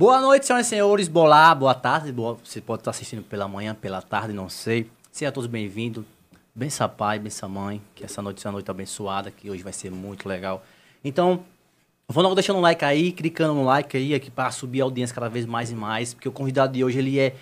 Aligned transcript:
Boa 0.00 0.18
noite, 0.18 0.46
senhoras 0.46 0.66
e 0.66 0.70
senhores. 0.70 1.08
Boa, 1.08 1.54
boa 1.54 1.74
tarde. 1.74 2.10
Boa, 2.10 2.38
você 2.42 2.58
pode 2.58 2.80
estar 2.80 2.90
assistindo 2.90 3.20
pela 3.22 3.46
manhã, 3.46 3.76
pela 3.78 4.00
tarde, 4.00 4.32
não 4.32 4.48
sei. 4.48 4.86
Sejam 5.12 5.30
todos 5.30 5.46
bem-vindos. 5.46 6.06
Bença 6.54 6.88
pai, 6.88 7.18
bença 7.18 7.46
mãe. 7.46 7.82
Que 7.94 8.02
essa 8.02 8.22
noite 8.22 8.40
seja 8.40 8.48
uma 8.48 8.52
noite 8.54 8.70
abençoada, 8.70 9.30
que 9.30 9.50
hoje 9.50 9.62
vai 9.62 9.74
ser 9.74 9.90
muito 9.90 10.26
legal. 10.26 10.64
Então, 11.04 11.40
vou 12.08 12.22
logo 12.22 12.34
deixando 12.34 12.56
um 12.56 12.62
like 12.62 12.82
aí, 12.82 13.12
clicando 13.12 13.52
no 13.52 13.62
like 13.62 13.94
aí, 13.94 14.14
aqui 14.14 14.30
para 14.30 14.50
subir 14.50 14.80
a 14.80 14.84
audiência 14.84 15.14
cada 15.14 15.28
vez 15.28 15.44
mais 15.44 15.70
e 15.70 15.74
mais. 15.74 16.14
Porque 16.14 16.30
o 16.30 16.32
convidado 16.32 16.72
de 16.72 16.82
hoje, 16.82 16.98
ele 16.98 17.18
é 17.18 17.34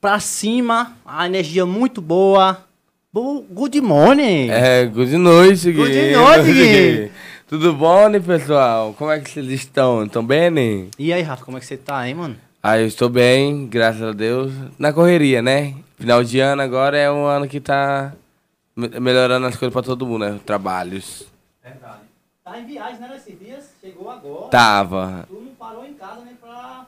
pra 0.00 0.18
cima, 0.18 0.96
a 1.04 1.26
energia 1.26 1.66
muito 1.66 2.00
boa. 2.00 2.64
Bo- 3.12 3.42
Good 3.42 3.78
morning. 3.82 4.48
É, 4.48 4.86
good 4.86 5.14
noite, 5.18 5.70
Gui. 5.70 5.74
Good 5.74 6.12
noite, 6.14 6.52
Gui. 6.52 7.12
Tudo 7.48 7.72
bom, 7.72 8.08
né, 8.08 8.18
pessoal? 8.18 8.92
Como 8.94 9.10
é 9.10 9.20
que 9.20 9.30
vocês 9.30 9.46
estão? 9.48 10.04
Estão 10.04 10.24
bem, 10.24 10.50
né? 10.50 10.88
E 10.98 11.12
aí, 11.12 11.22
Rafa, 11.22 11.44
como 11.44 11.56
é 11.56 11.60
que 11.60 11.66
você 11.66 11.76
tá, 11.76 12.06
hein, 12.08 12.14
mano? 12.14 12.36
Ah, 12.62 12.78
eu 12.78 12.86
estou 12.86 13.08
bem, 13.08 13.66
graças 13.66 14.02
a 14.02 14.12
Deus. 14.12 14.52
Na 14.78 14.92
correria, 14.92 15.40
né? 15.40 15.74
Final 15.96 16.24
de 16.24 16.40
ano 16.40 16.60
agora 16.62 16.98
é 16.98 17.10
um 17.10 17.24
ano 17.24 17.46
que 17.46 17.60
tá 17.60 18.12
me- 18.74 18.88
melhorando 18.98 19.46
as 19.46 19.56
coisas 19.56 19.72
pra 19.72 19.82
todo 19.82 20.04
mundo, 20.04 20.24
né? 20.28 20.40
Trabalhos. 20.44 21.24
Verdade. 21.62 22.00
Tá 22.44 22.58
em 22.58 22.66
viagem, 22.66 22.98
né, 23.00 23.08
nesses 23.14 23.38
dias? 23.38 23.70
Chegou 23.80 24.10
agora. 24.10 24.48
Tava. 24.50 25.28
Tu 25.30 25.36
não 25.40 25.54
parou 25.54 25.86
em 25.86 25.94
casa, 25.94 26.22
né, 26.22 26.32
pra... 26.40 26.86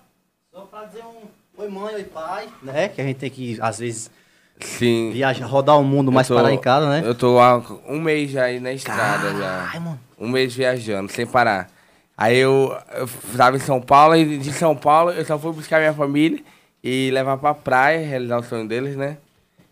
Só 0.53 0.63
pra 0.63 0.85
dizer 0.87 1.05
um... 1.05 1.29
Oi, 1.63 1.69
mãe, 1.69 1.95
oi, 1.95 2.05
pai. 2.05 2.49
Né? 2.63 2.89
Que 2.89 3.01
a 3.01 3.05
gente 3.05 3.17
tem 3.19 3.31
que, 3.31 3.57
às 3.61 3.79
vezes, 3.79 4.11
Sim. 4.59 5.11
viajar, 5.13 5.47
rodar 5.47 5.79
o 5.79 5.85
mundo, 5.85 6.11
mas 6.11 6.27
tô- 6.27 6.35
parar 6.35 6.53
em 6.53 6.59
casa, 6.59 6.89
né? 6.89 7.03
Eu 7.05 7.15
tô 7.15 7.39
há 7.39 7.59
um 7.89 8.01
mês 8.01 8.31
já 8.33 8.45
aí 8.45 8.59
na 8.59 8.73
estrada 8.73 9.33
já. 9.37 9.69
Ai, 9.73 9.79
mano. 9.79 10.08
Um 10.19 10.29
mês 10.29 10.55
viajando, 10.55 11.11
sem 11.13 11.27
parar. 11.27 11.69
Aí 12.17 12.37
eu, 12.37 12.77
eu 12.97 13.09
tava 13.37 13.57
em 13.57 13.61
São 13.61 13.81
Paulo 13.81 14.17
e 14.17 14.39
de 14.39 14.53
São 14.53 14.75
Paulo 14.75 15.13
eu 15.13 15.25
só 15.25 15.39
fui 15.39 15.53
buscar 15.53 15.79
minha 15.79 15.95
família 15.95 16.41
e 16.83 17.11
levar 17.13 17.37
pra 17.39 17.55
praia, 17.55 18.05
realizar 18.07 18.39
o 18.39 18.43
sonho 18.43 18.67
deles, 18.67 18.97
né? 18.97 19.19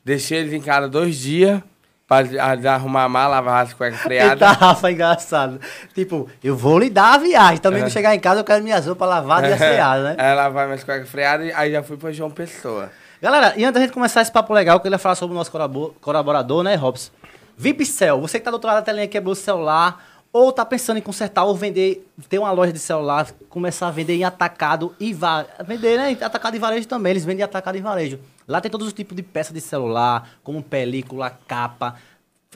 Deixei 0.04 0.38
eles 0.38 0.52
em 0.52 0.60
casa 0.60 0.88
dois 0.88 1.16
dias 1.16 1.60
pra 2.06 2.18
arrumar 2.72 3.02
a 3.04 3.08
mala, 3.08 3.34
lavar 3.40 3.64
as 3.64 3.72
cuecas 3.72 3.98
Eita, 4.06 4.36
freadas. 4.36 4.56
Rafa, 4.58 4.92
engraçado. 4.92 5.60
Tipo, 5.92 6.28
eu 6.44 6.56
vou 6.56 6.78
lhe 6.78 6.88
dar 6.88 7.14
a 7.14 7.18
viagem. 7.18 7.58
Também 7.58 7.82
não 7.82 7.90
chegar 7.90 8.14
em 8.14 8.20
casa, 8.20 8.40
eu 8.40 8.44
quero 8.44 8.62
minhas 8.62 8.86
roupas 8.86 9.08
lavadas 9.08 9.50
e 9.50 9.54
asseadas, 9.54 10.04
né? 10.04 10.14
É, 10.16 10.32
lavar 10.32 10.66
minhas 10.66 10.84
cuecas 10.84 11.08
freadas 11.08 11.48
e 11.48 11.52
aí 11.52 11.72
já 11.72 11.82
fui 11.82 11.96
pra 11.96 12.12
João 12.12 12.30
Pessoa. 12.30 12.92
Galera, 13.20 13.54
e 13.56 13.64
antes 13.64 13.74
da 13.74 13.80
gente 13.80 13.92
começar 13.92 14.22
esse 14.22 14.30
papo 14.30 14.52
legal, 14.54 14.76
eu 14.76 14.80
queria 14.80 14.98
falar 14.98 15.16
sobre 15.16 15.34
o 15.34 15.36
nosso 15.38 15.50
colabo- 15.50 15.96
colaborador, 16.00 16.62
né, 16.62 16.76
Robson? 16.76 17.10
VIPCell, 17.58 18.20
você 18.20 18.38
que 18.38 18.44
tá 18.44 18.50
do 18.50 18.54
outro 18.54 18.68
lado 18.68 18.76
da 18.76 18.82
telinha, 18.82 19.08
quebrou 19.08 19.32
o 19.32 19.34
celular, 19.36 20.04
ou 20.36 20.52
tá 20.52 20.64
pensando 20.64 20.98
em 20.98 21.02
consertar 21.02 21.44
ou 21.44 21.54
vender, 21.54 22.06
ter 22.28 22.38
uma 22.38 22.50
loja 22.50 22.72
de 22.72 22.78
celular, 22.78 23.32
começar 23.48 23.88
a 23.88 23.90
vender 23.90 24.14
em 24.14 24.24
atacado 24.24 24.94
e 25.00 25.14
va 25.14 25.46
vender, 25.66 25.96
né, 25.96 26.16
atacado 26.20 26.54
e 26.54 26.58
varejo 26.58 26.86
também, 26.86 27.10
eles 27.10 27.24
vendem 27.24 27.40
em 27.40 27.44
atacado 27.44 27.78
e 27.78 27.80
varejo. 27.80 28.18
Lá 28.46 28.60
tem 28.60 28.70
todos 28.70 28.86
os 28.86 28.92
tipos 28.92 29.16
de 29.16 29.22
peças 29.22 29.52
de 29.54 29.60
celular, 29.60 30.28
como 30.44 30.62
película, 30.62 31.30
capa, 31.48 31.96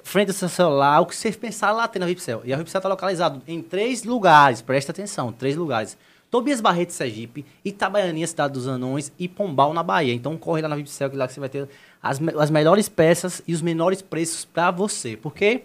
frente 0.04 0.28
do 0.28 0.32
seu 0.32 0.48
celular, 0.48 1.00
o 1.00 1.06
que 1.06 1.16
você 1.16 1.32
pensar 1.32 1.72
lá 1.72 1.88
tem 1.88 1.98
na 1.98 2.06
VIPCell. 2.06 2.42
E 2.44 2.52
a 2.52 2.56
VIPCell 2.56 2.78
está 2.78 2.88
localizado 2.88 3.42
em 3.46 3.62
três 3.62 4.04
lugares, 4.04 4.60
presta 4.60 4.92
atenção, 4.92 5.32
três 5.32 5.56
lugares. 5.56 5.96
Tobias 6.30 6.60
Barreto, 6.60 6.92
Sergipe, 6.92 7.44
Itabaianinha, 7.64 8.26
Cidade 8.26 8.52
dos 8.52 8.68
Anões 8.68 9.10
e 9.18 9.26
Pombal, 9.26 9.74
na 9.74 9.82
Bahia. 9.82 10.14
Então 10.14 10.36
corre 10.36 10.62
lá 10.62 10.68
na 10.68 10.76
VIPCell, 10.76 11.10
que 11.10 11.16
lá 11.16 11.26
que 11.26 11.32
você 11.32 11.40
vai 11.40 11.48
ter 11.48 11.68
as, 12.00 12.20
as 12.38 12.50
melhores 12.50 12.88
peças 12.88 13.42
e 13.48 13.52
os 13.52 13.60
menores 13.60 14.00
preços 14.00 14.44
para 14.44 14.70
você. 14.70 15.16
Porque, 15.16 15.62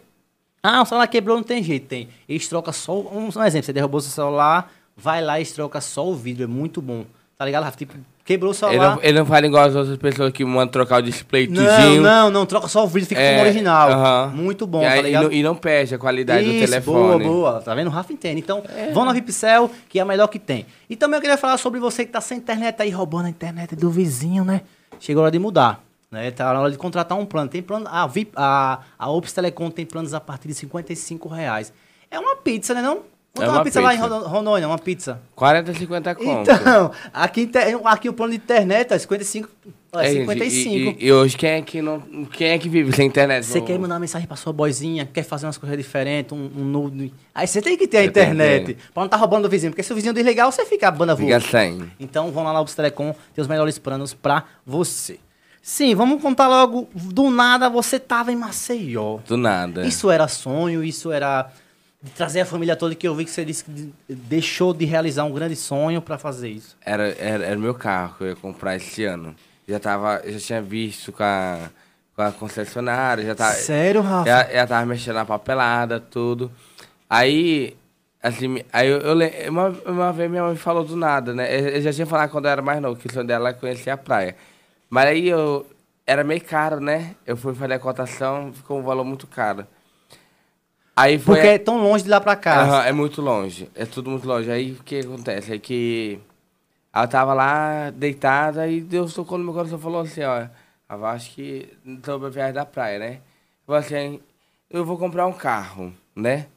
ah, 0.66 0.82
o 0.82 0.86
celular 0.86 1.08
quebrou, 1.08 1.36
não 1.38 1.44
tem 1.44 1.62
jeito, 1.64 1.88
tem. 1.88 2.08
Eles 2.28 2.48
trocam 2.48 2.74
só, 2.74 2.94
um, 3.00 3.30
um 3.36 3.44
exemplo, 3.44 3.66
você 3.66 3.74
derrubou 3.74 4.00
seu 4.02 4.12
celular, 4.12 4.72
vai 4.98 5.22
lá 5.24 5.38
e 5.38 5.42
eles 5.42 5.52
trocam 5.54 5.80
só 5.82 6.08
o 6.08 6.16
vidro, 6.16 6.44
é 6.44 6.48
muito 6.48 6.82
bom. 6.82 7.06
Tá 7.38 7.44
ligado, 7.46 7.64
Rafa? 7.66 7.78
Tipo, 7.78 7.94
quebrou 8.24 8.52
o 8.52 8.54
Ele 8.54 8.58
celular... 8.60 8.96
não, 8.96 9.04
ele 9.04 9.20
não 9.20 9.26
fala 9.26 9.46
igual 9.46 9.66
as 9.66 9.76
outras 9.76 9.98
pessoas 9.98 10.32
que 10.32 10.46
mandam 10.46 10.70
trocar 10.70 11.00
o 11.00 11.02
display 11.04 11.48
Não, 11.48 11.56
tudinho. 11.66 12.02
não, 12.02 12.30
não, 12.30 12.46
troca 12.46 12.70
só 12.70 12.86
o 12.86 12.88
vidro, 12.88 13.10
fica 13.10 13.20
como 13.22 13.42
original. 13.42 13.90
aham. 13.92 14.32
Muito 14.34 14.66
bom, 14.66 14.82
e, 14.82 14.86
aí- 14.86 14.92
tá 14.94 14.98
e 15.00 15.04
ligado? 15.04 15.24
não, 15.24 15.32
e 15.34 15.44
não 15.44 15.54
perde 15.56 15.96
a 15.96 15.98
qualidade 16.00 16.46
do 16.46 16.52
Isso, 16.54 16.66
telefone. 16.66 17.26
Boa, 17.26 17.52
boa. 17.52 17.62
Tá 17.62 17.76
vendo? 17.76 17.88
O 17.88 17.90
Rafa 17.90 18.14
entende. 18.14 18.40
Então, 18.40 18.64
vão 18.94 19.04
na 19.04 19.12
VIPCell, 19.12 19.70
que 19.90 20.00
é 20.00 20.02
a 20.02 20.06
melhor 20.06 20.28
que 20.28 20.40
tem. 20.40 20.66
E 20.90 20.96
também 20.96 21.18
eu 21.18 21.22
queria 21.22 21.38
falar 21.38 21.58
sobre 21.58 21.78
você 21.80 22.06
que 22.06 22.12
tá 22.14 22.22
sem 22.22 22.38
internet 22.38 22.82
aí, 22.82 22.90
roubando 22.90 23.26
a 23.26 23.30
internet 23.30 23.76
do 23.76 23.90
vizinho, 23.90 24.46
né? 24.46 24.62
Chegou 24.98 25.22
a 25.22 25.24
hora 25.26 25.32
de 25.32 25.40
mudar. 25.40 25.84
Né? 26.16 26.32
Tá 26.32 26.52
na 26.54 26.62
hora 26.62 26.72
de 26.72 26.78
contratar 26.78 27.18
um 27.18 27.26
plano. 27.26 27.50
Tem 27.50 27.62
plano. 27.62 27.86
A, 27.90 28.08
VIP, 28.08 28.32
a, 28.36 28.80
a 28.98 29.12
Ops 29.12 29.34
Telecom 29.34 29.70
tem 29.70 29.86
planos 29.86 30.14
a 30.14 30.20
partir 30.22 30.48
de 30.48 30.54
55 30.54 31.28
reais. 31.30 31.74
É 32.10 32.18
uma 32.18 32.38
pizza, 32.38 32.74
né? 32.74 32.82
Não? 32.82 33.02
Quanto 33.36 33.48
é 33.48 33.50
uma, 33.50 33.58
uma 33.58 33.64
pizza, 33.66 33.82
lá 33.82 33.94
em 33.94 34.00
pizza. 34.00 34.18
Rondônia? 34.30 34.66
Uma 34.66 34.78
pizza. 34.80 35.22
40, 35.36 35.74
50 35.74 36.16
conto. 36.16 36.50
Então, 36.50 36.92
aqui, 37.14 37.52
aqui 37.84 38.08
o 38.08 38.14
plano 38.14 38.32
de 38.32 38.38
internet 38.38 38.94
é 38.94 38.98
55. 38.98 39.50
É, 39.94 39.98
É, 40.00 40.04
gente, 40.14 40.20
55. 40.22 40.74
E, 40.74 40.78
e- 41.04 41.08
e 41.08 41.12
hoje 41.12 41.36
quem 41.36 41.50
é 41.50 41.62
que 41.62 41.82
não. 41.82 42.00
Quem 42.32 42.48
é 42.52 42.58
que 42.58 42.70
vive 42.70 42.94
sem 42.96 43.08
internet? 43.08 43.46
Você 43.46 43.60
quer 43.60 43.78
mandar 43.78 43.96
uma 43.96 44.00
mensagem 44.00 44.26
pra 44.26 44.38
sua 44.38 44.54
boizinha, 44.54 45.06
quer 45.06 45.24
fazer 45.24 45.46
umas 45.48 45.58
coisas 45.58 45.78
diferentes, 45.78 46.32
um, 46.32 46.50
um 46.56 46.64
nude. 46.64 47.14
Aí 47.34 47.46
você 47.46 47.62
tem 47.62 47.76
que 47.78 47.88
ter 47.90 47.98
a 47.98 48.06
internet. 48.06 48.68
ter. 48.68 48.74
Pra 48.94 49.02
não 49.02 49.06
estar 49.06 49.18
roubando 49.18 49.44
do 49.44 49.50
vizinho. 49.50 49.72
Porque 49.74 49.84
se 49.84 49.92
o 49.92 49.96
vizinho 49.96 50.14
desligar, 50.14 50.50
você 50.50 50.66
fica 50.66 50.88
a 50.88 50.92
banda 50.92 51.14
Fica 51.18 51.38
voa. 51.38 51.50
sem. 51.50 51.92
Então 52.00 52.32
vão 52.32 52.44
lá 52.46 52.54
na 52.54 52.60
Lobos 52.60 52.74
Telecom, 52.74 53.14
tem 53.34 53.42
os 53.42 53.48
melhores 53.50 53.78
planos 53.78 54.14
pra 54.14 54.46
você. 54.66 55.20
Sim, 55.68 55.96
vamos 55.96 56.22
contar 56.22 56.48
logo. 56.48 56.88
Do 56.94 57.32
nada 57.32 57.68
você 57.70 58.00
tava 58.00 58.32
em 58.32 58.36
Maceió. 58.36 59.18
Do 59.28 59.36
nada. 59.36 59.84
Isso 59.84 60.12
era 60.12 60.28
sonho, 60.28 60.84
isso 60.84 61.12
era 61.12 61.50
de 62.04 62.12
trazer 62.12 62.42
a 62.42 62.46
família 62.46 62.76
toda, 62.76 62.94
que 62.94 63.08
eu 63.08 63.16
vi 63.16 63.26
que 63.26 63.32
você 63.32 63.44
disse 63.44 63.64
que 63.64 63.72
de- 63.72 63.94
deixou 64.08 64.76
de 64.76 64.86
realizar 64.86 65.24
um 65.24 65.32
grande 65.34 65.56
sonho 65.56 66.04
pra 66.04 66.20
fazer 66.20 66.50
isso. 66.50 66.78
Era, 66.86 67.08
era, 67.18 67.44
era 67.48 67.56
meu 67.58 67.74
carro 67.74 68.14
que 68.16 68.24
eu 68.26 68.28
ia 68.28 68.36
comprar 68.36 68.76
esse 68.76 69.06
ano. 69.06 69.36
Já 69.68 69.80
tava. 69.80 70.22
Já 70.24 70.38
tinha 70.40 70.62
visto 70.62 71.12
com 71.12 71.24
a, 71.24 71.58
com 72.16 72.22
a 72.22 72.32
concessionária, 72.32 73.26
já 73.26 73.34
tá. 73.34 73.52
Sério, 73.54 74.02
Rafa? 74.04 74.30
Já, 74.30 74.44
já 74.44 74.68
tava 74.68 74.86
mexendo 74.86 75.16
na 75.16 75.26
papelada, 75.26 76.00
tudo. 76.00 76.52
Aí, 77.10 77.76
assim, 78.22 78.62
aí 78.72 78.88
eu, 78.88 79.00
eu 79.00 79.50
uma, 79.52 79.70
uma 79.88 80.14
vez 80.14 80.30
minha 80.30 80.44
mãe 80.44 80.56
falou 80.56 80.84
do 80.84 80.96
nada, 80.96 81.34
né? 81.34 81.60
Eu, 81.60 81.70
eu 81.70 81.82
já 81.82 81.92
tinha 81.92 82.06
falado 82.06 82.30
quando 82.30 82.46
eu 82.46 82.52
era 82.52 82.62
mais 82.62 82.80
novo, 82.80 83.00
que 83.00 83.08
o 83.08 83.12
sonho 83.12 83.26
dela 83.26 83.50
era 83.50 83.58
conhecer 83.58 83.90
a 83.90 83.98
praia. 83.98 84.36
Mas 84.90 85.06
aí 85.08 85.28
eu. 85.28 85.66
Era 86.08 86.24
meio 86.24 86.44
caro, 86.44 86.80
né? 86.80 87.16
Eu 87.26 87.36
fui 87.36 87.56
fazer 87.56 87.74
a 87.74 87.80
cotação, 87.80 88.54
ficou 88.54 88.80
um 88.80 88.84
valor 88.84 89.04
muito 89.04 89.26
caro. 89.26 89.66
Aí 90.96 91.18
foi. 91.18 91.36
Porque 91.36 91.48
é 91.48 91.58
tão 91.58 91.82
longe 91.82 92.04
de 92.04 92.10
lá 92.10 92.22
pra 92.22 92.36
cá. 92.36 92.62
Aham, 92.62 92.84
é 92.84 92.92
muito 92.92 93.22
longe. 93.22 93.70
É 93.76 93.86
tudo 93.86 94.10
muito 94.10 94.28
longe. 94.28 94.50
Aí 94.52 94.74
o 94.74 94.84
que 94.84 95.00
acontece? 95.00 95.54
É 95.54 95.60
que 95.60 96.20
ela 96.94 97.08
tava 97.08 97.34
lá 97.34 97.90
deitada 97.90 98.68
e 98.68 98.80
Deus 98.80 99.14
tocou 99.14 99.38
no 99.38 99.44
meu 99.44 99.54
coração 99.54 99.78
e 99.78 99.82
falou 99.82 100.02
assim, 100.02 100.24
ó. 100.24 100.48
Eu 100.90 101.06
acho 101.06 101.32
que 101.32 101.68
sobre 102.06 102.28
a 102.28 102.30
viagem 102.30 102.54
da 102.54 102.66
praia, 102.66 103.00
né? 103.00 103.22
Falou 103.66 103.80
assim, 103.80 104.22
eu 104.70 104.86
vou 104.86 104.98
comprar 104.98 105.26
um 105.26 105.34
carro, 105.34 105.92
né? 106.16 106.48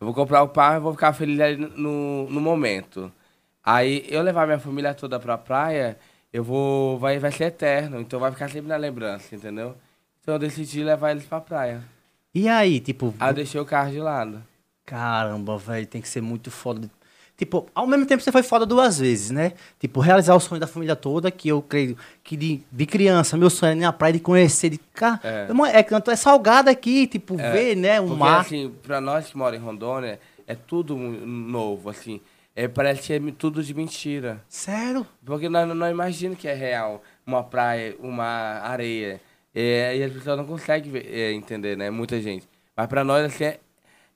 Eu 0.00 0.06
vou 0.06 0.14
comprar 0.14 0.42
o 0.42 0.48
carro 0.48 0.76
e 0.76 0.80
vou 0.80 0.92
ficar 0.92 1.12
feliz 1.12 1.38
ali 1.40 1.56
no, 1.56 2.28
no 2.30 2.40
momento. 2.40 3.12
Aí 3.62 4.06
eu 4.08 4.22
levar 4.22 4.46
minha 4.46 4.58
família 4.58 4.94
toda 4.94 5.18
pra 5.18 5.36
praia, 5.36 5.98
eu 6.34 6.42
vou. 6.42 6.98
Vai, 6.98 7.20
vai 7.20 7.30
ser 7.30 7.44
eterno. 7.44 8.00
Então 8.00 8.18
vai 8.18 8.32
ficar 8.32 8.50
sempre 8.50 8.68
na 8.68 8.76
lembrança, 8.76 9.36
entendeu? 9.36 9.76
Então 10.20 10.34
eu 10.34 10.38
decidi 10.38 10.82
levar 10.82 11.12
eles 11.12 11.24
pra 11.24 11.40
praia. 11.40 11.80
E 12.34 12.48
aí, 12.48 12.80
tipo, 12.80 13.14
Aí 13.20 13.30
eu 13.30 13.34
deixei 13.34 13.60
o 13.60 13.64
carro 13.64 13.92
de 13.92 14.00
lado. 14.00 14.42
Caramba, 14.84 15.56
velho, 15.56 15.86
tem 15.86 16.02
que 16.02 16.08
ser 16.08 16.20
muito 16.20 16.50
foda. 16.50 16.90
Tipo, 17.36 17.68
ao 17.72 17.86
mesmo 17.86 18.04
tempo 18.04 18.20
você 18.20 18.32
foi 18.32 18.42
foda 18.42 18.66
duas 18.66 18.98
vezes, 18.98 19.30
né? 19.30 19.52
Tipo, 19.78 20.00
realizar 20.00 20.34
o 20.34 20.40
sonho 20.40 20.60
da 20.60 20.66
família 20.66 20.96
toda, 20.96 21.30
que 21.30 21.48
eu 21.48 21.62
creio 21.62 21.96
que 22.24 22.36
de, 22.36 22.60
de 22.70 22.86
criança, 22.86 23.36
meu 23.36 23.50
sonho 23.50 23.70
era 23.70 23.78
ir 23.78 23.82
na 23.82 23.92
praia 23.92 24.14
de 24.14 24.20
conhecer, 24.20 24.70
de 24.70 24.78
cá. 24.78 25.20
É. 25.22 25.46
É, 25.72 25.78
é 25.78 25.82
canto, 25.84 26.10
é 26.10 26.16
salgado 26.16 26.68
aqui, 26.68 27.06
tipo, 27.06 27.36
ver, 27.36 27.76
né, 27.76 28.00
o 28.00 28.06
Porque, 28.06 28.18
mar. 28.18 28.40
assim, 28.40 28.72
pra 28.82 29.00
nós 29.00 29.28
que 29.28 29.36
moramos 29.36 29.62
em 29.62 29.66
Rondônia, 29.66 30.18
é 30.46 30.54
tudo 30.54 30.96
novo, 30.96 31.88
assim. 31.90 32.20
É, 32.56 32.68
parece 32.68 33.02
que 33.02 33.12
é 33.12 33.32
tudo 33.32 33.62
de 33.62 33.74
mentira. 33.74 34.42
Sério? 34.48 35.06
Porque 35.24 35.48
nós 35.48 35.66
não 35.74 35.90
imaginamos 35.90 36.38
que 36.38 36.46
é 36.46 36.54
real 36.54 37.02
uma 37.26 37.42
praia, 37.42 37.96
uma 37.98 38.24
areia. 38.60 39.20
É, 39.54 39.96
e 39.96 40.02
as 40.02 40.12
pessoas 40.12 40.36
não 40.36 40.46
conseguem 40.46 40.90
ver- 40.92 41.06
é, 41.12 41.32
entender, 41.32 41.76
né? 41.76 41.90
Muita 41.90 42.20
gente. 42.20 42.48
Mas 42.76 42.86
pra 42.86 43.02
nós, 43.04 43.24
assim, 43.24 43.44
é, 43.44 43.60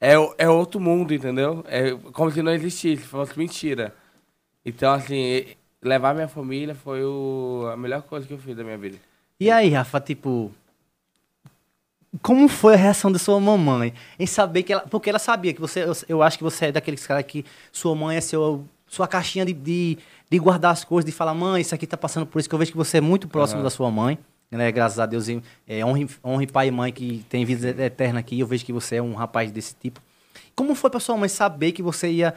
é, 0.00 0.14
é 0.38 0.48
outro 0.48 0.80
mundo, 0.80 1.12
entendeu? 1.12 1.64
É 1.66 1.90
como 2.12 2.30
se 2.30 2.42
não 2.42 2.52
existisse, 2.52 3.02
fosse 3.04 3.36
mentira. 3.38 3.94
Então, 4.64 4.92
assim, 4.92 5.46
levar 5.82 6.14
minha 6.14 6.28
família 6.28 6.74
foi 6.74 7.04
o, 7.04 7.68
a 7.72 7.76
melhor 7.76 8.02
coisa 8.02 8.26
que 8.26 8.32
eu 8.34 8.38
fiz 8.38 8.56
da 8.56 8.64
minha 8.64 8.78
vida. 8.78 8.98
E 9.40 9.50
aí, 9.50 9.68
Rafa, 9.70 10.00
tipo. 10.00 10.52
Como 12.22 12.48
foi 12.48 12.74
a 12.74 12.76
reação 12.76 13.12
da 13.12 13.18
sua 13.18 13.38
mamãe 13.38 13.92
em 14.18 14.26
saber 14.26 14.62
que 14.62 14.72
ela. 14.72 14.82
Porque 14.82 15.10
ela 15.10 15.18
sabia 15.18 15.52
que 15.52 15.60
você. 15.60 15.84
Eu, 15.84 15.92
eu 16.08 16.22
acho 16.22 16.38
que 16.38 16.44
você 16.44 16.66
é 16.66 16.72
daqueles 16.72 17.06
caras 17.06 17.24
que 17.24 17.44
sua 17.70 17.94
mãe 17.94 18.16
é 18.16 18.20
seu, 18.20 18.64
sua 18.86 19.06
caixinha 19.06 19.44
de, 19.44 19.52
de, 19.52 19.98
de 20.30 20.38
guardar 20.38 20.72
as 20.72 20.84
coisas, 20.84 21.04
de 21.04 21.12
falar, 21.12 21.34
mãe, 21.34 21.60
isso 21.60 21.74
aqui 21.74 21.86
tá 21.86 21.96
passando 21.96 22.26
por 22.26 22.38
isso, 22.38 22.48
que 22.48 22.54
eu 22.54 22.58
vejo 22.58 22.70
que 22.70 22.76
você 22.76 22.98
é 22.98 23.00
muito 23.00 23.28
próximo 23.28 23.58
Aham. 23.58 23.64
da 23.64 23.70
sua 23.70 23.90
mãe. 23.90 24.18
Né? 24.50 24.72
Graças 24.72 24.98
a 24.98 25.04
Deus, 25.04 25.26
é, 25.66 25.84
honre, 25.84 26.08
honre 26.24 26.46
pai 26.46 26.68
e 26.68 26.70
mãe 26.70 26.90
que 26.90 27.24
tem 27.28 27.44
vida 27.44 27.68
eterna 27.84 28.20
aqui. 28.20 28.40
Eu 28.40 28.46
vejo 28.46 28.64
que 28.64 28.72
você 28.72 28.96
é 28.96 29.02
um 29.02 29.14
rapaz 29.14 29.52
desse 29.52 29.74
tipo. 29.74 30.00
Como 30.56 30.74
foi 30.74 30.88
pra 30.90 31.00
sua 31.00 31.16
mãe 31.16 31.28
saber 31.28 31.72
que 31.72 31.82
você 31.82 32.10
ia 32.10 32.34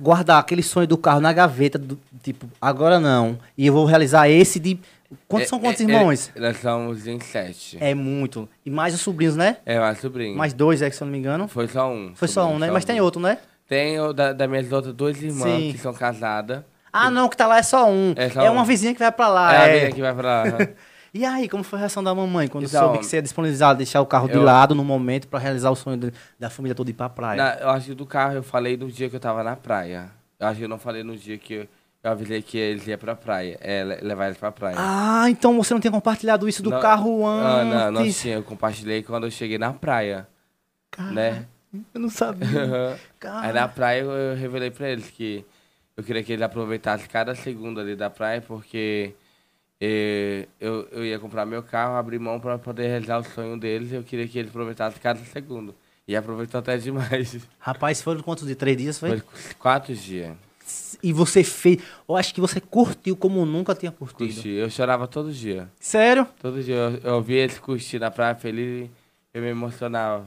guardar 0.00 0.38
aquele 0.38 0.62
sonho 0.62 0.86
do 0.86 0.98
carro 0.98 1.20
na 1.20 1.32
gaveta, 1.32 1.78
do, 1.78 1.98
tipo, 2.22 2.46
agora 2.60 3.00
não. 3.00 3.38
E 3.56 3.66
eu 3.66 3.72
vou 3.72 3.86
realizar 3.86 4.28
esse 4.28 4.60
de. 4.60 4.78
Quantos 5.26 5.48
são 5.48 5.58
quantos 5.58 5.80
É, 5.80 5.84
é, 5.84 5.86
irmãos? 5.86 6.30
é, 6.34 6.40
nós 6.40 6.56
somos 6.58 7.06
em 7.06 7.18
sete. 7.20 7.76
É 7.80 7.94
muito. 7.94 8.48
E 8.64 8.70
mais 8.70 8.94
os 8.94 9.00
sobrinhos, 9.00 9.34
né? 9.36 9.56
É, 9.66 9.78
mais 9.78 9.98
sobrinho. 9.98 10.36
Mais 10.36 10.52
dois, 10.52 10.82
é, 10.82 10.88
que 10.90 10.94
se 10.96 11.02
eu 11.02 11.06
não 11.06 11.12
me 11.12 11.18
engano. 11.18 11.48
Foi 11.48 11.66
só 11.66 11.90
um. 11.90 12.12
Foi 12.14 12.28
só 12.28 12.46
um, 12.48 12.58
né? 12.58 12.70
Mas 12.70 12.84
tem 12.84 13.00
outro, 13.00 13.20
né? 13.20 13.38
Tem 13.68 13.98
o 14.00 14.12
da, 14.12 14.32
das 14.32 14.48
minhas 14.48 14.70
outras 14.72 14.94
duas 14.94 15.20
irmãs 15.22 15.42
Sim. 15.50 15.72
que 15.72 15.78
são 15.78 15.92
casadas. 15.92 16.62
Ah, 16.92 17.08
não, 17.10 17.28
que 17.28 17.36
tá 17.36 17.46
lá 17.46 17.58
é 17.58 17.62
só 17.62 17.88
um. 17.88 18.12
É 18.16 18.24
É, 18.26 18.30
só 18.30 18.52
uma 18.52 18.62
um. 18.62 18.64
vizinha 18.64 18.92
que 18.92 18.98
vai 18.98 19.12
pra 19.12 19.28
lá. 19.28 19.54
é 19.54 19.58
a 19.58 19.66
é. 19.68 19.78
minha 19.80 19.92
que 19.92 20.00
vai 20.00 20.14
pra 20.14 20.42
lá. 20.44 20.58
E 21.12 21.24
aí, 21.24 21.48
como 21.48 21.64
foi 21.64 21.76
a 21.76 21.80
reação 21.80 22.04
da 22.04 22.14
mamãe 22.14 22.46
quando 22.46 22.66
Então, 22.66 22.84
soube 22.84 22.98
que 23.00 23.04
você 23.06 23.16
ia 23.16 23.22
disponibilizar, 23.22 23.74
deixar 23.74 24.00
o 24.00 24.06
carro 24.06 24.28
de 24.28 24.34
eu- 24.36 24.44
lado 24.44 24.76
no 24.76 24.84
momento 24.84 25.26
pra 25.26 25.40
realizar 25.40 25.68
o 25.68 25.74
sonho 25.74 25.96
de- 25.96 26.12
da 26.38 26.48
família 26.48 26.72
toda 26.72 26.88
ir 26.88 26.92
pra 26.94 27.08
praia? 27.08 27.36
Na- 27.36 27.54
eu 27.60 27.68
acho 27.70 27.86
que 27.86 27.94
do 27.96 28.06
carro 28.06 28.34
eu 28.34 28.44
falei 28.44 28.76
no 28.76 28.88
dia 28.88 29.10
que 29.10 29.16
eu 29.16 29.18
tava 29.18 29.42
na 29.42 29.56
praia. 29.56 30.08
Eu 30.38 30.46
acho 30.46 30.58
que 30.58 30.64
eu 30.64 30.68
não 30.68 30.78
falei 30.78 31.02
no 31.02 31.16
dia 31.16 31.36
que 31.36 31.52
eu, 31.54 31.68
eu 32.02 32.10
avisei 32.10 32.40
que 32.42 32.56
eles 32.58 32.86
iam 32.86 32.98
pra 32.98 33.14
praia. 33.14 33.58
É, 33.60 33.84
le- 33.84 34.00
levar 34.00 34.26
eles 34.26 34.38
pra 34.38 34.50
praia. 34.50 34.76
Ah, 34.78 35.26
então 35.28 35.56
você 35.56 35.74
não 35.74 35.80
tinha 35.80 35.90
compartilhado 35.90 36.48
isso 36.48 36.62
do 36.62 36.70
Não- 36.70 36.80
carro 36.80 37.26
Ah, 37.26 37.60
antes. 37.60 37.74
não, 37.74 37.92
não 37.92 38.10
tinha. 38.12 38.34
Eu 38.36 38.42
compartilhei 38.42 39.02
quando 39.02 39.24
eu 39.26 39.30
cheguei 39.30 39.58
na 39.58 39.72
praia, 39.72 40.26
Cara, 40.90 41.12
né? 41.12 41.46
Eu 41.94 42.00
não 42.00 42.08
sabia. 42.10 42.48
Cara. 43.20 43.46
Aí 43.46 43.52
na 43.52 43.68
praia 43.68 44.00
eu, 44.00 44.10
eu 44.10 44.34
revelei 44.36 44.70
pra 44.70 44.88
eles 44.88 45.08
que 45.10 45.44
eu 45.96 46.02
queria 46.02 46.22
que 46.22 46.32
eles 46.32 46.42
aproveitassem 46.42 47.06
cada 47.08 47.34
segundo 47.34 47.78
ali 47.80 47.94
da 47.94 48.08
praia, 48.10 48.40
porque 48.40 49.14
eh, 49.80 50.48
eu, 50.60 50.88
eu 50.90 51.04
ia 51.04 51.18
comprar 51.18 51.44
meu 51.46 51.62
carro, 51.62 51.94
abrir 51.96 52.18
mão 52.18 52.40
pra 52.40 52.58
poder 52.58 52.88
realizar 52.88 53.18
o 53.18 53.24
sonho 53.24 53.58
deles. 53.58 53.92
Eu 53.92 54.02
queria 54.02 54.26
que 54.26 54.38
eles 54.38 54.50
aproveitassem 54.50 54.98
cada 55.00 55.20
segundo. 55.20 55.74
E 56.08 56.16
aproveitou 56.16 56.58
até 56.58 56.76
demais. 56.76 57.46
Rapaz, 57.60 58.02
foram 58.02 58.20
quantos 58.22 58.46
de 58.46 58.54
três 58.56 58.76
dias, 58.76 58.98
foi? 58.98 59.10
Foi 59.18 59.22
quatro 59.58 59.94
dias. 59.94 60.34
E 61.02 61.12
você 61.12 61.42
fez. 61.42 61.78
Eu 62.08 62.16
acho 62.16 62.34
que 62.34 62.40
você 62.40 62.60
curtiu 62.60 63.16
como 63.16 63.44
nunca 63.46 63.74
tinha 63.74 63.90
curtido. 63.90 64.32
Curti. 64.32 64.48
Eu 64.50 64.68
chorava 64.68 65.06
todo 65.06 65.32
dia. 65.32 65.68
Sério? 65.78 66.26
Todo 66.40 66.62
dia 66.62 66.74
eu, 66.74 67.12
eu 67.14 67.22
via 67.22 67.40
eles 67.42 67.58
curtir 67.58 67.98
na 67.98 68.10
praia 68.10 68.34
feliz 68.34 68.86
e 68.86 68.90
eu 69.32 69.42
me 69.42 69.48
emocionava. 69.48 70.26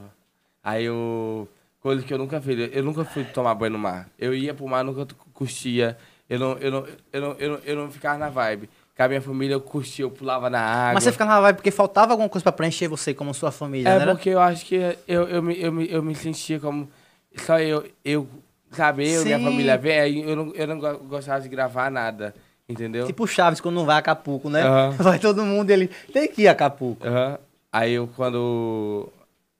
Aí 0.62 0.84
eu. 0.84 1.48
Coisa 1.80 2.02
que 2.02 2.12
eu 2.12 2.18
nunca 2.18 2.40
fiz. 2.40 2.70
Eu 2.72 2.82
nunca 2.82 3.04
fui 3.04 3.24
tomar 3.24 3.54
banho 3.54 3.72
no 3.74 3.78
mar. 3.78 4.08
Eu 4.18 4.34
ia 4.34 4.54
pro 4.54 4.66
mar, 4.66 4.82
nunca 4.82 5.06
curtia. 5.32 5.96
Eu 6.28 6.38
não, 6.38 6.52
eu 6.54 6.70
não, 6.70 6.86
eu 7.12 7.20
não, 7.20 7.32
eu 7.38 7.50
não, 7.50 7.58
eu 7.64 7.76
não 7.76 7.90
ficava 7.90 8.18
na 8.18 8.30
vibe. 8.30 8.68
Com 8.96 9.02
a 9.02 9.08
minha 9.08 9.20
família 9.20 9.54
eu 9.54 9.60
curtia, 9.60 10.04
eu 10.04 10.10
pulava 10.10 10.48
na 10.48 10.60
água. 10.60 10.94
Mas 10.94 11.04
você 11.04 11.12
ficava 11.12 11.32
na 11.32 11.40
vibe 11.42 11.56
porque 11.56 11.70
faltava 11.70 12.12
alguma 12.12 12.28
coisa 12.28 12.42
pra 12.42 12.52
preencher 12.52 12.88
você 12.88 13.12
como 13.12 13.34
sua 13.34 13.50
família, 13.50 13.88
É 13.88 13.98
né? 13.98 14.06
porque 14.06 14.30
eu 14.30 14.40
acho 14.40 14.64
que 14.64 14.76
eu, 15.06 15.22
eu, 15.28 15.42
me, 15.42 15.60
eu, 15.60 15.72
me, 15.72 15.90
eu 15.90 16.02
me 16.02 16.14
sentia 16.14 16.58
como. 16.58 16.88
Só 17.36 17.58
eu, 17.58 17.84
eu 18.04 18.26
sabe, 18.74 19.10
eu 19.10 19.22
e 19.22 19.24
minha 19.24 19.38
Sim. 19.38 19.44
família 19.44 19.80
aí 20.02 20.20
eu 20.28 20.36
não, 20.36 20.52
eu 20.54 20.66
não 20.66 20.78
go- 20.78 20.98
gostava 21.08 21.40
de 21.40 21.48
gravar 21.48 21.90
nada. 21.90 22.34
Entendeu? 22.68 23.06
Tipo 23.06 23.26
Chaves 23.26 23.60
quando 23.60 23.74
não 23.74 23.84
vai 23.84 23.96
a 23.96 23.98
Acapulco, 23.98 24.48
né? 24.48 24.62
Aham. 24.62 24.90
Vai 24.98 25.18
todo 25.18 25.44
mundo 25.44 25.70
ele 25.70 25.88
tem 26.12 26.26
que 26.28 26.42
ir 26.42 26.48
a 26.48 26.52
Acapulco. 26.52 27.06
Aham. 27.06 27.38
Aí 27.72 27.92
eu 27.92 28.08
quando. 28.16 29.08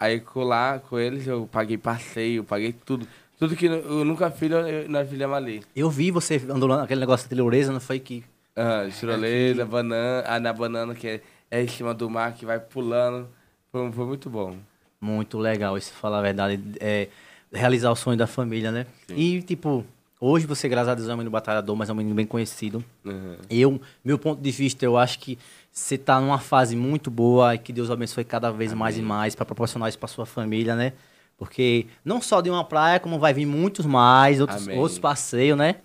Aí 0.01 0.21
com 0.21 0.43
lá 0.43 0.79
com 0.79 0.99
eles 0.99 1.27
eu 1.27 1.49
paguei 1.51 1.77
passeio, 1.79 2.45
paguei 2.45 2.73
tudo. 2.73 3.07
Tudo 3.39 3.57
que 3.57 3.67
eu 3.67 4.05
nunca 4.05 4.31
fiz, 4.31 4.51
eu- 4.51 4.67
eu- 4.67 4.89
nós 4.89 5.09
fizemos 5.09 5.37
ali. 5.37 5.63
Eu 5.77 5.91
vi 5.91 6.11
você 6.11 6.37
andando 6.37 6.67
lá 6.67 6.79
naquele 6.79 7.01
negócio 7.01 7.29
de 7.29 7.35
tirolesa, 7.35 7.73
não 7.73 7.81
foi 7.81 7.99
que 7.99 8.25
Ah, 8.57 8.87
tirolesa, 8.91 9.67
banana, 9.67 10.25
ah, 10.27 10.39
na 10.41 10.53
banana 10.53 10.95
que 10.95 11.07
é, 11.09 11.21
é 11.51 11.63
em 11.63 11.69
cima 11.69 11.93
do 11.93 12.09
mar, 12.09 12.33
que 12.35 12.47
vai 12.47 12.59
pulando. 12.59 13.29
Foi, 13.73 13.91
foi 13.93 14.07
muito 14.07 14.31
bom. 14.31 14.57
muito 15.01 15.39
legal 15.39 15.77
isso, 15.77 15.93
falar 15.93 16.21
a 16.21 16.23
verdade, 16.23 16.59
é 16.81 17.09
realizar 17.55 17.91
o 17.91 17.97
sonho 17.97 18.17
da 18.17 18.27
família, 18.27 18.71
né? 18.71 18.87
E 19.09 19.41
tipo, 19.43 19.85
hoje 20.21 20.47
você 20.47 20.69
graças 20.69 20.89
a 20.89 20.95
Deus 20.95 21.09
é 21.09 21.15
um 21.15 21.17
menino 21.17 21.31
batalhador, 21.31 21.77
mas 21.77 21.89
é 21.89 21.93
um 21.93 21.97
menino 21.97 22.15
bem 22.15 22.27
conhecido. 22.27 22.85
Uhum. 23.05 23.37
Eu, 23.49 23.81
meu 24.05 24.19
ponto 24.19 24.43
de 24.43 24.51
vista, 24.51 24.85
eu 24.85 24.97
acho 24.97 25.19
que 25.19 25.39
você 25.71 25.97
tá 25.97 26.21
numa 26.21 26.39
fase 26.39 26.77
muito 26.77 27.11
boa 27.11 27.55
e 27.55 27.59
que 27.59 27.73
Deus 27.73 27.91
abençoe 27.91 28.25
cada 28.25 28.51
vez 28.51 28.73
mais 28.73 28.99
e 28.99 29.03
mais 29.03 29.35
para 29.35 29.45
proporcionar 29.45 29.89
isso 29.89 29.99
para 29.99 30.09
sua 30.09 30.27
família, 30.27 30.75
né? 30.75 30.93
Porque 31.37 31.87
não 32.05 32.21
só 32.21 32.41
de 32.41 32.49
uma 32.49 32.65
praia, 32.65 33.01
como 33.01 33.19
vai 33.19 33.35
vir 33.35 33.47
muitos 33.47 33.85
mais, 33.85 34.41
outros, 34.41 34.63
Amém. 34.63 34.79
outros 34.79 34.99
passeios, 34.99 35.59
né? 35.59 35.77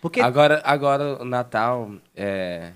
Porque 0.00 0.20
Agora, 0.20 0.62
agora, 0.64 1.22
o 1.22 1.24
Natal, 1.24 1.92
é, 2.14 2.72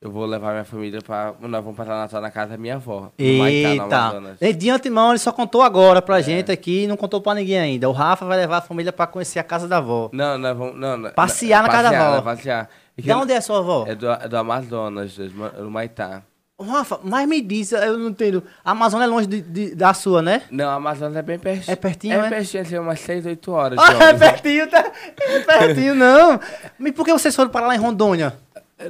eu 0.00 0.10
vou 0.10 0.26
levar 0.26 0.52
minha 0.52 0.64
família 0.64 1.00
pra. 1.00 1.32
Nós 1.40 1.62
vamos 1.64 1.76
passar 1.76 1.96
Natal 1.96 2.20
na 2.20 2.30
casa 2.30 2.50
da 2.52 2.56
minha 2.58 2.74
avó. 2.76 3.10
no 3.18 3.38
Maitá, 3.38 4.12
no 4.20 4.28
Eita! 4.28 4.36
E 4.46 4.52
de 4.52 4.70
antemão, 4.70 5.10
ele 5.10 5.18
só 5.18 5.32
contou 5.32 5.62
agora 5.62 5.98
É. 5.98 6.02
pra 6.02 6.20
gente 6.20 6.52
aqui 6.52 6.84
e 6.84 6.86
não 6.86 6.96
contou 6.96 7.20
pra 7.20 7.34
ninguém 7.34 7.58
ainda. 7.58 7.88
O 7.88 7.92
Rafa 7.92 8.24
vai 8.26 8.36
levar 8.36 8.58
a 8.58 8.60
família 8.62 8.92
pra 8.92 9.06
conhecer 9.06 9.38
a 9.38 9.44
casa 9.44 9.66
da 9.66 9.78
avó. 9.78 10.10
Não, 10.12 10.36
nós 10.38 10.56
vamos. 10.56 10.76
Não, 10.78 10.96
não, 10.96 11.10
Passear 11.10 11.62
na 11.62 11.68
casa 11.68 11.90
da 11.90 12.06
avó. 12.08 12.16
né, 12.16 12.22
Passear. 12.22 12.68
De 12.96 13.12
onde 13.12 13.32
é 13.32 13.36
a 13.38 13.42
sua 13.42 13.58
avó? 13.58 13.84
É 13.88 13.94
do, 13.94 14.08
é 14.10 14.28
do 14.28 14.36
Amazonas, 14.36 15.16
do, 15.16 15.70
Maitá. 15.70 16.22
Rafa, 16.58 16.98
mas 17.04 17.28
me 17.28 17.42
diz, 17.42 17.72
eu 17.72 17.98
não 17.98 18.08
entendo. 18.08 18.42
A 18.64 18.70
Amazônia 18.70 19.04
é 19.04 19.08
longe 19.08 19.26
de- 19.26 19.42
de- 19.42 19.74
da 19.74 19.92
sua, 19.92 20.22
né? 20.22 20.40
Não, 20.50 20.70
a 20.70 20.74
Amazonas 20.76 21.14
é 21.14 21.20
bem 21.20 21.38
pertinho. 21.38 21.70
É 21.70 21.76
pertinho, 21.76 22.14
É 22.14 22.26
é? 22.26 22.28
pertinho, 22.30 22.62
assim, 22.62 22.78
umas 22.78 22.98
6, 23.00 23.26
8 23.26 23.52
horas. 23.52 23.78
Ah, 23.78 23.92
é 24.08 24.14
pertinho, 24.14 24.66
tá? 24.70 24.90
É 25.20 25.40
pertinho, 25.40 25.94
não. 25.94 26.40
Mas 26.78 26.92
por 26.92 27.04
que 27.04 27.12
vocês 27.12 27.36
foram 27.36 27.50
para 27.50 27.66
lá 27.66 27.74
em 27.74 27.78
Rondônia? 27.78 28.34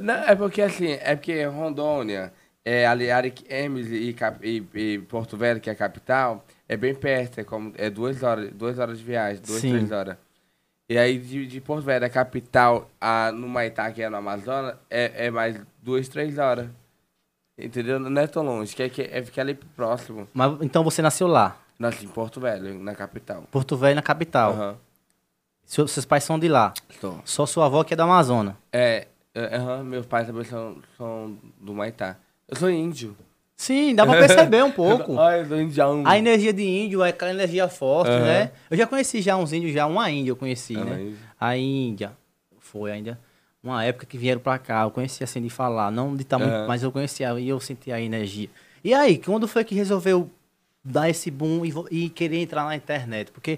Não, 0.01 0.13
é 0.15 0.35
porque 0.35 0.61
assim, 0.61 0.91
é 1.01 1.15
porque 1.15 1.43
Rondônia, 1.45 2.33
é, 2.65 2.85
ali 2.85 3.09
Ariquemes 3.09 3.87
e, 3.87 4.15
e, 4.43 4.63
e 4.73 4.99
Porto 4.99 5.37
Velho, 5.37 5.59
que 5.61 5.69
é 5.69 5.73
a 5.73 5.75
capital, 5.75 6.43
é 6.67 6.75
bem 6.75 6.93
perto, 6.93 7.39
é, 7.39 7.43
como, 7.43 7.73
é 7.77 7.89
duas 7.89 8.21
horas, 8.23 8.51
duas 8.53 8.77
horas 8.79 8.97
de 8.99 9.03
viagem, 9.05 9.41
duas, 9.45 9.61
Sim. 9.61 9.71
três 9.71 9.91
horas. 9.91 10.17
E 10.89 10.97
aí 10.97 11.17
de, 11.17 11.45
de 11.47 11.61
Porto 11.61 11.83
Velho, 11.85 12.05
a 12.05 12.09
capital, 12.09 12.89
a, 12.99 13.31
no 13.31 13.47
Maitá, 13.47 13.91
que 13.91 14.01
é 14.01 14.09
no 14.09 14.17
Amazonas, 14.17 14.75
é, 14.89 15.27
é 15.27 15.31
mais 15.31 15.59
duas, 15.81 16.07
três 16.07 16.37
horas. 16.37 16.67
Entendeu? 17.57 17.99
Não 17.99 18.21
é 18.21 18.27
tão 18.27 18.43
longe, 18.43 18.75
que 18.75 18.83
é, 18.83 18.89
que 18.89 19.01
é 19.01 19.23
ficar 19.23 19.41
ali 19.41 19.55
próximo. 19.55 20.27
Mas, 20.33 20.61
então 20.61 20.83
você 20.83 21.01
nasceu 21.01 21.27
lá, 21.27 21.57
Nasci 21.79 22.05
em 22.05 22.09
Porto 22.09 22.39
Velho, 22.39 22.77
na 22.79 22.93
capital. 22.95 23.43
Porto 23.51 23.77
Velho, 23.77 23.95
na 23.95 24.01
capital. 24.01 24.51
Aham. 24.51 24.77
Seu- 25.63 25.87
seus 25.87 26.05
pais 26.05 26.23
são 26.23 26.39
de 26.39 26.47
lá. 26.47 26.73
Estou. 26.89 27.21
Só 27.25 27.45
sua 27.45 27.65
avó 27.65 27.83
que 27.83 27.93
é 27.93 27.97
da 27.97 28.03
Amazônia. 28.05 28.55
É, 28.71 29.07
aham, 29.53 29.83
meus 29.83 30.05
pais 30.05 30.27
também 30.27 30.43
são, 30.43 30.77
são 30.97 31.37
do 31.59 31.73
Maitá. 31.73 32.17
Eu 32.47 32.55
sou 32.55 32.69
índio. 32.69 33.15
Sim, 33.55 33.95
dá 33.95 34.05
pra 34.05 34.17
perceber 34.19 34.63
um 34.63 34.71
pouco. 34.71 35.13
Eu 35.17 35.73
sou. 35.73 36.03
A 36.05 36.17
energia 36.17 36.53
de 36.53 36.63
índio 36.63 37.03
é 37.03 37.09
aquela 37.09 37.31
energia 37.31 37.67
forte, 37.67 38.11
Aham. 38.11 38.21
né? 38.25 38.51
Eu 38.69 38.77
já 38.77 38.85
conheci 38.85 39.21
já 39.21 39.35
uns 39.35 39.51
índios, 39.51 39.73
já 39.73 39.85
uma 39.87 40.09
índia 40.11 40.29
eu 40.31 40.35
conheci, 40.35 40.75
Ah, 40.77 40.85
né? 40.85 40.97
mas- 40.97 41.15
A 41.39 41.57
Índia. 41.57 42.11
Foi 42.59 42.91
ainda 42.91 43.19
uma 43.63 43.83
época 43.83 44.05
que 44.05 44.17
vieram 44.17 44.39
pra 44.41 44.57
cá. 44.59 44.83
Eu 44.83 44.91
conheci 44.91 45.23
assim 45.23 45.41
de 45.41 45.49
falar, 45.49 45.91
não 45.91 46.15
de 46.15 46.23
tamanho, 46.23 46.51
Aham. 46.51 46.67
mas 46.67 46.83
eu 46.83 46.91
conhecia 46.91 47.37
e 47.39 47.49
eu 47.49 47.59
senti 47.59 47.91
a 47.91 47.99
energia. 47.99 48.49
E 48.83 48.93
aí, 48.93 49.17
quando 49.17 49.47
foi 49.47 49.63
que 49.63 49.73
resolveu 49.73 50.29
dar 50.83 51.09
esse 51.09 51.31
boom 51.31 51.65
e, 51.65 51.71
vo- 51.71 51.87
e 51.91 52.09
querer 52.09 52.37
entrar 52.41 52.63
na 52.65 52.75
internet? 52.75 53.31
Porque 53.31 53.57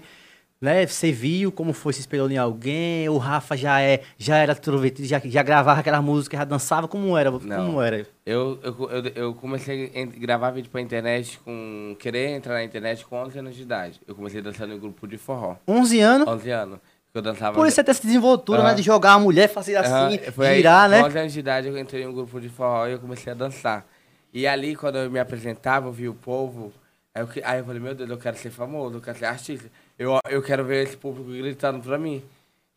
né, 0.60 0.86
você 0.86 1.10
viu 1.10 1.50
como 1.50 1.72
foi, 1.72 1.94
se 1.94 2.00
espelhou 2.00 2.30
em 2.30 2.36
alguém, 2.36 3.08
o 3.08 3.16
Rafa 3.16 3.56
já 3.56 3.80
é, 3.80 4.02
já 4.18 4.36
era 4.36 4.52
introvertido, 4.52 5.08
já, 5.08 5.18
já 5.24 5.42
gravava 5.42 5.80
aquela 5.80 6.02
música, 6.02 6.36
já 6.36 6.44
dançava, 6.44 6.86
como 6.86 7.16
era? 7.16 7.30
Como 7.32 7.46
Não. 7.46 7.82
era? 7.82 8.06
Eu, 8.26 8.58
eu, 8.62 8.90
eu, 8.90 9.12
eu 9.14 9.34
comecei 9.34 9.90
a 9.96 10.18
gravar 10.18 10.50
vídeo 10.50 10.70
pra 10.70 10.80
internet 10.80 11.40
com. 11.42 11.96
Querer 11.98 12.30
entrar 12.30 12.54
na 12.54 12.62
internet 12.62 13.04
com 13.06 13.16
11 13.16 13.38
anos 13.38 13.56
de 13.56 13.62
idade. 13.62 14.00
Eu 14.06 14.14
comecei 14.14 14.42
dançando 14.42 14.74
em 14.74 14.78
grupo 14.78 15.08
de 15.08 15.16
forró. 15.16 15.56
11 15.66 16.00
anos, 16.00 16.28
11 16.28 16.50
anos. 16.50 16.78
Eu 17.12 17.22
dançava. 17.22 17.56
por 17.56 17.66
isso 17.66 17.74
você 17.74 17.82
tem 17.82 17.90
essa 17.90 18.02
desenvoltura, 18.02 18.62
né, 18.62 18.68
Aham. 18.68 18.76
de 18.76 18.82
jogar 18.82 19.14
a 19.14 19.18
mulher, 19.18 19.48
fazer 19.48 19.74
assim, 19.76 20.16
Aham, 20.18 20.32
foi 20.32 20.46
aí, 20.46 20.56
girar, 20.58 20.88
né? 20.88 21.00
Com 21.00 21.06
11 21.06 21.18
anos 21.18 21.32
de 21.32 21.40
idade 21.40 21.68
eu 21.68 21.76
entrei 21.78 22.04
em 22.04 22.06
um 22.06 22.12
grupo 22.12 22.40
de 22.40 22.48
forró 22.48 22.86
e 22.86 22.92
eu 22.92 23.00
comecei 23.00 23.32
a 23.32 23.34
dançar. 23.34 23.84
E 24.32 24.46
ali, 24.46 24.76
quando 24.76 24.98
eu 24.98 25.10
me 25.10 25.18
apresentava, 25.18 25.88
eu 25.88 25.92
vi 25.92 26.08
o 26.08 26.14
povo. 26.14 26.72
Aí 27.14 27.22
eu, 27.22 27.28
aí 27.44 27.58
eu 27.58 27.64
falei, 27.64 27.80
meu 27.80 27.94
Deus, 27.94 28.08
eu 28.08 28.18
quero 28.18 28.36
ser 28.36 28.50
famoso, 28.50 28.96
eu 28.96 29.00
quero 29.00 29.18
ser 29.18 29.24
artista. 29.24 29.70
Eu, 29.98 30.18
eu 30.28 30.42
quero 30.42 30.64
ver 30.64 30.84
esse 30.84 30.96
público 30.96 31.30
gritando 31.30 31.80
pra 31.80 31.98
mim. 31.98 32.22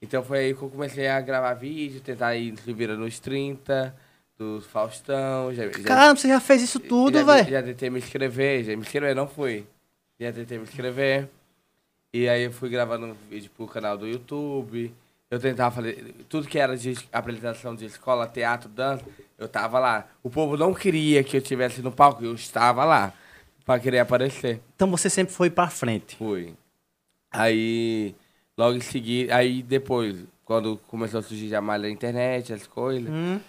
Então 0.02 0.24
foi 0.24 0.40
aí 0.40 0.54
que 0.54 0.62
eu 0.62 0.70
comecei 0.70 1.08
a 1.08 1.22
gravar 1.22 1.54
vídeo, 1.54 2.02
tentar 2.02 2.36
ir 2.36 2.58
se 2.58 2.74
vira 2.74 2.98
nos 2.98 3.20
30, 3.20 3.96
do 4.38 4.62
Faustão. 4.62 5.54
Já, 5.54 5.66
já, 5.66 5.84
Caramba, 5.84 6.20
você 6.20 6.28
já 6.28 6.40
fez 6.40 6.64
isso 6.64 6.80
tudo, 6.80 7.24
velho. 7.24 7.50
Já 7.50 7.62
tentei 7.62 7.90
me 7.90 8.00
inscrever, 8.00 8.64
já 8.64 8.76
me 8.76 8.82
inscrever, 8.82 9.16
não 9.16 9.28
fui. 9.28 9.66
Já 10.20 10.34
tentei 10.34 10.58
me 10.58 10.64
inscrever. 10.64 11.30
E 12.12 12.28
aí 12.28 12.44
eu 12.44 12.52
fui 12.52 12.70
gravando 12.70 13.06
um 13.06 13.16
vídeo 13.30 13.52
pro 13.56 13.68
canal 13.68 13.98
do 13.98 14.08
YouTube. 14.08 14.94
Eu 15.30 15.40
tentava 15.40 15.74
fazer 15.74 16.14
tudo 16.28 16.48
que 16.48 16.60
era 16.60 16.76
de 16.76 16.98
apresentação 17.12 17.76
de 17.76 17.86
escola, 17.86 18.28
teatro, 18.28 18.70
dança, 18.70 19.04
eu 19.38 19.48
tava 19.48 19.80
lá. 19.80 20.08
O 20.22 20.30
povo 20.30 20.56
não 20.58 20.74
queria 20.74 21.24
que 21.24 21.38
eu 21.38 21.42
estivesse 21.42 21.82
no 21.82 21.92
palco, 21.92 22.24
eu 22.24 22.36
estava 22.36 22.84
lá 22.84 23.14
pra 23.66 23.80
querer 23.80 24.00
aparecer. 24.00 24.62
Então 24.76 24.90
você 24.90 25.10
sempre 25.10 25.34
foi 25.34 25.50
pra 25.50 25.70
frente. 25.70 26.16
Fui. 26.16 26.54
Aí, 27.32 28.16
logo 28.58 28.78
em 28.78 28.82
seguida, 28.82 29.36
aí 29.36 29.64
depois, 29.64 30.24
quando 30.46 30.78
começou 30.88 31.20
a 31.20 31.24
surgir 31.24 31.54
a 31.56 31.62
malha 31.62 31.84
na 31.84 31.90
internet, 31.90 32.54
as 32.54 32.68
coisas, 32.68 33.10
Hum. 33.10 33.40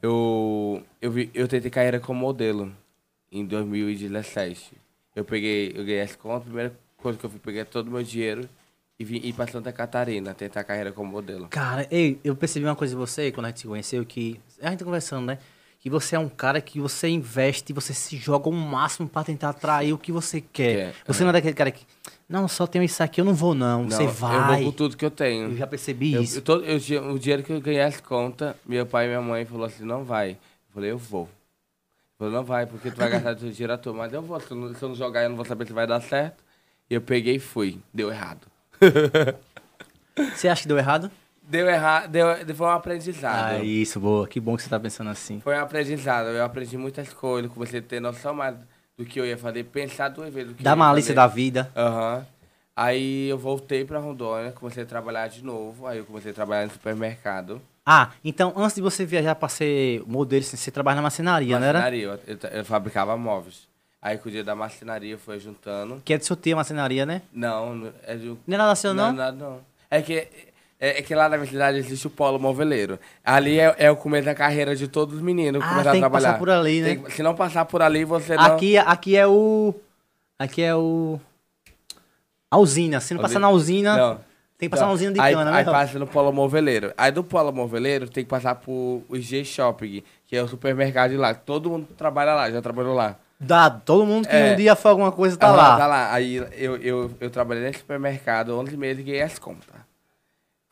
eu, 0.00 0.82
eu, 1.00 1.10
vi, 1.10 1.30
eu 1.34 1.48
tentei 1.48 1.70
carreira 1.70 1.98
como 1.98 2.20
modelo 2.20 2.72
em 3.30 3.44
2017. 3.44 4.72
Eu 5.14 5.24
peguei, 5.24 5.72
eu 5.74 5.84
ganhei 5.84 6.00
as 6.02 6.14
contas, 6.16 6.42
a 6.42 6.44
primeira 6.44 6.78
coisa 6.96 7.18
que 7.18 7.24
eu 7.26 7.30
fui 7.30 7.40
pegar 7.40 7.64
todo 7.64 7.88
o 7.88 7.90
meu 7.90 8.02
dinheiro 8.02 8.48
e 8.98 9.04
vim 9.04 9.16
ir 9.16 9.32
pra 9.32 9.46
Santa 9.46 9.72
Catarina 9.72 10.32
tentar 10.34 10.62
carreira 10.64 10.92
como 10.92 11.10
modelo. 11.10 11.48
Cara, 11.48 11.86
ei, 11.90 12.20
eu 12.22 12.36
percebi 12.36 12.64
uma 12.64 12.76
coisa 12.76 12.94
em 12.94 12.98
você 12.98 13.32
quando 13.32 13.46
a 13.46 13.48
gente 13.48 13.60
se 13.60 13.66
conheceu, 13.66 14.04
que. 14.06 14.40
A 14.60 14.70
gente 14.70 14.78
tá 14.78 14.84
conversando, 14.84 15.26
né? 15.26 15.38
Que 15.82 15.90
você 15.90 16.14
é 16.14 16.18
um 16.18 16.28
cara 16.28 16.60
que 16.60 16.78
você 16.80 17.08
investe, 17.08 17.72
você 17.72 17.92
se 17.92 18.16
joga 18.16 18.48
o 18.48 18.52
máximo 18.52 19.08
pra 19.08 19.24
tentar 19.24 19.48
atrair 19.48 19.92
o 19.92 19.98
que 19.98 20.12
você 20.12 20.40
quer. 20.40 20.94
Você 21.04 21.24
não 21.24 21.30
é 21.30 21.32
daquele 21.32 21.54
cara 21.54 21.72
que. 21.72 21.84
Não, 22.28 22.46
só 22.46 22.66
tenho 22.68 22.84
isso 22.84 23.02
aqui, 23.02 23.20
eu 23.20 23.24
não 23.24 23.34
vou, 23.34 23.52
não. 23.52 23.90
você 23.90 23.96
Não, 23.98 24.04
Eu 24.04 24.10
vai. 24.12 24.62
vou 24.62 24.70
com 24.70 24.76
tudo 24.76 24.96
que 24.96 25.04
eu 25.04 25.10
tenho. 25.10 25.50
Eu 25.50 25.56
já 25.56 25.66
percebi 25.66 26.12
Eu- 26.14 26.22
isso. 26.22 26.38
eu 26.38 26.42
todo- 26.42 26.64
eu 26.64 26.76
o 27.12 27.18
dinheiro 27.18 27.42
que 27.42 27.52
eu 27.52 27.60
ganhei 27.60 27.82
as 27.82 28.00
contas, 28.00 28.54
meu 28.64 28.86
pai 28.86 29.06
e 29.06 29.08
minha 29.08 29.20
mãe 29.20 29.44
falou 29.44 29.66
assim, 29.66 29.84
não 29.84 30.04
vai. 30.04 30.30
Eu 30.30 30.72
falei, 30.72 30.90
eu 30.92 30.98
vou. 30.98 31.24
Eu 31.24 31.28
falei, 32.16 32.32
não 32.32 32.44
vai, 32.44 32.64
porque 32.64 32.88
tu 32.90 32.96
vai 32.96 33.10
gastar 33.10 33.34
teu 33.34 33.50
dinheiro 33.50 33.72
à 33.72 33.76
toa. 33.76 33.92
Mas 33.92 34.12
eu 34.12 34.22
vou, 34.22 34.38
se 34.38 34.48
eu, 34.52 34.56
não, 34.56 34.72
se 34.72 34.80
eu 34.82 34.88
não 34.88 34.94
jogar, 34.94 35.24
eu 35.24 35.30
não 35.30 35.36
vou 35.36 35.44
saber 35.44 35.66
se 35.66 35.72
vai 35.72 35.86
dar 35.86 36.00
certo. 36.00 36.44
E 36.88 36.94
eu 36.94 37.00
peguei 37.00 37.34
e 37.34 37.40
fui. 37.40 37.80
Deu 37.92 38.08
errado. 38.08 38.46
Você 40.36 40.46
acha 40.48 40.62
que 40.62 40.68
deu 40.68 40.78
errado? 40.78 41.10
Deu 41.42 41.68
errado, 41.68 42.08
deu, 42.10 42.26
foi 42.54 42.66
um 42.66 42.70
aprendizado. 42.70 43.60
Ah, 43.60 43.64
isso, 43.64 43.98
boa. 44.00 44.26
Que 44.28 44.38
bom 44.40 44.56
que 44.56 44.62
você 44.62 44.68
tá 44.70 44.78
pensando 44.78 45.10
assim. 45.10 45.40
Foi 45.40 45.54
um 45.56 45.60
aprendizado. 45.60 46.28
Eu 46.28 46.44
aprendi 46.44 46.78
muitas 46.78 47.12
coisas, 47.12 47.50
comecei 47.52 47.80
a 47.80 47.82
ter 47.82 48.00
noção 48.00 48.32
mais 48.32 48.54
do 48.96 49.04
que 49.04 49.18
eu 49.20 49.26
ia 49.26 49.36
fazer, 49.36 49.64
pensar 49.64 50.08
duas 50.08 50.32
vezes. 50.32 50.50
do 50.50 50.54
que 50.54 50.62
Dá 50.62 50.70
eu 50.70 50.72
ia 50.72 50.76
malícia 50.76 51.14
fazer. 51.14 51.16
da 51.16 51.26
vida. 51.26 51.70
Aham. 51.76 52.26
Aí 52.74 53.28
eu 53.28 53.36
voltei 53.36 53.84
pra 53.84 53.98
Rondônia, 53.98 54.52
comecei 54.52 54.82
a 54.82 54.86
trabalhar 54.86 55.28
de 55.28 55.44
novo. 55.44 55.86
Aí 55.86 55.98
eu 55.98 56.04
comecei 56.04 56.30
a 56.30 56.34
trabalhar 56.34 56.64
no 56.66 56.72
supermercado. 56.72 57.60
Ah, 57.84 58.10
então 58.24 58.52
antes 58.56 58.76
de 58.76 58.80
você 58.80 59.04
viajar 59.04 59.34
pra 59.34 59.48
ser 59.48 60.02
modelo, 60.06 60.42
você 60.44 60.70
trabalha 60.70 60.96
na 60.96 61.02
marcenaria, 61.02 61.58
né? 61.58 61.68
era? 61.68 61.80
Marcenaria, 61.80 62.20
eu, 62.26 62.38
eu, 62.42 62.50
eu 62.58 62.64
fabricava 62.64 63.16
móveis. 63.16 63.66
Aí 64.00 64.16
com 64.18 64.28
o 64.28 64.32
dia 64.32 64.42
da 64.44 64.54
marcenaria 64.54 65.18
foi 65.18 65.38
juntando. 65.38 66.00
Que 66.04 66.14
é 66.14 66.18
do 66.18 66.24
seu 66.24 66.34
tio 66.36 66.54
a 66.54 66.56
marcenaria, 66.56 67.04
né? 67.04 67.22
Não, 67.32 67.92
é 68.06 68.14
de. 68.14 68.26
Não 68.28 68.38
era 68.54 68.66
nacional, 68.66 69.12
Não, 69.12 69.32
não, 69.32 69.50
não. 69.50 69.60
É 69.90 70.00
que, 70.00 70.26
é, 70.84 70.98
é 70.98 71.02
que 71.02 71.14
lá 71.14 71.28
na 71.28 71.36
minha 71.36 71.48
cidade 71.48 71.78
existe 71.78 72.06
o 72.08 72.10
polo 72.10 72.38
moveleiro. 72.40 72.98
Ali 73.24 73.60
é, 73.60 73.74
é 73.78 73.90
o 73.90 73.94
começo 73.96 74.24
da 74.26 74.34
carreira 74.34 74.74
de 74.74 74.88
todos 74.88 75.14
os 75.14 75.22
meninos 75.22 75.62
que 75.62 75.66
Ah, 75.68 75.70
começaram 75.70 75.92
tem 75.92 76.00
que 76.00 76.04
a 76.06 76.10
trabalhar. 76.10 76.28
passar 76.32 76.38
por 76.40 76.50
ali, 76.50 76.80
né? 76.80 76.88
Tem 76.88 76.98
que- 77.04 77.12
se 77.12 77.22
não 77.22 77.34
passar 77.36 77.64
por 77.66 77.80
ali, 77.82 78.04
você 78.04 78.34
não. 78.34 78.42
Aqui, 78.44 78.76
aqui 78.76 79.16
é 79.16 79.26
o. 79.26 79.72
Aqui 80.38 80.60
é 80.62 80.74
o. 80.74 81.20
A 82.50 82.58
usina. 82.58 83.00
Se 83.00 83.14
não 83.14 83.20
passar 83.22 83.38
na 83.38 83.48
usina, 83.50 83.96
Não. 83.96 84.14
tem 84.58 84.68
que 84.68 84.70
passar 84.70 84.86
na 84.86 84.92
usina 84.92 85.12
de 85.12 85.20
aí, 85.20 85.34
cana, 85.34 85.54
Aí 85.56 85.64
né? 85.64 85.70
passa 85.72 85.98
no 85.98 86.06
polo 86.06 86.32
moveleiro. 86.32 86.92
Aí 86.98 87.10
do 87.10 87.22
polo 87.24 87.52
moveleiro 87.52 88.08
tem 88.10 88.24
que 88.24 88.28
passar 88.30 88.56
por 88.56 89.02
o 89.08 89.16
G 89.18 89.44
Shopping, 89.44 90.02
que 90.26 90.36
é 90.36 90.42
o 90.42 90.48
supermercado 90.48 91.12
de 91.12 91.16
lá. 91.16 91.32
Todo 91.32 91.70
mundo 91.70 91.86
trabalha 91.96 92.34
lá, 92.34 92.50
já 92.50 92.60
trabalhou 92.60 92.94
lá. 92.94 93.16
Dá, 93.40 93.70
todo 93.70 94.04
mundo 94.06 94.28
que 94.28 94.36
É. 94.36 94.52
um 94.52 94.56
dia 94.56 94.76
foi 94.76 94.90
alguma 94.90 95.10
coisa 95.10 95.36
tá 95.36 95.48
Aham, 95.48 95.56
lá. 95.56 95.76
Tá 95.78 95.86
lá. 95.86 96.12
Aí 96.12 96.36
eu, 96.36 96.76
eu, 96.76 97.10
eu 97.20 97.30
trabalhei 97.30 97.62
nesse 97.64 97.78
supermercado 97.80 98.50
11 98.58 98.76
meses 98.76 99.00
e 99.00 99.04
ganhei 99.04 99.22
as 99.22 99.38
contas. 99.38 99.68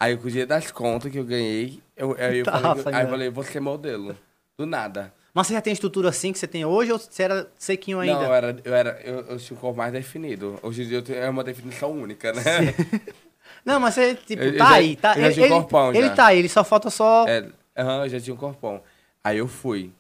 Aí 0.00 0.16
com 0.16 0.26
o 0.26 0.30
dia 0.30 0.47
das 0.47 0.71
contas 0.71 1.12
que 1.12 1.19
eu 1.19 1.25
ganhei, 1.25 1.80
eu, 1.95 2.16
eu, 2.16 2.33
eu 2.35 2.45
Tá, 2.47 2.52
falei, 2.52 2.85
aí 2.87 3.04
eu 3.04 3.09
falei, 3.11 3.28
vou 3.30 3.45
ser 3.45 3.61
modelo. 3.61 4.16
Do 4.59 4.64
nada. 4.66 5.12
Mas 5.35 5.47
você 5.47 5.52
já 5.52 5.61
tem 5.61 5.73
estrutura 5.73 6.09
assim 6.09 6.33
que 6.33 6.38
você 6.38 6.47
tem 6.49 6.64
hoje 6.64 6.90
ou 6.90 6.99
você 6.99 7.23
era 7.23 7.49
sequinho 7.59 8.00
ainda? 8.00 8.14
Não, 8.14 8.25
eu 8.25 8.35
era, 8.35 8.61
eu, 8.64 8.75
era, 8.75 9.00
eu, 9.04 9.21
eu 9.26 9.37
tinha 9.38 9.57
um 9.57 9.61
corpo 9.61 9.76
mais 9.78 9.92
definido. 9.92 10.59
Hoje 10.62 10.83
em 10.83 10.87
dia 10.88 10.99
eu 10.99 11.02
tenho, 11.02 11.19
é 11.19 11.28
uma 11.30 11.45
definição 11.45 11.92
única, 11.92 12.33
né? 12.33 12.42
Não, 13.64 13.78
mas 13.78 13.95
você, 13.95 14.14
tipo, 14.14 14.42
Eu- 14.42 14.57
tá 14.57 14.69
já- 14.71 14.75
aí, 14.76 14.97
tá 14.97 15.11
eu 15.16 15.21
já 15.21 15.26
ele, 15.26 15.35
tinha 15.35 15.47
ele, 15.47 15.54
corpão, 15.54 15.95
ele 15.95 16.09
já. 16.09 16.14
tá 16.14 16.26
aí, 16.26 16.38
ele 16.38 16.49
só 16.49 16.64
falta 16.64 16.88
só. 16.90 17.26
É, 17.28 17.47
aham, 17.76 18.04
eu 18.04 18.09
já 18.09 18.21
tinha 18.21 18.35
um 18.35 18.38
corpão. 18.38 18.83
Aí 19.23 19.38
eu 19.38 19.47
fui. 19.47 19.92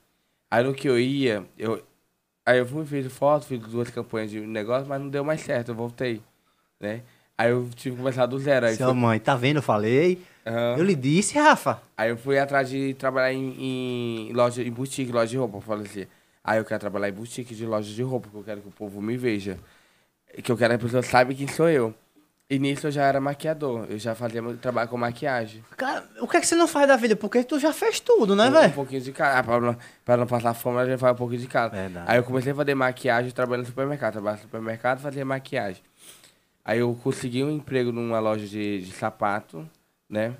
Aí 0.50 0.64
no 0.64 0.74
que 0.74 0.88
eu 0.88 0.98
ia, 0.98 1.44
eu. 1.58 1.84
Aí 2.46 2.58
eu 2.58 2.66
fui, 2.66 2.84
fiz 2.86 3.12
foto, 3.12 3.46
fiz 3.46 3.60
duas 3.60 3.90
campanhas 3.90 4.30
de 4.30 4.40
negócio, 4.40 4.88
mas 4.88 5.00
não 5.00 5.08
deu 5.10 5.22
mais 5.22 5.42
certo, 5.42 5.68
eu 5.70 5.74
voltei. 5.74 6.22
Né? 6.80 7.02
Aí 7.40 7.50
eu 7.50 7.68
tive 7.74 7.96
que 7.96 8.02
começar 8.02 8.26
do 8.26 8.38
zero. 8.38 8.66
Aí, 8.66 8.76
Sua 8.76 8.88
fui, 8.88 8.94
mãe, 8.96 9.18
tá 9.18 9.34
vendo? 9.34 9.56
Eu 9.56 9.62
falei. 9.62 10.20
aham. 10.46 10.74
Eu 10.76 10.84
lhe 10.84 10.94
disse, 10.94 11.38
Rafa. 11.38 11.80
aí 11.96 12.10
eu 12.10 12.16
fui 12.18 12.38
atrás 12.38 12.68
de 12.68 12.92
trabalhar 12.94 13.32
em, 13.32 14.28
em 14.28 14.32
loja, 14.34 14.62
em 14.62 14.70
boutique, 14.70 15.10
loja 15.10 15.30
de 15.30 15.36
roupa. 15.38 15.56
Eu 15.56 15.62
falei 15.62 15.86
assim, 15.86 16.06
aí 16.44 16.58
eu 16.58 16.64
quero 16.64 16.80
trabalhar 16.80 17.08
em 17.08 17.12
boutique 17.12 17.54
de 17.54 17.64
loja 17.64 17.90
de 17.92 18.02
roupa, 18.02 18.28
porque 18.30 18.38
eu 18.38 18.44
quero 18.44 18.60
que 18.60 18.68
o 18.68 18.72
povo 18.72 19.00
me 19.00 19.16
veja. 19.16 19.58
Que 20.42 20.52
eu 20.52 20.56
quero 20.56 20.70
que 20.78 20.84
a 20.84 20.86
pessoa 20.86 21.02
saiba 21.02 21.32
quem 21.32 21.48
sou 21.48 21.68
eu. 21.68 21.94
E 22.48 22.58
nisso 22.58 22.88
eu 22.88 22.90
já 22.90 23.04
era 23.04 23.20
maquiador, 23.20 23.86
eu 23.88 23.96
já 23.96 24.12
fazia 24.14 24.42
trabalho 24.60 24.88
com 24.88 24.96
maquiagem. 24.98 25.64
Cara, 25.76 26.04
o 26.20 26.26
que 26.26 26.36
é 26.36 26.40
que 26.40 26.46
você 26.48 26.56
não 26.56 26.66
faz 26.66 26.88
da 26.88 26.96
vida? 26.96 27.14
Porque 27.14 27.44
tu 27.44 27.60
já 27.60 27.72
fez 27.72 28.00
tudo, 28.00 28.34
né, 28.34 28.46
Um- 28.46 28.48
Um 28.48 28.52
velho? 28.52 28.72
pouquinho 28.72 29.00
de 29.00 29.12
casa. 29.12 29.38
Ah, 29.38 29.42
pra, 29.44 29.60
não, 29.60 29.76
pra 30.04 30.16
não 30.16 30.26
passar 30.26 30.52
fome, 30.52 30.78
a 30.80 30.84
gente 30.84 30.98
faz 30.98 31.14
um 31.14 31.16
pouquinho 31.16 31.40
de 31.40 31.46
casa. 31.46 31.74
Verdade. 31.76 32.06
Aí 32.10 32.18
eu 32.18 32.24
comecei 32.24 32.50
a 32.50 32.54
fazer 32.56 32.74
maquiagem 32.74 33.30
trabalhando 33.30 33.62
no 33.66 33.68
supermercado. 33.70 34.12
Trabalhava 34.14 34.38
no 34.42 34.48
supermercado 34.48 34.98
e 34.98 35.02
fazia 35.02 35.24
maquiagem. 35.24 35.80
Aí 36.64 36.78
eu 36.78 36.94
consegui 37.02 37.42
um 37.42 37.50
emprego 37.50 37.90
numa 37.90 38.18
loja 38.18 38.46
de, 38.46 38.82
de 38.82 38.92
sapato, 38.92 39.68
né? 40.08 40.36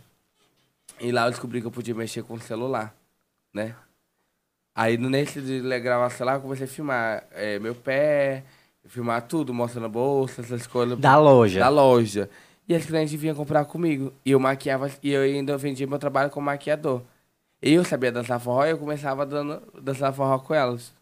E 1.01 1.11
lá 1.11 1.27
eu 1.27 1.31
descobri 1.31 1.61
que 1.61 1.67
eu 1.67 1.71
podia 1.71 1.95
mexer 1.95 2.23
com 2.23 2.35
o 2.35 2.41
celular, 2.41 2.95
né? 3.53 3.75
Aí 4.75 4.97
nesse 4.97 5.41
de 5.41 5.61
gravar 5.81 6.11
celular 6.11 6.37
eu 6.37 6.41
comecei 6.41 6.67
a 6.67 6.69
filmar 6.69 7.25
eh, 7.33 7.59
meu 7.59 7.75
pé, 7.75 8.45
filmar 8.85 9.23
tudo, 9.23 9.53
mostrando 9.53 9.87
a 9.87 9.89
bolsa, 9.89 10.43
essas 10.43 10.67
coisas. 10.67 10.99
Da 10.99 11.17
loja. 11.19 11.61
Da 11.61 11.69
loja. 11.69 12.31
E 12.69 12.75
as 12.75 12.85
clientes 12.87 13.13
vinham 13.15 13.35
comprar 13.35 13.65
comigo. 13.65 14.13
E 14.25 14.31
eu 14.31 14.41
maquiava, 14.41 14.91
e 15.03 15.11
eu 15.11 15.23
ainda 15.23 15.57
vendia 15.57 15.87
meu 15.87 15.99
trabalho 15.99 16.31
como 16.31 16.47
maquiador. 16.47 17.03
E 17.63 17.73
eu 17.73 17.85
sabia 17.85 18.13
dançar 18.13 18.41
forró 18.41 18.65
e 18.65 18.71
eu 18.71 18.79
começava 18.79 19.27
dando, 19.27 19.61
dançar 19.83 20.13
forró 20.13 20.39
com 20.39 20.55
elas. 20.55 20.93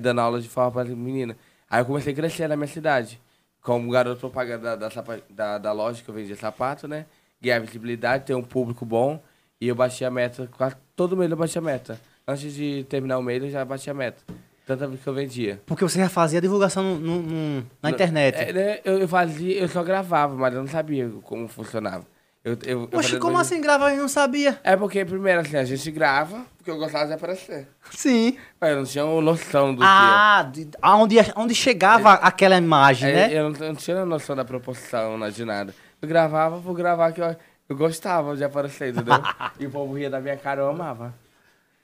Dando 0.00 0.20
aula 0.20 0.40
de 0.40 0.48
forró 0.48 0.70
para 0.70 0.82
as 0.82 0.88
meninas. 0.88 1.36
Aí 1.70 1.80
eu 1.80 1.84
comecei 1.84 2.12
a 2.12 2.16
crescer 2.16 2.48
na 2.48 2.56
minha 2.56 2.66
cidade. 2.66 3.20
Como 3.68 3.90
garoto 3.90 4.18
propaganda 4.18 4.74
da, 4.78 4.88
da, 4.88 5.04
da, 5.28 5.58
da 5.58 5.72
loja 5.72 6.02
que 6.02 6.08
eu 6.08 6.14
vendia 6.14 6.34
sapato, 6.34 6.88
né? 6.88 7.04
Ganhar 7.38 7.58
visibilidade, 7.60 8.24
ter 8.24 8.34
um 8.34 8.42
público 8.42 8.86
bom. 8.86 9.22
E 9.60 9.68
eu 9.68 9.74
bati 9.74 10.06
a 10.06 10.10
meta, 10.10 10.48
quase 10.56 10.74
todo 10.96 11.14
mês 11.14 11.30
eu 11.30 11.36
bati 11.36 11.58
a 11.58 11.60
meta. 11.60 12.00
Antes 12.26 12.54
de 12.54 12.84
terminar 12.88 13.18
o 13.18 13.22
mês 13.22 13.42
eu 13.42 13.50
já 13.50 13.62
bati 13.66 13.90
a 13.90 13.92
meta. 13.92 14.22
Tanta 14.66 14.86
vez 14.86 15.02
que 15.02 15.06
eu 15.06 15.12
vendia. 15.12 15.60
Porque 15.66 15.84
você 15.84 15.98
já 15.98 16.08
fazia 16.08 16.40
divulgação 16.40 16.82
no- 16.82 16.98
no- 16.98 17.22
no- 17.22 17.66
na 17.82 17.90
internet. 17.90 18.36
É, 18.36 18.52
né, 18.54 18.78
eu, 18.86 19.00
eu 19.00 19.08
fazia, 19.08 19.58
eu 19.60 19.68
só 19.68 19.82
gravava, 19.82 20.34
mas 20.34 20.54
eu 20.54 20.60
não 20.60 20.68
sabia 20.68 21.06
como 21.24 21.46
funcionava. 21.46 22.06
Eu, 22.44 22.52
eu, 22.64 22.80
eu 22.82 22.88
Poxa, 22.88 23.02
fazia 23.02 23.18
como 23.20 23.34
dois- 23.36 23.46
assim 23.46 23.60
gravar 23.60 23.92
e 23.92 23.96
não 23.96 24.08
sabia? 24.08 24.58
É 24.62 24.76
porque, 24.76 25.04
primeiro, 25.04 25.40
assim, 25.40 25.56
a 25.56 25.64
gente 25.64 25.90
grava, 25.90 26.44
porque 26.56 26.70
eu 26.70 26.78
gostava 26.78 27.06
de 27.06 27.12
aparecer. 27.12 27.68
Sim. 27.90 28.38
Mas 28.60 28.70
eu 28.70 28.76
não 28.76 28.84
tinha 28.84 29.04
noção 29.20 29.74
do 29.74 29.82
Ah, 29.84 30.48
de, 30.50 30.68
aonde, 30.80 31.16
aonde 31.34 31.54
chegava 31.54 32.12
aquela 32.14 32.56
que 32.56 32.62
imagem, 32.64 33.10
é. 33.10 33.12
né? 33.28 33.34
Eu, 33.38 33.50
não, 33.50 33.60
eu 33.60 33.68
não 33.68 33.74
tinha 33.74 34.04
noção 34.06 34.36
da 34.36 34.44
proporção, 34.44 35.18
não, 35.18 35.28
de 35.30 35.44
nada. 35.44 35.74
Eu 36.00 36.08
gravava 36.08 36.60
por 36.60 36.74
gravar 36.74 37.12
que 37.12 37.20
eu, 37.20 37.36
eu 37.68 37.76
gostava 37.76 38.36
de 38.36 38.44
aparecer, 38.44 38.92
entendeu? 38.94 39.20
e 39.58 39.66
o 39.66 39.70
povo 39.70 39.94
ria 39.94 40.08
da 40.08 40.20
minha 40.20 40.36
cara, 40.36 40.60
eu 40.62 40.68
amava. 40.68 41.12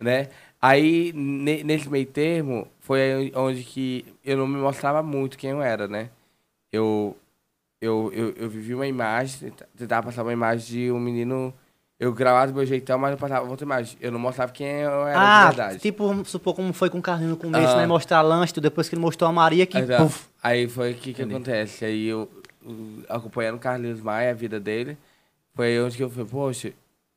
Né? 0.01 0.29
Aí, 0.63 1.13
ne- 1.15 1.63
nesse 1.65 1.89
meio 1.91 2.07
termo, 2.07 2.69
foi 2.81 3.33
onde 3.35 3.63
que 3.65 4.05
eu 4.25 4.37
não 4.39 4.47
me 4.47 4.57
mostrava 4.59 5.03
muito 5.03 5.37
quem 5.37 5.51
eu 5.51 5.61
era, 5.63 5.87
né? 5.89 6.11
Eu, 6.73 7.17
eu, 7.85 8.11
eu, 8.15 8.31
eu 8.37 8.49
vivi 8.49 8.75
uma 8.75 8.87
imagem, 8.87 9.51
tenta- 9.51 9.69
tentava 9.77 10.07
passar 10.07 10.23
uma 10.23 10.33
imagem 10.33 10.67
de 10.87 10.93
um 10.93 10.99
menino... 10.99 11.53
Eu 12.01 12.13
gravava 12.13 12.49
do 12.51 12.55
meu 12.57 12.67
jeitão, 12.67 12.99
mas 12.99 13.13
eu 13.13 13.17
passava 13.17 13.49
outra 13.49 13.65
imagem. 13.65 13.97
Eu 14.01 14.11
não 14.11 14.19
mostrava 14.19 14.51
quem 14.51 14.67
eu 14.67 15.07
era 15.07 15.21
de 15.21 15.25
Ah, 15.25 15.47
verdade. 15.47 15.79
tipo, 15.79 16.25
supor 16.25 16.53
como 16.55 16.73
foi 16.73 16.91
com 16.91 16.99
o 16.99 17.03
Carlinhos 17.03 17.31
no 17.31 17.37
começo, 17.37 17.73
Ah. 17.73 17.77
né? 17.77 17.87
Mostrar 17.87 18.21
lanche, 18.21 18.53
depois 18.61 18.89
que 18.89 18.97
ele 18.97 19.01
mostrou 19.01 19.31
a 19.31 19.33
Maria, 19.33 19.65
que 19.65 19.79
Exato. 19.79 20.03
puf, 20.03 20.27
Aí 20.43 20.67
foi 20.69 20.91
o 20.91 20.95
que, 20.97 21.15
que 21.15 21.23
Entendi. 21.23 21.35
acontece. 21.37 21.85
Aí 21.85 22.07
eu, 22.09 22.29
acompanhando 23.09 23.57
o 23.57 23.59
Carlinhos 23.61 24.01
Maia, 24.01 24.33
a 24.33 24.35
vida 24.35 24.59
dele, 24.59 24.99
foi 25.55 25.69
aí 25.69 25.81
onde 25.81 25.97
que 25.97 26.03
eu 26.03 26.11
falei, 26.11 26.27
poxa, 26.29 26.73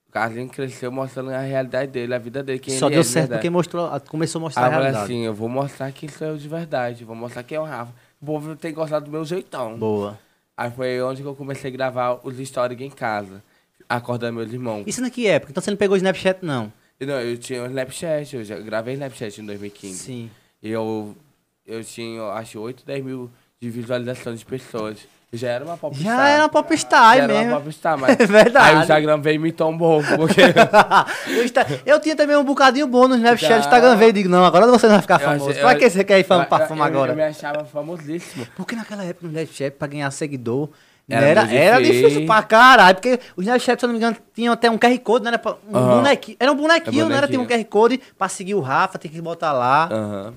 o 0.07 0.11
Carlinhos 0.11 0.51
cresceu 0.51 0.91
mostrando 0.91 1.31
a 1.31 1.39
realidade 1.39 1.91
dele, 1.91 2.13
a 2.13 2.19
vida 2.19 2.43
dele, 2.43 2.59
quem 2.59 2.77
só 2.77 2.85
ele 2.85 2.93
deu 2.95 2.99
é 3.01 3.03
de 3.03 3.09
certo 3.09 3.31
porque 3.31 3.49
mostrou, 3.49 3.89
começou 4.07 4.39
a 4.39 4.41
mostrar 4.43 4.63
Aí 4.67 4.67
a 4.67 4.71
realidade. 4.77 5.03
assim, 5.05 5.25
eu 5.25 5.33
vou 5.33 5.49
mostrar 5.49 5.91
quem 5.91 6.07
sou 6.07 6.27
eu 6.27 6.37
de 6.37 6.47
verdade, 6.47 7.03
vou 7.03 7.15
mostrar 7.15 7.41
quem 7.43 7.57
é 7.57 7.59
o 7.59 7.63
Rafa. 7.65 7.91
O 8.21 8.25
povo 8.25 8.55
tem 8.55 8.73
gostado 8.73 9.05
do 9.05 9.11
meu 9.11 9.25
jeitão. 9.25 9.75
Boa. 9.77 10.17
Aí 10.57 10.71
foi 10.71 10.99
onde 11.03 11.21
que 11.21 11.27
eu 11.27 11.35
comecei 11.35 11.69
a 11.69 11.73
gravar 11.73 12.19
os 12.23 12.35
stories 12.35 12.81
em 12.81 12.89
casa, 12.89 13.43
acordando 13.87 14.37
meus 14.37 14.51
irmãos. 14.51 14.85
Isso 14.87 15.01
na 15.01 15.11
que 15.11 15.27
época? 15.27 15.51
Então 15.51 15.61
você 15.61 15.69
não 15.69 15.77
pegou 15.77 15.93
o 15.93 15.97
Snapchat, 15.97 16.43
não. 16.43 16.73
Não, 16.99 17.21
eu 17.21 17.37
tinha 17.37 17.61
o 17.61 17.67
Snapchat, 17.67 18.35
eu 18.35 18.43
já 18.43 18.57
gravei 18.57 18.95
Snapchat 18.95 19.39
em 19.39 19.45
2015. 19.45 19.93
Sim. 19.99 20.31
E 20.63 20.71
eu, 20.71 21.15
eu 21.65 21.83
tinha, 21.83 22.23
acho, 22.31 22.59
8, 22.59 22.83
10 22.83 23.05
mil 23.05 23.29
de 23.61 23.69
visualização 23.69 24.35
de 24.35 24.45
pessoas. 24.45 24.99
Eu 25.31 25.37
já 25.37 25.49
era 25.49 25.65
uma 25.65 25.75
popstar. 25.75 26.05
Já 26.15 26.29
era 26.29 26.43
uma 26.43 26.49
popstar 26.49 27.17
Já 27.17 27.23
era 27.23 27.33
mesmo. 27.33 27.51
uma 27.51 27.59
popstar, 27.61 27.97
mas... 27.99 28.17
É 28.19 28.25
verdade. 28.25 28.69
Aí 28.69 28.75
o 28.77 28.81
Instagram 28.81 29.19
veio 29.19 29.35
e 29.35 29.39
me 29.39 29.51
tombou, 29.51 30.01
porque... 30.15 30.41
eu, 31.27 31.93
eu 31.95 31.99
tinha 31.99 32.15
também 32.15 32.37
um 32.37 32.43
bocadinho 32.45 32.87
bom 32.87 33.07
no 33.07 33.15
Snapchat, 33.15 33.55
o 33.55 33.59
Instagram 33.59 33.95
veio 33.97 34.09
e 34.09 34.13
digo, 34.13 34.29
não, 34.29 34.45
agora 34.45 34.65
você 34.67 34.85
não 34.85 34.93
vai 34.93 35.01
ficar 35.01 35.15
Eu 35.15 35.25
famoso. 35.27 35.49
achei- 35.49 35.61
Pra 35.61 35.73
eu- 35.73 35.79
que 35.79 35.89
você 35.89 36.03
quer 36.03 36.19
ir 36.19 36.23
fama, 36.23 36.45
pra 36.45 36.63
eu- 36.63 36.67
fama 36.67 36.83
eu- 36.85 36.87
agora? 36.87 37.11
Eu 37.11 37.15
me 37.15 37.23
achava 37.23 37.65
famosíssimo. 37.65 38.47
Porque 38.55 38.75
naquela 38.75 39.03
época 39.03 39.27
no 39.27 39.33
Snapchat, 39.33 39.71
pra 39.75 39.87
ganhar 39.87 40.09
seguidor, 40.11 40.69
Era 41.09 41.25
era, 41.25 41.41
muito 41.41 41.55
era 41.57 41.77
difícil. 41.81 42.01
difícil 42.09 42.25
pra 42.27 42.43
caralho. 42.43 42.95
Porque 42.95 43.19
o 43.35 43.41
Snapchat, 43.41 43.79
se 43.81 43.85
eu 43.85 43.87
não 43.87 43.93
me 43.95 43.99
engano, 43.99 44.15
tinha 44.33 44.51
até 44.51 44.69
um 44.71 44.77
QR 44.77 44.97
Code, 44.99 45.25
né? 45.25 45.31
Era 45.33 45.41
um 45.69 45.75
Aham. 45.77 45.95
bonequinho. 45.97 46.37
Era 46.39 46.51
um 46.51 46.55
bonequinho, 46.55 47.05
É 47.05 47.09
não 47.09 47.15
era? 47.17 47.27
Tinha 47.27 47.39
um 47.39 47.43
bonequinho. 47.43 47.65
QR 47.65 47.69
Code 47.69 47.99
pra 48.17 48.29
seguir 48.29 48.55
o 48.55 48.61
Rafa, 48.61 48.97
tem 48.97 49.11
que 49.11 49.19
botar 49.21 49.51
lá. 49.51 49.89
Aham. 49.91 50.33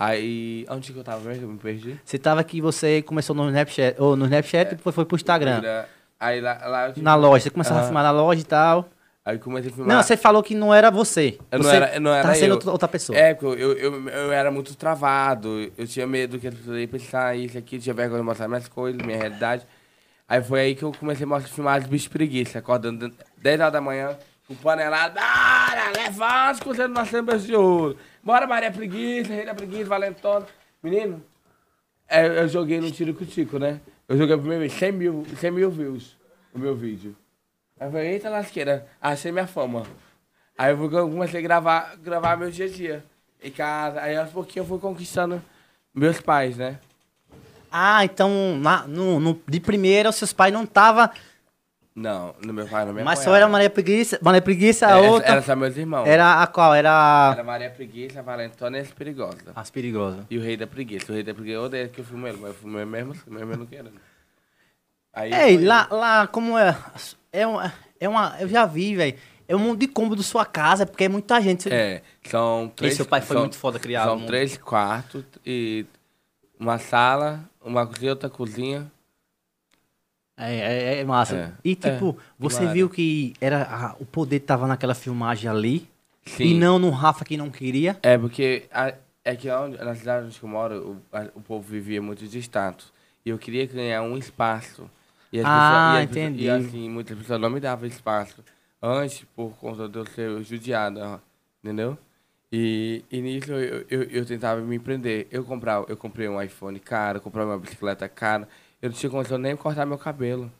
Aí, 0.00 0.64
onde 0.70 0.94
que 0.94 0.98
eu 0.98 1.04
tava 1.04 1.20
mesmo? 1.28 1.44
Eu 1.44 1.48
me 1.50 1.58
perdi. 1.58 2.00
Você 2.02 2.16
tava 2.18 2.40
aqui, 2.40 2.58
você 2.58 3.02
começou 3.02 3.36
no 3.36 3.46
Snapchat, 3.48 4.00
ou 4.00 4.16
no 4.16 4.24
Snapchat 4.24 4.72
e 4.72 4.76
depois 4.76 4.94
foi 4.94 5.04
pro 5.04 5.14
Instagram. 5.14 5.60
Aí 6.18 6.40
lá, 6.40 6.58
lá 6.66 6.88
eu 6.88 6.94
Na 7.02 7.14
loja, 7.14 7.42
você 7.44 7.50
começava 7.50 7.80
a 7.80 7.84
filmar 7.84 8.02
na 8.02 8.10
loja 8.10 8.40
e 8.40 8.44
tal. 8.44 8.88
Aí 9.22 9.38
comecei 9.38 9.70
a 9.70 9.74
filmar. 9.74 9.96
Não, 9.96 10.02
você 10.02 10.16
falou 10.16 10.42
que 10.42 10.54
não 10.54 10.72
era 10.72 10.90
você. 10.90 11.38
Eu 11.52 11.58
não 11.58 11.64
você 11.68 11.76
era- 11.76 12.00
não 12.00 12.10
era 12.14 12.22
tava 12.22 12.34
sendo 12.34 12.58
eu. 12.62 12.72
outra- 12.72 12.88
pessoa. 12.88 13.18
É, 13.18 13.34
porque 13.34 13.62
eu, 13.62 13.72
eu, 13.74 14.08
eu 14.08 14.32
era 14.32 14.50
muito 14.50 14.74
travado, 14.74 15.70
eu 15.76 15.86
tinha 15.86 16.06
medo 16.06 16.38
que 16.38 16.48
as 16.48 16.54
pessoas 16.54 16.78
iam 16.78 16.88
pensar 16.88 17.36
isso 17.36 17.58
aqui, 17.58 17.76
eu 17.76 17.80
tinha 17.82 17.94
vergonha 17.94 18.20
de 18.22 18.26
mostrar 18.26 18.48
minhas 18.48 18.68
coisas, 18.68 18.98
minha 19.04 19.18
realidade. 19.18 19.66
Aí 20.26 20.42
foi 20.42 20.60
aí 20.60 20.74
que 20.74 20.82
eu 20.82 20.92
comecei 20.98 21.24
a 21.24 21.28
mostrar, 21.28 21.50
filmar 21.52 21.78
os 21.78 21.86
bichos 21.86 22.08
preguiça, 22.08 22.58
acordando 22.58 23.12
10 23.36 23.60
horas 23.60 23.72
da 23.74 23.80
manhã, 23.82 24.16
com 24.48 24.54
panelada, 24.54 25.20
bora, 25.20 25.92
levanta, 26.04 26.64
com 26.64 26.72
você 26.72 26.86
não 26.86 26.94
nasceu 26.94 27.22
de 27.22 27.54
ouro. 27.54 27.98
Bora, 28.22 28.46
Maria 28.46 28.70
Preguiça, 28.70 29.32
Rei 29.32 29.44
da 29.46 29.54
Preguiça, 29.54 29.86
Valentona. 29.86 30.46
Menino, 30.82 31.22
é, 32.08 32.26
eu 32.26 32.48
joguei 32.48 32.80
no 32.80 32.90
tiro 32.90 33.14
com 33.14 33.24
o 33.24 33.58
né? 33.58 33.80
Eu 34.08 34.16
joguei 34.16 34.34
a 34.34 34.38
primeira 34.38 34.60
vez 34.60 34.72
100 34.72 34.92
mil, 34.92 35.24
100 35.38 35.50
mil 35.50 35.70
views 35.70 36.16
o 36.52 36.58
meu 36.58 36.74
vídeo. 36.74 37.16
Aí 37.78 37.86
eu 37.86 37.92
falei, 37.92 38.08
eita 38.12 38.28
lasqueira, 38.28 38.86
achei 39.00 39.30
minha 39.32 39.46
fama. 39.46 39.84
Aí 40.58 40.72
eu 40.72 40.90
comecei 40.90 41.38
a 41.40 41.42
gravar, 41.42 41.96
gravar 41.96 42.36
meu 42.36 42.50
dia 42.50 42.66
a 42.66 42.68
dia. 42.68 43.04
Em 43.42 43.50
casa, 43.50 44.00
aí 44.02 44.16
aos 44.16 44.30
pouquinhos 44.30 44.68
eu 44.68 44.78
fui 44.78 44.78
conquistando 44.78 45.42
meus 45.94 46.20
pais, 46.20 46.56
né? 46.58 46.78
Ah, 47.72 48.04
então 48.04 48.58
na- 48.58 48.86
no, 48.86 49.18
no- 49.20 49.40
de 49.48 49.60
primeira 49.60 50.10
os 50.10 50.16
seus 50.16 50.32
pais 50.32 50.52
não 50.52 50.64
estavam. 50.64 51.08
Não, 51.94 52.34
no 52.44 52.52
meu 52.52 52.66
pai 52.68 52.84
não 52.86 52.92
me 52.92 53.02
Mas 53.02 53.18
só 53.18 53.22
apoiava. 53.24 53.36
era 53.38 53.48
Maria 53.48 53.68
Preguiça, 53.70 54.18
Maria 54.22 54.40
Preguiça, 54.40 54.86
a 54.86 54.90
É, 54.92 55.10
outra. 55.10 55.28
era 55.32 55.42
só 55.42 55.56
meus 55.56 55.76
irmãos. 55.76 56.06
Era 56.06 56.40
a 56.42 56.46
qual? 56.46 56.72
Era. 56.74 57.30
Era 57.34 57.42
Maria 57.44 57.68
Preguiça, 57.70 58.22
Valentona 58.22 58.78
e 58.78 58.80
as 58.80 58.90
Perigosas. 58.92 59.42
As 59.54 59.70
perigosas. 59.70 60.24
E 60.30 60.38
o 60.38 60.40
Rei 60.40 60.56
da 60.56 60.66
Preguiça. 60.66 61.10
O 61.10 61.14
Rei 61.14 61.24
da 61.24 61.34
Preguiça, 61.34 61.56
eu 61.56 61.62
odeio 61.64 61.88
que 61.88 62.00
eu 62.00 62.04
filmei 62.04 62.30
ele, 62.32 62.38
mas 62.40 62.50
eu 62.50 62.54
filmei 62.56 62.84
mesmo, 62.84 63.12
assim, 63.12 63.22
mesmo 63.28 63.52
eu 63.52 63.58
não 63.58 63.66
querendo. 63.66 64.00
Aí 65.12 65.32
Ei, 65.34 65.64
lá, 65.64 65.88
lá, 65.90 66.26
como 66.28 66.56
é. 66.56 66.76
É 67.32 67.46
uma. 67.46 67.72
É 67.98 68.08
uma 68.08 68.36
eu 68.40 68.48
já 68.48 68.64
vi, 68.64 68.94
velho. 68.94 69.18
É 69.48 69.56
um 69.56 69.58
monte 69.58 69.80
de 69.80 69.88
combo 69.88 70.14
da 70.14 70.22
sua 70.22 70.46
casa, 70.46 70.86
porque 70.86 71.04
é 71.04 71.08
muita 71.08 71.40
gente. 71.40 71.64
Você- 71.64 71.74
É, 71.74 72.02
são 72.24 72.72
três... 72.74 72.94
seu 72.94 73.04
pai 73.04 73.20
foi 73.20 73.34
são- 73.34 73.42
muito 73.42 73.58
foda 73.58 73.80
criado, 73.80 74.06
São 74.06 74.14
mano. 74.14 74.26
três 74.28 74.56
quartos 74.56 75.24
e 75.44 75.84
uma 76.58 76.78
sala, 76.78 77.40
uma 77.60 77.84
cozinha, 77.84 78.12
outra 78.12 78.30
cozinha. 78.30 78.90
É, 80.40 80.94
é, 80.96 81.00
é 81.00 81.04
massa. 81.04 81.36
É. 81.36 81.52
E 81.64 81.74
tipo, 81.74 82.16
É, 82.18 82.22
você 82.38 82.58
claro. 82.58 82.72
viu 82.72 82.88
que 82.90 83.34
era 83.40 83.62
a- 83.62 83.96
o 84.00 84.04
poder 84.06 84.40
tava 84.40 84.66
naquela 84.66 84.94
filmagem 84.94 85.50
ali 85.50 85.88
Sim. 86.24 86.44
e 86.44 86.54
não 86.54 86.78
no 86.78 86.90
Rafa 86.90 87.24
que 87.24 87.36
não 87.36 87.50
queria. 87.50 87.98
É, 88.02 88.16
porque 88.16 88.64
a- 88.72 88.94
é 89.24 89.36
que 89.36 89.50
onde, 89.50 89.76
na 89.78 89.94
cidade 89.94 90.26
onde 90.26 90.38
eu 90.42 90.48
moro, 90.48 91.00
o, 91.12 91.16
a- 91.16 91.28
o 91.34 91.40
povo 91.40 91.66
vivia 91.68 92.00
muito 92.00 92.26
de 92.26 92.38
status. 92.38 92.92
E 93.24 93.30
eu 93.30 93.38
queria 93.38 93.66
ganhar 93.66 94.02
um 94.02 94.16
espaço. 94.16 94.88
E 95.32 95.38
as 95.38 95.46
Ah, 95.46 95.48
pessoas, 95.60 95.92
e 95.94 95.96
as 95.98 96.06
pessoas- 96.08 96.24
entendi. 96.26 96.44
E 96.44 96.50
assim, 96.50 96.88
muitas 96.90 97.18
pessoas 97.18 97.40
não 97.40 97.50
me 97.50 97.60
davam 97.60 97.86
espaço. 97.86 98.42
Antes, 98.82 99.24
por 99.36 99.50
conta 99.58 99.88
de 99.88 99.98
eu 99.98 100.06
ser 100.06 100.42
judiada, 100.42 101.20
entendeu? 101.62 101.98
E, 102.52 103.04
e 103.12 103.20
nisso 103.20 103.52
eu, 103.52 103.84
eu, 103.88 104.02
eu 104.04 104.26
tentava 104.26 104.60
me 104.60 104.74
empreender. 104.74 105.28
Eu 105.30 105.44
comprava, 105.44 105.86
eu 105.88 105.96
comprei 105.96 106.28
um 106.28 106.40
iPhone 106.42 106.80
caro, 106.80 107.20
comprei 107.20 107.44
uma 107.44 107.58
bicicleta 107.58 108.08
cara. 108.08 108.48
Eu 108.80 108.90
não 108.90 108.96
tinha 108.96 109.10
condição 109.10 109.38
nem 109.38 109.56
cortar 109.56 109.86
meu 109.86 109.98
cabelo. 109.98 110.50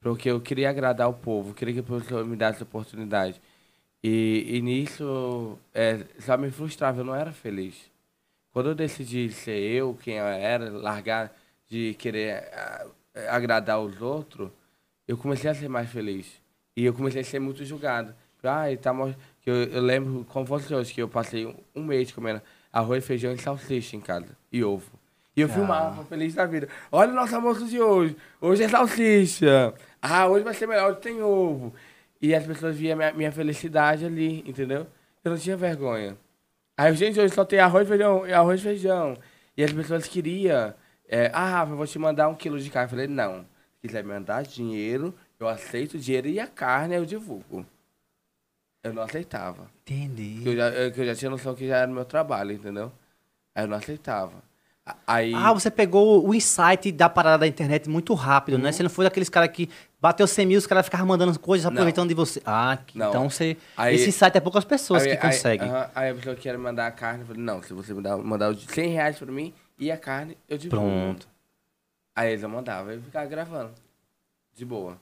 Porque 0.00 0.30
eu 0.30 0.40
queria 0.40 0.70
agradar 0.70 1.08
o 1.08 1.14
povo, 1.14 1.54
queria 1.54 1.74
que 1.74 1.80
a 1.80 2.00
pessoa 2.00 2.24
me 2.24 2.36
desse 2.36 2.62
oportunidade. 2.62 3.40
E, 4.02 4.44
e 4.48 4.62
nisso, 4.62 5.58
é, 5.74 6.04
só 6.20 6.36
me 6.38 6.50
frustrava, 6.50 7.00
eu 7.00 7.04
não 7.04 7.14
era 7.14 7.32
feliz. 7.32 7.90
Quando 8.52 8.70
eu 8.70 8.74
decidi 8.74 9.30
ser 9.32 9.58
eu 9.60 9.94
quem 10.02 10.16
eu 10.16 10.26
era, 10.26 10.70
largar 10.70 11.32
de 11.68 11.94
querer 11.94 12.44
agradar 13.28 13.80
os 13.80 14.00
outros, 14.02 14.50
eu 15.08 15.16
comecei 15.18 15.50
a 15.50 15.54
ser 15.54 15.68
mais 15.68 15.90
feliz. 15.90 16.40
E 16.76 16.84
eu 16.84 16.94
comecei 16.94 17.20
a 17.22 17.24
ser 17.24 17.38
muito 17.40 17.64
julgado. 17.64 18.14
Ah, 18.44 18.64
tá 18.80 18.92
mo- 18.92 19.14
que 19.40 19.50
eu, 19.50 19.54
eu 19.64 19.82
lembro 19.82 20.24
como 20.26 20.46
fosse 20.46 20.74
hoje, 20.74 20.92
que 20.92 21.02
eu 21.02 21.08
passei 21.08 21.46
um 21.74 21.84
mês 21.84 22.10
comendo 22.12 22.42
arroz, 22.72 23.04
feijão 23.06 23.32
e 23.32 23.38
salsicha 23.38 23.96
em 23.96 24.00
casa. 24.00 24.36
E 24.52 24.64
ovo. 24.64 24.90
E 25.34 25.40
eu 25.40 25.48
filmava, 25.48 26.04
feliz 26.04 26.34
da 26.34 26.44
vida. 26.44 26.68
Olha 26.90 27.10
o 27.10 27.14
nosso 27.14 27.34
almoço 27.34 27.66
de 27.66 27.80
hoje. 27.80 28.16
Hoje 28.40 28.64
é 28.64 28.68
salsicha. 28.68 29.72
Ah, 30.00 30.26
hoje 30.26 30.44
vai 30.44 30.52
ser 30.52 30.66
melhor, 30.66 30.90
hoje 30.90 31.00
tem 31.00 31.22
ovo. 31.22 31.72
E 32.20 32.34
as 32.34 32.46
pessoas 32.46 32.76
viam 32.76 32.96
minha, 32.96 33.12
minha 33.12 33.32
felicidade 33.32 34.04
ali, 34.04 34.44
entendeu? 34.46 34.86
Eu 35.24 35.30
não 35.30 35.38
tinha 35.38 35.56
vergonha. 35.56 36.16
Aí, 36.76 36.94
gente, 36.94 37.18
hoje 37.18 37.34
só 37.34 37.44
tem 37.44 37.58
arroz, 37.58 37.88
feijão, 37.88 38.26
e 38.26 38.32
arroz 38.32 38.60
e 38.60 38.64
feijão. 38.64 39.16
E 39.56 39.64
as 39.64 39.72
pessoas 39.72 40.06
queriam. 40.06 40.74
É, 41.08 41.30
ah, 41.32 41.48
Rafa, 41.48 41.72
eu 41.72 41.76
vou 41.76 41.86
te 41.86 41.98
mandar 41.98 42.28
um 42.28 42.34
quilo 42.34 42.58
de 42.58 42.68
carne. 42.68 42.86
Eu 42.86 42.90
falei, 42.90 43.06
não. 43.06 43.46
Se 43.80 43.88
quiser 43.88 44.04
me 44.04 44.12
mandar 44.12 44.42
dinheiro, 44.42 45.14
eu 45.40 45.48
aceito 45.48 45.94
o 45.94 45.98
dinheiro 45.98 46.28
e 46.28 46.38
a 46.38 46.46
carne 46.46 46.94
eu 46.94 47.06
divulgo. 47.06 47.66
Eu 48.82 48.92
não 48.92 49.02
aceitava. 49.02 49.70
Entendi. 49.86 50.34
Porque 50.36 50.48
eu 50.50 50.56
já, 50.56 50.68
eu, 50.70 50.92
que 50.92 51.00
eu 51.00 51.06
já 51.06 51.14
tinha 51.14 51.30
noção 51.30 51.54
que 51.54 51.66
já 51.66 51.78
era 51.78 51.86
meu 51.90 52.04
trabalho, 52.04 52.52
entendeu? 52.52 52.92
Aí 53.54 53.64
eu 53.64 53.68
não 53.68 53.76
aceitava. 53.76 54.42
Aí. 55.06 55.32
Ah, 55.34 55.52
você 55.52 55.70
pegou 55.70 56.26
o 56.26 56.34
insight 56.34 56.90
da 56.90 57.08
parada 57.08 57.38
da 57.38 57.46
internet 57.46 57.88
muito 57.88 58.14
rápido, 58.14 58.56
Uhum. 58.56 58.62
né? 58.62 58.72
Você 58.72 58.82
não 58.82 58.90
foi 58.90 59.04
daqueles 59.04 59.28
caras 59.28 59.50
que 59.50 59.68
bateu 60.00 60.26
100 60.26 60.44
mil, 60.46 60.58
os 60.58 60.66
caras 60.66 60.84
ficavam 60.84 61.06
mandando 61.06 61.38
coisas, 61.38 61.64
aproveitando 61.66 62.08
de 62.08 62.14
você. 62.14 62.42
Ah, 62.44 62.76
Não. 62.94 63.08
então 63.10 63.30
você. 63.30 63.56
Aí- 63.76 63.94
esse 63.94 64.08
insight 64.08 64.36
é 64.36 64.40
poucas 64.40 64.64
pessoas 64.64 65.04
aí, 65.04 65.10
que 65.10 65.16
conseguem. 65.18 65.68
Aí, 65.68 65.74
aham, 65.74 65.90
aí 65.94 66.10
a 66.10 66.14
pessoa 66.14 66.34
quer 66.34 66.58
mandar 66.58 66.88
a 66.88 66.90
carne, 66.90 67.20
eu 67.20 67.26
falei, 67.26 67.42
não, 67.42 67.62
se 67.62 67.72
você 67.72 67.94
dá, 67.94 68.16
mandar 68.16 68.50
os 68.50 68.64
100 68.64 68.88
reais 68.90 69.18
pra 69.18 69.30
mim 69.30 69.54
e 69.78 69.90
a 69.92 69.96
carne, 69.96 70.36
eu 70.48 70.58
divulgo. 70.58 70.84
Pronto. 70.84 71.28
Aí 72.16 72.30
eles 72.30 72.42
eu 72.42 72.48
mandava, 72.48 72.92
eu 72.92 73.00
ficava 73.02 73.26
gravando. 73.26 73.70
De 74.54 74.64
boa. 74.64 74.98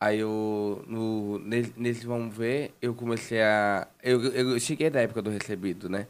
Aí 0.00 0.18
eu, 0.18 0.82
no, 0.88 1.38
nesse, 1.40 1.74
nesse 1.76 2.06
vamos 2.06 2.34
ver, 2.34 2.74
eu 2.80 2.94
comecei 2.94 3.42
a. 3.42 3.86
Eu, 4.02 4.24
eu 4.32 4.58
cheguei 4.58 4.88
da 4.88 5.00
época 5.02 5.20
do 5.20 5.28
recebido, 5.28 5.90
né? 5.90 6.06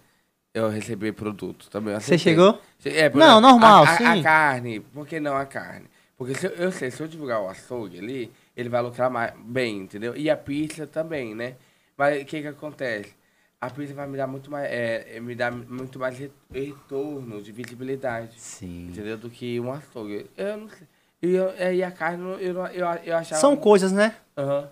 Eu 0.53 0.69
recebi 0.69 1.13
produto 1.13 1.71
também. 1.71 1.95
Você 1.95 2.19
chegou? 2.19 2.61
Che- 2.81 2.89
É, 2.91 3.09
Não, 3.11 3.39
exemplo, 3.39 3.41
normal, 3.41 3.85
a, 3.85 3.91
a, 3.91 3.97
sim. 3.97 4.05
A 4.05 4.23
carne, 4.23 4.81
por 4.81 5.07
que 5.07 5.21
não 5.21 5.37
a 5.37 5.47
carne? 5.47 5.87
Porque 6.19 6.35
se 6.35 6.47
eu, 6.47 6.51
eu 6.53 6.73
sei, 6.73 6.91
se 6.91 7.01
eu 7.03 7.07
divulgar 7.09 7.41
o 7.41 7.49
açougue 7.49 7.99
ali, 7.99 8.33
ele 8.57 8.69
vai 8.69 8.83
lucrar 8.83 9.09
mais, 9.11 9.33
bem, 9.39 9.79
entendeu? 9.79 10.17
E 10.17 10.29
a 10.29 10.37
pizza 10.37 10.87
também, 10.87 11.35
né? 11.35 11.55
Mas 11.97 12.23
o 12.23 12.25
que 12.27 12.43
que 12.43 12.49
acontece? 12.49 13.15
A 13.61 13.71
pizza 13.71 13.95
vai 13.95 14.07
me 14.09 14.17
dar 14.17 14.27
muito 14.27 14.51
mais, 14.51 14.67
é, 14.71 15.17
é, 15.17 15.21
me 15.21 15.35
dar 15.35 15.53
muito 15.53 15.99
mais 15.99 16.19
re- 16.19 16.31
retorno 16.53 17.41
de 17.41 17.53
visibilidade, 17.53 18.33
Sim. 18.41 18.89
entendeu? 18.89 19.17
Do 19.17 19.31
que 19.31 19.61
um 19.61 19.71
açougue. 19.73 20.27
Eu 20.37 20.57
não 20.57 20.69
sei. 20.69 20.87
E, 21.23 21.35
eu, 21.35 21.51
é, 21.51 21.75
e 21.75 21.83
a 21.85 21.91
carne, 21.93 22.23
eu, 22.43 22.57
eu, 22.67 22.87
eu, 23.05 23.17
achava... 23.17 23.41
São 23.41 23.57
coisas, 23.57 23.93
né? 23.93 24.17
Aham. 24.37 24.69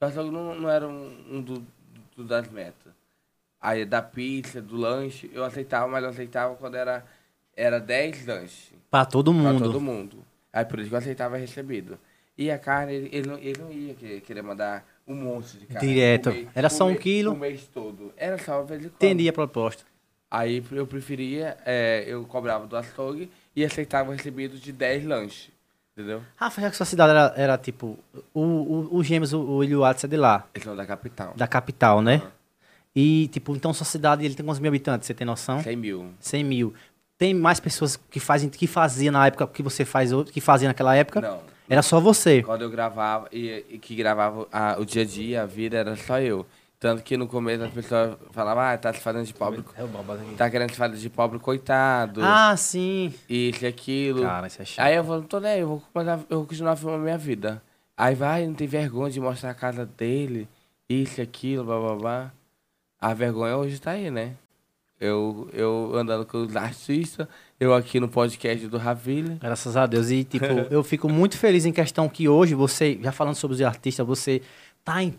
O 0.00 0.04
açougue 0.04 0.30
não, 0.30 0.54
não 0.58 0.68
era 0.70 0.88
um, 0.88 1.24
um 1.30 1.40
do, 1.42 1.64
do- 2.16 2.24
das 2.24 2.48
metas. 2.50 2.81
Aí 3.62 3.84
da 3.84 4.02
pizza, 4.02 4.60
do 4.60 4.76
lanche, 4.76 5.30
eu 5.32 5.44
aceitava, 5.44 5.86
mas 5.86 6.02
eu 6.02 6.10
aceitava 6.10 6.54
quando 6.56 6.74
era, 6.74 7.04
era 7.56 7.78
10 7.78 8.26
lanches 8.26 8.72
Pra 8.90 9.04
todo 9.06 9.32
pra 9.32 9.40
mundo. 9.40 9.62
todo 9.64 9.80
mundo. 9.80 10.18
Aí 10.52 10.64
por 10.64 10.80
isso 10.80 10.88
que 10.88 10.94
eu 10.94 10.98
aceitava 10.98 11.36
recebido. 11.36 11.96
E 12.36 12.50
a 12.50 12.58
carne, 12.58 12.92
ele, 12.94 13.08
ele, 13.12 13.28
não, 13.28 13.38
ele 13.38 13.60
não 13.60 13.70
ia 13.70 13.94
que- 13.94 14.20
querer 14.22 14.42
mandar 14.42 14.84
um 15.06 15.14
monte 15.14 15.58
de 15.58 15.66
carne. 15.66 15.86
Direto. 15.88 16.30
mês- 16.30 16.48
Era 16.54 16.68
só 16.68 16.84
um 16.86 16.88
mês- 16.88 17.00
quilo. 17.00 17.32
O 17.32 17.36
mês 17.38 17.66
todo. 17.72 18.12
Era 18.16 18.36
só 18.38 18.56
uma 18.58 18.64
vez 18.64 18.80
de. 18.80 18.86
Entendi 18.88 19.28
a 19.28 19.32
proposta. 19.32 19.84
Aí 20.30 20.64
eu 20.72 20.86
preferia, 20.86 21.56
é, 21.64 22.04
eu 22.06 22.24
cobrava 22.24 22.66
do 22.66 22.74
açougue 22.76 23.30
e 23.54 23.64
aceitava 23.64 24.08
o 24.10 24.12
recebido 24.12 24.58
de 24.58 24.72
10 24.72 25.04
lanches. 25.04 25.50
Entendeu? 25.94 26.22
Rafa, 26.36 26.60
já 26.62 26.70
que 26.70 26.76
sua 26.76 26.86
cidade 26.86 27.10
era, 27.10 27.34
era 27.36 27.58
tipo. 27.58 27.98
O, 28.32 28.40
o, 28.40 28.96
o 28.96 29.04
Gêmeos, 29.04 29.32
o, 29.34 29.40
o 29.42 29.62
Ilho 29.62 29.80
Watts 29.80 30.04
é 30.04 30.08
de 30.08 30.16
lá, 30.16 30.46
Eles 30.54 30.64
são 30.64 30.74
da 30.74 30.86
capital. 30.86 31.34
da 31.36 31.46
capital, 31.46 32.00
né? 32.02 32.14
Aham. 32.16 32.32
E, 32.94 33.28
tipo, 33.28 33.54
então 33.56 33.72
sua 33.72 33.86
cidade 33.86 34.24
ele 34.24 34.34
tem 34.34 34.44
quantos 34.44 34.60
mil 34.60 34.68
habitantes? 34.68 35.06
Você 35.06 35.14
tem 35.14 35.26
noção? 35.26 35.62
100 35.62 35.76
mil. 35.76 36.06
100 36.20 36.44
mil. 36.44 36.74
Tem 37.16 37.32
mais 37.32 37.58
pessoas 37.60 37.96
que 37.96 38.20
fazem, 38.20 38.48
que 38.48 38.66
faziam 38.66 39.12
na 39.12 39.26
época 39.26 39.46
que 39.46 39.62
você 39.62 39.84
faz 39.84 40.10
que 40.32 40.40
fazia 40.40 40.68
naquela 40.68 40.94
época? 40.94 41.20
Não. 41.20 41.40
Era 41.68 41.80
só 41.80 42.00
você. 42.00 42.42
Quando 42.42 42.62
eu 42.62 42.70
gravava, 42.70 43.28
e, 43.32 43.64
e 43.70 43.78
que 43.78 43.94
gravava 43.94 44.46
a- 44.52 44.76
o 44.78 44.84
dia 44.84 45.02
a 45.02 45.04
dia, 45.06 45.42
a 45.42 45.46
vida, 45.46 45.76
era 45.78 45.96
só 45.96 46.20
eu. 46.20 46.44
Tanto 46.78 47.02
que 47.04 47.16
no 47.16 47.28
começo 47.28 47.62
as 47.62 47.70
pessoas 47.72 48.16
falavam, 48.32 48.64
ah, 48.64 48.76
tá 48.76 48.92
se 48.92 48.98
fazendo 49.00 49.24
de 49.24 49.32
pobre. 49.32 49.62
É. 49.78 50.36
Tá 50.36 50.50
querendo 50.50 50.70
se 50.70 50.76
fazer 50.76 50.96
de 50.96 51.08
pobre 51.08 51.38
coitado. 51.38 52.20
Ah, 52.22 52.56
sim. 52.56 53.14
Isso 53.28 53.64
e 53.64 53.68
aquilo. 53.68 54.22
Cara, 54.22 54.48
isso 54.48 54.60
é 54.60 54.64
chato. 54.64 54.84
Aí 54.84 54.96
eu 54.96 55.04
falo, 55.04 55.22
tô 55.22 55.38
nem, 55.38 55.52
aí, 55.52 55.60
eu 55.60 55.68
vou, 55.68 55.82
começar, 55.92 56.18
eu 56.28 56.38
vou 56.38 56.46
continuar 56.46 56.74
filmando 56.74 57.00
a 57.02 57.04
minha 57.04 57.16
vida. 57.18 57.62
Aí 57.96 58.16
vai, 58.16 58.44
não 58.46 58.54
tem 58.54 58.66
vergonha 58.66 59.12
de 59.12 59.20
mostrar 59.20 59.50
a 59.50 59.54
casa 59.54 59.86
dele, 59.86 60.48
isso 60.88 61.20
e 61.20 61.22
aquilo, 61.22 61.64
blá 61.64 61.78
blá 61.78 61.94
blá. 61.94 62.32
A 63.02 63.12
vergonha 63.14 63.56
hoje 63.56 63.80
tá 63.80 63.90
aí, 63.90 64.12
né? 64.12 64.34
Eu, 65.00 65.50
eu 65.52 65.90
andando 65.96 66.24
com 66.24 66.38
os 66.38 66.54
artistas, 66.54 67.26
eu 67.58 67.74
aqui 67.74 67.98
no 67.98 68.08
podcast 68.08 68.64
do 68.68 68.78
Ravile. 68.78 69.38
Graças 69.40 69.76
a 69.76 69.86
Deus. 69.86 70.08
E, 70.12 70.22
tipo, 70.22 70.46
eu 70.70 70.84
fico 70.84 71.08
muito 71.08 71.36
feliz 71.36 71.66
em 71.66 71.72
questão 71.72 72.08
que 72.08 72.28
hoje 72.28 72.54
você, 72.54 72.96
já 73.02 73.10
falando 73.10 73.34
sobre 73.34 73.56
os 73.56 73.60
artistas, 73.60 74.06
você 74.06 74.40
tá 74.84 75.02
em. 75.02 75.12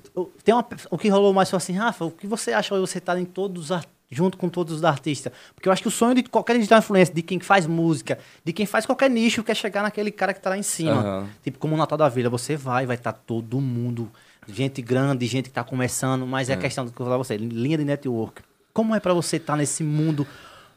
Tem 0.46 0.56
uma, 0.56 0.66
o 0.90 0.98
que 0.98 1.10
rolou 1.10 1.34
mais 1.34 1.50
foi 1.50 1.58
assim, 1.58 1.74
Rafa, 1.74 2.06
o 2.06 2.12
que 2.12 2.26
você 2.26 2.54
acha 2.54 2.74
hoje 2.74 2.90
você 2.90 3.02
tá 3.02 3.20
em 3.20 3.26
todos 3.26 3.70
os 3.70 3.82
junto 4.10 4.38
com 4.38 4.48
todos 4.48 4.76
os 4.76 4.84
artistas? 4.86 5.34
Porque 5.54 5.68
eu 5.68 5.74
acho 5.74 5.82
que 5.82 5.88
o 5.90 5.92
sonho 5.92 6.16
de 6.16 6.24
qualquer 6.24 6.56
digital 6.56 6.80
influencer, 6.80 7.14
de 7.14 7.22
quem 7.22 7.42
faz 7.42 7.68
música, 7.68 8.18
de 8.46 8.54
quem 8.54 8.66
faz 8.66 8.86
qualquer 8.86 9.10
nicho, 9.10 9.44
quer 9.44 9.56
chegar 9.58 9.82
naquele 9.82 10.12
cara 10.12 10.34
que 10.34 10.40
tá 10.40 10.52
lá 10.52 10.58
em 10.58 10.64
cima. 10.64 11.02
Aham. 11.02 11.30
Tipo, 11.44 11.60
como 11.60 11.76
o 11.76 11.78
Natal 11.78 11.98
da 11.98 12.08
Vila, 12.08 12.30
você 12.30 12.56
vai, 12.56 12.86
vai 12.86 12.96
estar 12.96 13.12
todo 13.12 13.60
mundo, 13.60 14.10
gente 14.48 14.82
grande, 14.82 15.26
gente 15.26 15.46
que 15.50 15.52
tá 15.56 15.64
começando, 15.64 16.26
mas 16.26 16.50
é 16.50 16.54
a 16.54 16.58
questão 16.58 16.86
do 16.86 16.92
que 16.92 17.00
eu 17.00 17.06
falar 17.06 17.18
pra 17.18 17.24
você, 17.24 17.38
linha 17.38 17.78
de 17.78 17.86
network. 17.86 18.42
Como 18.74 18.94
é 18.96 19.00
pra 19.00 19.14
você 19.14 19.38
estar 19.38 19.56
nesse 19.56 19.84
mundo 19.84 20.26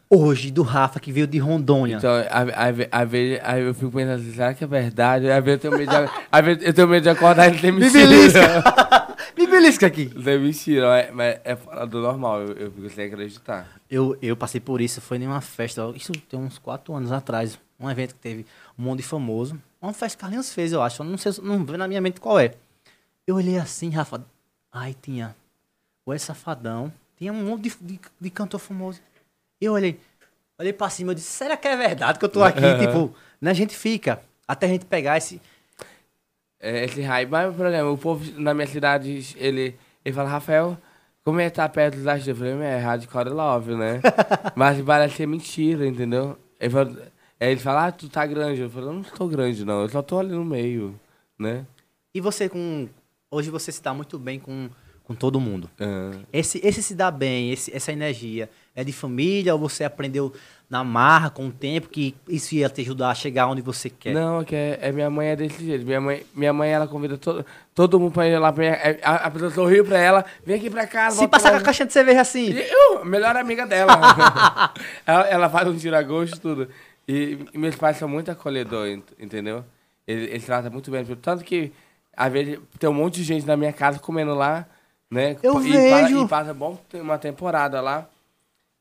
hoje 0.09 0.51
do 0.51 0.63
Rafa 0.63 1.01
que 1.01 1.11
veio 1.11 1.27
de 1.27 1.39
Rondônia? 1.39 1.97
Então, 1.97 2.13
às 2.31 2.77
ve- 2.77 2.89
às 2.93 3.09
vezes 3.11 3.41
eu 3.59 3.75
fico 3.75 3.91
pensando 3.91 4.21
assim, 4.21 4.33
será 4.33 4.55
que 4.55 4.63
é 4.65 4.67
verdade? 4.67 5.31
Às 5.31 5.45
vezes 5.45 5.65
eu 5.65 5.71
tenho 5.71 5.79
medo 5.81 5.91
de, 5.91 6.43
vezes 6.45 6.63
eu 6.65 6.75
tenho 6.75 6.89
medo 6.89 7.03
de 7.03 7.09
acordar 7.09 7.55
e 7.55 7.59
ter 7.59 7.73
Me 7.73 7.81
mentira. 7.81 8.07
belisca! 8.07 9.17
Me 9.37 9.47
belisca 9.47 9.87
aqui! 9.87 10.11
Não 10.15 10.33
é 10.33 10.39
mentira, 10.39 11.11
mas, 11.13 11.39
é 11.45 11.57
fora 11.57 11.87
do 11.87 12.01
normal, 12.01 12.43
eu, 12.43 12.53
eu 12.55 12.71
fico 12.71 12.89
sem 12.91 13.07
acreditar. 13.07 13.67
Eu, 13.91 14.17
eu 14.23 14.37
passei 14.37 14.61
por 14.61 14.81
isso, 14.81 15.01
foi 15.01 15.19
em 15.19 15.27
uma 15.27 15.41
festa, 15.41 15.91
isso 15.95 16.13
tem 16.29 16.39
uns 16.39 16.59
quatro 16.59 16.95
anos 16.95 17.13
atrás, 17.13 17.59
um 17.79 17.91
evento 17.91 18.15
que 18.15 18.21
teve 18.21 18.47
um 18.79 18.83
monte 18.85 18.99
de 18.99 19.05
famoso. 19.07 19.59
Uma 19.81 19.93
festa 19.93 20.17
que 20.17 20.21
Carlinhos 20.23 20.53
fez, 20.53 20.73
eu 20.73 20.81
acho. 20.83 21.03
Eu 21.03 21.07
não 21.07 21.19
sei, 21.19 21.33
não 21.43 21.65
veio 21.65 21.79
na 21.79 21.87
minha 21.87 22.01
mente 22.01 22.19
qual 22.21 22.39
é. 22.39 22.53
Eu 23.27 23.37
olhei 23.37 23.59
assim, 23.59 23.91
Rafa. 23.91 24.25
Ai, 24.73 24.95
tinha 25.01 25.35
o 26.05 26.13
El 26.13 26.19
Safadão, 26.19 26.93
tinha 27.17 27.33
um 27.33 27.45
monte 27.45 27.63
de, 27.63 27.77
de, 27.81 28.01
de 28.21 28.31
cantor 28.31 28.61
famoso. 28.61 29.01
Eu 29.61 29.73
olhei, 29.73 29.99
olhei 30.59 30.73
pra 30.73 30.89
cima, 30.89 31.11
eu 31.11 31.15
disse, 31.15 31.31
será 31.31 31.57
que 31.57 31.67
é 31.67 31.77
verdade 31.77 32.19
que 32.19 32.25
eu 32.25 32.29
tô 32.29 32.45
aqui? 32.45 32.61
tipo, 32.79 33.13
né, 33.41 33.51
a 33.51 33.55
gente 33.55 33.77
fica, 33.77 34.23
até 34.47 34.67
a 34.67 34.69
gente 34.69 34.85
pegar 34.85 35.17
esse. 35.17 35.41
É, 36.61 36.85
esse 36.85 37.03
hype, 37.03 37.29
mas 37.29 37.51
o 37.51 37.55
problema, 37.55 37.91
o 37.91 37.99
povo 37.99 38.25
na 38.41 38.55
minha 38.55 38.67
cidade, 38.67 39.35
ele, 39.37 39.77
ele 40.05 40.15
fala, 40.15 40.29
Rafael, 40.29 40.79
como 41.25 41.41
é 41.41 41.51
que 41.51 41.57
tá 41.57 41.69
perto 41.69 41.97
dos 41.97 42.07
artistas? 42.07 42.29
Eu 42.29 42.37
falei, 42.37 42.67
é 42.67 42.79
hardcore 42.79 43.31
love, 43.31 43.75
né? 43.75 44.01
mas 44.55 44.81
parece 44.81 45.17
ser 45.17 45.27
mentira, 45.27 45.87
entendeu? 45.87 46.39
Ele 46.61 46.71
fala, 46.71 47.13
ele 47.41 47.61
fala, 47.61 47.87
ah, 47.87 47.93
tu 47.93 48.09
tá 48.09 48.25
grande. 48.25 48.61
Eu 48.61 48.71
eu 48.75 48.93
não 48.93 49.01
estou 49.01 49.29
grande, 49.29 49.65
não, 49.65 49.83
eu 49.83 49.89
só 49.89 50.03
tô 50.03 50.19
ali 50.19 50.31
no 50.31 50.45
meio, 50.45 50.99
né? 51.37 51.67
E 52.15 52.21
você 52.21 52.49
com. 52.49 52.89
Hoje 53.31 53.51
você 53.51 53.73
se 53.73 53.83
dá 53.83 53.93
muito 53.93 54.19
bem 54.19 54.39
com, 54.39 54.69
com 55.03 55.15
todo 55.15 55.41
mundo. 55.41 55.69
Ah, 55.81 56.13
Esse, 56.33 56.61
esse 56.65 56.83
se 56.83 56.95
dá 56.95 57.11
bem, 57.11 57.51
esse, 57.53 57.75
essa 57.75 57.91
energia, 57.93 58.49
é 58.75 58.85
de 58.85 58.93
família 58.93 59.53
ou 59.53 59.59
você 59.61 59.83
aprendeu 59.85 60.33
na 60.71 60.83
marra, 60.85 61.31
com 61.31 61.47
o 61.49 61.53
tempo, 61.53 61.89
que 61.89 62.15
isso 62.29 62.55
ia 62.55 62.69
te 62.69 62.81
ajudar 62.83 63.11
a 63.11 63.15
chegar 63.15 63.47
onde 63.49 63.63
você 63.63 63.89
quer? 63.91 64.13
Não, 64.15 64.41
é 64.41 64.45
que 64.45 64.55
é, 64.55 64.79
é 64.81 64.93
minha 64.93 65.09
mãe 65.11 65.29
é 65.29 65.37
desse 65.37 65.65
jeito. 65.65 65.85
Minha 65.85 66.01
mãe, 66.01 66.25
minha 66.35 66.53
mãe 66.53 66.71
ela 66.71 66.87
convida 66.89 67.17
todo, 67.19 67.45
todo 67.75 67.99
mundo 68.01 68.13
pra 68.13 68.27
ir 68.29 68.39
lá. 68.39 68.53
Pra 68.53 68.63
minha, 68.65 68.75
é, 68.75 69.01
a, 69.03 69.15
a 69.27 69.31
pessoa 69.31 69.51
sorriu 69.51 69.85
pra 69.85 69.99
ela, 69.99 70.25
vem 70.45 70.57
aqui 70.57 70.69
pra 70.71 70.87
casa. 70.87 71.19
Se 71.19 71.29
passar 71.29 71.51
com 71.51 71.57
a 71.59 71.61
caixinha 71.63 71.87
de 71.87 71.93
cerveja 71.93 72.21
assim. 72.21 72.51
E 72.53 72.61
eu, 72.61 73.05
melhor 73.05 73.37
amiga 73.37 73.67
dela. 73.67 73.93
ela, 75.07 75.27
ela 75.29 75.51
faz 75.51 75.69
um 75.69 75.77
tira-gosto 75.77 76.41
tudo. 76.41 76.69
E, 77.09 77.39
e 77.53 77.59
meus 77.59 77.77
pais 77.77 77.97
são 77.97 78.09
muito 78.09 78.31
acolhedores, 78.31 78.97
ent- 78.99 79.13
entendeu? 79.21 79.65
Eles, 80.07 80.31
eles 80.31 80.45
tratam 80.45 80.71
muito 80.73 80.91
bem. 80.91 81.05
Tanto 81.05 81.45
que, 81.45 81.73
às 82.17 82.33
vezes, 82.33 82.59
tem 82.79 82.89
um 82.89 82.95
monte 82.95 83.17
de 83.17 83.25
gente 83.25 83.47
na 83.47 83.57
minha 83.57 83.73
casa 83.73 83.99
comendo 83.99 84.35
lá, 84.35 84.67
né? 85.11 85.37
Eu 85.43 85.61
e, 85.65 85.71
vejo. 85.71 86.25
e 86.25 86.29
passa 86.29 86.55
bom 86.55 86.77
tem 86.89 87.01
uma 87.01 87.19
temporada 87.19 87.81
lá. 87.81 88.09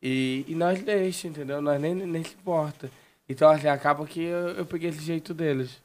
E, 0.01 0.45
e 0.47 0.55
nós 0.55 0.81
deixamos, 0.81 1.37
entendeu? 1.37 1.61
Nós 1.61 1.81
nem, 1.81 1.93
nem 1.93 2.23
se 2.23 2.33
importa. 2.33 2.89
Então, 3.27 3.49
assim, 3.49 3.67
acaba 3.67 4.05
que 4.05 4.21
eu, 4.21 4.49
eu 4.49 4.65
peguei 4.65 4.89
esse 4.89 5.01
jeito 5.01 5.33
deles. 5.33 5.83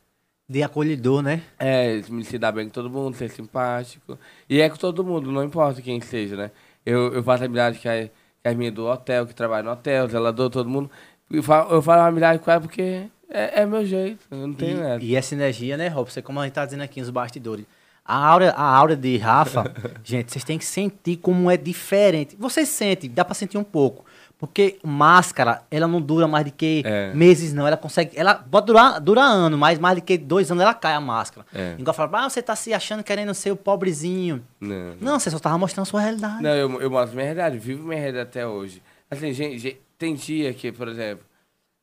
De 0.49 0.63
acolhedor, 0.63 1.23
né? 1.23 1.43
É, 1.59 2.01
se 2.25 2.39
dar 2.39 2.53
bem 2.53 2.67
com 2.67 2.73
todo 2.73 2.91
mundo, 2.91 3.17
ser 3.17 3.31
simpático. 3.31 4.19
E 4.49 4.61
é 4.61 4.69
com 4.69 4.77
todo 4.77 5.05
mundo, 5.05 5.33
não 5.33 5.45
importa 5.45 5.81
quem 5.81 6.01
seja, 6.01 6.37
né? 6.37 6.51
Eu, 6.85 7.13
eu 7.15 7.23
faço 7.23 7.45
amizade 7.45 7.79
com 7.79 7.89
a, 7.89 8.09
com 8.43 8.49
a 8.49 8.55
minha 8.55 8.71
do 8.71 8.87
hotel, 8.87 9.27
que 9.27 9.35
trabalha 9.35 9.63
no 9.63 9.71
hotel, 9.71 10.09
zelador, 10.09 10.51
todo 10.51 10.69
mundo. 10.69 10.91
Eu 11.31 11.43
falo, 11.43 11.73
eu 11.73 11.81
falo 11.81 12.03
amizade 12.03 12.41
com 12.41 12.51
ela 12.51 12.61
porque 12.61 13.07
é, 13.31 13.63
é 13.63 13.67
meu 13.67 13.85
jeito, 13.85 14.25
eu 14.31 14.47
não 14.47 14.53
tenho 14.55 14.81
nada. 14.81 15.03
E, 15.03 15.15
essa 15.17 15.35
energia, 15.35 15.77
né, 15.77 15.89
Robson? 15.89 16.21
Como 16.23 16.41
a 16.41 16.45
gente 16.45 16.53
tá 16.55 16.65
dizendo 16.65 16.83
aqui 16.83 17.01
nos 17.01 17.11
bastidores. 17.11 17.65
A 18.05 18.17
aura, 18.17 18.51
a 18.51 18.63
aura 18.65 18.97
de 18.97 19.17
Rafa, 19.19 19.73
gente, 20.03 20.33
vocês 20.33 20.43
têm 20.45 20.59
que 20.59 20.65
sentir 20.65 21.17
como 21.17 21.51
é 21.51 21.57
diferente. 21.57 22.37
Vocês 22.39 22.69
sentem, 22.69 23.09
dá 23.11 23.25
pra 23.25 23.35
sentir 23.35 23.57
um 23.59 23.65
pouco. 23.65 24.05
Porque 24.37 24.79
máscara, 24.83 25.63
ela 25.71 25.87
não 25.87 26.01
dura 26.01 26.27
mais 26.27 26.47
do 26.47 26.51
que 26.51 26.83
É. 26.87 27.13
meses, 27.13 27.53
não. 27.53 27.67
Ela 27.67 27.77
consegue. 27.77 28.19
Ela 28.19 28.35
pode 28.35 28.67
durar, 28.67 28.99
durar 28.99 29.27
ano, 29.31 29.59
mas 29.59 29.79
mais 29.79 29.97
do 29.97 30.03
que 30.03 30.17
dois 30.17 30.51
anos 30.51 30.63
ela 30.63 30.73
cai 30.73 30.95
a 30.95 31.01
máscara. 31.01 31.47
É. 31.55 31.75
Igual 31.79 31.93
fala, 31.93 32.25
ah, 32.25 32.31
você 32.31 32.41
tá 32.41 32.57
se 32.57 32.73
achando 32.73 33.05
querendo 33.05 33.35
ser 33.35 33.51
o 33.53 33.57
pobrezinho. 33.57 34.43
Não, 34.59 34.95
Não, 34.99 35.21
você 35.21 35.31
só 35.31 35.39
tava 35.39 35.59
mostrando 35.59 35.83
a 35.83 35.91
sua 35.91 36.01
realidade. 36.01 36.43
não 36.43 36.51
eu, 36.55 36.81
eu 36.81 36.91
mostro 36.91 37.15
minha 37.15 37.27
realidade, 37.27 37.59
vivo 37.59 37.87
minha 37.87 38.01
realidade 38.01 38.29
até 38.31 38.47
hoje. 38.47 38.83
Assim, 39.11 39.31
gente, 39.35 39.59
gente, 39.59 39.81
tem 39.99 40.15
dia 40.15 40.55
que, 40.55 40.73
por 40.73 40.89
exemplo, 40.89 41.23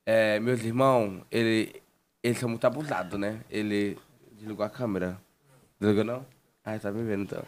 é, 0.10 0.40
meus 0.40 0.64
irmãos, 0.64 1.22
ele, 1.30 1.84
eles 2.24 2.38
são 2.40 2.48
muito 2.48 2.66
abusados, 2.66 3.20
né? 3.20 3.42
Ele 3.50 3.98
desligou 4.32 4.66
a 4.66 4.70
câmera. 4.70 5.20
Desligou 5.78 6.06
não? 6.06 6.26
Ah, 6.64 6.80
tá 6.80 6.90
me 6.94 7.04
vendo 7.04 7.24
então. 7.24 7.44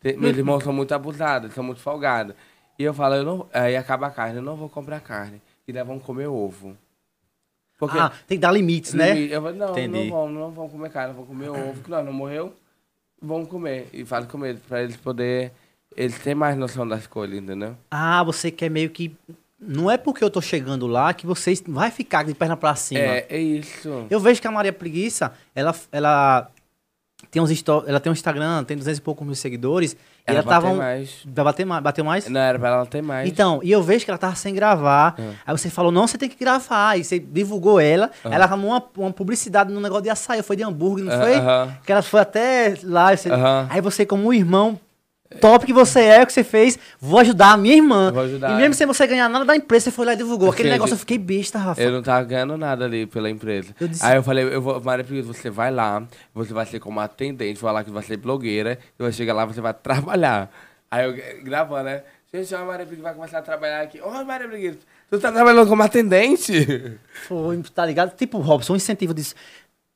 Tem- 0.00 0.16
meus 0.16 0.34
irmãos 0.38 0.64
são 0.64 0.72
muito 0.72 0.94
abusados, 0.94 1.52
são 1.52 1.62
muito 1.62 1.82
folgados. 1.82 2.34
E 2.78 2.82
eu 2.84 2.94
falo, 2.94 3.14
eu 3.16 3.24
não, 3.24 3.46
aí 3.52 3.76
acaba 3.76 4.06
a 4.06 4.10
carne, 4.10 4.36
eu 4.36 4.42
não 4.42 4.56
vou 4.56 4.70
comprar 4.70 5.00
carne. 5.00 5.42
E 5.68 5.72
daí 5.72 5.84
vamos 5.84 6.02
comer 6.02 6.28
ovo. 6.28 6.74
Porque 7.78 7.98
Ah, 7.98 8.10
tem 8.26 8.38
que 8.38 8.42
dar 8.42 8.52
limites, 8.52 8.94
né? 8.94 9.18
eu 9.18 9.42
falo, 9.42 9.54
não, 9.54 9.70
Entendi. 9.72 10.08
não 10.10 10.10
vamos, 10.10 10.34
não 10.34 10.50
vamos 10.52 10.72
comer 10.72 10.90
carne, 10.90 11.12
vamos 11.12 11.28
comer 11.28 11.50
ovo, 11.50 11.82
que 11.82 11.90
nós 11.90 12.02
não 12.06 12.12
morreu, 12.12 12.54
vamos 13.20 13.48
comer. 13.50 13.90
E 13.92 14.02
falo 14.02 14.26
com 14.26 14.46
eles, 14.46 14.62
pra 14.62 14.82
eles 14.82 14.96
poderem, 14.96 15.50
eles 15.94 16.18
terem 16.18 16.34
mais 16.36 16.56
noção 16.56 16.88
da 16.88 16.96
escolha, 16.96 17.36
entendeu? 17.36 17.76
Ah, 17.90 18.22
você 18.24 18.50
quer 18.50 18.70
meio 18.70 18.88
que. 18.88 19.14
Não 19.58 19.90
é 19.90 19.96
porque 19.96 20.22
eu 20.22 20.30
tô 20.30 20.40
chegando 20.40 20.86
lá 20.86 21.14
que 21.14 21.26
vocês 21.26 21.62
vai 21.66 21.90
ficar 21.90 22.24
de 22.24 22.34
perna 22.34 22.56
pra 22.56 22.74
cima. 22.74 23.00
É, 23.00 23.26
é 23.30 23.38
isso. 23.38 24.06
Eu 24.10 24.20
vejo 24.20 24.40
que 24.40 24.46
a 24.46 24.50
Maria 24.50 24.72
Preguiça, 24.72 25.32
ela, 25.54 25.74
ela 25.90 26.50
tem 27.30 27.40
uns 27.40 27.50
ela 27.86 27.98
tem 27.98 28.10
um 28.10 28.12
Instagram, 28.12 28.62
tem 28.64 28.76
200 28.76 28.98
e 28.98 29.00
poucos 29.00 29.26
mil 29.26 29.34
seguidores. 29.34 29.96
Ela 30.26 30.40
ela 30.40 30.48
tava. 30.48 30.68
um- 30.68 30.76
mais. 30.76 31.20
Vai 31.24 31.44
bater 31.44 31.64
mais? 31.64 31.82
Bateu 31.82 32.04
mais? 32.04 32.28
Não 32.28 32.40
era 32.40 32.58
pra 32.58 32.68
ela 32.68 32.86
ter 32.86 33.02
mais. 33.02 33.28
Então, 33.28 33.60
e 33.62 33.72
eu 33.72 33.82
vejo 33.82 34.04
que 34.04 34.10
ela 34.10 34.18
tava 34.18 34.34
sem 34.34 34.54
gravar. 34.54 35.14
É. 35.18 35.22
Aí 35.46 35.56
você 35.56 35.70
falou, 35.70 35.90
não, 35.90 36.06
você 36.06 36.18
tem 36.18 36.28
que 36.28 36.36
gravar. 36.38 36.98
E 36.98 37.04
você 37.04 37.18
divulgou 37.18 37.80
ela. 37.80 38.10
Ela 38.24 38.44
arrumou 38.44 38.72
uma, 38.72 38.84
uma 38.98 39.12
publicidade 39.12 39.72
no 39.72 39.80
negócio 39.80 40.02
de 40.04 40.10
açaí. 40.10 40.42
Foi 40.42 40.56
de 40.56 40.64
hambúrguer, 40.64 41.04
não 41.06 41.12
Ah, 41.14 41.18
foi? 41.18 41.78
Que 41.84 41.92
ela 41.92 42.02
foi 42.02 42.20
até 42.20 42.74
lá. 42.82 43.16
Você... 43.16 43.30
Aí 43.70 43.80
você, 43.80 44.04
como 44.04 44.32
irmão 44.34 44.78
top 45.40 45.66
que 45.66 45.72
você 45.72 46.00
é, 46.00 46.22
o 46.22 46.26
que 46.26 46.32
você 46.32 46.44
fez, 46.44 46.78
vou 47.00 47.18
ajudar 47.20 47.52
a 47.52 47.56
minha 47.56 47.74
irmã. 47.76 48.10
Vou 48.12 48.22
ajudar. 48.22 48.52
E 48.52 48.56
mesmo 48.56 48.74
sem 48.74 48.86
você 48.86 49.06
ganhar 49.06 49.28
nada 49.28 49.44
da 49.44 49.56
empresa, 49.56 49.84
você 49.84 49.90
foi 49.90 50.06
lá 50.06 50.12
e 50.14 50.16
divulgou. 50.16 50.50
Aquele 50.50 50.70
negócio, 50.70 50.94
eu 50.94 50.98
fiquei 50.98 51.18
besta, 51.18 51.58
Rafa. 51.58 51.80
Eu 51.80 51.90
não 51.92 52.02
tava 52.02 52.24
ganhando 52.24 52.56
nada 52.56 52.84
ali 52.84 53.06
pela 53.06 53.28
empresa. 53.30 53.74
Eu 53.80 53.88
disse- 53.88 54.04
Aí 54.04 54.16
eu 54.16 54.22
falei, 54.22 54.44
eu 54.44 54.60
vou, 54.62 54.80
Maria 54.80 55.04
Preguiça, 55.04 55.32
você 55.32 55.50
vai 55.50 55.70
lá, 55.70 56.02
você 56.34 56.52
vai 56.52 56.66
ser 56.66 56.80
como 56.80 57.00
atendente, 57.00 57.58
falar 57.60 57.84
que 57.84 57.90
vai 57.90 58.02
ser 58.02 58.16
blogueira, 58.16 58.78
e 58.98 59.02
vai 59.02 59.12
chegar 59.12 59.34
lá, 59.34 59.44
você 59.44 59.60
vai 59.60 59.74
trabalhar. 59.74 60.50
Aí 60.90 61.04
eu 61.04 61.12
gra- 61.14 61.34
gravando, 61.42 61.84
né? 61.84 62.02
Gente, 62.32 62.54
ó, 62.54 62.58
a 62.58 62.64
Maria 62.64 62.84
Preguiça 62.86 63.02
vai 63.08 63.14
começar 63.14 63.38
a 63.38 63.42
trabalhar 63.42 63.80
aqui. 63.82 64.00
Ô, 64.00 64.10
Maria 64.24 64.48
Preguiça, 64.48 64.78
tu 65.10 65.18
tá 65.18 65.32
trabalhando 65.32 65.68
como 65.68 65.82
atendente? 65.82 66.98
Foi, 67.26 67.62
tá 67.74 67.84
ligado? 67.86 68.14
Tipo, 68.16 68.38
Robson, 68.38 68.74
um 68.74 68.76
incentivo 68.76 69.14
disso. 69.14 69.34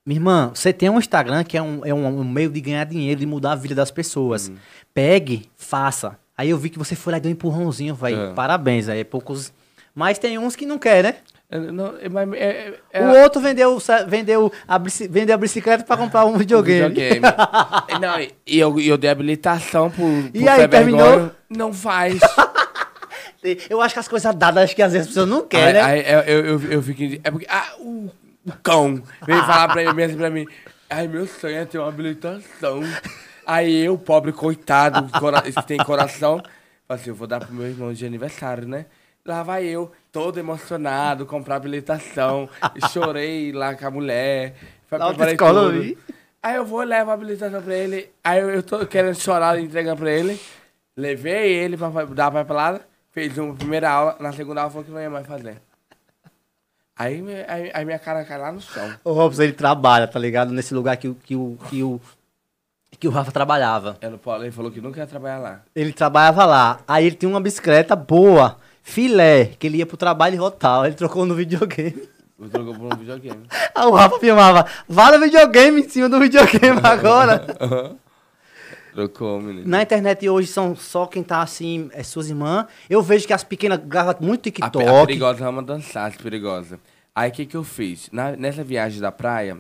Minha 0.04 0.18
irmã, 0.18 0.50
você 0.54 0.72
tem 0.72 0.88
um 0.88 0.98
Instagram 0.98 1.44
que 1.44 1.56
é 1.56 1.62
um, 1.62 1.84
é 1.84 1.92
um, 1.92 2.06
um 2.20 2.24
meio 2.24 2.48
de 2.50 2.60
ganhar 2.60 2.84
dinheiro, 2.84 3.20
de 3.20 3.26
mudar 3.26 3.52
a 3.52 3.56
vida 3.56 3.74
das 3.74 3.90
pessoas. 3.90 4.48
Uhum. 4.48 4.56
Pegue, 4.94 5.48
faça. 5.56 6.18
Aí 6.36 6.50
eu 6.50 6.56
vi 6.58 6.70
que 6.70 6.78
você 6.78 6.96
foi 6.96 7.12
lá 7.12 7.18
e 7.18 7.20
deu 7.20 7.28
um 7.30 7.32
empurrãozinho, 7.32 7.94
vai. 7.94 8.14
É. 8.14 8.32
Parabéns, 8.32 8.88
aí 8.88 9.00
é 9.00 9.04
poucos. 9.04 9.52
Mas 9.94 10.18
tem 10.18 10.38
uns 10.38 10.56
que 10.56 10.64
não 10.64 10.78
quer, 10.78 11.02
né? 11.04 11.16
Eu 11.50 11.72
Não, 11.72 11.86
é- 11.98 12.38
é, 12.38 12.44
é, 12.44 12.74
é- 12.92 13.02
O 13.06 13.22
outro 13.22 13.40
vendeu, 13.42 13.76
vendeu, 14.06 14.52
a, 14.66 14.78
vendeu 14.78 15.34
a 15.34 15.38
bicicleta 15.38 15.84
pra 15.84 15.96
comprar 15.96 16.24
um 16.24 16.36
videogame. 16.38 16.88
videogame. 16.94 17.26
E 17.88 17.98
não, 17.98 18.20
e 18.46 18.58
eu, 18.58 18.80
eu 18.80 18.96
dei 18.96 19.10
habilitação 19.10 19.90
por, 19.90 19.96
por 20.30 20.30
E 20.32 20.48
aí, 20.48 20.66
terminou? 20.68 21.08
vergonha. 21.08 21.32
Não 21.50 21.72
faz. 21.74 22.18
Eu 23.70 23.80
acho 23.80 23.94
que 23.94 24.00
as 24.00 24.06
coisas 24.06 24.34
dadas, 24.34 24.64
acho 24.64 24.76
que 24.76 24.82
às 24.82 24.92
vezes 24.92 25.06
as 25.08 25.14
pessoas 25.14 25.28
não 25.30 25.38
aí, 25.38 25.46
querem, 25.48 25.72
né? 25.72 25.82
aí 25.82 26.04
eu, 26.12 26.20
eu, 26.20 26.44
eu, 26.60 26.72
eu 26.72 26.82
fico. 26.82 27.20
É 27.24 27.30
porque. 27.30 27.46
Ah, 27.48 27.72
o 27.78 28.10
cão 28.52 29.02
veio 29.26 29.40
falar 29.44 29.68
pra 29.68 29.92
mim, 29.94 30.02
assim 30.02 30.16
pra 30.16 30.30
mim. 30.30 30.46
Ai, 30.88 31.06
meu 31.08 31.26
sonho 31.26 31.56
é 31.56 31.64
ter 31.64 31.78
uma 31.78 31.88
habilitação. 31.88 32.80
Aí 33.46 33.84
eu, 33.84 33.96
pobre 33.98 34.32
coitado, 34.32 35.08
cora- 35.18 35.42
que 35.42 35.62
tem 35.66 35.78
coração, 35.78 36.38
falei 36.86 37.00
assim, 37.02 37.10
eu 37.10 37.14
vou 37.14 37.26
dar 37.26 37.40
pro 37.40 37.52
meu 37.54 37.66
irmão 37.66 37.92
de 37.92 38.04
aniversário, 38.06 38.66
né? 38.66 38.86
Lá 39.24 39.42
vai 39.42 39.64
eu, 39.64 39.92
todo 40.10 40.38
emocionado, 40.38 41.26
comprar 41.26 41.56
habilitação. 41.56 42.48
Chorei 42.92 43.52
lá 43.52 43.74
com 43.74 43.86
a 43.86 43.90
mulher. 43.90 44.54
Preparei 44.88 45.34
eu 45.34 45.36
tudo. 45.36 45.96
Aí 46.42 46.56
eu 46.56 46.64
vou, 46.64 46.82
levo 46.82 47.10
a 47.10 47.14
habilitação 47.14 47.60
pra 47.62 47.74
ele. 47.74 48.10
Aí 48.24 48.40
eu, 48.40 48.50
eu 48.50 48.62
tô 48.62 48.84
querendo 48.86 49.14
chorar, 49.14 49.58
entregando 49.60 49.98
pra 50.00 50.10
ele. 50.10 50.40
Levei 50.96 51.52
ele 51.52 51.76
pra 51.76 51.88
dar 52.06 52.30
pra 52.30 52.44
pelada. 52.44 52.80
Fez 53.12 53.36
uma 53.38 53.54
primeira 53.54 53.90
aula, 53.90 54.16
na 54.20 54.32
segunda 54.32 54.60
aula 54.62 54.70
falou 54.70 54.84
que 54.84 54.90
não 54.90 55.00
ia 55.00 55.10
mais 55.10 55.26
fazer. 55.26 55.60
Aí, 57.00 57.24
aí, 57.48 57.70
aí 57.72 57.84
minha 57.86 57.98
cara 57.98 58.24
cai 58.24 58.36
lá 58.38 58.52
no 58.52 58.60
chão. 58.60 58.92
O 59.02 59.12
Robson, 59.12 59.42
ele 59.42 59.52
trabalha, 59.54 60.06
tá 60.06 60.18
ligado? 60.18 60.52
Nesse 60.52 60.74
lugar 60.74 60.96
que, 60.98 61.08
o- 61.08 61.14
que, 61.14 61.34
o, 61.34 61.56
que, 61.70 61.82
o, 61.82 61.98
que 62.98 63.08
o 63.08 63.10
Rafa 63.10 63.32
trabalhava. 63.32 63.96
Paulo, 64.22 64.44
ele 64.44 64.52
falou 64.52 64.70
que 64.70 64.82
nunca 64.82 65.00
ia 65.00 65.06
trabalhar 65.06 65.38
lá. 65.38 65.62
Ele 65.74 65.92
trabalhava 65.94 66.44
lá. 66.44 66.80
Aí 66.86 67.06
ele 67.06 67.16
tinha 67.16 67.28
uma 67.30 67.40
bicicleta 67.40 67.96
boa, 67.96 68.58
filé, 68.82 69.46
que 69.58 69.66
ele 69.66 69.78
ia 69.78 69.86
pro 69.86 69.96
trabalho 69.96 70.34
e 70.34 70.38
voltava. 70.38 70.86
Ele 70.86 70.94
trocou 70.94 71.24
no 71.24 71.34
videogame. 71.34 72.06
Eu 72.38 72.48
trocou 72.50 72.74
por 72.74 72.92
um 72.94 72.96
videogame. 72.98 73.44
Aí 73.74 73.86
o 73.86 73.92
Rafa 73.92 74.18
filmava, 74.18 74.66
vá 74.88 75.10
no 75.12 75.20
videogame 75.24 75.80
em 75.80 75.88
cima 75.88 76.08
do 76.08 76.18
videogame 76.18 76.80
agora. 76.84 77.46
Trocou, 78.92 79.40
menino. 79.40 79.68
Na 79.68 79.82
internet 79.82 80.28
hoje 80.28 80.48
são 80.48 80.74
só 80.74 81.06
quem 81.06 81.22
tá 81.22 81.40
assim, 81.42 81.88
é 81.92 82.02
suas 82.02 82.28
irmãs. 82.28 82.66
Eu 82.88 83.00
vejo 83.02 83.26
que 83.26 83.32
as 83.32 83.44
pequenas 83.44 83.78
gravam 83.84 84.16
muito 84.20 84.40
A, 84.40 84.42
TikTok. 84.42 84.78
pe- 84.84 84.90
a 84.90 85.06
perigosa 85.06 85.46
ama 85.48 85.62
dançar, 85.62 86.08
as 86.08 86.16
perigosa. 86.16 86.78
Aí 87.14 87.30
o 87.30 87.32
que 87.32 87.46
que 87.46 87.56
eu 87.56 87.64
fiz? 87.64 88.08
Na- 88.12 88.36
nessa 88.36 88.62
viagem 88.64 89.00
da 89.00 89.10
praia, 89.12 89.58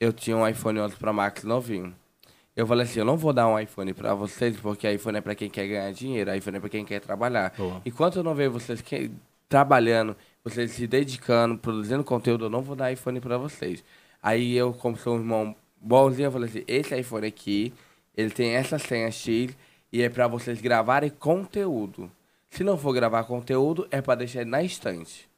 eu 0.00 0.12
tinha 0.12 0.36
um 0.36 0.46
iPhone 0.46 0.80
11 0.80 0.96
Pro 0.96 1.12
Max 1.12 1.44
novinho. 1.44 1.94
Eu 2.56 2.66
falei 2.66 2.84
assim, 2.84 3.00
eu 3.00 3.04
não 3.04 3.16
vou 3.16 3.32
dar 3.32 3.48
um 3.48 3.58
iPhone 3.58 3.92
pra 3.92 4.14
vocês, 4.14 4.56
porque 4.60 4.88
iPhone 4.90 5.18
é 5.18 5.20
pra 5.20 5.34
quem 5.34 5.50
quer 5.50 5.66
ganhar 5.66 5.92
dinheiro, 5.92 6.32
iPhone 6.34 6.56
é 6.56 6.60
pra 6.60 6.68
quem 6.68 6.84
quer 6.84 7.00
trabalhar. 7.00 7.52
Boa. 7.56 7.82
Enquanto 7.84 8.16
eu 8.16 8.22
não 8.22 8.34
ver 8.34 8.48
vocês 8.48 8.80
que- 8.80 9.10
trabalhando, 9.48 10.16
vocês 10.42 10.70
se 10.70 10.86
dedicando, 10.86 11.58
produzindo 11.58 12.02
conteúdo, 12.04 12.46
eu 12.46 12.50
não 12.50 12.62
vou 12.62 12.74
dar 12.76 12.92
iPhone 12.92 13.20
pra 13.20 13.36
vocês. 13.38 13.84
Aí 14.22 14.54
eu, 14.56 14.72
como 14.72 14.96
sou 14.96 15.14
um 15.16 15.18
irmão 15.18 15.54
bonzinho, 15.80 16.26
eu 16.28 16.32
falei 16.32 16.48
assim, 16.48 16.64
esse 16.66 16.96
iPhone 16.98 17.26
aqui, 17.26 17.72
ele 18.16 18.30
tem 18.30 18.50
essa 18.54 18.78
senha 18.78 19.10
X 19.10 19.56
e 19.92 20.02
é 20.02 20.08
pra 20.08 20.26
vocês 20.28 20.60
gravarem 20.60 21.10
conteúdo. 21.10 22.10
Se 22.48 22.62
não 22.64 22.78
for 22.78 22.92
gravar 22.92 23.24
conteúdo, 23.24 23.86
é 23.90 24.00
pra 24.00 24.14
deixar 24.14 24.42
ele 24.42 24.50
na 24.50 24.62
estante. 24.62 25.28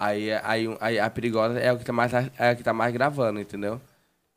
Aí, 0.00 0.32
aí, 0.32 0.76
aí 0.80 0.98
a 0.98 1.10
perigosa 1.10 1.58
é 1.60 1.70
o 1.70 1.76
que 1.78 1.84
tá 1.84 1.92
mais, 1.92 2.10
é 2.14 2.52
o 2.52 2.56
que 2.56 2.62
tá 2.64 2.72
mais 2.72 2.90
gravando, 2.92 3.38
entendeu? 3.38 3.78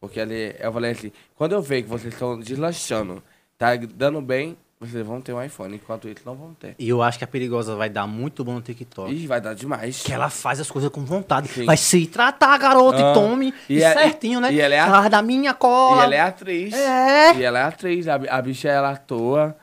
Porque 0.01 0.19
ali, 0.19 0.53
eu 0.59 0.73
falei 0.73 0.91
assim, 0.91 1.09
quando 1.37 1.53
eu 1.53 1.61
ver 1.61 1.83
que 1.83 1.87
vocês 1.87 2.13
estão 2.13 2.37
deslanchando, 2.37 3.23
tá 3.57 3.69
dando 3.77 4.19
bem, 4.21 4.57
vocês 4.77 5.05
vão 5.07 5.21
ter 5.21 5.31
um 5.31 5.41
iPhone, 5.41 5.75
enquanto 5.77 6.09
isso 6.09 6.19
não 6.25 6.35
vão 6.35 6.53
ter. 6.53 6.75
E 6.77 6.89
eu 6.89 7.01
acho 7.01 7.17
que 7.17 7.23
a 7.23 7.27
perigosa 7.27 7.73
vai 7.77 7.89
dar 7.89 8.05
muito 8.05 8.43
bom 8.43 8.55
no 8.55 8.61
TikTok. 8.61 9.13
Ih, 9.13 9.25
vai 9.25 9.39
dar 9.39 9.55
demais. 9.55 10.03
Que 10.03 10.11
ela 10.11 10.29
faz 10.29 10.59
as 10.59 10.69
coisas 10.69 10.91
com 10.91 11.05
vontade. 11.05 11.47
Sim. 11.47 11.63
Vai 11.63 11.77
se 11.77 12.05
tratar, 12.07 12.57
garota, 12.57 12.97
Ah. 12.97 13.11
e 13.11 13.13
tome. 13.13 13.53
E 13.69 13.75
E, 13.77 13.81
é- 13.83 13.93
certinho, 13.93 14.41
né? 14.41 14.51
e 14.51 14.59
ela 14.59 14.75
é 14.75 14.79
a- 14.79 14.85
Atrás 14.87 15.09
da 15.09 15.21
minha 15.21 15.51
E 15.51 15.53
cola. 15.53 16.03
ela 16.03 16.15
é 16.15 16.19
atriz. 16.19 16.73
É. 16.73 17.35
E 17.37 17.41
ela 17.43 17.59
é 17.59 17.63
atriz. 17.63 18.05
A, 18.09 18.15
a 18.15 18.41
bicha, 18.41 18.67
ela 18.67 18.91
atua, 18.91 19.55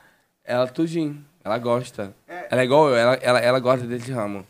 ela 0.43 0.65
tudinho. 0.67 1.23
Ela 1.43 1.59
gosta. 1.59 2.11
Ela 2.49 2.61
é 2.61 2.65
igual 2.65 2.89
eu, 2.89 2.95
ela, 2.95 3.13
ela, 3.21 3.39
ela 3.39 3.59
gosta 3.59 3.85
desse 3.85 4.11
ramo. 4.11 4.43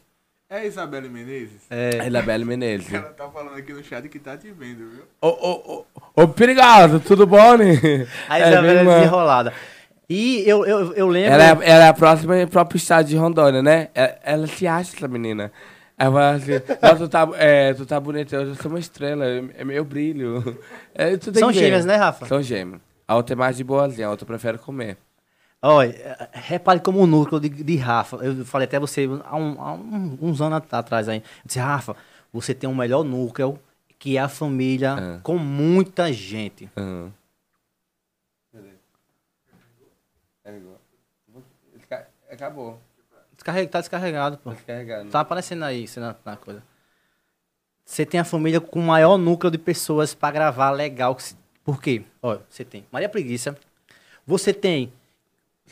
É 0.51 0.57
a 0.57 0.65
Isabelle 0.65 1.07
Menezes? 1.07 1.61
É. 1.69 1.91
É 2.05 2.21
Bela 2.21 2.43
Menezes. 2.43 2.91
Ela 2.93 3.03
tá 3.03 3.29
falando 3.29 3.55
aqui 3.55 3.71
no 3.71 3.81
chat 3.81 4.09
que 4.09 4.19
tá 4.19 4.35
te 4.35 4.51
vendo, 4.51 4.79
viu? 4.79 5.03
Ô, 5.21 5.27
ô, 5.29 5.85
ô, 6.13 6.23
ô, 6.23 6.27
perigoso, 6.27 6.99
tudo 6.99 7.25
bom, 7.25 7.55
né? 7.55 8.05
A 8.27 8.37
É, 8.37 8.41
Isabela 8.49 8.61
minha 8.61 8.73
é 8.73 8.77
irmã. 8.79 8.97
desenrolada. 8.99 9.53
E 10.09 10.43
eu, 10.45 10.65
eu, 10.65 10.93
eu 10.93 11.07
lembro. 11.07 11.31
Ela 11.31 11.43
é, 11.45 11.69
ela 11.71 11.85
é 11.85 11.87
a 11.87 11.93
próxima 11.93 12.45
próprio 12.47 12.75
estado 12.75 13.07
de 13.07 13.15
Rondônia, 13.15 13.63
né? 13.63 13.87
Ela, 13.95 14.17
ela 14.25 14.47
se 14.47 14.67
acha 14.67 14.93
essa 14.97 15.07
menina. 15.07 15.53
Ela 15.97 16.11
fala 16.11 16.31
assim, 16.31 16.51
"Nossa, 16.81 16.97
tu 16.97 17.07
tá, 17.07 17.29
é, 17.35 17.73
tu 17.73 17.85
tá 17.85 17.97
bonita, 17.97 18.35
eu 18.35 18.53
sou 18.55 18.71
uma 18.71 18.79
estrela, 18.79 19.23
é 19.57 19.63
meu 19.63 19.85
brilho. 19.85 20.59
É, 20.93 21.15
tu 21.15 21.31
tem 21.31 21.39
São 21.39 21.53
gêmeas, 21.53 21.85
né, 21.85 21.95
Rafa? 21.95 22.25
São 22.25 22.41
gêmeas. 22.43 22.81
A 23.07 23.15
outra 23.15 23.33
é 23.33 23.37
mais 23.37 23.55
de 23.55 23.63
boazinha, 23.63 24.07
a 24.07 24.09
outra 24.09 24.25
eu 24.25 24.27
prefiro 24.27 24.59
comer. 24.59 24.97
Olha, 25.62 26.30
repare 26.34 26.80
como 26.80 27.00
o 27.00 27.06
núcleo 27.08 27.39
de, 27.39 27.47
de 27.50 27.76
Rafa, 27.78 28.15
eu 28.17 28.43
falei 28.45 28.65
até 28.67 28.80
você 28.80 29.08
há, 29.26 29.36
um- 29.38 29.62
há 29.62 29.74
um- 29.74 30.17
uns 30.19 30.41
anos 30.41 30.58
at- 30.58 30.74
atrás 30.74 31.08
aí. 31.08 31.17
Eu 31.19 31.24
disse, 31.45 31.60
Rafa, 31.60 31.95
você 32.34 32.54
tem 32.56 32.67
um 32.69 32.74
melhor 32.76 33.04
núcleo, 33.04 33.60
que 34.00 34.17
é 34.17 34.21
a 34.21 34.28
família 34.28 34.93
Ah. 34.93 35.19
com 35.21 35.38
muita 35.38 36.12
gente. 36.12 36.67
É. 36.76 37.10
Desca- 41.76 42.08
Acabou. 42.32 42.80
Descarrega, 43.34 43.69
tá 43.69 43.80
descarregado, 43.80 44.38
pô. 44.38 44.50
Tá 44.52 44.56
descarregando. 44.56 45.12
Tá 45.12 45.19
aparecendo 45.19 45.63
aí, 45.63 45.88
você 45.88 46.00
na, 46.00 46.15
na 46.24 46.36
coisa. 46.38 46.63
Você 47.86 48.06
tem 48.06 48.19
a 48.19 48.24
família 48.24 48.62
com 48.62 48.80
o 48.80 48.84
maior 48.84 49.17
núcleo 49.17 49.52
de 49.52 49.58
pessoas 49.58 50.13
pra 50.13 50.32
gravar 50.32 50.71
legal. 50.71 51.17
Por 51.63 51.82
quê? 51.82 52.04
Olha, 52.21 52.41
você 52.50 52.63
tem 52.63 52.86
Maria 52.91 53.10
Preguiça. 53.10 53.58
Você 54.26 54.54
tem 54.54 54.93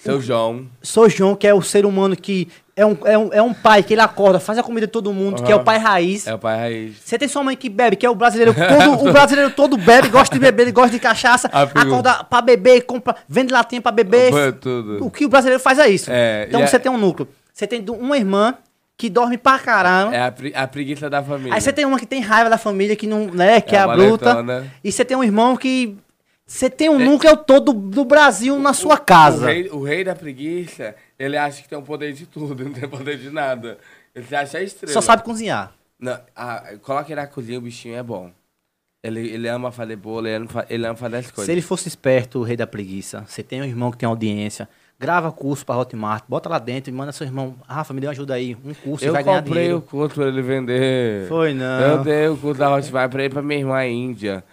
Seu 0.02 0.22
João. 0.22 0.66
Sou 0.82 1.10
João, 1.10 1.36
que 1.36 1.46
é 1.48 1.54
o 1.54 1.62
ser 1.62 1.86
humano 1.86 2.16
que 2.16 2.48
é 2.76 2.86
um, 2.86 2.98
é 3.04 3.18
um, 3.18 3.30
é 3.34 3.42
um 3.42 3.54
pai 3.54 3.84
que 3.84 3.94
ele 3.94 4.02
acorda, 4.02 4.40
faz 4.40 4.58
a 4.58 4.64
comida 4.64 4.88
de 4.88 4.92
todo 4.94 5.12
mundo, 5.14 5.44
que 5.44 5.52
é 5.52 5.56
o 5.56 5.60
pai 5.64 5.78
raiz. 5.78 6.26
É 6.26 6.34
o 6.34 6.40
pai 6.40 6.58
raiz. 6.58 6.96
Você 7.04 7.18
tem 7.18 7.28
sua 7.28 7.44
mãe 7.44 7.56
que 7.58 7.68
bebe, 7.68 7.98
que 7.98 8.06
é 8.06 8.10
o 8.10 8.16
brasileiro 8.16 8.54
todo, 8.54 9.10
o 9.10 9.12
brasileiro 9.12 9.52
todo 9.52 9.76
bebe, 9.78 10.08
gosta 10.08 10.34
de 10.34 10.40
beber, 10.40 10.62
ele 10.64 10.72
gosta 10.72 10.92
de 10.92 11.00
cachaça, 11.00 11.50
acorda 11.82 12.24
pra 12.24 12.42
beber, 12.42 12.82
compra, 12.86 13.16
vende 13.28 13.52
latinha 13.52 13.82
pra 13.82 13.92
beber. 13.92 14.32
Tudo. 14.54 15.06
O 15.06 15.12
que 15.12 15.26
o 15.26 15.30
brasileiro 15.30 15.62
faz 15.62 15.78
é 15.80 15.90
isso. 15.90 16.10
É, 16.10 16.46
então 16.48 16.62
você 16.66 16.78
a- 16.78 16.80
tem 16.80 16.92
um 16.92 16.98
núcleo. 16.98 17.28
Você 17.54 17.68
tem 17.68 17.84
uma 17.90 18.16
irmã 18.16 18.56
que 18.98 19.10
dorme 19.10 19.38
pra 19.38 19.60
caramba. 19.60 20.16
É 20.16 20.22
a, 20.24 20.32
pre- 20.32 20.54
a 20.56 20.66
preguiça 20.66 21.10
da 21.10 21.22
família. 21.22 21.54
Aí 21.54 21.60
você 21.62 21.74
tem 21.74 21.84
uma 21.86 22.00
que 22.00 22.06
tem 22.06 22.22
raiva 22.22 22.50
da 22.50 22.58
família, 22.58 22.96
que 22.96 23.08
não, 23.08 23.26
né, 23.28 23.60
que 23.60 23.76
é, 23.76 23.80
É 23.80 23.82
a 23.82 23.88
bruta. 23.88 24.34
E 24.84 24.90
você 24.92 25.04
tem 25.04 25.18
um 25.18 25.24
irmão 25.24 25.58
que. 25.58 25.98
Você 26.50 26.68
tem 26.68 26.90
um 26.90 26.98
núcleo 26.98 27.38
todo 27.38 27.72
do 27.72 28.04
Brasil 28.04 28.58
na 28.58 28.74
sua 28.74 28.98
casa. 28.98 29.44
O 29.46 29.48
rei, 29.48 29.70
o 29.70 29.84
rei 29.84 30.04
da 30.04 30.16
preguiça, 30.16 30.96
ele 31.18 31.38
acha 31.38 31.62
que 31.62 31.70
tem 31.70 31.78
o 31.78 31.84
poder 31.84 32.12
de 32.12 32.26
tudo, 32.26 32.66
não 32.66 32.74
tem 32.74 32.90
poder 32.90 33.20
de 33.20 33.30
nada. 33.30 33.78
Ele 34.16 34.36
acha 34.36 34.58
a 34.58 34.64
estrela. 34.64 34.92
Só 34.92 35.00
sabe 35.00 35.22
cozinhar. 35.22 35.72
Não, 36.00 36.20
ah, 36.36 36.64
coloca 36.82 37.12
ele 37.12 37.22
na 37.22 37.28
cozinha, 37.28 37.60
o 37.60 37.62
bichinho 37.62 37.96
é 37.96 38.02
bom. 38.02 38.32
Ele, 39.04 39.30
ele 39.30 39.48
ama 39.48 39.72
fazer 39.72 39.96
bolo, 39.96 40.26
ele 40.28 40.38
ama, 40.38 40.66
ele 40.72 40.88
ama 40.88 40.96
fazer 40.96 41.18
as 41.18 41.30
coisas. 41.30 41.46
Se 41.46 41.52
ele 41.52 41.62
fosse 41.62 41.88
esperto, 41.88 42.40
o 42.40 42.44
rei 42.44 42.58
da 42.58 42.66
preguiça, 42.66 43.24
você 43.28 43.44
tem 43.44 43.62
um 43.62 43.66
irmão 43.66 43.92
que 43.92 44.00
tem 44.00 44.10
audiência, 44.10 44.68
grava 45.00 45.32
curso 45.32 45.64
pra 45.64 45.78
Hotmart, 45.78 46.24
bota 46.28 46.50
lá 46.50 46.58
dentro 46.58 46.90
e 46.90 46.94
manda 46.94 47.12
seu 47.12 47.28
irmão, 47.28 47.56
Rafa, 47.68 47.94
me 47.94 48.02
dê 48.02 48.08
uma 48.08 48.12
ajuda 48.12 48.34
aí, 48.34 48.58
um 48.66 48.74
curso, 48.74 49.06
Eu 49.06 49.14
vai 49.14 49.24
ganhar 49.24 49.44
comprei 49.44 49.62
dinheiro. 49.66 49.78
o 49.78 49.82
curso 49.84 50.16
pra 50.16 50.26
ele 50.28 50.42
vender. 50.42 51.28
Foi 51.28 51.54
não. 51.54 51.80
Eu 51.80 52.04
dei 52.04 52.28
o 52.28 52.36
curso 52.36 52.60
da 52.60 52.76
Hotmart 52.76 53.12
pra 53.12 53.24
ele 53.24 53.34
pra 53.34 53.44
minha 53.44 53.60
irmã 53.60 53.86
Índia. 53.86 54.44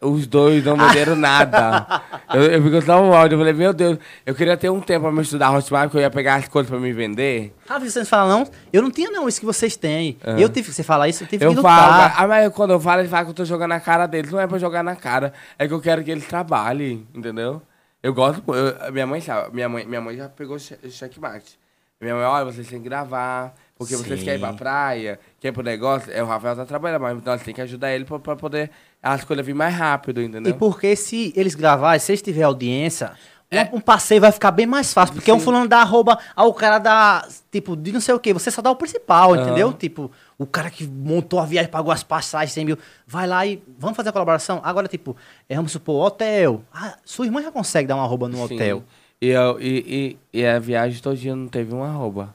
Os 0.00 0.26
dois 0.26 0.62
não 0.62 0.76
venderam 0.76 1.16
nada. 1.16 2.02
Eu, 2.34 2.42
eu 2.42 2.62
fico 2.62 2.84
tão 2.84 3.08
mal. 3.08 3.26
Eu 3.26 3.38
falei, 3.38 3.52
meu 3.54 3.72
Deus, 3.72 3.98
eu 4.26 4.34
queria 4.34 4.54
ter 4.56 4.68
um 4.70 4.78
tempo 4.80 5.02
pra 5.04 5.12
me 5.12 5.22
estudar 5.22 5.50
Hotmart, 5.50 5.84
porque 5.86 5.96
eu 5.96 6.02
ia 6.02 6.10
pegar 6.10 6.34
as 6.34 6.46
coisas 6.48 6.68
pra 6.70 6.78
me 6.78 6.92
vender. 6.92 7.54
Rafa, 7.66 7.88
você 7.88 8.00
não 8.00 8.06
fala 8.06 8.28
não? 8.30 8.46
Eu 8.72 8.82
não 8.82 8.90
tinha 8.90 9.10
não 9.10 9.26
isso 9.26 9.40
que 9.40 9.46
vocês 9.46 9.74
têm. 9.74 10.18
Ah. 10.22 10.32
Eu 10.38 10.48
tive 10.50 10.68
que 10.68 10.74
você 10.74 10.82
falar 10.82 11.08
isso, 11.08 11.24
eu 11.24 11.28
tive 11.28 11.44
Eu 11.44 11.54
que 11.54 11.62
falo, 11.62 11.92
lutar. 11.92 12.14
ah, 12.18 12.26
mas 12.26 12.52
quando 12.52 12.72
eu 12.72 12.80
falo, 12.80 13.00
ele 13.00 13.08
fala 13.08 13.24
que 13.24 13.30
eu 13.30 13.34
tô 13.34 13.44
jogando 13.46 13.70
na 13.70 13.80
cara 13.80 14.06
deles. 14.06 14.30
Não 14.30 14.38
é 14.38 14.46
pra 14.46 14.58
jogar 14.58 14.82
na 14.84 14.94
cara, 14.94 15.32
é 15.58 15.66
que 15.66 15.72
eu 15.72 15.80
quero 15.80 16.04
que 16.04 16.10
eles 16.10 16.26
trabalhem, 16.26 17.06
entendeu? 17.14 17.62
Eu 18.02 18.12
gosto, 18.12 18.42
eu- 18.54 18.92
minha 18.92 19.06
mãe 19.06 19.20
sabe, 19.22 19.54
minha 19.54 19.68
mãe, 19.68 19.84
minha 19.86 20.00
mãe 20.00 20.14
já 20.16 20.28
pegou 20.28 20.58
che- 20.58 20.78
checkmate. 20.90 21.58
Minha 21.98 22.14
mãe, 22.14 22.24
olha, 22.24 22.44
vocês 22.44 22.66
têm 22.68 22.78
que 22.80 22.84
gravar, 22.88 23.54
porque 23.78 23.96
vocês 23.96 24.18
Sim. 24.20 24.24
querem 24.24 24.38
ir 24.38 24.42
pra 24.42 24.52
praia, 24.54 25.18
querem 25.40 25.52
ir 25.52 25.54
pro 25.54 25.62
negócio. 25.62 26.10
É, 26.12 26.22
o 26.22 26.26
Rafael 26.26 26.56
tá 26.56 26.64
trabalhando, 26.64 27.02
mas 27.02 27.22
nós 27.22 27.42
temos 27.42 27.54
que 27.54 27.60
ajudar 27.60 27.92
ele 27.92 28.04
pra, 28.04 28.18
pra 28.18 28.36
poder 28.36 28.70
as 29.02 29.22
coisas 29.24 29.44
vir 29.44 29.54
mais 29.54 29.74
rápido, 29.74 30.22
entendeu? 30.22 30.50
E 30.52 30.56
porque 30.56 30.96
se 30.96 31.32
eles 31.36 31.54
gravarem, 31.54 32.00
se 32.00 32.10
eles 32.12 32.22
tiverem 32.22 32.44
audiência, 32.46 33.12
um- 33.52 33.56
É. 33.56 33.70
um, 33.72 33.80
passeio 33.80 34.20
vai 34.20 34.32
ficar 34.32 34.50
bem 34.50 34.66
mais 34.66 34.92
fácil. 34.92 35.14
Porque 35.14 35.30
um 35.30 35.38
fulano 35.38 35.68
dá 35.68 35.78
arroba 35.78 36.18
ao 36.34 36.52
cara 36.52 36.78
da, 36.78 37.28
tipo, 37.52 37.76
de 37.76 37.92
não 37.92 38.00
sei 38.00 38.12
o 38.14 38.18
quê. 38.18 38.32
Você 38.32 38.50
só 38.50 38.60
dá 38.60 38.70
o 38.70 38.76
principal, 38.76 39.34
Aham. 39.34 39.42
entendeu? 39.42 39.72
Tipo, 39.72 40.10
o 40.36 40.44
cara 40.46 40.68
que 40.70 40.84
montou 40.86 41.38
a 41.38 41.44
viagem, 41.44 41.70
pagou 41.70 41.92
as 41.92 42.02
passagens, 42.02 42.52
100 42.52 42.64
mil. 42.64 42.78
Vai 43.06 43.26
lá 43.26 43.46
e 43.46 43.62
vamos 43.78 43.96
fazer 43.96 44.08
a 44.08 44.12
colaboração. 44.12 44.60
Agora, 44.64 44.88
tipo, 44.88 45.16
é, 45.48 45.54
vamos 45.54 45.70
supor, 45.70 46.04
hotel. 46.06 46.62
Ah, 46.74 46.96
sua 47.04 47.24
irmã 47.26 47.40
já 47.42 47.52
consegue 47.52 47.86
dar 47.86 47.94
uma 47.94 48.04
arroba 48.04 48.26
no 48.28 48.36
Sim. 48.48 48.54
hotel. 48.56 48.82
E, 49.22 49.28
eu, 49.28 49.60
e, 49.60 50.16
e, 50.32 50.40
e 50.40 50.44
a 50.46 50.58
viagem 50.58 51.00
todinha 51.00 51.36
não 51.36 51.46
teve 51.46 51.72
um 51.74 51.84
arroba. 51.84 52.34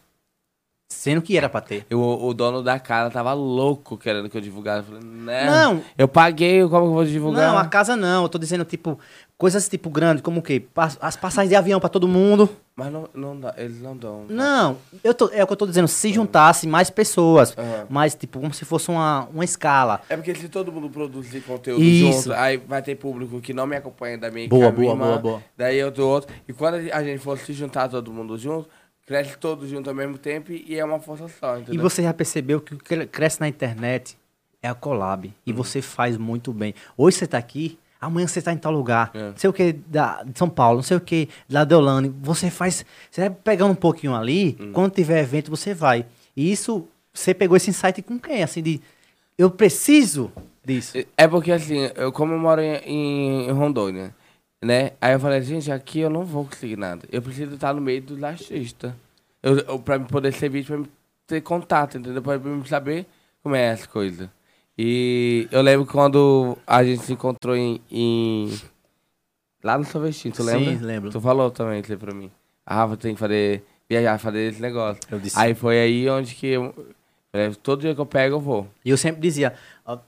Sendo 0.91 1.21
que 1.21 1.37
era 1.37 1.47
pra 1.47 1.61
ter. 1.61 1.85
Eu- 1.89 2.01
o 2.01 2.33
dono 2.33 2.61
da 2.61 2.77
casa 2.77 3.09
tava 3.09 3.31
louco 3.33 3.97
querendo 3.97 4.29
que 4.29 4.37
eu 4.37 4.41
divulgasse. 4.41 4.79
Eu 4.91 4.99
falei, 4.99 5.01
né? 5.01 5.45
Não. 5.45 5.81
Eu 5.97 6.07
paguei, 6.07 6.61
como 6.63 6.69
que 6.69 6.75
eu 6.75 6.93
vou 6.93 7.05
divulgar? 7.05 7.49
Não, 7.49 7.57
a 7.57 7.65
casa 7.65 7.95
não. 7.95 8.23
Eu 8.23 8.29
tô 8.29 8.37
dizendo, 8.37 8.65
tipo, 8.65 8.99
coisas 9.37 9.67
tipo 9.69 9.89
grandes, 9.89 10.21
como 10.21 10.41
o 10.41 10.43
quê? 10.43 10.63
As 10.99 11.15
passagens 11.15 11.49
de 11.49 11.55
avião 11.55 11.79
pra 11.79 11.87
todo 11.89 12.07
mundo. 12.09 12.49
Mas 12.75 12.91
não, 12.91 13.07
não 13.13 13.39
dá, 13.39 13.53
eles 13.57 13.81
não 13.81 13.95
dão. 13.95 14.25
Não, 14.29 14.77
eu 15.03 15.13
tô, 15.13 15.29
é 15.33 15.43
o 15.43 15.47
que 15.47 15.53
eu 15.53 15.57
tô 15.57 15.65
dizendo, 15.67 15.87
se 15.87 16.11
juntasse 16.11 16.67
mais 16.67 16.89
pessoas, 16.89 17.55
Aham. 17.57 17.85
mas 17.89 18.15
tipo, 18.15 18.39
como 18.39 18.53
se 18.53 18.65
fosse 18.65 18.89
uma, 18.89 19.27
uma 19.33 19.43
escala. 19.45 20.01
É 20.09 20.15
porque 20.15 20.33
se 20.35 20.47
todo 20.49 20.71
mundo 20.71 20.89
produzir 20.89 21.41
conteúdo 21.41 21.83
Isso. 21.83 22.29
junto, 22.29 22.33
aí 22.33 22.57
vai 22.57 22.81
ter 22.81 22.95
público 22.95 23.39
que 23.41 23.53
não 23.53 23.67
me 23.67 23.75
acompanha 23.75 24.17
da 24.17 24.31
minha 24.31 24.47
Boa, 24.47 24.65
é 24.67 24.71
minha 24.71 24.95
boa, 24.95 25.07
boa, 25.07 25.17
boa. 25.19 25.43
Daí 25.55 25.77
eu 25.77 25.91
do 25.91 26.07
outro. 26.07 26.33
E 26.47 26.53
quando 26.53 26.75
a 26.91 27.03
gente 27.03 27.19
for 27.19 27.37
se 27.37 27.53
juntar 27.53 27.87
todo 27.89 28.11
mundo 28.11 28.37
junto, 28.37 28.67
cresce 29.05 29.37
todo 29.37 29.67
junto 29.67 29.89
ao 29.89 29.95
mesmo 29.95 30.17
tempo 30.17 30.51
e 30.51 30.77
é 30.77 30.85
uma 30.85 30.99
força 30.99 31.27
só, 31.39 31.57
E 31.57 31.61
entendeu? 31.61 31.81
você 31.81 32.03
já 32.03 32.13
percebeu 32.13 32.61
que 32.61 32.73
o 32.73 32.77
que 32.77 33.05
cresce 33.07 33.39
na 33.41 33.47
internet 33.47 34.17
é 34.61 34.67
a 34.69 34.73
collab. 34.75 35.27
Uhum. 35.27 35.33
E 35.45 35.51
você 35.53 35.81
faz 35.81 36.17
muito 36.17 36.53
bem. 36.53 36.73
Hoje 36.97 37.17
você 37.17 37.27
tá 37.27 37.37
aqui, 37.37 37.77
amanhã 37.99 38.27
você 38.27 38.41
tá 38.41 38.53
em 38.53 38.57
tal 38.57 38.71
lugar. 38.71 39.11
É. 39.13 39.29
Não 39.29 39.37
sei 39.37 39.49
o 39.49 39.53
que 39.53 39.73
da, 39.73 40.23
de 40.23 40.37
São 40.37 40.47
Paulo, 40.49 40.77
não 40.77 40.83
sei 40.83 40.97
o 40.97 41.01
que 41.01 41.27
da 41.49 41.63
Deolane. 41.63 42.13
Você 42.21 42.49
faz. 42.49 42.85
Você 43.09 43.21
vai 43.21 43.29
pegando 43.29 43.71
um 43.71 43.75
pouquinho 43.75 44.15
ali, 44.15 44.55
Uhum. 44.59 44.71
quando 44.71 44.91
tiver 44.93 45.19
evento, 45.21 45.49
você 45.49 45.73
vai. 45.73 46.05
E 46.37 46.51
isso, 46.51 46.87
você 47.13 47.33
pegou 47.33 47.57
esse 47.57 47.69
insight 47.69 48.01
com 48.01 48.19
quem? 48.19 48.43
Assim, 48.43 48.61
de. 48.61 48.79
Eu 49.37 49.49
preciso 49.49 50.31
disso. 50.63 50.95
É 51.17 51.27
porque 51.27 51.51
assim, 51.51 51.89
eu 51.95 52.11
como 52.11 52.33
eu 52.33 52.37
moro 52.39 52.61
em, 52.61 53.47
em 53.47 53.51
Rondônia, 53.51 54.13
né? 54.63 54.91
Aí 55.01 55.13
eu 55.13 55.19
falei, 55.19 55.41
gente, 55.41 55.71
aqui 55.71 55.99
eu 55.99 56.09
não 56.09 56.23
vou 56.23 56.45
conseguir 56.45 56.77
nada. 56.77 57.07
Eu 57.11 57.21
preciso 57.21 57.55
estar 57.55 57.73
no 57.73 57.81
meio 57.81 58.01
dos 58.01 58.21
artistas. 58.23 58.93
Eu, 59.41 59.57
eu, 59.59 59.79
pra 59.79 59.97
me 59.97 60.05
poder 60.05 60.31
ser 60.33 60.49
vídeo, 60.49 60.67
pra 60.67 60.77
me 60.77 60.87
ter 61.25 61.41
contato, 61.41 61.97
entendeu? 61.97 62.21
Pra 62.21 62.37
me 62.37 62.67
saber 62.67 63.05
como 63.41 63.55
é 63.55 63.61
essa 63.65 63.87
coisa. 63.87 64.31
E 64.77 65.47
eu 65.51 65.61
lembro 65.61 65.85
quando 65.85 66.57
a 66.65 66.83
gente 66.83 67.03
se 67.03 67.13
encontrou 67.13 67.55
em. 67.55 67.81
em- 67.89 68.59
lá 69.63 69.77
no 69.77 69.83
Sorvetinho, 69.83 70.33
tu 70.33 70.43
Sim, 70.43 70.51
lembra? 70.57 70.85
lembro. 70.85 71.09
Tu 71.11 71.19
falou 71.19 71.51
também 71.51 71.79
isso 71.81 71.91
aí 71.91 71.97
pra 71.97 72.13
mim. 72.13 72.31
A 72.65 72.75
Rafa 72.75 72.97
tem 72.97 73.13
que 73.13 73.19
fazer, 73.19 73.63
viajar, 73.89 74.17
fazer 74.19 74.51
esse 74.51 74.61
negócio. 74.61 75.01
Eu 75.09 75.19
disse. 75.19 75.37
Aí 75.39 75.53
foi 75.53 75.79
aí 75.79 76.09
onde 76.09 76.33
que 76.35 76.47
eu. 76.47 76.73
Falei, 77.31 77.55
Todo 77.55 77.81
dia 77.81 77.95
que 77.95 78.01
eu 78.01 78.05
pego, 78.05 78.35
eu 78.35 78.39
vou. 78.39 78.67
E 78.83 78.89
eu 78.89 78.97
sempre 78.97 79.21
dizia, 79.21 79.53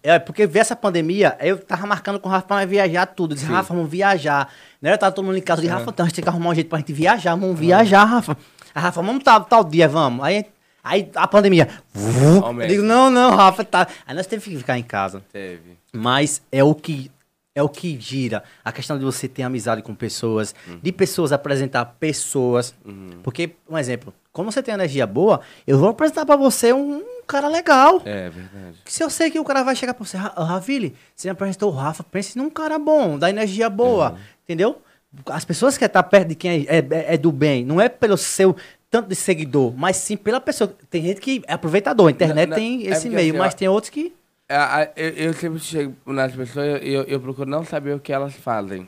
é 0.02 0.20
porque 0.20 0.46
veio 0.46 0.62
essa 0.62 0.76
pandemia, 0.76 1.38
eu 1.40 1.58
tava 1.58 1.86
marcando 1.88 2.20
com 2.20 2.28
o 2.28 2.32
Rafa 2.32 2.48
pra 2.48 2.66
viajar 2.66 3.06
tudo. 3.06 3.32
Eu 3.32 3.36
disse, 3.36 3.48
Sim. 3.48 3.54
Rafa, 3.54 3.74
vamos 3.74 3.90
viajar. 3.90 4.52
Né? 4.82 4.94
Eu 4.94 4.98
tava 4.98 5.12
todo 5.12 5.26
mundo 5.26 5.38
em 5.38 5.42
casa, 5.42 5.62
eu 5.62 5.64
disse, 5.64 5.74
Rafa, 5.74 5.90
então 5.90 6.06
a 6.06 6.08
gente 6.10 6.16
tem 6.16 6.24
que 6.24 6.30
arrumar 6.30 6.50
um 6.50 6.56
jeito 6.56 6.70
pra 6.70 6.80
gente 6.80 6.94
viajar, 6.94 7.36
vamos 7.36 7.60
viajar, 7.60 8.04
Rafa. 8.04 8.38
A 8.76 8.80
Rafa, 8.80 9.02
vamos 9.02 9.24
tal, 9.24 9.44
tal 9.46 9.64
dia, 9.64 9.88
vamos. 9.88 10.24
Aí, 10.26 10.46
aí 10.84 11.10
a 11.16 11.28
pandemia. 11.28 11.70
eu 11.96 12.46
Aumenta. 12.46 12.70
digo, 12.70 12.84
não, 12.84 13.10
não, 13.10 13.36
Rafa, 13.36 13.64
tá. 13.64 13.88
Aí 14.06 14.16
nós 14.16 14.28
temos 14.28 14.44
que 14.44 14.58
ficar 14.58 14.78
em 14.78 14.84
casa. 14.84 15.24
Teve. 15.32 15.78
Mas 15.94 16.42
é 16.52 16.64
o 16.64 16.74
que 16.74 17.12
é 17.56 17.62
o 17.62 17.70
que 17.70 18.00
gira 18.00 18.44
a 18.66 18.72
questão 18.72 18.98
de 18.98 19.06
você 19.06 19.28
ter 19.28 19.44
amizade 19.44 19.84
com 19.84 19.94
pessoas, 19.94 20.56
de 20.82 20.92
pessoas 20.92 21.32
apresentar 21.32 21.86
pessoas. 22.00 22.74
Porque, 23.22 23.52
um 23.70 23.78
exemplo, 23.78 24.12
como 24.34 24.52
você 24.52 24.62
tem 24.62 24.74
energia 24.74 25.08
boa, 25.08 25.40
eu 25.66 25.78
vou 25.78 25.90
apresentar 25.90 26.26
pra 26.26 26.36
você 26.36 26.74
um 26.74 27.02
cara 27.26 27.48
legal. 27.48 28.02
É 28.04 28.30
verdade. 28.30 28.78
Se 28.86 29.02
eu 29.04 29.10
sei 29.10 29.32
que 29.32 29.40
o 29.40 29.46
cara 29.46 29.64
vai 29.64 29.76
chegar 29.76 29.94
pra 29.94 30.04
você, 30.06 30.18
"Ra- 30.18 30.34
Ravile, 30.36 30.94
você 31.16 31.28
me 31.28 31.32
apresentou 31.32 31.72
o 31.72 31.76
Rafa, 31.76 32.04
pense 32.04 32.38
num 32.38 32.50
cara 32.50 32.78
bom, 32.78 33.18
da 33.18 33.30
energia 33.30 33.70
boa, 33.70 34.18
entendeu? 34.44 34.82
As 35.28 35.46
pessoas 35.46 35.78
que 35.78 35.86
estão 35.86 36.04
perto 36.04 36.30
de 36.30 36.36
quem 36.36 36.66
é, 36.68 36.80
é- 36.80 37.14
é 37.14 37.18
do 37.18 37.32
bem, 37.32 37.64
não 37.64 37.80
é 37.80 37.88
pelo 37.88 38.18
seu 38.18 38.56
tanto 38.90 39.08
de 39.10 39.16
seguidor, 39.16 39.74
mas 39.78 39.96
sim 39.98 40.18
pela 40.18 40.42
pessoa. 40.42 40.76
Tem 40.90 41.02
gente 41.04 41.22
que 41.22 41.42
é 41.48 41.54
aproveitador, 41.54 42.08
a 42.08 42.12
internet 42.12 42.50
Não, 42.50 42.58
não, 42.58 42.64
tem 42.64 42.88
é 42.88 42.92
esse 42.92 43.02
porque 43.04 43.16
meio, 43.16 43.30
assim, 43.34 43.38
mas 43.40 43.54
ó, 43.54 43.58
tem 43.58 43.68
outros 43.68 43.90
que. 43.92 44.14
É, 44.50 44.56
a- 44.56 44.90
eu, 44.96 45.10
eu 45.10 45.34
sempre 45.34 45.60
chego 45.60 45.94
nas 46.08 46.32
pessoas 46.36 46.82
e 46.84 46.90
eu, 46.92 47.04
eu 47.04 47.20
procuro 47.20 47.50
não 47.50 47.64
saber 47.64 47.96
o 47.96 48.00
que 48.00 48.12
elas 48.12 48.34
fazem. 48.34 48.88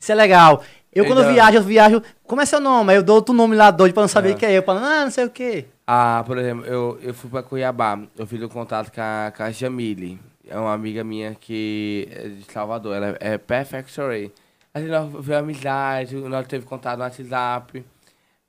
Isso 0.00 0.10
é 0.10 0.14
legal. 0.14 0.62
Eu, 0.92 1.04
quando 1.04 1.18
eu 1.18 1.24
Então- 1.24 1.34
viajo, 1.34 1.56
eu 1.58 1.62
viajo. 1.62 2.02
Como 2.26 2.40
é 2.40 2.46
seu 2.46 2.58
nome? 2.60 2.90
Aí 2.92 2.98
eu 2.98 3.02
dou 3.02 3.16
outro 3.16 3.32
nome 3.34 3.54
lá 3.54 3.70
doido 3.70 3.92
pra 3.92 4.02
não 4.02 4.08
saber 4.08 4.30
É. 4.30 4.34
quem 4.34 4.48
é. 4.48 4.58
Eu 4.58 4.62
falo, 4.62 4.80
ah, 4.80 5.04
não 5.04 5.10
sei 5.10 5.24
o 5.24 5.30
quê. 5.30 5.66
Ah, 5.86 6.24
por 6.26 6.38
exemplo, 6.38 6.64
eu, 6.66 6.98
eu 7.02 7.12
fui 7.14 7.28
pra 7.30 7.42
Cuiabá, 7.42 7.98
eu 8.16 8.26
fiz 8.26 8.42
um 8.42 8.48
contato 8.48 8.90
com 8.92 9.00
a, 9.00 9.32
com 9.36 9.42
a 9.42 9.50
Jamile. 9.50 10.18
É 10.48 10.58
uma 10.58 10.72
amiga 10.72 11.04
minha 11.04 11.36
que 11.38 12.08
é 12.10 12.28
de 12.28 12.44
Salvador, 12.52 12.96
ela 12.96 13.16
é 13.20 13.38
Perfect 13.38 14.00
Array. 14.00 14.32
Assim, 14.74 14.86
nós 14.86 15.06
fizemos 15.10 15.30
amizade, 15.30 16.16
nós 16.16 16.46
teve 16.46 16.64
contato 16.64 16.96
no 16.98 17.04
WhatsApp. 17.04 17.84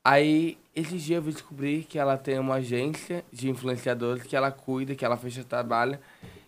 Aí, 0.04 0.58
esses 0.76 1.02
dias 1.04 1.24
eu 1.26 1.32
descobri 1.32 1.86
que 1.88 2.00
ela 2.00 2.18
tem 2.18 2.40
uma 2.40 2.56
agência 2.56 3.24
de 3.32 3.50
influenciadores 3.50 4.24
que 4.24 4.36
ela 4.36 4.50
cuida, 4.52 4.96
que 4.96 5.06
ela 5.06 5.18
fecha 5.18 5.44
trabalho. 5.44 6.00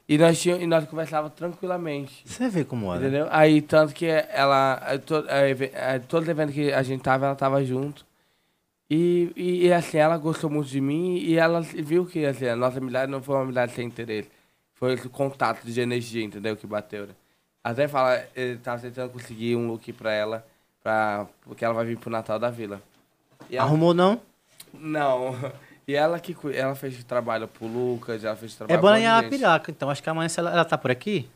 E 0.07 0.17
nós, 0.17 0.39
tínhamos, 0.41 0.63
e 0.63 0.67
nós 0.67 0.85
conversávamos 0.85 1.33
tranquilamente. 1.35 2.23
Você 2.25 2.49
vê 2.49 2.65
como 2.65 2.91
né? 2.93 2.99
Entendeu? 2.99 3.27
Aí, 3.31 3.61
tanto 3.61 3.93
que 3.93 4.05
ela, 4.05 4.81
eh, 4.87 4.97
to, 4.97 5.15
eh, 5.29 5.55
eh, 5.73 5.99
todos 5.99 6.27
os 6.27 6.29
eventos 6.29 6.53
que 6.53 6.73
a 6.73 6.83
gente 6.83 7.01
tava, 7.01 7.25
ela 7.27 7.35
tava 7.35 7.63
junto. 7.63 8.05
E, 8.89 9.31
e, 9.35 9.65
e, 9.67 9.73
assim, 9.73 9.97
ela 9.97 10.17
gostou 10.17 10.49
muito 10.49 10.67
de 10.69 10.81
mim 10.81 11.15
e 11.17 11.37
ela 11.37 11.61
viu 11.61 12.05
que 12.05 12.25
assim, 12.25 12.47
a 12.47 12.55
nossa 12.55 12.77
amizade 12.79 13.09
não 13.11 13.23
foi 13.23 13.35
uma 13.35 13.43
amizade 13.43 13.71
sem 13.73 13.87
interesse. 13.87 14.29
Foi 14.75 14.93
esse 14.93 15.07
contato 15.07 15.63
de 15.65 15.79
energia, 15.81 16.23
entendeu? 16.23 16.55
Que 16.57 16.67
bateu. 16.67 17.07
né? 17.07 17.13
Até 17.63 17.87
fala, 17.87 18.21
ele 18.35 18.57
tava 18.57 18.81
tentando 18.81 19.09
conseguir 19.11 19.55
um 19.55 19.67
look 19.67 19.91
pra 19.93 20.11
ela, 20.11 20.45
pra, 20.83 21.25
porque 21.41 21.63
ela 21.63 21.73
vai 21.73 21.85
vir 21.85 21.97
pro 21.97 22.09
Natal 22.09 22.37
da 22.37 22.49
Vila. 22.49 22.81
Ela- 23.49 23.63
Arrumou 23.63 23.93
não? 23.93 24.21
Não. 24.73 25.33
E 25.87 25.95
ela 25.95 26.19
que 26.19 26.35
ela 26.53 26.75
fez 26.75 27.03
trabalho 27.03 27.47
pro 27.47 27.67
Lucas, 27.67 28.23
ela 28.23 28.35
fez 28.35 28.53
É 28.53 28.65
trabalho 28.65 28.95
de 28.95 29.01
gente. 29.01 29.09
Arapiraca, 29.11 29.71
então 29.71 29.89
acho 29.89 30.01
que 30.01 30.09
amanhã 30.09 30.29
ela, 30.37 30.51
ela 30.51 30.65
tá 30.65 30.77
por 30.77 30.89
aqui. 30.91 31.29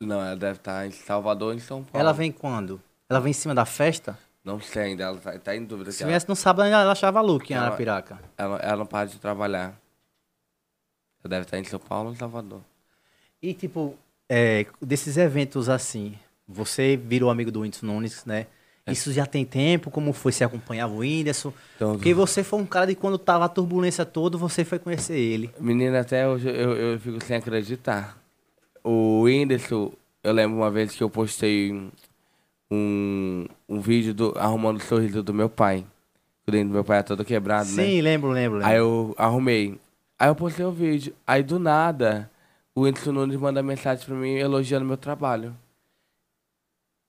Não, 0.00 0.20
ela 0.20 0.36
deve 0.36 0.58
estar 0.58 0.86
em 0.86 0.90
Salvador 0.90 1.54
em 1.54 1.58
São 1.58 1.82
Paulo. 1.82 1.98
Ela 1.98 2.12
vem 2.12 2.30
quando? 2.30 2.80
Ela 3.08 3.20
vem 3.20 3.30
em 3.30 3.34
cima 3.34 3.54
da 3.54 3.64
festa? 3.64 4.18
Não 4.44 4.60
sei 4.60 4.82
ainda, 4.82 5.04
ela 5.04 5.18
tá, 5.18 5.38
tá 5.38 5.56
em 5.56 5.64
dúvida. 5.64 5.90
Se 5.90 5.98
que 5.98 6.04
ela- 6.04 6.12
viesse 6.12 6.28
no 6.28 6.36
sábado, 6.36 6.66
ela 6.68 6.92
achava 6.92 7.20
look 7.20 7.50
em 7.50 7.54
Ela- 7.54 7.66
Arapiraca. 7.66 8.20
Ela, 8.36 8.56
ela 8.58 8.76
não 8.76 8.86
para 8.86 9.08
de 9.08 9.18
trabalhar. 9.18 9.74
Ela 11.22 11.30
deve 11.30 11.42
estar 11.42 11.58
em 11.58 11.64
São 11.64 11.78
Paulo 11.80 12.08
ou 12.08 12.14
em 12.14 12.16
Salvador. 12.16 12.60
E, 13.42 13.52
tipo, 13.54 13.96
é, 14.28 14.66
desses 14.80 15.16
eventos 15.16 15.68
assim, 15.68 16.16
você 16.46 16.96
virou 16.96 17.30
amigo 17.30 17.50
do 17.50 17.60
Whindersson 17.60 17.86
Nunes, 17.86 18.24
né? 18.24 18.46
Isso 18.92 19.12
já 19.12 19.26
tem 19.26 19.44
tempo? 19.44 19.90
Como 19.90 20.12
foi? 20.12 20.32
Você 20.32 20.44
acompanhava 20.44 20.92
o 20.92 20.98
Whindersson? 20.98 21.52
Então, 21.76 21.92
Porque 21.92 22.12
você 22.14 22.42
foi 22.42 22.60
um 22.60 22.66
cara 22.66 22.86
de 22.86 22.94
quando 22.94 23.18
tava 23.18 23.44
a 23.44 23.48
turbulência 23.48 24.04
toda, 24.04 24.36
você 24.38 24.64
foi 24.64 24.78
conhecer 24.78 25.18
ele. 25.18 25.50
Menina, 25.60 26.00
até 26.00 26.28
hoje 26.28 26.48
eu, 26.48 26.76
eu 26.76 27.00
fico 27.00 27.22
sem 27.24 27.36
acreditar. 27.36 28.16
O 28.82 29.22
Whindersson, 29.22 29.92
eu 30.22 30.32
lembro 30.32 30.56
uma 30.56 30.70
vez 30.70 30.94
que 30.94 31.02
eu 31.02 31.10
postei 31.10 31.72
um, 32.70 33.46
um 33.68 33.80
vídeo 33.80 34.14
do, 34.14 34.34
arrumando 34.36 34.78
o 34.78 34.82
sorriso 34.82 35.22
do 35.22 35.34
meu 35.34 35.48
pai. 35.48 35.84
O 36.46 36.50
dente 36.50 36.68
do 36.68 36.72
meu 36.72 36.84
pai 36.84 36.98
é 36.98 37.02
todo 37.02 37.24
quebrado, 37.24 37.68
né? 37.72 37.84
Sim, 37.84 38.00
lembro, 38.00 38.30
lembro, 38.30 38.58
lembro. 38.58 38.66
Aí 38.66 38.78
eu 38.78 39.14
arrumei. 39.18 39.78
Aí 40.18 40.28
eu 40.28 40.34
postei 40.34 40.64
o 40.64 40.72
vídeo. 40.72 41.14
Aí 41.26 41.42
do 41.42 41.58
nada, 41.58 42.30
o 42.74 42.82
Whindersson 42.82 43.12
Nunes 43.12 43.36
manda 43.36 43.62
mensagem 43.62 44.04
pra 44.04 44.14
mim 44.14 44.34
elogiando 44.34 44.84
meu 44.86 44.96
trabalho. 44.96 45.54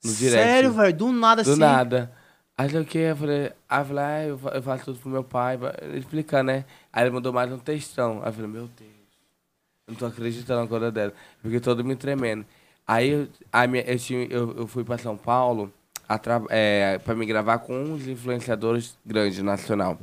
No 0.04 0.14
direct. 0.14 0.32
Sério, 0.48 0.74
velho? 0.74 0.94
Do 0.98 1.12
nada 1.12 1.44
Do 1.44 1.52
assim. 1.52 1.60
nada. 1.60 2.12
Aí 2.58 2.74
eu 2.74 2.84
que 2.84 2.98
eu 2.98 3.16
falei, 3.16 3.54
aí 3.70 3.82
eu 3.82 3.86
falei, 3.86 4.04
ah, 4.04 4.24
eu 4.26 4.38
fa- 4.38 4.50
eu 4.50 4.62
faço 4.64 4.86
tudo 4.86 5.00
pro 5.00 5.10
meu 5.10 5.24
pai, 5.24 5.58
explicando, 5.98 6.52
né? 6.52 6.66
Aí 6.92 7.04
ele 7.04 7.12
mandou 7.12 7.32
mais 7.32 7.52
um 7.52 7.58
textão. 7.58 8.20
Aí 8.22 8.30
eu 8.30 8.34
falei, 8.34 8.50
meu 8.50 8.68
Deus, 8.78 8.92
eu 9.88 9.92
não 9.94 9.96
tô 9.96 10.06
acreditando 10.06 10.62
na 10.62 10.68
coisa 10.68 10.92
dela. 10.92 11.14
Fiquei 11.42 11.60
todo 11.62 11.84
me 11.86 11.96
tremendo. 11.96 12.46
Aí 12.86 13.10
eu, 13.10 13.28
a 13.52 13.66
minha, 13.66 13.84
eu, 13.84 13.98
tinha, 13.98 14.26
eu, 14.26 14.58
eu 14.58 14.68
fui 14.68 14.84
pra 14.84 14.98
São 14.98 15.16
Paulo 15.16 15.72
a 16.08 16.20
é, 16.50 16.98
pra 16.98 17.16
me 17.16 17.26
gravar 17.26 17.60
com 17.60 17.74
uns 17.82 18.08
influenciadores 18.08 18.98
grandes, 19.06 19.42
nacional. 19.42 19.98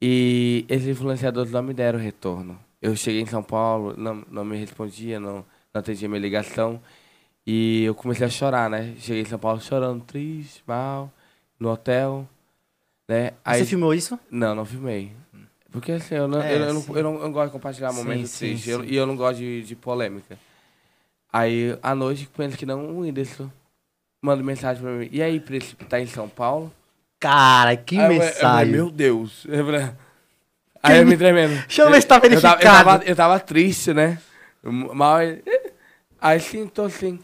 E 0.00 0.64
esses 0.68 0.88
influenciadores 0.88 1.50
não 1.50 1.62
me 1.62 1.72
deram 1.72 1.98
retorno. 1.98 2.58
Eu 2.82 2.94
cheguei 2.94 3.22
em 3.22 3.26
São 3.26 3.42
Paulo, 3.42 3.94
não, 3.96 4.22
não 4.30 4.44
me 4.44 4.56
respondia, 4.56 5.18
não, 5.18 5.36
não 5.72 5.80
atendia 5.80 6.08
minha 6.08 6.20
ligação. 6.20 6.80
E 7.46 7.84
eu 7.84 7.94
comecei 7.94 8.26
a 8.26 8.30
chorar, 8.30 8.70
né? 8.70 8.94
Cheguei 8.98 9.22
em 9.22 9.26
São 9.26 9.38
Paulo 9.38 9.60
chorando, 9.60 10.02
triste, 10.04 10.62
mal, 10.66 11.12
no 11.60 11.70
hotel, 11.70 12.26
né? 13.08 13.32
Você 13.46 13.64
filmou 13.66 13.92
isso? 13.92 14.18
Não, 14.30 14.54
não 14.54 14.64
filmei. 14.64 15.12
Porque 15.70 15.92
assim, 15.92 16.14
eu 16.14 16.28
não, 16.28 16.40
É, 16.40 16.54
eu, 16.54 16.58
eu 16.60 16.74
não, 16.74 16.96
eu, 16.96 17.02
não, 17.02 17.14
eu 17.16 17.20
não 17.22 17.32
gosto 17.32 17.46
de 17.48 17.52
compartilhar 17.52 17.90
Sim, 17.92 17.98
momentos 17.98 18.30
sim, 18.30 18.38
tristes. 18.38 18.68
eu- 18.68 18.80
sim. 18.82 18.88
E 18.90 18.96
eu 18.96 19.06
não 19.06 19.16
gosto 19.16 19.38
de, 19.38 19.62
de 19.62 19.76
polêmica. 19.76 20.38
Aí, 21.32 21.76
à 21.82 21.94
noite, 21.94 22.28
penso 22.34 22.56
que 22.56 22.64
não, 22.64 22.86
o 22.86 23.00
Whindersson 23.00 23.50
manda 24.22 24.42
mensagem 24.42 24.82
pra 24.82 24.92
mim. 24.92 25.08
E 25.10 25.20
aí, 25.20 25.40
Príncipe, 25.40 25.84
tá 25.84 26.00
em 26.00 26.06
São 26.06 26.28
Paulo? 26.28 26.72
Cara, 27.20 27.76
que 27.76 27.96
Aí 27.96 28.04
eu- 28.04 28.12
eu 28.12 28.16
falei, 28.16 28.28
mensagem. 28.28 28.72
meu 28.72 28.90
Deus. 28.90 29.44
Eu 29.48 29.64
falei- 29.66 29.90
Aí 30.82 30.98
eu 31.00 31.06
me 31.06 31.16
tremendo. 31.16 31.54
Deixa 31.66 31.82
eu 31.82 31.90
ver 31.90 32.00
se 32.02 32.06
tá 32.06 32.16
Eu 32.16 32.20
tava, 32.20 32.34
eu, 32.34 32.40
verificado. 32.40 32.84
tava, 32.84 33.04
eu 33.04 33.16
tava 33.16 33.40
triste, 33.40 33.92
né? 33.94 34.18
Mal. 34.62 35.18
Aí 36.20 36.40
sim, 36.40 36.66
tô 36.68 36.82
assim. 36.84 37.18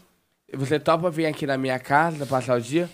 Você 0.53 0.79
topa 0.79 1.09
vir 1.09 1.25
aqui 1.25 1.45
na 1.47 1.57
minha 1.57 1.79
casa, 1.79 2.25
passar 2.25 2.57
o 2.57 2.61
dia? 2.61 2.89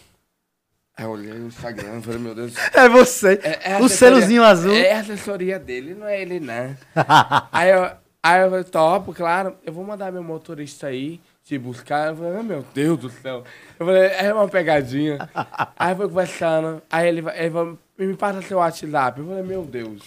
Aí 0.95 1.05
eu 1.05 1.12
olhei 1.12 1.34
no 1.34 1.47
Instagram 1.47 1.99
e 1.99 2.01
falei, 2.01 2.20
meu 2.20 2.34
Deus. 2.36 2.55
É 2.74 2.89
você. 2.89 3.39
É, 3.43 3.74
é 3.74 3.78
o 3.82 3.88
selozinho 3.88 4.43
azul. 4.43 4.74
É 4.74 4.93
a 4.93 4.99
assessoria 4.99 5.60
dele, 5.60 5.93
não 5.93 6.08
é 6.08 6.20
ele, 6.22 6.39
não. 6.39 6.76
aí, 7.51 7.70
eu, 7.70 7.91
aí 8.24 8.41
eu 8.41 8.49
falei, 8.49 8.64
topo, 8.64 9.14
claro, 9.14 9.55
eu 9.64 9.72
vou 9.72 9.84
mandar 9.84 10.12
meu 10.12 10.24
motorista 10.24 10.88
aí 10.88 11.20
te 11.43 11.58
buscar. 11.58 12.08
Eu 12.10 12.16
falei, 12.16 12.39
"Ah, 12.39 12.43
meu 12.43 12.66
Deus 12.74 12.99
do 12.99 13.10
céu. 13.10 13.43
Eu 13.80 13.86
falei, 13.86 14.03
é 14.08 14.34
uma 14.34 14.47
pegadinha. 14.47 15.18
aí 15.78 15.95
foi 15.95 16.08
conversando, 16.08 16.82
aí 16.89 17.08
ele, 17.08 17.22
vai- 17.22 17.39
ele 17.39 17.51
falou, 17.51 17.78
me 17.97 18.16
passa 18.18 18.41
seu 18.41 18.58
WhatsApp. 18.58 19.20
Eu 19.20 19.28
falei, 19.28 19.43
meu 19.43 19.64
Deus. 19.64 20.01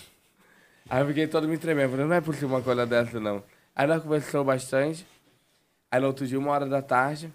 Aí 0.88 1.02
eu 1.02 1.06
fiquei 1.06 1.26
todo 1.28 1.46
me 1.48 1.56
tremendo. 1.56 1.84
Eu 1.86 1.90
falei, 1.90 2.06
não 2.06 2.14
é 2.16 2.20
possível 2.20 2.48
uma 2.48 2.62
coisa 2.62 2.84
dessa, 2.84 3.18
não. 3.20 3.42
Aí 3.76 3.86
nós 3.86 4.02
conversamos 4.02 4.46
bastante. 4.46 5.06
Aí 5.90 6.00
no 6.00 6.08
outro 6.08 6.26
dia, 6.26 6.38
uma 6.38 6.50
hora 6.50 6.66
da 6.66 6.82
tarde, 6.82 7.32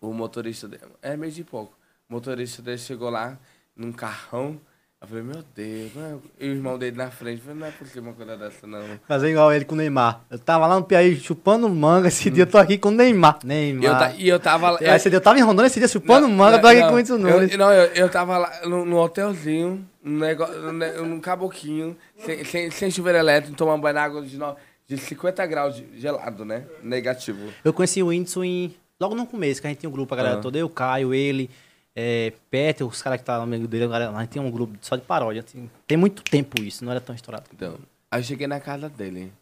o 0.00 0.12
motorista 0.12 0.68
dele, 0.68 0.82
é 1.02 1.16
meio 1.16 1.32
de 1.32 1.44
pouco, 1.44 1.76
o 2.08 2.12
motorista 2.12 2.62
dele 2.62 2.78
chegou 2.78 3.10
lá, 3.10 3.38
num 3.76 3.92
carrão. 3.92 4.60
Eu 5.00 5.06
falei, 5.06 5.22
meu 5.22 5.44
Deus, 5.54 5.94
não 5.94 6.04
é... 6.04 6.16
e 6.40 6.48
o 6.48 6.54
irmão 6.54 6.76
dele 6.76 6.96
na 6.96 7.08
frente. 7.08 7.38
Eu 7.38 7.44
falei, 7.44 7.60
não 7.60 7.66
é 7.68 7.70
possível 7.70 8.02
uma 8.02 8.14
coisa 8.14 8.36
dessa, 8.36 8.66
não. 8.66 8.82
Fazer 9.06 9.30
igual 9.30 9.52
ele 9.52 9.64
com 9.64 9.76
o 9.76 9.78
Neymar. 9.78 10.22
Eu 10.28 10.40
tava 10.40 10.66
lá 10.66 10.74
no 10.74 10.84
Piauí 10.84 11.14
chupando 11.14 11.68
manga, 11.68 12.08
esse 12.08 12.28
dia 12.28 12.42
eu 12.42 12.48
tô 12.48 12.58
aqui 12.58 12.76
com 12.76 12.88
o 12.88 12.90
Neymar. 12.90 13.38
Neymar. 13.44 14.16
E 14.16 14.22
eu, 14.22 14.26
e 14.26 14.28
eu 14.28 14.40
tava 14.40 14.70
lá. 14.70 14.78
Aí 14.80 14.88
esse 14.88 15.08
dia 15.08 15.18
eu 15.18 15.22
tava 15.22 15.38
em 15.38 15.42
Rondônia, 15.42 15.68
esse 15.68 15.78
dia 15.78 15.86
chupando 15.86 16.28
manga, 16.28 16.56
eu 16.56 16.60
tô 16.60 16.66
aqui 16.66 16.80
não, 16.80 16.90
com 16.90 16.98
isso 16.98 17.12
eu, 17.12 17.18
Nunes. 17.18 17.56
Não, 17.56 17.72
eu, 17.72 17.84
eu 17.94 18.08
tava 18.08 18.38
lá 18.38 18.66
no, 18.66 18.84
no 18.84 18.98
hotelzinho, 18.98 19.88
num, 20.02 20.18
negócio, 20.18 20.72
num, 20.72 21.20
caboquinho, 21.20 21.96
sem, 22.18 22.44
sem, 22.44 22.70
sem 22.72 22.90
chuveiro 22.90 23.18
elétrico, 23.18 23.56
tomando 23.56 23.80
banho 23.80 23.94
na 23.94 24.02
água 24.02 24.20
de, 24.22 24.36
no- 24.36 24.56
de 24.88 24.98
50 24.98 25.46
graus 25.46 25.76
de 25.76 25.86
gelado, 26.00 26.44
né? 26.44 26.64
Negativo. 26.82 27.52
Eu 27.64 27.72
conheci 27.72 28.02
o 28.02 28.08
Whindersson 28.08 28.42
em... 28.42 28.74
logo 29.00 29.14
no 29.14 29.26
começo, 29.26 29.60
que 29.60 29.66
a 29.66 29.70
gente 29.70 29.80
tinha 29.80 29.90
um 29.90 29.92
grupo, 29.92 30.12
a 30.14 30.16
galera 30.16 30.38
Ah. 30.38 30.40
toda, 30.40 30.58
eu, 30.58 30.68
Caio, 30.68 31.12
ele, 31.14 31.50
é, 31.94 32.32
Peter, 32.50 32.86
os 32.86 33.02
caras 33.02 33.18
que 33.18 33.22
estavam 33.22 33.44
amigo 33.44 33.66
dele, 33.66 33.84
a, 33.84 33.88
galera, 33.88 34.16
a 34.16 34.20
gente 34.20 34.30
tinha 34.30 34.42
um 34.42 34.50
grupo 34.50 34.76
só 34.80 34.96
de 34.96 35.02
paródia. 35.02 35.42
Tem, 35.42 35.70
tem 35.86 35.96
muito 35.96 36.22
tempo 36.22 36.60
isso, 36.62 36.84
não 36.84 36.92
era 36.92 37.00
tão 37.00 37.14
estourado. 37.14 37.44
Então, 37.52 37.78
aí 38.10 38.20
eu 38.20 38.24
cheguei 38.24 38.46
na 38.46 38.60
casa 38.60 38.88
dele. 38.88 39.32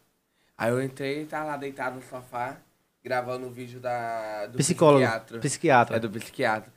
Aí 0.57 0.71
eu 0.71 0.81
entrei, 0.81 1.25
tava 1.25 1.45
lá 1.45 1.57
deitado 1.57 1.97
no 1.97 2.01
sofá, 2.03 2.57
gravando 3.03 3.45
um 3.45 3.51
vídeo 3.51 3.79
da, 3.79 4.47
do 4.47 4.57
Psicólogo, 4.57 4.99
psiquiatra. 5.05 5.39
psiquiatra. 5.39 5.95
É 5.97 5.99
do 5.99 6.09
psiquiatra. 6.09 6.73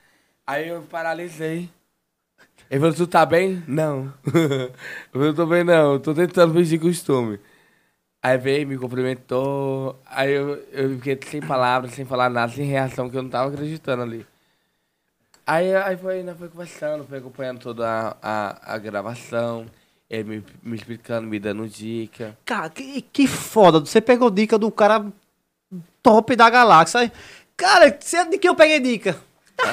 Aí 0.46 0.68
eu 0.68 0.82
paralisei. 0.82 1.68
Ele 2.70 2.80
falou, 2.80 2.94
tu 2.94 3.06
tá 3.06 3.24
bem? 3.26 3.62
Não. 3.66 4.12
eu 4.26 4.72
falei, 5.12 5.32
tô 5.34 5.46
bem 5.46 5.64
não, 5.64 5.98
tô 5.98 6.14
tentando 6.14 6.54
fingir 6.54 6.80
costume. 6.80 7.40
Aí 8.22 8.36
veio, 8.36 8.66
me 8.68 8.76
cumprimentou. 8.76 9.98
Aí 10.06 10.30
eu, 10.32 10.56
eu 10.72 10.90
fiquei 10.96 11.18
sem 11.26 11.40
palavras, 11.40 11.92
sem 11.94 12.04
falar 12.04 12.28
nada, 12.28 12.52
sem 12.52 12.66
reação, 12.66 13.08
que 13.08 13.16
eu 13.16 13.22
não 13.22 13.30
tava 13.30 13.48
acreditando 13.52 14.02
ali. 14.02 14.26
Aí, 15.46 15.74
aí 15.74 15.96
foi, 15.96 16.22
nós 16.22 16.38
foi 16.38 16.48
conversando, 16.48 17.04
foi 17.04 17.18
acompanhando 17.18 17.58
toda 17.60 17.88
a, 17.88 18.16
a, 18.22 18.74
a 18.74 18.78
gravação, 18.78 19.66
ele 20.08 20.24
me, 20.24 20.44
me 20.62 20.76
explicando, 20.76 21.26
me 21.26 21.38
dando 21.40 21.66
dica. 21.68 22.36
Cara, 22.44 22.68
que, 22.70 23.00
que 23.02 23.26
foda. 23.26 23.80
Você 23.80 24.00
pegou 24.00 24.30
dica 24.30 24.58
do 24.58 24.70
cara 24.70 25.04
top 26.02 26.36
da 26.36 26.48
galáxia. 26.50 27.10
Cara, 27.56 27.96
você- 27.98 28.24
de 28.26 28.38
que 28.38 28.48
eu 28.48 28.54
peguei 28.54 28.80
dica? 28.80 29.16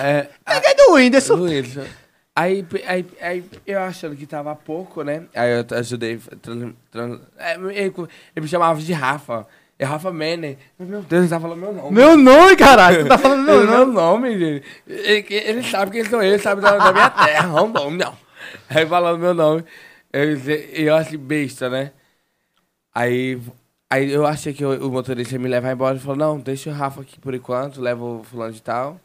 É, 0.01 0.29
Peguei 0.45 0.73
do 0.75 0.93
Whindersson. 0.93 1.35
Luiz, 1.35 1.75
aí, 2.37 2.65
aí, 2.85 3.05
aí 3.21 3.49
eu 3.65 3.81
achando 3.81 4.15
que 4.15 4.25
tava 4.25 4.55
pouco, 4.55 5.03
né? 5.03 5.23
Aí 5.33 5.51
eu 5.51 5.77
ajudei. 5.77 6.17
Trans, 6.41 6.73
trans, 6.91 7.19
é, 7.37 7.55
ele, 7.55 7.73
ele 7.75 8.41
me 8.41 8.47
chamava 8.47 8.79
de 8.79 8.93
Rafa. 8.93 9.47
É 9.79 9.85
Rafa 9.85 10.11
Mene. 10.11 10.57
Meu 10.79 11.01
Deus, 11.01 11.23
ele 11.23 11.29
tá 11.29 11.39
falando 11.39 11.59
meu 11.59 11.73
nome. 11.73 11.91
Meu 11.91 12.17
nome, 12.17 12.55
caralho. 12.55 13.03
Tu 13.03 13.09
tá 13.09 13.17
falando 13.17 13.45
meu 13.45 13.65
meu 13.65 13.85
nome. 13.85 13.93
nome, 13.93 14.39
gente. 14.39 14.65
Ele, 14.87 15.25
ele 15.29 15.63
sabe 15.63 15.91
quem 15.91 16.03
sou 16.03 16.21
eu, 16.21 16.33
ele 16.33 16.39
sabe 16.39 16.61
da, 16.61 16.77
da 16.77 16.91
minha 16.91 17.09
terra. 17.09 17.47
Rondônia, 17.47 18.05
não. 18.05 18.17
Aí 18.69 18.85
falando 18.85 19.19
meu 19.19 19.33
nome. 19.33 19.63
Eu, 20.11 20.37
eu 20.73 20.95
achei 20.95 21.17
besta, 21.17 21.69
né? 21.69 21.91
Aí, 22.93 23.39
aí 23.87 24.11
eu 24.11 24.25
achei 24.25 24.51
que 24.51 24.65
o, 24.65 24.87
o 24.87 24.91
motorista 24.91 25.35
ia 25.35 25.39
me 25.39 25.47
levar 25.47 25.71
embora. 25.71 25.93
Ele 25.93 26.03
falou, 26.03 26.17
não, 26.17 26.39
deixa 26.39 26.71
o 26.71 26.73
Rafa 26.73 27.01
aqui 27.01 27.19
por 27.19 27.35
enquanto, 27.35 27.79
leva 27.79 28.03
o 28.03 28.23
fulano 28.23 28.53
de 28.53 28.61
tal. 28.61 28.99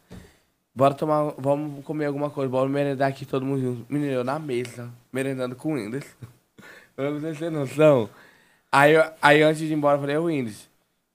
Bora 0.75 0.95
tomar, 0.95 1.35
vamos 1.37 1.85
comer 1.85 2.07
alguma 2.07 2.31
coisa, 2.31 2.51
bora 2.51 2.69
merendar 2.69 3.09
aqui 3.09 3.27
todo 3.27 3.45
mundo 3.45 3.61
junto. 3.61 3.93
Menino, 3.93 4.13
eu 4.13 4.25
na 4.25 4.39
mesa, 4.39 4.89
merendando 5.13 5.55
com 5.55 5.73
o 5.73 5.77
Windows. 5.77 6.05
Eu 6.97 7.13
não 7.13 7.21
sei 7.23 7.33
se 7.33 7.41
tem 7.41 7.51
noção. 7.51 8.09
Aí, 8.71 8.93
eu- 8.93 9.05
aí 9.21 9.43
antes 9.43 9.61
de 9.61 9.67
ir 9.67 9.73
embora, 9.73 9.97
eu 9.97 10.01
falei, 10.03 10.17
ô 10.19 10.27
Windows, 10.27 10.69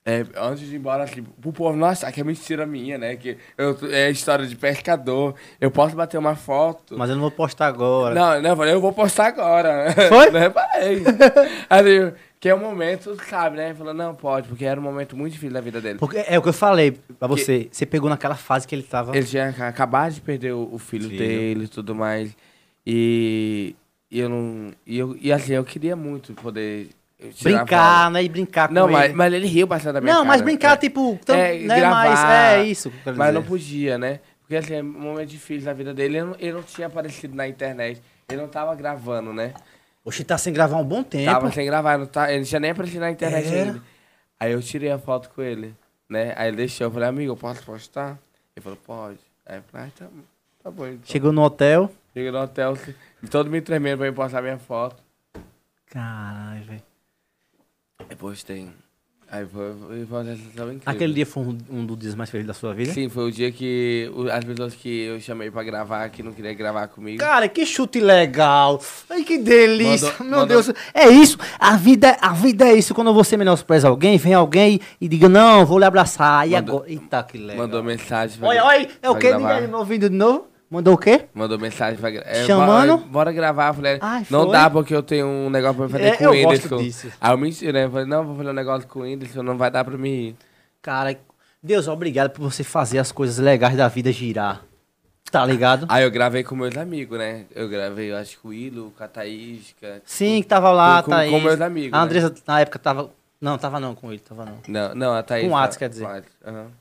é, 0.03 0.25
antes 0.35 0.67
de 0.67 0.73
ir 0.75 0.79
embora, 0.79 1.03
assim, 1.03 1.21
pro 1.23 1.53
povo 1.53 1.77
não 1.77 1.85
achar 1.87 2.11
que 2.11 2.19
é 2.19 2.23
mentira 2.23 2.65
minha, 2.65 2.97
né? 2.97 3.15
Que 3.15 3.37
eu, 3.55 3.77
é 3.91 4.09
história 4.09 4.47
de 4.47 4.55
pescador, 4.55 5.35
eu 5.61 5.69
posso 5.69 5.95
bater 5.95 6.17
uma 6.17 6.35
foto. 6.35 6.97
Mas 6.97 7.09
eu 7.11 7.15
não 7.15 7.21
vou 7.21 7.29
postar 7.31 7.67
agora. 7.67 8.15
Não, 8.15 8.41
não, 8.41 8.49
eu 8.49 8.57
falei, 8.57 8.73
eu 8.73 8.81
vou 8.81 8.91
postar 8.91 9.27
agora. 9.27 9.93
Foi? 10.09 10.29
Não 10.33 10.39
reparei. 10.39 11.03
Aí, 11.69 12.13
que 12.39 12.47
é 12.47 12.53
o 12.53 12.59
momento, 12.59 13.15
sabe, 13.27 13.57
né? 13.57 13.73
Falou, 13.73 13.93
não, 13.93 14.13
pode, 14.13 14.47
porque 14.47 14.63
era 14.65 14.79
um 14.79 14.83
momento 14.83 15.15
muito 15.17 15.33
difícil 15.33 15.53
da 15.53 15.61
vida 15.61 15.81
dele. 15.81 15.97
Porque 15.97 16.23
é 16.27 16.37
o 16.37 16.41
que 16.41 16.49
eu 16.49 16.53
falei 16.53 16.91
pra 17.17 17.27
você. 17.27 17.67
Você 17.71 17.85
pegou 17.85 18.09
naquela 18.09 18.35
fase 18.35 18.67
que 18.67 18.75
ele 18.75 18.83
tava. 18.83 19.15
Ele 19.17 19.25
tinha 19.25 19.51
ca- 19.53 19.67
acabado 19.67 20.13
de 20.13 20.21
perder 20.21 20.53
o, 20.53 20.69
o 20.71 20.77
filho, 20.77 21.09
Filho. 21.09 21.17
dele 21.17 21.65
e 21.65 21.67
tudo 21.67 21.95
mais. 21.95 22.35
E, 22.85 23.75
e 24.11 24.19
eu 24.19 24.29
não. 24.29 24.71
E, 24.85 24.97
eu, 24.97 25.17
e 25.19 25.31
assim, 25.33 25.53
eu 25.53 25.63
queria 25.63 25.95
muito 25.95 26.33
poder 26.33 26.89
brincar, 27.41 28.11
né? 28.11 28.23
E 28.23 28.29
brincar 28.29 28.67
com 28.67 28.73
Não, 28.73 28.85
ele. 28.85 28.93
mas, 28.93 29.13
mas 29.13 29.33
ele 29.33 29.47
riu 29.47 29.67
bastante 29.67 29.93
da 29.93 30.01
minha 30.01 30.13
Não, 30.13 30.23
mas 30.23 30.35
cara. 30.37 30.43
brincar, 30.45 30.73
É. 30.73 30.77
tipo, 30.77 31.19
tam, 31.25 31.35
É, 31.35 31.57
né, 31.59 31.79
gravar, 31.79 31.95
mais, 32.05 32.19
é 32.59 32.63
isso. 32.65 32.89
que 32.91 32.97
Mas 33.05 33.15
dizer. 33.17 33.31
não 33.31 33.43
podia, 33.43 33.97
né? 33.97 34.19
Porque 34.41 34.55
assim, 34.55 34.75
é 34.75 34.81
um 34.81 34.85
momento 34.85 35.27
difícil 35.29 35.65
da 35.65 35.73
vida 35.73 35.93
dele. 35.93 36.17
Ele 36.17 36.25
não, 36.25 36.35
ele 36.39 36.53
não 36.53 36.63
tinha 36.63 36.87
aparecido 36.87 37.35
na 37.35 37.47
internet. 37.47 38.01
Ele 38.29 38.39
não 38.41 38.47
tava 38.47 38.73
gravando, 38.75 39.33
né? 39.33 39.53
Oxe, 40.07 40.23
tá 40.23 40.37
sem 40.37 40.53
gravar 40.53 40.77
um 40.77 40.85
bom 40.85 41.03
tempo. 41.03 41.25
Tava 41.25 41.51
sem 41.51 41.65
gravar, 41.65 41.97
não 41.97 42.05
tá, 42.05 42.29
ele 42.29 42.39
não 42.39 42.45
tinha 42.45 42.61
nem 42.61 42.71
aparecido 42.71 43.01
na 43.01 43.11
internet 43.11 43.45
Era? 43.45 43.71
ainda. 43.71 43.83
Aí 44.39 44.53
eu 44.53 44.61
tirei 44.61 44.89
a 44.89 44.97
foto 44.97 45.29
com 45.31 45.41
ele, 45.41 45.75
né? 46.07 46.33
Aí 46.37 46.47
ele 46.47 46.55
deixou, 46.55 46.87
eu 46.87 46.91
falei, 46.91 47.09
amigo, 47.09 47.33
eu 47.33 47.35
posso 47.35 47.61
postar? 47.65 48.17
Ele 48.55 48.63
falou, 48.63 48.79
pode. 48.85 49.19
Aí 49.45 49.57
eu 49.57 49.63
falei, 49.63 49.87
ah, 49.87 49.91
tá, 49.99 50.07
tá 50.63 50.71
bom 50.71 50.87
então. 50.87 51.03
Chegou 51.03 51.33
no 51.33 51.43
hotel. 51.43 51.91
Cheguei 52.13 52.31
no 52.31 52.41
hotel, 52.41 52.77
todo 53.29 53.49
me 53.49 53.59
tremendo 53.59 53.97
pra 53.97 54.09
me 54.09 54.15
postar 54.15 54.41
minha 54.41 54.57
foto. 54.57 55.03
Caralho, 55.87 56.63
velho. 56.63 56.83
Aí 58.09 58.15
postei. 58.15 58.71
Aí 59.29 59.45
foi, 59.45 59.73
foi 60.05 60.17
uma 60.17 60.23
sensação 60.23 60.67
incrível. 60.67 60.81
Aquele 60.85 61.13
dia 61.13 61.25
foi 61.25 61.43
um, 61.43 61.57
um 61.69 61.85
dos 61.85 61.97
dias 61.97 62.15
mais 62.15 62.29
felizes 62.29 62.47
da 62.47 62.53
sua 62.53 62.73
vida? 62.73 62.93
Sim, 62.93 63.09
foi 63.09 63.25
o 63.27 63.31
dia 63.31 63.51
que 63.51 64.09
o- 64.15 64.31
as 64.31 64.41
pessoas 64.45 64.73
que 64.73 65.01
eu 65.03 65.19
chamei 65.19 65.51
pra 65.51 65.63
gravar, 65.63 66.07
que 66.09 66.23
não 66.23 66.31
queria 66.31 66.53
gravar 66.53 66.87
comigo. 66.87 67.19
Cara, 67.19 67.49
que 67.49 67.65
chute 67.65 67.99
legal. 67.99 68.81
Ai, 69.09 69.25
que 69.25 69.37
delícia. 69.37 70.07
Mandou- 70.11 70.25
Meu 70.27 70.39
mandou- 70.39 70.63
Deus. 70.63 70.73
É 70.93 71.09
isso. 71.09 71.37
A 71.59 71.75
vida, 71.75 72.17
a 72.21 72.31
vida 72.31 72.69
é 72.69 72.73
isso. 72.75 72.95
Quando 72.95 73.13
você 73.13 73.35
menospreza 73.35 73.89
alguém, 73.89 74.17
vem 74.17 74.33
alguém 74.33 74.79
e 75.01 75.09
diga, 75.09 75.27
não, 75.27 75.65
vou 75.65 75.77
lhe 75.77 75.83
abraçar. 75.85 76.47
E 76.47 76.51
Mandou- 76.51 76.77
agora? 76.77 76.89
Eita, 76.91 77.23
que 77.23 77.37
legal. 77.37 77.57
Mandou 77.65 77.83
mensagem 77.83 78.37
pra 78.39 78.47
Olha, 78.47 78.63
olha. 78.63 78.87
É 79.01 79.09
o 79.09 79.11
pra 79.11 79.21
quê? 79.21 79.27
gravar. 79.29 79.47
Diga 79.55 79.59
aí, 79.65 79.67
meu 79.67 79.79
ouvido 79.79 80.09
de 80.09 80.15
novo. 80.15 80.47
Mandou 80.69 80.95
o 80.95 80.97
quê? 80.97 81.25
Mandou 81.33 81.57
mensagem 81.57 81.97
pra 81.97 82.09
gravar. 82.09 82.33
Chamando? 82.45 82.97
bora 82.97 83.31
gravar. 83.31 83.69
Eu 83.69 83.73
falei, 83.75 83.97
Ai, 84.01 84.25
não 84.29 84.43
foi? 84.43 84.51
dá 84.51 84.69
porque 84.69 84.93
eu 84.93 85.01
tenho 85.01 85.25
um 85.25 85.49
negócio 85.49 85.77
pra 85.77 85.87
fazer 85.89 86.03
É, 86.03 86.17
com 86.17 86.23
eu 86.25 86.29
o 86.29 86.33
Whindersson. 86.33 86.77
disso. 86.77 87.07
Aí 87.21 87.31
eu 87.31 87.37
menti, 87.37 87.71
né? 87.71 87.85
Eu 87.85 87.91
falei, 87.91 88.05
não, 88.05 88.25
vou 88.25 88.35
fazer 88.35 88.49
um 88.49 88.53
negócio 88.53 88.87
com 88.87 88.99
o 88.99 89.01
Whindersson, 89.03 89.43
não 89.43 89.57
vai 89.57 89.71
dar 89.71 89.85
pra 89.85 89.97
mim 89.97 90.09
ir. 90.09 90.35
Cara, 90.81 91.17
Deus, 91.63 91.87
obrigado 91.87 92.31
por 92.31 92.41
você 92.41 92.63
fazer 92.63 92.99
as 92.99 93.11
coisas 93.13 93.37
legais 93.37 93.77
da 93.77 93.87
vida 93.87 94.11
girar. 94.11 94.61
Tá 95.31 95.45
ligado? 95.45 95.85
Aí 95.89 96.03
eu 96.03 96.11
gravei 96.11 96.43
com 96.43 96.55
meus 96.55 96.75
amigos, 96.77 97.17
né? 97.17 97.43
Eu 97.53 97.67
gravei, 97.67 98.11
eu 98.11 98.17
acho 98.17 98.39
que 98.39 98.47
o 98.47 98.53
Ilo, 98.53 98.93
com 98.97 99.03
a 99.03 99.07
Thaís, 99.09 99.75
Sim, 100.05 100.41
que 100.41 100.47
tava 100.47 100.71
lá, 100.71 101.03
Com- 101.03 101.11
com- 101.11 101.17
Thaís. 101.17 101.31
com 101.31 101.39
meus 101.41 101.59
amigos, 101.61 101.93
A 101.93 101.97
né? 101.97 102.03
Andressa, 102.05 102.33
na 102.47 102.59
época, 102.61 102.79
tava... 102.79 103.09
Não, 103.39 103.57
tava 103.57 103.79
não 103.79 103.93
com 103.93 104.11
ele, 104.11 104.19
tava 104.19 104.45
não. 104.45 104.57
Não, 104.67 104.95
não, 104.95 105.13
a 105.13 105.21
Thaís. 105.21 105.45
Com 105.47 105.53
o 105.53 105.57
Atos, 105.57 105.75
tá- 105.75 105.79
quer 105.79 105.89
dizer. 105.89 106.23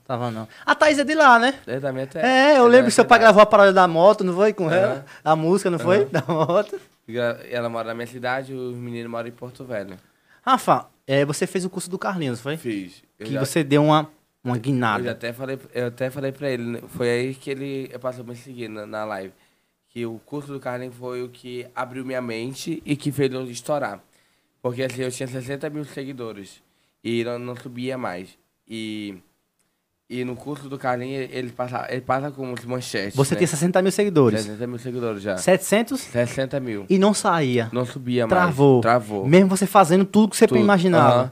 Tava 0.05 0.31
não. 0.31 0.47
A 0.65 0.73
Thaís 0.73 0.97
é 0.97 1.03
de 1.03 1.13
lá, 1.13 1.37
né? 1.37 1.53
É 1.67 1.79
também 1.79 2.03
até. 2.03 2.19
É, 2.19 2.51
eu 2.53 2.55
ela 2.61 2.67
lembro 2.67 2.85
que 2.87 2.91
seu 2.91 3.05
pai 3.05 3.19
gravou 3.19 3.41
a 3.41 3.45
parada 3.45 3.71
da 3.71 3.87
moto, 3.87 4.23
não 4.23 4.33
foi? 4.33 4.53
Com 4.53 4.69
ela? 4.71 5.05
A 5.23 5.35
música, 5.35 5.69
não 5.69 5.77
foi? 5.77 6.05
Da 6.05 6.23
moto. 6.27 6.79
Ela 7.49 7.69
mora 7.69 7.89
na 7.89 7.93
minha 7.93 8.07
cidade, 8.07 8.53
os 8.53 8.75
meninos 8.75 9.09
moram 9.09 9.27
em 9.27 9.31
Porto 9.31 9.63
Velho. 9.63 9.97
Rafa, 10.41 10.87
é, 11.05 11.23
você 11.25 11.45
fez 11.45 11.63
o 11.63 11.69
curso 11.69 11.89
do 11.89 11.99
Carlinhos, 11.99 12.41
foi? 12.41 12.57
Fiz. 12.57 13.03
Eu 13.19 13.27
Que 13.27 13.33
já- 13.33 13.39
você 13.39 13.63
deu 13.63 13.83
uma, 13.83 14.09
uma 14.43 14.55
Eu 14.55 14.59
guinada. 14.61 15.11
até 15.11 15.31
falei, 15.31 15.59
eu 15.73 15.87
até 15.87 16.09
falei 16.09 16.31
pra 16.31 16.49
ele, 16.49 16.63
né? 16.63 16.79
foi 16.87 17.09
aí 17.09 17.35
que 17.35 17.49
ele 17.51 17.89
passou 17.99 18.23
a 18.23 18.27
me 18.27 18.35
seguir 18.35 18.67
na, 18.67 18.85
na 18.85 19.05
live. 19.05 19.33
Que 19.89 20.05
o 20.05 20.19
curso 20.25 20.51
do 20.53 20.59
Carlin 20.59 20.91
foi 20.91 21.21
o 21.23 21.29
que 21.29 21.65
abriu 21.75 22.03
minha 22.05 22.21
mente 22.21 22.81
e 22.85 22.95
que 22.95 23.11
fez 23.11 23.31
eu 23.31 23.43
estourar. 23.49 23.99
Porque 24.69 24.83
assim, 24.83 25.01
eu 25.01 25.11
tinha 25.11 25.27
60 25.27 25.69
mil 25.69 25.85
seguidores 25.85 26.61
e 27.03 27.23
não, 27.23 27.39
não 27.39 27.55
subia 27.55 27.97
mais. 27.97 28.37
E, 28.67 29.15
e 30.09 30.23
no 30.25 30.35
curso 30.35 30.67
do 30.67 30.77
Carlin, 30.77 31.11
ele 31.11 31.51
passa, 31.51 31.87
ele 31.89 32.01
passa 32.01 32.31
com 32.31 32.51
os 32.51 32.65
manchetes. 32.65 33.15
Você 33.15 33.33
né? 33.35 33.39
tem 33.39 33.47
60 33.47 33.81
mil 33.81 33.91
seguidores. 33.91 34.41
60 34.41 34.67
mil 34.67 34.79
seguidores 34.79 35.21
já. 35.21 35.37
700 35.37 36.01
60 36.01 36.59
mil. 36.59 36.85
e 36.89 36.99
não 36.99 37.13
saía. 37.13 37.69
Não 37.71 37.85
subia 37.85 38.27
Travou. 38.27 38.73
mais. 38.75 38.81
Travou. 38.81 39.27
Mesmo 39.27 39.49
você 39.49 39.65
fazendo 39.65 40.05
tudo 40.05 40.31
que 40.31 40.37
você 40.37 40.47
Tudo. 40.47 40.59
imaginava. 40.59 41.19
Aham. 41.21 41.31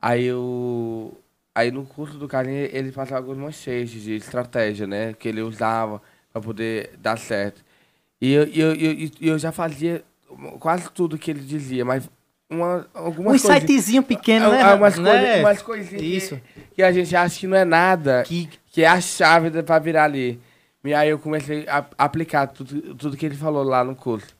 Aí 0.00 0.24
eu. 0.24 1.18
Aí 1.54 1.72
no 1.72 1.84
curso 1.84 2.16
do 2.16 2.28
Carlinhos 2.28 2.70
ele 2.72 2.92
passava 2.92 3.20
alguns 3.20 3.36
manchetes 3.36 4.00
de 4.00 4.14
estratégia, 4.14 4.86
né? 4.86 5.12
Que 5.12 5.28
ele 5.28 5.42
usava 5.42 6.00
pra 6.32 6.40
poder 6.40 6.92
dar 7.02 7.18
certo. 7.18 7.64
E 8.20 8.32
eu, 8.32 8.44
eu, 8.44 8.74
eu, 8.74 9.10
eu 9.20 9.38
já 9.38 9.50
fazia 9.50 10.04
quase 10.60 10.88
tudo 10.92 11.18
que 11.18 11.30
ele 11.30 11.40
dizia, 11.40 11.84
mas 11.84 12.08
uma, 12.50 12.78
Um 12.78 12.84
algumas 12.94 13.42
coisas... 13.42 13.60
sitezinho 13.60 14.02
pequeno, 14.02 14.50
né? 14.50 14.62
Ah, 14.62 14.74
umas, 14.74 14.96
né? 14.98 15.10
coisas, 15.10 15.40
umas 15.40 15.62
coisinhas 15.62 16.02
Isso. 16.02 16.36
Que, 16.36 16.76
que 16.76 16.82
a 16.82 16.92
gente 16.92 17.14
acha 17.14 17.38
que 17.38 17.46
não 17.46 17.56
é 17.56 17.64
nada, 17.64 18.22
Que, 18.24 18.48
que 18.66 18.82
é 18.82 18.88
a 18.88 19.00
chave 19.00 19.62
pra 19.62 19.78
virar 19.78 20.04
ali. 20.04 20.40
E 20.84 20.94
aí 20.94 21.10
eu 21.10 21.18
comecei 21.18 21.66
a 21.68 21.84
aplicar 21.98 22.46
tudo, 22.46 22.94
tudo 22.94 23.16
que 23.16 23.26
ele 23.26 23.34
falou 23.34 23.62
lá 23.62 23.84
no 23.84 23.94
curso. 23.94 24.34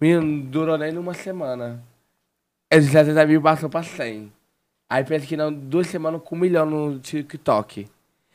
Menino, 0.00 0.22
não 0.22 0.40
durou 0.40 0.76
nem 0.76 0.96
uma 0.98 1.14
semana. 1.14 1.82
De 2.70 2.82
70 2.82 3.26
mil 3.26 3.40
passou 3.40 3.70
pra 3.70 3.82
100. 3.82 4.30
Aí 4.90 5.04
pensa 5.04 5.26
que 5.26 5.36
não, 5.36 5.52
duas 5.52 5.86
semanas 5.86 6.20
com 6.22 6.36
um 6.36 6.38
milhão 6.38 6.66
no 6.66 6.98
TikTok. 6.98 7.88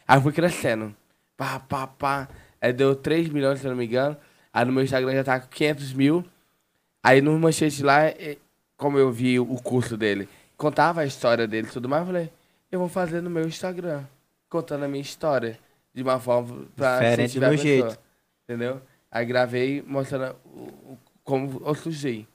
Aí 0.07 0.22
foi 0.22 0.32
crescendo. 0.32 0.95
Pá, 1.38 1.59
pá, 1.59 1.88
pá. 1.88 2.28
Aí 2.59 2.74
deu 2.74 2.95
3 2.95 3.30
milhões, 3.30 3.59
se 3.59 3.66
eu 3.66 3.72
não 3.72 3.78
me 3.78 3.86
engano. 3.86 4.18
Aí 4.51 4.66
no 4.66 4.72
meu 4.72 4.84
Instagram 4.84 5.14
já 5.14 5.24
tá 5.24 5.39
com 5.39 5.47
500 5.47 5.93
mil. 5.93 6.26
Aí 7.03 7.22
no 7.22 7.38
manchete 7.38 7.84
lá, 7.84 7.99
como 8.84 8.97
eu 8.97 9.09
vi 9.09 9.39
o 9.39 9.55
curso 9.61 9.95
dele, 9.95 10.27
contava 10.57 10.99
a 10.99 11.05
história 11.05 11.47
dele 11.47 11.67
e 11.69 11.71
tudo 11.71 11.88
mais, 11.88 12.01
eu 12.01 12.07
falei, 12.07 12.29
eu 12.69 12.79
vou 12.79 12.89
fazer 12.89 13.21
no 13.21 13.29
meu 13.29 13.47
Instagram, 13.47 14.03
contando 14.49 14.84
a 14.84 14.88
minha 14.89 15.01
história. 15.01 15.57
De 15.93 16.01
uma 16.03 16.19
forma 16.19 16.65
pra 16.75 16.95
Diferente 16.99 17.39
do 17.39 17.45
a 17.45 17.49
meu 17.49 17.57
pessoa, 17.57 17.97
Entendeu? 18.43 18.81
Aí 19.09 19.25
gravei 19.25 19.81
mostrando 19.88 20.36
o- 20.45 20.97
como 21.23 21.61
eu 21.65 21.73
surgi. 21.75 22.27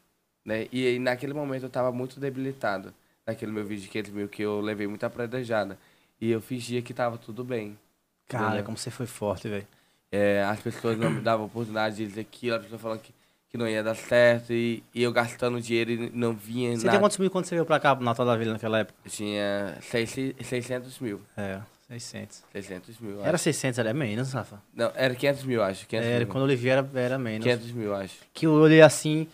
Né? 0.43 0.69
E 0.73 0.87
aí, 0.87 0.99
naquele 0.99 1.35
momento 1.35 1.65
eu 1.65 1.69
tava 1.69 1.93
muito 1.93 2.19
debilitado. 2.19 2.95
Naquele 3.27 3.53
meu 3.53 3.65
vídeo 3.67 3.83
de 3.83 3.89
500 3.89 4.13
mil 4.13 4.27
que 4.29 4.41
eu 4.41 4.61
levei 4.63 4.87
muita 4.87 5.11
predejada. 5.11 5.77
E 6.19 6.31
eu 6.31 6.41
fingia 6.41 6.81
que 6.81 6.95
tava 6.95 7.19
tudo 7.19 7.45
bem. 7.45 7.77
cara, 8.27 8.47
Entendeu? 8.47 8.65
como 8.65 8.79
você 8.79 8.91
foi 8.91 9.07
forte, 9.07 9.49
velho. 9.49 9.67
É, 10.11 10.43
as 10.45 10.61
pessoas 10.61 10.97
não 10.97 11.11
me 11.11 11.21
davam 11.21 11.45
oportunidade 11.45 11.97
de 11.97 12.07
dizer 12.07 12.23
aquilo, 12.23 12.57
as 12.57 12.63
pessoas 12.63 12.81
falando 12.81 13.01
que, 13.01 13.13
que 13.51 13.57
não 13.57 13.67
ia 13.67 13.83
dar 13.83 13.95
certo, 13.95 14.53
e, 14.53 14.83
e 14.95 15.03
eu 15.03 15.11
gastando 15.13 15.61
dinheiro 15.61 15.91
e 15.91 16.11
não 16.15 16.35
vinha 16.35 16.71
Você 16.77 16.85
nada. 16.85 16.91
tem 16.91 17.01
quantos 17.01 17.17
mil 17.19 17.31
quando 17.31 17.47
você 17.47 17.55
veio 17.55 17.65
pra 17.65 17.81
cá, 17.81 17.95
no 17.95 18.03
Natal 18.03 18.27
da 18.27 18.37
Vila, 18.37 18.53
naquela 18.53 18.81
época? 18.81 18.99
Eu 19.05 19.11
tinha 19.11 19.77
seis- 19.81 20.35
600 20.43 20.99
mil. 21.01 21.21
É, 21.37 21.59
600. 21.89 22.43
600 22.53 22.99
mil, 23.01 23.21
Era 23.25 23.35
acho. 23.37 23.45
600, 23.45 23.79
era 23.79 23.95
menos, 23.95 24.33
Rafa. 24.35 24.61
Não, 24.75 24.93
era 24.95 25.15
500 25.15 25.45
mil, 25.45 25.63
acho. 25.63 25.87
500 25.87 26.09
Era, 26.09 26.19
mil. 26.19 26.29
quando 26.29 26.51
eu 26.51 26.57
vi 26.59 26.69
era, 26.69 26.87
era 26.95 27.19
menos. 27.19 27.43
500 27.45 27.71
mil, 27.73 27.95
acho. 27.95 28.15
Que 28.35 28.47
eu 28.47 28.53
olhei 28.53 28.83
assim, 28.83 29.27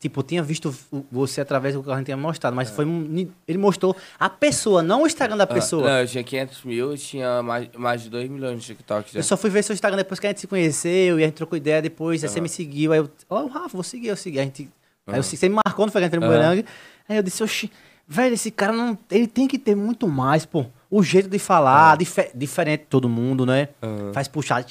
tipo, 0.00 0.18
eu 0.20 0.24
tinha 0.24 0.42
visto 0.42 0.74
você 1.12 1.40
através 1.42 1.74
do 1.74 1.82
que 1.82 1.90
a 1.92 1.96
gente 1.96 2.06
tinha 2.06 2.16
mostrado, 2.16 2.56
mas 2.56 2.70
foi 2.70 2.84
um- 2.86 3.00
ni- 3.02 3.30
ele 3.46 3.58
mostrou 3.58 3.94
a 4.18 4.28
pessoa, 4.30 4.82
não 4.82 5.02
o 5.02 5.06
Instagram 5.06 5.36
da 5.36 5.44
É. 5.44 5.44
Ah, 5.44 5.54
pessoa. 5.54 5.82
não, 5.88 5.98
eu 6.00 6.06
tinha 6.08 6.24
500 6.24 6.64
mil, 6.64 6.90
eu 6.92 6.96
tinha 6.98 7.42
mais, 7.42 7.68
mais 7.76 8.02
de 8.02 8.08
2 8.10 8.28
milhões 8.28 8.54
no 8.56 8.60
TikTok 8.60 9.12
já. 9.12 9.20
Eu 9.20 9.22
só 9.22 9.36
fui 9.36 9.50
ver 9.50 9.62
seu 9.62 9.74
Instagram 9.74 9.98
depois 9.98 10.18
que 10.18 10.26
a 10.26 10.30
gente 10.30 10.40
se 10.40 10.46
conheceu 10.46 11.20
e 11.20 11.22
a 11.22 11.26
gente 11.26 11.36
trocou 11.36 11.56
ideia 11.56 11.80
depois, 11.82 12.24
aí 12.24 12.30
você 12.30 12.40
me 12.40 12.48
seguiu, 12.48 12.92
aí 12.92 12.98
eu, 12.98 13.10
ó, 13.28 13.46
Rafa, 13.46 13.68
vou 13.68 13.82
seguir, 13.84 14.08
eu 14.08 14.16
segui. 14.16 14.40
A 14.40 14.42
gente, 14.44 14.68
Aí 15.06 15.18
eu, 15.18 15.22
você 15.22 15.48
me 15.48 15.56
marcou, 15.66 15.86
não 15.86 15.92
foi 15.92 16.00
que 16.00 16.04
a 16.06 16.08
gente 16.08 16.18
foi 16.18 16.26
no. 16.28 16.32
Bumerangue? 16.34 16.64
Aí 17.08 17.16
eu 17.16 17.22
disse, 17.22 17.42
oxi, 17.42 17.70
velho, 18.06 18.34
esse 18.34 18.50
cara 18.50 18.72
não, 18.72 18.96
ele 19.10 19.26
tem 19.26 19.46
que 19.48 19.58
ter 19.58 19.74
muito 19.74 20.06
mais, 20.08 20.46
pô. 20.46 20.64
O 20.88 21.02
jeito 21.02 21.28
de 21.28 21.38
falar, 21.38 21.96
dife- 21.96 22.30
diferente 22.34 22.80
de 22.80 22.86
todo 22.86 23.08
mundo, 23.08 23.44
né? 23.46 23.68
Faz 24.12 24.28
puxar. 24.28 24.64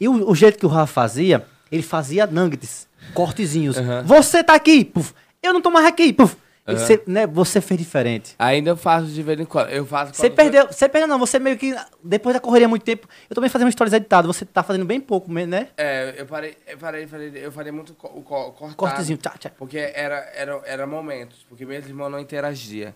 E 0.00 0.08
o, 0.08 0.30
o 0.30 0.34
jeito 0.34 0.58
que 0.58 0.66
o 0.66 0.68
Rafa 0.68 0.92
fazia, 0.92 1.46
ele 1.72 1.82
fazia 1.82 2.26
nuggets, 2.26 2.86
cortezinhos. 3.14 3.78
Aham. 3.78 4.02
Você 4.04 4.44
tá 4.44 4.54
aqui, 4.54 4.84
puf. 4.84 5.14
Eu 5.42 5.54
não 5.54 5.62
tô 5.62 5.70
mais 5.70 5.86
aqui, 5.86 6.12
puf. 6.12 6.36
Aham. 6.68 6.76
você, 6.78 7.02
né, 7.08 7.26
você 7.26 7.60
fez 7.60 7.80
diferente. 7.80 8.36
Ainda 8.38 8.70
eu 8.70 8.76
faço 8.76 9.06
de 9.06 9.20
vez 9.20 9.40
em 9.40 9.44
quando. 9.44 9.70
Eu 9.70 9.84
faço 9.84 10.14
Você 10.14 10.30
perdeu, 10.30 10.68
você 10.68 10.88
perdeu 10.88 11.08
não, 11.08 11.18
você 11.18 11.38
meio 11.40 11.56
que, 11.58 11.74
depois 12.04 12.34
da 12.34 12.40
correria 12.40 12.68
muito 12.68 12.84
tempo, 12.84 13.08
eu 13.28 13.34
também 13.34 13.50
fazendo 13.50 13.72
stories 13.72 13.92
editadas, 13.92 14.28
você 14.28 14.44
tá 14.44 14.62
fazendo 14.62 14.84
bem 14.84 15.00
pouco, 15.00 15.28
mesmo, 15.28 15.50
né? 15.50 15.68
É, 15.76 16.14
eu 16.16 16.26
parei, 16.26 16.56
eu 16.68 16.78
parei, 16.78 17.06
falei, 17.08 17.32
eu 17.34 17.50
falei 17.50 17.72
muito 17.72 17.94
co 17.94 18.06
o 18.06 18.22
co 18.22 18.52
cortado. 18.52 18.76
Cortezinho, 18.76 19.18
tchá, 19.18 19.30
tchá. 19.38 19.50
Porque 19.58 19.78
era, 19.78 20.30
era, 20.34 20.62
era 20.64 20.86
momentos, 20.86 21.44
porque 21.48 21.66
meus 21.66 21.84
irmãos 21.86 22.10
não 22.10 22.20
interagiam. 22.20 22.94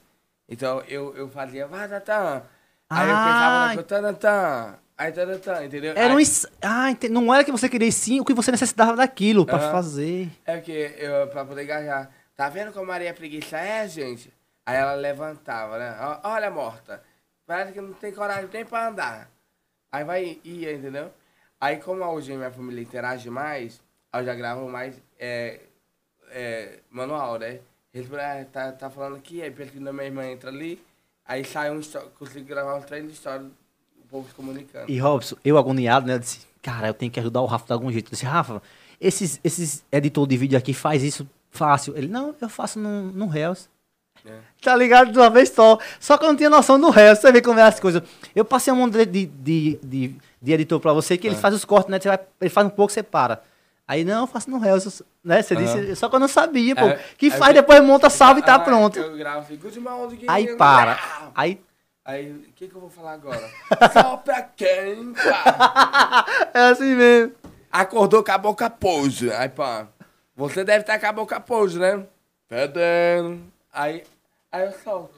Então 0.48 0.80
eu, 0.86 1.16
eu 1.16 1.28
fazia, 1.28 1.66
vai, 1.66 1.88
Tatã. 1.88 2.42
Aí 2.88 3.10
eu 3.10 3.16
Ah, 3.16 3.20
pensava 3.24 3.58
na 3.58 3.74
coisa, 4.96 5.12
Tatã. 5.12 5.32
Aí, 5.32 5.38
Tatã, 5.38 5.64
entendeu? 5.64 5.92
Era 5.96 6.12
um 6.14 6.16
Aí- 6.16 6.22
ins- 6.22 6.46
Ah, 6.62 6.90
ente- 6.90 7.08
não 7.08 7.32
era 7.32 7.44
que 7.44 7.52
você 7.52 7.68
queria, 7.68 7.90
sim 7.92 8.20
o 8.20 8.24
que 8.24 8.34
você 8.34 8.50
necessitava 8.50 8.96
daquilo 8.96 9.44
pra 9.46 9.56
Aham. 9.58 9.72
fazer. 9.72 10.28
É 10.44 10.56
porque 10.56 10.94
eu, 10.98 11.28
pra 11.28 11.44
poder 11.44 11.64
engajar. 11.64 12.10
Tá 12.34 12.48
vendo 12.48 12.72
como 12.72 12.84
a 12.84 12.88
Maria 12.88 13.14
Preguiça 13.14 13.58
é, 13.58 13.86
gente? 13.88 14.32
Aí 14.64 14.76
ela 14.76 14.94
levantava, 14.94 15.78
né? 15.78 15.96
Olha, 16.24 16.50
morta. 16.50 17.02
Parece 17.46 17.72
que 17.72 17.80
não 17.80 17.92
tem 17.92 18.12
coragem 18.12 18.48
nem 18.52 18.64
pra 18.64 18.88
andar. 18.88 19.30
Aí 19.92 20.04
vai, 20.04 20.38
ia, 20.44 20.72
entendeu? 20.72 21.10
Aí 21.60 21.76
como 21.76 22.04
hoje 22.04 22.36
minha 22.36 22.50
família 22.50 22.82
interage 22.82 23.30
mais, 23.30 23.80
eu 24.12 24.24
já 24.24 24.34
gravo 24.34 24.68
mais 24.68 25.00
é, 25.18 25.60
é, 26.30 26.78
manual, 26.90 27.38
né? 27.38 27.60
Eles 27.94 28.12
ah, 28.12 28.44
tá, 28.52 28.72
tá 28.72 28.90
falando 28.90 29.16
aqui, 29.16 29.40
aí 29.40 29.50
pesquisa 29.50 29.90
minha 29.92 30.04
irmã 30.04 30.26
entra 30.26 30.50
ali, 30.50 30.84
aí 31.24 31.44
sai 31.44 31.70
um 31.70 31.80
consigo 32.18 32.44
gravar 32.46 32.76
uns 32.76 32.84
três 32.84 33.10
histórias, 33.10 33.48
povo 34.16 34.28
se 34.28 34.34
comunicando. 34.34 34.90
E 34.90 34.98
Robson, 34.98 35.36
eu 35.44 35.58
agoniado, 35.58 36.06
né? 36.06 36.14
Eu 36.14 36.18
disse, 36.18 36.40
cara, 36.62 36.88
eu 36.88 36.94
tenho 36.94 37.10
que 37.12 37.20
ajudar 37.20 37.40
o 37.40 37.46
Rafa 37.46 37.66
de 37.66 37.72
algum 37.72 37.90
jeito. 37.92 38.06
Eu 38.08 38.10
disse, 38.12 38.24
Rafa, 38.24 38.62
esses, 39.00 39.40
esses 39.44 39.84
editor 39.92 40.26
de 40.26 40.36
vídeo 40.36 40.58
aqui 40.58 40.72
faz 40.74 41.02
isso 41.02 41.28
fácil. 41.50 41.96
Ele, 41.96 42.08
não, 42.08 42.34
eu 42.40 42.48
faço 42.48 42.78
no, 42.78 43.12
no 43.12 43.26
Reels. 43.26 43.68
É. 44.24 44.32
Tá 44.60 44.74
ligado 44.74 45.12
de 45.12 45.18
uma 45.18 45.30
vez 45.30 45.50
só. 45.50 45.78
Só 46.00 46.16
que 46.18 46.24
eu 46.24 46.28
não 46.28 46.36
tinha 46.36 46.50
noção 46.50 46.80
do 46.80 46.90
Reels. 46.90 47.18
Você 47.18 47.30
vê 47.30 47.40
como 47.40 47.60
é 47.60 47.62
as 47.62 47.78
coisas. 47.78 48.02
Eu 48.34 48.44
passei 48.44 48.72
um 48.72 48.76
monte 48.76 49.04
de, 49.06 49.26
de, 49.26 49.78
de, 49.82 50.14
de- 50.42 50.52
editor 50.52 50.80
pra 50.80 50.92
você 50.92 51.16
que 51.16 51.26
ele 51.28 51.36
É. 51.36 51.38
faz 51.38 51.54
os 51.54 51.64
cortes, 51.64 51.90
né? 51.90 52.00
Você 52.00 52.08
vai, 52.08 52.18
ele 52.40 52.50
faz 52.50 52.66
um 52.66 52.70
pouco, 52.70 52.92
você 52.92 53.02
para. 53.02 53.42
Aí, 53.88 54.02
não, 54.04 54.22
eu 54.22 54.26
faço 54.26 54.50
no 54.50 54.58
Reels, 54.58 55.00
né? 55.22 55.42
Você 55.42 55.54
Aham. 55.54 55.62
disse, 55.62 55.94
só 55.96 56.08
que 56.08 56.16
eu 56.16 56.18
não 56.18 56.26
sabia, 56.26 56.74
pô. 56.74 56.86
É, 56.86 56.98
que 57.16 57.30
faz, 57.30 57.40
porque- 57.40 57.52
depois 57.54 57.80
monta, 57.84 58.10
salve 58.10 58.40
e 58.40 58.42
tá 58.42 58.56
Ah, 58.56 58.58
pronto. 58.58 58.98
Eu 58.98 59.16
gravo 59.16 59.56
good 59.56 59.78
morning, 59.78 60.18
Aí 60.26 60.56
para. 60.56 60.98
Aí, 61.32 61.60
Aí, 62.06 62.30
o 62.32 62.52
que, 62.52 62.68
que 62.68 62.74
eu 62.74 62.80
vou 62.80 62.88
falar 62.90 63.14
agora? 63.14 63.50
Só 63.92 64.16
pra 64.18 64.40
quem 64.42 65.12
pá, 65.12 66.24
é 66.54 66.60
assim 66.68 66.94
mesmo. 66.94 67.34
acordou 67.70 68.22
com 68.22 68.30
a 68.30 68.38
boca 68.38 68.70
pose. 68.70 69.32
Aí, 69.32 69.48
pá, 69.48 69.88
você 70.36 70.62
deve 70.62 70.82
estar 70.82 71.00
com 71.00 71.06
a 71.06 71.12
boca 71.12 71.40
pose, 71.40 71.80
né? 71.80 72.06
Fedendo. 72.48 73.42
Aí, 73.72 74.04
aí 74.52 74.66
eu 74.66 74.72
solto. 74.72 75.14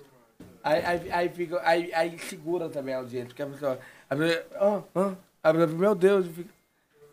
Aí, 0.64 0.84
aí, 0.84 1.12
aí, 1.12 1.28
fica, 1.28 1.60
aí, 1.62 1.92
aí 1.92 2.18
segura 2.18 2.70
também 2.70 2.94
a 2.94 2.98
audiência, 2.98 3.28
porque 3.28 3.42
a 3.42 3.46
pessoa... 3.46 3.78
A 4.08 4.16
pessoa, 4.16 4.44
ah, 4.54 4.82
ah, 4.94 5.14
a 5.42 5.52
pessoa, 5.52 5.78
meu 5.78 5.94
Deus, 5.94 6.26
fica, 6.26 6.50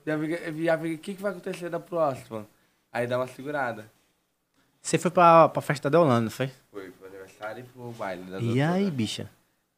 já 0.08 0.18
fica, 0.18 0.38
já 0.64 0.78
fica, 0.78 0.96
o 0.96 0.98
que, 1.00 1.14
que 1.16 1.22
vai 1.22 1.32
acontecer 1.32 1.70
da 1.70 1.80
próxima? 1.82 2.48
Aí 2.94 3.06
dá 3.08 3.18
uma 3.18 3.28
segurada. 3.28 3.86
Você 4.82 4.98
foi 4.98 5.12
pra, 5.12 5.50
pra 5.50 5.62
festa 5.62 5.90
da 5.90 6.00
Holanda, 6.00 6.22
não 6.22 6.30
foi? 6.32 6.50
Foi 6.72 6.90
pro 6.92 7.08
aniversário 7.08 7.60
e 7.62 7.68
pro 7.68 7.92
baile 7.92 8.24
da 8.24 8.38
E 8.40 8.42
doutora. 8.42 8.72
aí, 8.72 8.90
bicha? 8.90 9.30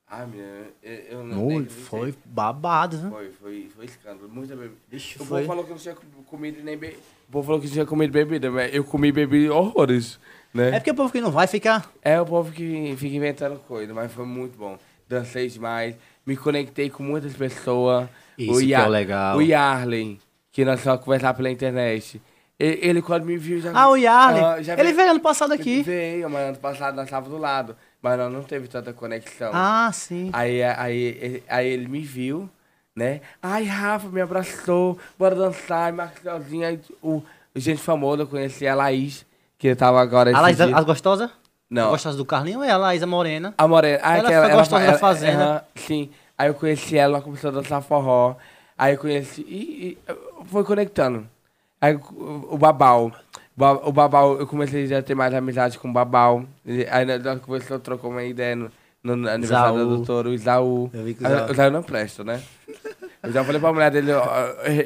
Ah, 0.10 0.26
minha, 0.26 0.46
eu, 0.82 0.94
eu 1.10 1.24
não 1.24 1.50
acreditei. 1.50 1.84
foi 1.84 2.16
babado, 2.24 2.98
viu? 2.98 3.10
Foi, 3.10 3.30
foi, 3.32 3.70
foi 3.76 3.86
escândalo. 3.86 4.30
Muita 4.30 4.56
bebida. 4.56 4.78
Vixe, 4.90 5.22
o 5.22 5.26
foi. 5.26 5.42
povo 5.42 5.48
falou 5.48 5.64
que 5.66 5.70
não 5.72 5.78
tinha 5.78 5.96
comido 6.26 6.64
nem 6.64 6.78
bebida. 6.78 7.02
O 7.28 7.32
povo 7.34 7.46
falou 7.46 7.60
que 7.60 7.68
não 7.68 7.74
tinha 7.74 7.86
comido 7.86 8.12
bebida, 8.12 8.50
mas 8.50 8.74
eu 8.74 8.86
comi 8.86 9.12
bebida 9.12 9.54
horrores, 9.54 10.18
né? 10.54 10.70
É 10.70 10.80
porque 10.80 10.92
o 10.92 10.96
povo 10.96 11.12
que 11.12 11.20
não 11.20 11.30
vai 11.30 11.46
fica. 11.46 11.84
É 12.02 12.22
o 12.22 12.26
povo 12.26 12.54
que 12.54 12.96
fica 12.98 13.16
inventando 13.18 13.60
coisa, 13.68 13.94
mas 13.94 14.10
foi 14.10 14.26
muito 14.26 14.58
bom. 14.58 14.80
Dancei 15.10 15.50
demais, 15.50 15.96
me 16.26 16.38
conectei 16.38 16.90
com 16.90 17.04
muitas 17.04 17.34
pessoas. 17.34 18.08
Isso 18.38 18.60
que 18.60 18.74
é 18.74 18.82
o 18.82 18.88
legal. 18.88 19.38
O 19.38 19.42
Yarley, 19.42 20.20
que 20.54 20.64
nós 20.64 20.80
só 20.80 20.98
conversar 20.98 21.34
pela 21.34 21.50
internet. 21.50 22.22
Ele, 22.58 22.80
ele 22.82 23.02
quando 23.02 23.26
me 23.26 23.38
viu 23.38 23.60
já... 23.60 23.72
Ah, 23.74 23.90
o 23.90 23.96
Yarley. 23.98 24.44
Ah, 24.44 24.62
já 24.62 24.80
Ele 24.80 24.94
veio 24.94 25.12
ano 25.12 25.20
passado 25.20 25.54
aqui. 25.54 25.84
Veio, 25.84 26.30
mas 26.30 26.50
ano 26.50 26.58
passado 26.58 26.96
nós 26.96 27.06
estávamos 27.06 27.36
do 27.36 27.40
lado. 27.40 27.76
Mas 28.02 28.18
nós 28.18 28.32
não 28.32 28.44
teve 28.44 28.68
tanta 28.68 28.94
conexão. 28.94 29.52
Ah, 29.54 29.90
sim. 29.94 30.30
Aí, 30.34 30.64
aí, 30.64 31.44
aí 31.50 31.68
ele 31.68 31.88
me 31.88 32.02
viu, 32.02 32.50
né? 32.96 33.22
Ai, 33.42 33.64
Rafa, 33.64 34.08
me 34.08 34.22
abraçou, 34.22 34.98
bora 35.18 35.36
dançar, 35.36 35.92
Marcelzinho. 35.94 36.68
Aí 36.68 36.80
o 37.02 37.22
gente 37.56 37.82
famosa, 37.82 38.22
eu 38.24 38.28
conheci 38.28 38.68
a 38.68 38.76
Laís, 38.76 39.26
que 39.58 39.74
tava 39.76 40.00
agora 40.00 40.30
A 40.38 40.52
dia. 40.52 40.78
as 40.78 40.86
gostosas? 40.86 41.30
Não. 41.70 41.88
A 41.88 41.90
gostosa 41.90 42.18
do 42.18 42.24
Carlinho 42.26 42.64
é 42.64 42.70
a 42.72 42.78
Laísa 42.78 43.08
Morena. 43.08 43.54
A 43.58 43.68
Morena. 43.68 44.00
Ah, 44.02 44.18
Ela 44.18 44.28
aquela- 44.30 44.48
foi 44.48 44.56
gostosa 44.56 44.86
da 44.86 44.98
Fazenda. 44.98 45.44
aham, 45.44 45.62
sim. 45.76 46.10
Aí 46.38 46.48
eu 46.50 46.54
conheci 46.54 46.96
ela, 46.98 47.16
ela 47.18 47.22
começou 47.24 47.50
a 47.50 47.54
dançar 47.54 47.82
forró. 47.82 48.36
Aí 48.78 48.94
eu 48.94 49.00
conheci. 49.00 49.42
E, 49.42 49.98
e 50.08 50.46
foi 50.46 50.64
conectando. 50.64 51.28
Aí 51.82 51.96
o 52.16 52.58
Babal. 52.58 53.12
O 53.58 53.92
Babal, 53.92 54.38
eu 54.40 54.46
comecei 54.46 54.86
já 54.86 55.00
a 55.00 55.02
ter 55.02 55.16
mais 55.16 55.34
amizade 55.34 55.80
com 55.80 55.90
o 55.90 55.94
Babal. 55.94 56.44
E 56.66 56.86
Aí 56.92 57.06
nós 57.06 57.26
a 57.26 57.80
trocar 57.80 58.08
uma 58.08 58.24
ideia 58.24 58.56
no, 58.56 58.70
no 59.04 59.28
aniversário 59.28 59.80
do 59.80 59.98
doutor, 59.98 60.28
o 60.28 60.34
Isaú. 60.34 60.92
Eu 60.94 61.04
vi 61.04 61.16
que 61.16 61.24
o 61.24 61.28
Isaú- 61.28 61.48
O 61.50 61.52
Isaú 61.52 61.72
não 61.72 61.82
presta, 61.84 62.24
né? 62.24 62.42
Eu 63.24 63.32
já 63.32 63.44
falei 63.44 63.60
pra 63.60 63.74
mulher 63.74 63.90
dele. 63.90 64.14
ó, 64.14 64.24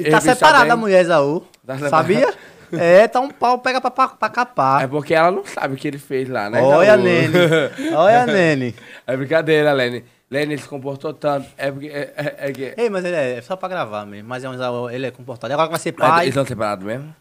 tá 0.10 0.22
separada 0.22 0.64
bem. 0.64 0.72
a 0.72 0.76
mulher, 0.78 1.02
Isaú. 1.04 1.44
Tá. 1.66 1.78
Sabia? 1.90 2.34
É, 2.74 3.06
tá 3.06 3.20
um 3.20 3.30
pau, 3.30 3.60
pega 3.60 3.82
pra, 3.82 3.92
pra, 3.92 4.08
pra 4.08 4.30
capar. 4.30 4.82
É 4.82 4.88
porque 4.88 5.14
ela 5.14 5.30
não 5.30 5.44
sabe 5.46 5.74
o 5.74 5.78
que 5.78 5.86
ele 5.90 5.98
fez 5.98 6.30
lá, 6.30 6.50
né? 6.50 6.62
Olha, 6.62 6.94
Isaú? 6.94 7.04
Nene. 7.04 7.34
Olha, 7.94 8.26
Nene. 8.26 8.76
É 9.06 9.18
brincadeira, 9.18 9.74
Lene. 9.74 10.06
Lene 10.30 10.58
se 10.58 10.70
comportou 10.70 11.14
tanto. 11.14 11.50
É 11.58 11.70
porque. 11.70 11.88
É, 11.88 12.14
é, 12.16 12.36
é 12.48 12.52
que. 12.54 12.74
Ei, 12.78 12.90
mas 12.90 13.04
ele 13.04 13.18
é, 13.18 13.38
é 13.40 13.42
só 13.42 13.58
pra 13.58 13.68
gravar 13.68 14.06
mesmo. 14.06 14.30
Mas 14.30 14.46
é 14.46 14.50
um 14.50 14.54
Isaú, 14.54 14.90
ele 14.90 15.06
é 15.06 15.12
comportado. 15.12 15.52
E 15.52 15.54
agora 15.54 15.68
que 15.68 15.74
vai 15.74 15.80
ser 15.82 15.92
pai. 15.92 16.22
Eles 16.24 16.30
estão 16.30 16.46
separados 16.46 16.86
mesmo? 16.86 17.14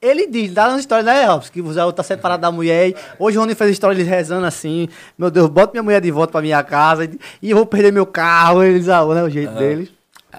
Ele 0.00 0.26
diz, 0.26 0.52
dá 0.52 0.68
uma 0.68 0.78
história, 0.78 1.04
né, 1.04 1.24
Robson? 1.26 1.52
Que 1.52 1.60
o 1.60 1.72
Zé 1.72 1.80
tá 1.92 2.02
separado 2.02 2.40
da 2.40 2.50
mulher. 2.50 2.90
e 2.90 2.96
Hoje 3.18 3.36
o 3.38 3.40
Rony 3.40 3.54
fez 3.54 3.70
história 3.70 3.94
ele 3.98 4.08
rezando 4.08 4.46
assim. 4.46 4.88
Meu 5.18 5.30
Deus, 5.30 5.48
bota 5.48 5.72
minha 5.72 5.82
mulher 5.82 6.00
de 6.00 6.10
volta 6.10 6.32
pra 6.32 6.42
minha 6.42 6.62
casa 6.62 7.04
e 7.04 7.18
e 7.42 7.50
eu 7.50 7.56
vou 7.56 7.66
perder 7.66 7.92
meu 7.92 8.06
carro. 8.06 8.62
Eles, 8.62 8.88
ah, 8.88 9.04
né? 9.14 9.22
O 9.22 9.30
jeito 9.30 9.50
Aham. 9.50 9.58
deles. 9.58 9.90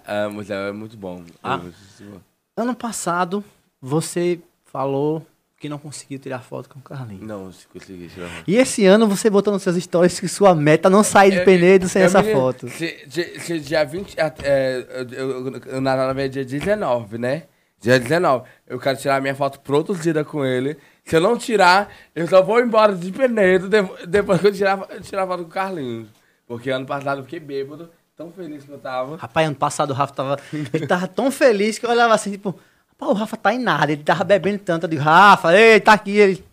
Ah, 0.06 0.30
mas 0.32 0.50
é, 0.50 0.70
é 0.70 0.72
muito 0.72 0.98
bom. 0.98 1.24
Ah. 1.44 1.60
É. 1.64 2.62
Ano 2.62 2.76
passado, 2.76 3.44
você 3.82 4.40
falou 4.66 5.26
que 5.58 5.70
não 5.70 5.78
conseguiu 5.78 6.20
tirar 6.20 6.40
foto 6.40 6.70
com 6.70 6.80
o 6.80 6.82
Carlinhos. 6.82 7.26
Não, 7.26 7.52
se 7.52 7.68
conseguir 7.68 8.10
tirar 8.10 8.28
foto. 8.28 8.44
E 8.48 8.56
esse 8.56 8.86
ano 8.86 9.08
você 9.08 9.30
botou 9.30 9.54
nas 9.54 9.64
suas 9.64 9.78
stories 9.78 10.20
que 10.20 10.28
sua 10.28 10.54
meta 10.54 10.90
é 10.90 10.92
não 10.92 11.04
sair 11.04 11.32
de 11.32 11.46
Penedo 11.46 11.88
sem 11.88 12.02
eu 12.02 12.06
essa 12.08 12.24
foto. 12.24 12.68
Se, 12.70 13.06
se, 13.10 13.40
se 13.40 13.60
dia 13.60 13.84
20. 13.84 14.16
é, 14.20 14.34
é, 14.44 14.86
eu, 14.90 15.10
eu, 15.12 15.48
eu, 15.48 15.62
eu 15.66 15.82
narrava 15.82 16.28
dia 16.28 16.46
19, 16.46 17.18
né? 17.18 17.44
Dia 17.80 18.00
19. 18.00 18.48
Eu 18.68 18.80
quero 18.80 18.98
tirar 18.98 19.22
minha 19.22 19.36
foto 19.36 19.60
produzida 19.60 20.24
com 20.24 20.44
ele. 20.46 20.78
Se 21.04 21.16
eu 21.16 21.22
não 21.22 21.38
tirar, 21.38 21.92
eu 22.16 22.28
só 22.28 22.42
vou 22.42 22.60
embora 22.60 22.96
de 22.96 23.12
Penedo 23.12 23.70
de- 23.70 24.08
depois 24.08 24.42
que 24.42 24.48
eu 24.48 24.52
tirar, 24.54 24.80
tirar 25.02 25.24
a 25.24 25.28
foto 25.28 25.44
com 25.44 25.50
o 25.50 25.52
Carlinhos. 25.54 26.08
Porque 26.48 26.70
ano 26.70 26.86
passado 26.86 27.20
eu 27.20 27.24
fiquei 27.24 27.40
bêbado, 27.40 27.90
tão 28.16 28.32
feliz 28.32 28.64
que 28.64 28.72
eu 28.72 28.80
tava. 28.80 29.18
Rapaz, 29.18 29.48
ano 29.48 29.56
passado 29.56 29.92
o 29.92 29.94
Rafa 29.94 30.14
tava. 30.14 30.40
Ele 30.74 30.88
tava 30.88 31.08
tão 31.08 31.30
feliz 31.30 31.78
que 31.78 31.86
eu 31.86 31.90
olhava 31.92 32.14
assim, 32.14 32.32
tipo, 32.32 32.58
o 33.00 33.14
Rafa 33.14 33.38
tá 33.38 33.54
em 33.54 33.60
nada, 33.60 33.92
ele 33.92 34.04
tava 34.04 34.24
bebendo 34.24 34.60
tanto. 34.60 34.86
Eu 34.86 34.90
digo, 34.90 35.02
Rafa, 35.04 35.56
ei, 35.56 35.80
tá 35.80 35.94
aqui. 35.94 36.18
Ele. 36.18 36.44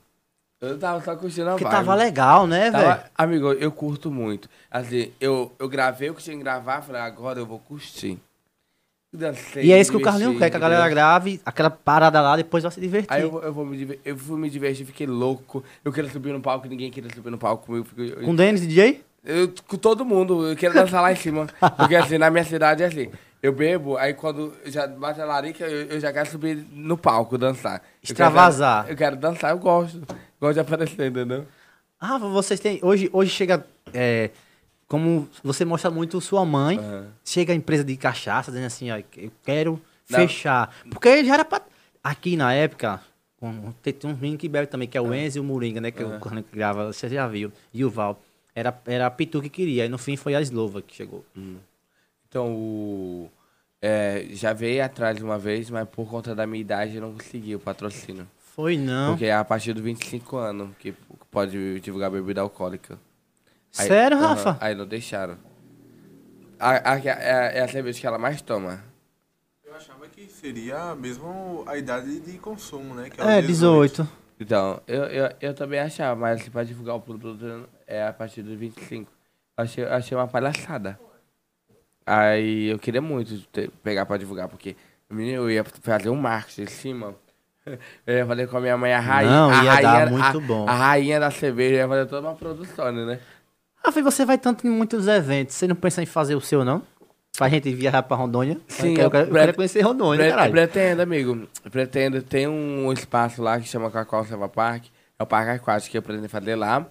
Eu 0.60 0.78
tava 0.78 1.02
só 1.02 1.16
curtindo 1.16 1.48
a 1.48 1.52
Porque 1.52 1.64
vibe. 1.64 1.74
tava 1.74 1.94
legal, 1.94 2.46
né, 2.46 2.70
velho? 2.70 3.00
Amigo, 3.16 3.52
eu 3.54 3.72
curto 3.72 4.10
muito. 4.12 4.48
Assim, 4.70 5.12
eu, 5.20 5.50
eu 5.58 5.68
gravei 5.68 6.08
o 6.10 6.14
que 6.14 6.22
tinha 6.22 6.36
que 6.36 6.42
gravar, 6.42 6.82
falei, 6.82 7.00
agora 7.02 7.38
eu 7.40 7.46
vou 7.46 7.58
curtir. 7.58 8.18
Dancei, 9.14 9.64
E 9.66 9.72
é 9.72 9.78
isso 9.78 9.90
que 9.90 9.96
o 9.98 10.00
diverti, 10.00 10.38
quer, 10.38 10.48
que 10.50 10.56
a 10.56 10.60
galera 10.60 10.88
grave 10.88 11.38
aquela 11.44 11.68
parada 11.68 12.18
lá, 12.22 12.34
depois 12.34 12.62
vai 12.62 12.72
se 12.72 12.80
divertir. 12.80 13.12
Aí 13.12 13.20
eu, 13.22 13.30
vou- 13.30 13.42
eu, 13.42 13.52
vou 13.52 13.66
me 13.66 13.76
diver- 13.76 14.00
eu 14.04 14.16
fui 14.16 14.38
me 14.40 14.48
divertir, 14.48 14.86
fiquei 14.86 15.06
louco. 15.06 15.62
Eu 15.84 15.92
queria 15.92 16.08
subir 16.10 16.32
no 16.32 16.40
palco, 16.40 16.66
ninguém 16.66 16.90
queria 16.90 17.10
subir 17.14 17.28
no 17.30 17.36
palco 17.36 17.66
comigo. 17.66 17.86
Eu, 17.98 18.22
Com 18.24 18.30
o 18.32 18.36
Denis, 18.36 18.66
DJ? 18.66 19.02
eu- 19.22 19.52
com 19.68 19.76
todo 19.76 20.02
mundo, 20.02 20.48
eu 20.48 20.56
queria 20.56 20.74
dançar 20.82 21.02
lá 21.02 21.12
em 21.12 21.16
cima. 21.16 21.46
Porque 21.76 21.94
assim, 21.94 22.16
na 22.16 22.30
minha 22.30 22.42
cidade 22.44 22.82
é 22.82 22.86
assim, 22.86 23.10
eu 23.42 23.52
bebo, 23.52 23.98
aí 23.98 24.14
quando 24.14 24.54
já 24.64 24.86
bate 24.86 25.20
a 25.20 25.26
larica, 25.26 25.62
eu, 25.66 25.88
eu 25.88 26.00
já 26.00 26.10
quero 26.10 26.30
subir 26.30 26.66
no 26.72 26.96
palco, 26.96 27.36
dançar. 27.36 27.74
Eu 27.74 27.80
quero- 27.80 28.02
Extravasar. 28.04 28.86
Eu 28.88 28.96
quero 28.96 29.16
dançar, 29.16 29.50
eu 29.50 29.58
gosto. 29.58 30.00
Gosto 30.40 30.54
de 30.54 30.60
aparecer, 30.60 31.10
entendeu? 31.10 31.44
Rafa, 32.00 32.26
vocês 32.28 32.58
têm. 32.58 32.80
Hoje, 32.82 33.10
hoje 33.12 33.30
chega. 33.30 33.62
é, 33.92 34.30
como 34.93 35.26
você 35.43 35.64
mostra 35.64 35.90
muito 35.90 36.20
sua 36.20 36.45
mãe, 36.45 36.78
Aham. 36.78 37.07
chega 37.24 37.55
a 37.55 37.57
empresa 37.57 37.82
de 37.82 37.97
cachaça 37.97 38.51
dizendo 38.51 38.66
assim, 38.66 38.90
ó, 38.90 38.99
eu 39.16 39.32
quero 39.43 39.80
Não. 40.11 40.18
fechar. 40.18 40.76
Porque 40.90 41.24
já 41.24 41.32
era 41.32 41.47
pra. 41.47 41.62
Aqui 42.05 42.36
na 42.36 42.53
época, 42.53 43.01
tem, 43.82 43.95
tem 43.95 44.11
uns 44.11 44.18
meninos 44.18 44.38
que 44.38 44.51
bebem 44.51 44.68
também, 44.68 44.86
que 44.86 44.99
é 44.99 45.01
o 45.01 45.14
Enzo 45.14 45.38
e 45.38 45.40
o 45.40 45.45
Moringa, 45.45 45.80
né? 45.80 45.90
Que 45.90 46.03
é 46.03 46.05
o 46.05 46.20
Carlinhos 46.20 46.51
que 46.51 46.55
grava, 46.55 46.93
você 46.93 47.09
já 47.09 47.26
viu. 47.26 47.51
E 47.72 47.82
o 47.86 47.88
Val. 47.88 48.20
Era, 48.55 48.78
era 48.84 49.07
a 49.07 49.11
Pitu 49.11 49.40
que 49.40 49.49
queria, 49.49 49.86
e 49.86 49.88
no 49.88 49.97
fim 49.97 50.14
foi 50.14 50.34
a 50.34 50.43
Slova 50.43 50.82
que 50.82 50.95
chegou. 50.95 51.24
Então, 52.28 52.53
o... 52.53 53.30
é, 53.80 54.26
já 54.32 54.53
veio 54.53 54.84
atrás 54.84 55.22
uma 55.22 55.38
vez, 55.38 55.70
mas 55.70 55.88
por 55.88 56.07
conta 56.07 56.34
da 56.34 56.47
minha 56.47 56.61
idade 56.61 56.97
eu 56.97 57.01
não 57.01 57.14
consegui 57.14 57.57
o 57.57 57.59
patrocínio. 57.59 58.28
Foi 58.55 58.76
não. 58.76 59.12
Porque 59.12 59.24
é 59.24 59.32
a 59.34 59.43
partir 59.43 59.72
dos 59.72 59.82
25 59.82 60.36
anos 60.36 60.68
que 60.78 60.93
pode 61.30 61.80
divulgar 61.80 62.11
bebida 62.11 62.43
alcoólica. 62.43 62.99
Aí- 63.78 63.88
Sério, 63.88 64.18
aham, 64.18 64.28
Rafa? 64.28 64.58
Aí 64.60 64.74
não 64.74 64.86
deixaram. 64.86 65.38
A, 66.58 66.92
a, 66.92 66.98
é, 66.98 67.58
é 67.58 67.62
a 67.62 67.68
cerveja 67.68 68.00
que 68.00 68.06
ela 68.06 68.18
mais 68.18 68.40
toma. 68.40 68.82
Eu 69.64 69.74
achava 69.74 70.06
que 70.08 70.26
seria 70.28 70.94
mesmo 70.94 71.64
a 71.66 71.76
idade 71.76 72.20
de 72.20 72.38
consumo, 72.38 72.94
né? 72.94 73.08
Que 73.10 73.20
É, 73.20 73.40
18. 73.42 74.06
Então, 74.38 74.80
eu, 74.86 75.04
eu, 75.04 75.30
eu 75.40 75.54
também 75.54 75.80
achava, 75.80 76.18
mas 76.20 76.40
assim, 76.40 76.50
pra 76.50 76.64
divulgar 76.64 76.96
o 76.96 77.00
produto 77.00 77.68
é 77.86 78.06
a 78.06 78.12
partir 78.12 78.42
dos 78.42 78.58
25. 78.58 79.10
Achei, 79.56 79.84
achei 79.84 80.16
uma 80.16 80.28
palhaçada. 80.28 80.98
Aí 82.04 82.66
eu 82.66 82.78
queria 82.78 83.00
muito 83.00 83.40
ter- 83.48 83.70
pegar 83.82 84.04
pra 84.06 84.16
divulgar, 84.16 84.48
porque 84.48 84.76
menino, 85.08 85.42
eu 85.42 85.50
ia 85.50 85.64
fazer 85.64 86.10
um 86.10 86.16
marketing 86.16 86.62
em 86.62 86.66
cima. 86.66 87.14
Eu 88.04 88.16
ia 88.16 88.26
fazer 88.26 88.48
com 88.48 88.56
a 88.56 88.60
minha 88.60 88.76
mãe 88.76 88.92
a 88.92 88.98
rainha. 88.98 89.30
Não, 89.30 89.48
a 89.48 89.62
ia 89.62 89.80
dar 89.80 89.92
rainha, 89.98 90.06
muito 90.10 90.24
a, 90.24 90.40
bom. 90.40 90.68
A 90.68 90.72
rainha 90.72 91.20
da 91.20 91.30
cerveja, 91.30 91.76
ia 91.76 91.86
fazer 91.86 92.06
toda 92.06 92.26
uma 92.26 92.34
produção, 92.34 92.90
né? 92.90 93.20
Rafa, 93.85 93.99
e 93.99 94.03
você 94.03 94.24
vai 94.24 94.39
tanto 94.39 94.66
em 94.66 94.70
muitos 94.70 95.09
eventos, 95.09 95.55
você 95.55 95.66
não 95.66 95.74
pensa 95.74 96.03
em 96.03 96.07
fazer 96.07 96.35
o 96.35 96.41
seu, 96.41 96.64
não? 96.64 96.83
Pra 97.37 97.49
gente 97.49 97.72
viajar 97.74 98.03
pra 98.03 98.16
Rondônia? 98.16 98.59
Sim, 98.68 98.91
eu 98.91 98.95
quero, 98.95 99.07
eu 99.07 99.11
quero- 99.11 99.28
eu 99.30 99.35
quero 99.35 99.55
conhecer 99.55 99.80
Rondônia, 99.80 100.18
Pre- 100.24 100.30
caralho. 100.30 100.53
pretendo, 100.53 101.01
amigo. 101.03 101.49
Pretendo. 101.70 102.22
Tem 102.22 102.47
um 102.47 102.93
espaço 102.93 103.43
lá 103.43 103.59
que 103.59 103.66
chama 103.66 103.91
Cacau 103.91 104.24
Selva 104.24 104.49
Park. 104.49 104.85
É 105.18 105.22
o 105.22 105.26
parque 105.26 105.51
aquático 105.51 105.91
que 105.91 105.99
eu 105.99 106.03
pretendo 106.03 106.28
fazer 106.28 106.55
lá. 106.57 106.87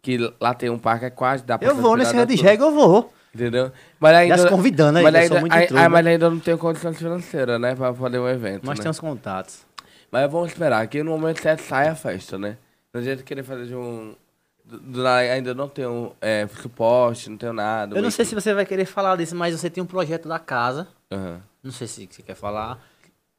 Que 0.00 0.18
lá 0.40 0.54
tem 0.54 0.70
um 0.70 0.78
parque 0.78 1.04
aquático. 1.04 1.46
Dá 1.46 1.58
pra 1.58 1.68
Eu 1.68 1.76
vou 1.76 1.96
nesse 1.96 2.14
Red. 2.14 2.34
Jag, 2.36 2.60
eu 2.60 2.70
vou. 2.72 3.12
Entendeu? 3.34 3.72
Mas 4.00 4.16
ainda, 4.16 4.38
se 4.38 4.48
convidando 4.48 4.98
aí, 4.98 5.04
mas 5.04 5.14
ainda, 5.14 5.40
muito 5.40 5.52
ai, 5.54 5.88
mas 5.88 6.06
ainda 6.06 6.30
não 6.30 6.38
tenho 6.38 6.56
condições 6.56 6.96
financeiras, 6.96 7.60
né? 7.60 7.74
Pra 7.74 7.92
fazer 7.92 8.18
um 8.18 8.28
evento. 8.28 8.64
Nós 8.64 8.78
né? 8.78 8.82
temos 8.84 9.00
contatos. 9.00 9.66
Mas 10.10 10.30
vamos 10.30 10.48
esperar 10.48 10.86
que 10.86 11.02
no 11.02 11.10
momento 11.10 11.42
certo 11.42 11.60
saia 11.60 11.92
a 11.92 11.94
festa, 11.96 12.38
né? 12.38 12.56
Não 12.92 13.00
adianta 13.00 13.22
querer 13.24 13.42
fazer 13.42 13.66
de 13.66 13.74
um. 13.74 14.14
Ainda 15.30 15.54
não 15.54 15.68
tenho 15.68 16.12
é, 16.20 16.46
suporte, 16.46 17.28
não 17.28 17.36
tenho 17.36 17.52
nada. 17.52 17.96
Eu 17.96 18.02
não 18.02 18.10
sei 18.10 18.24
se 18.24 18.34
você 18.34 18.54
vai 18.54 18.64
querer 18.64 18.86
falar 18.86 19.16
disso, 19.16 19.36
mas 19.36 19.58
você 19.58 19.68
tem 19.68 19.82
um 19.82 19.86
projeto 19.86 20.28
da 20.28 20.38
casa. 20.38 20.88
Aham. 21.10 21.40
Não 21.62 21.72
sei 21.72 21.86
se 21.86 22.08
você 22.10 22.22
quer 22.22 22.34
falar. 22.34 22.78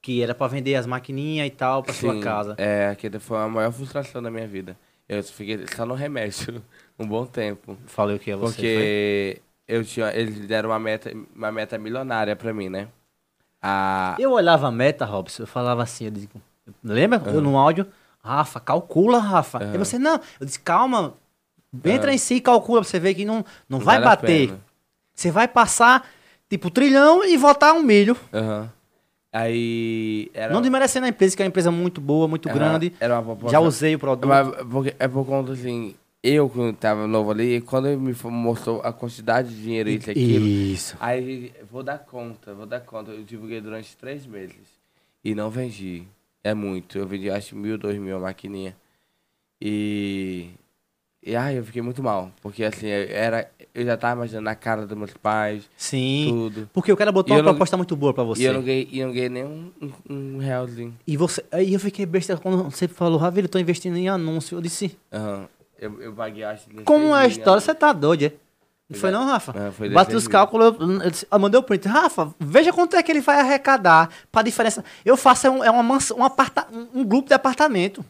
Que 0.01 0.21
era 0.21 0.36
pra 0.36 0.47
vender 0.47 0.76
as 0.76 0.86
maquininhas 0.86 1.47
e 1.47 1.49
tal 1.49 1.82
pra 1.82 1.93
sua 1.93 2.19
casa. 2.19 2.55
É, 2.57 2.89
aquele 2.89 3.19
foi 3.19 3.38
a 3.38 3.47
maior 3.47 3.71
frustração 3.71 4.21
da 4.21 4.30
minha 4.30 4.47
vida. 4.47 4.78
Eu 5.07 5.23
fiquei 5.23 5.65
só 5.76 5.86
no 5.86 5.93
remédio 5.93 6.63
um 6.97 7.07
bom 7.07 7.26
tempo. 7.26 7.78
Falei 7.86 8.15
o 8.15 8.19
que 8.19 8.32
é 8.32 8.36
você. 8.36 8.55
foi? 8.55 8.63
Porque 8.63 9.41
eu 9.67 9.84
tinha, 9.84 10.15
eles 10.15 10.39
deram 10.47 10.69
uma 10.69 10.80
meta, 10.80 11.11
uma 11.36 11.51
meta 11.51 11.78
milionária 11.78 12.36
pra 12.36 12.53
mim, 12.53 12.69
né? 12.69 12.88
A, 13.61 14.15
Eu 14.19 14.32
olhava 14.32 14.67
a 14.67 14.71
meta, 14.71 15.05
Robson, 15.05 15.43
eu 15.43 15.47
falava 15.47 15.82
assim, 15.82 16.05
eu 16.05 16.11
digo, 16.11 16.39
lembra? 16.84 17.21
Eu 17.26 17.41
no 17.41 17.57
áudio, 17.57 17.88
Rafa, 18.26 18.59
calcula, 18.59 19.19
Rafa. 19.19 19.59
E 19.71 19.78
você, 19.78 19.99
não, 19.99 20.19
eu 20.39 20.45
disse, 20.47 20.59
calma, 20.59 21.13
entra 21.84 22.11
em 22.11 22.17
si 22.17 22.36
e 22.36 22.41
calcula 22.41 22.82
pra 22.82 22.89
você 22.89 22.99
ver 22.99 23.13
que 23.13 23.23
não, 23.23 23.45
não 23.69 23.78
vai 23.78 23.99
vale 23.99 24.05
bater. 24.05 24.53
Você 25.13 25.30
vai 25.30 25.47
passar, 25.47 26.09
tipo, 26.49 26.71
trilhão 26.71 27.23
e 27.23 27.38
votar 27.38 27.76
um 27.76 27.84
milho. 27.84 28.17
Aham. 28.34 28.71
Aí. 29.32 30.32
Era, 30.34 30.53
Não 30.53 30.61
desmerecendo 30.61 31.05
a 31.05 31.09
empresa, 31.09 31.36
que 31.36 31.43
é 31.43 31.45
uma 31.45 31.49
empresa 31.49 31.69
muito 31.69 32.01
boa, 32.01 32.28
muito 32.28 32.49
Aham, 32.49 32.57
grande. 32.57 32.93
Era 32.99 33.19
uma. 33.19 33.49
Já 33.49 33.59
usei 33.59 33.93
o 33.93 33.99
produto. 33.99 34.28
Mas 34.28 34.47
é 34.97 35.07
por 35.07 35.26
conta 35.26 35.51
assim. 35.51 35.93
Eu, 36.23 36.49
quando 36.49 36.76
tava 36.76 37.05
novo 37.05 37.30
ali, 37.30 37.61
quando 37.61 37.88
ele 37.88 37.97
me 37.97 38.15
mostrou 38.23 38.82
a 38.82 38.91
quantidade 38.91 39.49
de 39.49 39.61
dinheiro, 39.61 39.89
isso 39.89 40.09
e 40.09 40.11
aquilo. 40.11 40.45
Isso. 40.47 40.97
Aí, 40.99 41.53
vou 41.69 41.84
dar 41.84 41.99
conta, 41.99 42.55
vou 42.55 42.65
dar 42.65 42.80
conta. 42.80 43.11
Eu 43.11 43.23
divulguei 43.23 43.61
durante 43.61 43.95
três 43.95 44.26
meses. 44.26 44.55
E 45.23 45.36
não 45.36 45.51
vendi. 45.51 46.07
É 46.46 46.54
muito. 46.54 46.96
Eu 47.00 47.08
vendi, 47.08 47.28
acho, 47.28 47.56
mil, 47.56 47.76
dois 47.76 47.98
mil 47.98 48.18
a 48.18 48.20
maquininha. 48.20 48.76
E. 49.60 50.50
E 51.24 51.36
ai, 51.36 51.58
eu 51.58 51.66
fiquei 51.66 51.82
muito 51.82 52.04
mal. 52.04 52.32
Porque 52.39 52.64
assim, 52.64 52.86
eu 52.86 53.08
era, 53.10 53.50
eu 53.74 53.84
já 53.84 53.98
tava 53.98 54.18
imaginando 54.20 54.48
a 54.48 54.54
cara 54.54 54.86
dos 54.86 54.96
meus 54.96 55.12
pais, 55.16 55.68
Sim. 55.76 56.26
tudo. 56.30 56.70
Porque 56.72 56.91
o 56.91 56.96
cara 56.96 57.12
botou 57.12 57.34
E 57.36 57.38
uma 57.39 57.41
não- 57.43 57.52
proposta 57.52 57.76
muito 57.76 57.96
boa 57.96 58.14
pra 58.14 58.24
E 58.24 58.28
você. 58.28 58.48
eu 58.48 58.54
não 58.54 58.62
ganhei, 58.62 58.88
e 58.91 59.00
eu 59.00 59.08
não 59.08 59.14
ganhei 59.16 59.30
nem 59.30 59.43
um, 59.43 59.72
um, 59.82 59.91
um 60.08 60.38
realzinho. 60.38 60.96
E 61.08 61.18
você. 61.18 61.43
Aí 61.52 61.74
eu 61.74 61.80
fiquei 61.80 62.06
besta 62.06 62.38
quando 62.38 62.66
você 62.66 62.88
falou, 62.88 63.18
Ravira, 63.18 63.46
eu 63.46 63.50
tô 63.50 63.58
investindo 63.58 63.98
em 63.98 64.08
anúncio. 64.08 64.56
Eu 64.56 64.62
disse, 64.62 64.96
Aham. 65.12 65.50
Eu, 65.80 66.00
eu 66.02 66.14
paguei, 66.14 66.43
acho. 66.43 66.68
16 66.70 66.86
como 66.86 67.08
é 67.16 67.24
a 67.24 67.28
história? 67.28 67.60
Você 67.60 67.74
tá 67.74 67.91
doido, 67.91 68.26
é? 68.26 68.32
Não 68.89 68.99
foi 68.99 69.09
não, 69.09 69.25
Rafa? 69.25 69.51
É, 69.57 69.71
foi 69.71 69.89
Bati 69.89 70.09
16 70.11 70.23
os 70.23 70.27
cálculos, 70.27 70.75
eu, 70.79 70.91
eu, 71.01 71.11
eu 71.31 71.39
mandei 71.39 71.59
o 71.59 71.63
print. 71.63 71.88
Rafa, 71.88 72.33
veja 72.39 72.71
quanto 72.71 72.95
é 72.95 73.01
que 73.01 73.11
ele 73.11 73.21
vai 73.21 73.39
arrecadar 73.39 74.09
pra 74.31 74.43
diferença. 74.43 74.83
Eu 75.03 75.17
faço 75.17 75.47
é, 75.47 75.49
um, 75.49 75.63
é 75.63 75.71
uma 75.71 75.81
mansão, 75.81 76.17
um, 76.19 76.23
aparta, 76.23 76.67
um, 76.71 76.99
um 77.01 77.03
grupo 77.03 77.27
de 77.27 77.33
apartamento. 77.33 78.05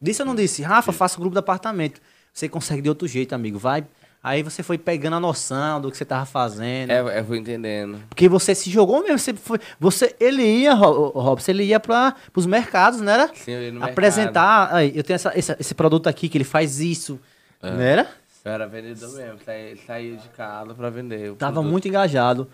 Disse 0.00 0.20
ou 0.20 0.26
não 0.28 0.34
disse? 0.34 0.62
Rafa, 0.62 0.92
faça 0.92 1.16
um 1.16 1.20
grupo 1.20 1.34
de 1.34 1.38
apartamento. 1.38 2.00
Você 2.32 2.46
consegue 2.48 2.82
de 2.82 2.88
outro 2.90 3.08
jeito, 3.08 3.34
amigo. 3.34 3.58
Vai. 3.58 3.86
Aí 4.22 4.42
você 4.42 4.62
foi 4.62 4.76
pegando 4.76 5.16
a 5.16 5.20
noção 5.20 5.80
do 5.80 5.90
que 5.90 5.96
você 5.96 6.04
tava 6.04 6.26
fazendo. 6.26 6.90
É, 6.90 7.20
eu 7.20 7.24
fui 7.24 7.38
entendendo. 7.38 7.98
Porque 8.10 8.28
você 8.28 8.54
se 8.54 8.68
jogou 8.68 9.02
mesmo. 9.02 9.18
Você, 9.18 9.32
foi, 9.32 9.58
você 9.80 10.14
ele 10.20 10.42
ia, 10.42 10.74
Ro- 10.74 11.10
Robson, 11.18 11.52
ele 11.52 11.64
ia 11.64 11.80
para 11.80 12.14
os 12.34 12.44
mercados, 12.44 13.00
era? 13.00 13.28
Sim, 13.32 13.52
eu 13.52 13.62
ia 13.62 13.72
no 13.72 13.82
Apresentar. 13.84 14.74
Aí, 14.74 14.92
eu 14.94 15.02
tenho 15.02 15.14
essa, 15.14 15.32
esse, 15.38 15.56
esse 15.58 15.74
produto 15.74 16.08
aqui 16.08 16.28
que 16.28 16.36
ele 16.36 16.44
faz 16.44 16.80
isso. 16.80 17.18
É. 17.62 17.70
Não 17.70 17.80
era? 17.80 18.10
Eu 18.46 18.52
era 18.52 18.66
vendedor 18.68 19.12
mesmo, 19.12 19.38
saía, 19.44 19.76
saía 19.84 20.16
de 20.16 20.28
casa 20.28 20.72
pra 20.72 20.88
vender. 20.88 21.32
Tava 21.34 21.54
produto. 21.54 21.70
muito 21.72 21.88
engajado. 21.88 22.48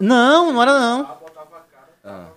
Não, 0.00 0.52
não 0.52 0.60
era 0.62 0.78
não. 0.80 1.18
Ah. 2.02 2.28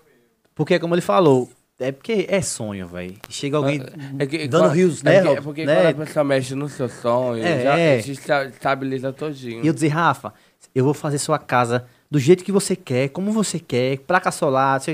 Porque, 0.53 0.77
como 0.77 0.93
ele 0.93 1.01
falou, 1.01 1.49
é 1.79 1.91
porque 1.91 2.27
é 2.29 2.41
sonho, 2.43 2.87
velho. 2.87 3.15
Chega 3.27 3.57
alguém 3.57 3.81
É 4.19 4.25
que- 4.27 4.47
dando 4.47 4.65
quando- 4.65 4.73
rios, 4.73 5.01
é 5.03 5.03
né, 5.03 5.15
porque, 5.15 5.27
Rob? 5.29 5.37
é 5.37 5.41
porque 5.41 5.65
Né? 5.65 5.75
quando 5.93 6.01
a 6.01 6.05
pessoa 6.05 6.23
mexe 6.23 6.53
no 6.53 6.69
seu 6.69 6.87
sonho, 6.87 7.43
É, 7.43 7.63
já 7.63 7.79
é. 7.79 7.97
estabiliza 7.97 9.11
todinho. 9.11 9.63
E 9.63 9.67
eu 9.67 9.73
dizer, 9.73 9.87
Rafa, 9.87 10.31
eu 10.75 10.83
vou 10.85 10.93
fazer 10.93 11.17
sua 11.17 11.39
casa 11.39 11.87
do 12.11 12.19
jeito 12.19 12.43
que 12.43 12.51
você 12.51 12.75
quer, 12.75 13.09
como 13.09 13.31
você 13.31 13.59
quer, 13.59 13.97
placa 13.97 14.29
solar, 14.29 14.79
sei 14.79 14.93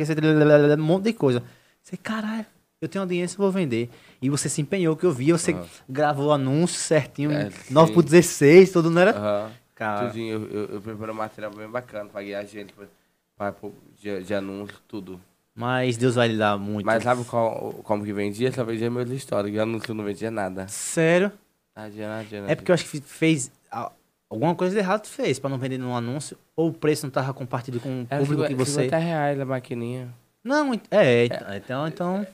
um 0.80 0.84
monte 0.84 1.04
de 1.06 1.14
coisa. 1.14 1.44
Você, 1.84 1.98
caralho, 1.98 2.46
eu 2.82 2.88
tenho 2.88 3.02
audiência, 3.04 3.36
eu 3.36 3.42
vou 3.42 3.52
vender. 3.52 3.90
E 4.22 4.30
você 4.30 4.48
se 4.48 4.62
empenhou, 4.62 4.96
que 4.96 5.06
eu 5.06 5.12
vi, 5.12 5.32
você 5.32 5.52
Aham. 5.52 5.66
gravou 5.88 6.28
o 6.28 6.32
anúncio 6.32 6.80
certinho, 6.80 7.32
É, 7.32 7.50
9 7.70 7.88
sim. 7.88 7.94
por 7.94 8.04
16, 8.04 8.72
tudo, 8.72 8.90
não 8.90 9.02
era? 9.02 9.12
Aham. 9.18 9.52
Cara, 9.76 10.08
Tudinho, 10.08 10.34
eu, 10.34 10.48
eu, 10.50 10.70
eu 10.76 10.82
preparei 10.82 11.14
um 11.14 11.18
material 11.18 11.52
bem 11.54 11.68
bacana, 11.70 12.10
paguei 12.12 12.36
a 12.36 12.44
gente 12.44 12.74
pra, 12.74 13.52
pra, 13.54 13.70
de, 13.98 14.24
de 14.24 14.34
anúncio, 14.34 14.76
tudo. 14.90 15.20
mas 15.56 15.96
Deus 15.96 16.16
vai 16.16 16.28
lhe 16.28 16.38
dar 16.38 16.58
muito. 16.58 16.86
Mas 16.86 17.02
sabe 17.04 17.24
qual, 17.24 17.74
como 17.84 18.04
que 18.04 18.12
vendia? 18.12 18.52
Só 18.52 18.64
vendia 18.66 18.90
meus 18.92 19.10
histórias, 19.10 19.54
que 19.54 19.58
anúncio 19.60 19.94
não 19.94 20.04
vendia 20.04 20.30
nada. 20.30 20.68
Sério? 20.68 21.32
Nada, 21.74 21.90
nada, 21.96 22.42
nada. 22.42 22.52
É 22.52 22.56
porque 22.56 22.72
eu 22.72 22.74
acho 22.76 22.84
que 22.90 23.00
fez. 23.00 23.50
Alguma 24.30 24.54
coisa 24.54 24.74
de 24.76 24.80
errado 24.80 25.04
tu 25.04 25.10
fez 25.10 25.40
pra 25.40 25.50
não 25.50 25.58
vender 25.58 25.78
num 25.78 25.96
anúncio, 25.96 26.38
ou 26.58 26.68
o 26.70 26.74
preço 26.74 27.06
não 27.06 27.12
tava 27.12 27.34
compartilhando 27.34 27.82
com 27.82 28.02
o 28.04 28.08
Era 28.10 28.20
público 28.22 28.44
que 28.44 28.50
50 28.50 28.66
você. 28.66 28.72
50 28.84 28.98
reais 28.98 29.40
a 29.40 29.46
maquininha. 29.46 30.14
Não, 30.44 30.74
é, 30.92 31.26
ent- 31.26 31.34
então, 31.56 31.88
então. 31.88 32.18
É, 32.18 32.28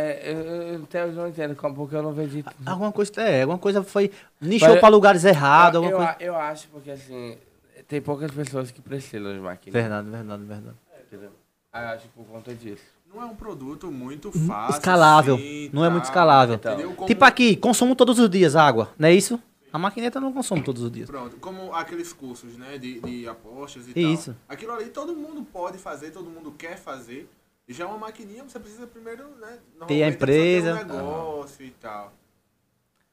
eu, 0.00 0.40
eu 0.74 0.82
até 0.84 1.04
hoje 1.04 1.16
não 1.16 1.28
entendo 1.28 1.54
como, 1.54 1.74
porque 1.74 1.94
eu 1.94 2.02
não 2.02 2.12
vendi 2.12 2.42
tudo. 2.42 2.56
Alguma 2.66 2.90
coisa, 2.92 3.12
é, 3.22 3.42
alguma 3.42 3.58
coisa 3.58 3.82
foi. 3.82 4.10
Nichou 4.40 4.68
Mas- 4.70 4.80
pra 4.80 4.88
lugares 4.88 5.24
errados, 5.24 5.82
eu, 5.82 5.90
coisa. 5.96 6.16
eu 6.20 6.34
acho, 6.36 6.68
porque 6.68 6.90
assim, 6.90 7.36
tem 7.86 8.00
poucas 8.00 8.30
pessoas 8.30 8.70
que 8.70 8.80
precisam 8.82 9.32
de 9.32 9.38
máquina. 9.40 9.72
Verdade, 9.72 10.08
verdade, 10.10 10.42
verdade. 10.44 10.76
Entendeu? 11.06 11.30
Aí 11.72 11.84
eu 11.84 11.88
acho 11.90 12.02
que 12.02 12.08
por 12.08 12.24
conta 12.26 12.54
disso. 12.54 12.82
Não 13.12 13.22
é 13.22 13.26
um 13.26 13.36
produto 13.36 13.92
muito 13.92 14.32
fácil. 14.32 14.74
Escalável. 14.78 15.34
assim, 15.36 15.70
Não 15.72 15.84
é 15.84 15.88
muito 15.90 16.02
tal, 16.04 16.10
escalável. 16.10 16.54
entendeu? 16.56 16.92
Como- 16.94 17.06
Tipo 17.06 17.24
aqui, 17.24 17.54
consumo 17.56 17.94
todos 17.94 18.18
os 18.18 18.28
dias 18.28 18.56
água, 18.56 18.90
não 18.98 19.06
é 19.08 19.12
isso? 19.14 19.40
A 19.72 19.78
maquineta 19.78 20.20
não 20.20 20.32
consome 20.32 20.62
todos 20.62 20.82
os 20.82 20.90
dias. 20.90 21.08
Pronto, 21.10 21.36
como 21.38 21.72
aqueles 21.74 22.12
cursos, 22.12 22.56
né, 22.56 22.78
de, 22.78 23.00
de 23.00 23.28
apostas 23.28 23.86
e 23.88 24.12
Isso. 24.12 24.32
tal. 24.32 24.54
Aquilo 24.56 24.72
ali 24.72 24.86
todo 24.86 25.14
mundo 25.16 25.44
pode 25.52 25.78
fazer, 25.78 26.10
todo 26.12 26.30
mundo 26.30 26.52
quer 26.56 26.76
fazer. 26.76 27.28
E 27.66 27.72
já 27.72 27.86
uma 27.86 27.96
maquininha, 27.98 28.44
você 28.44 28.58
precisa 28.60 28.86
primeiro, 28.86 29.24
né, 29.40 29.58
Ter 29.86 30.02
a 30.04 30.12
precisa 30.12 30.70
empresa. 30.72 30.76
ter 30.76 30.84
um 30.84 30.96
negócio 30.96 31.64
e 31.64 31.70
tal. 31.70 32.12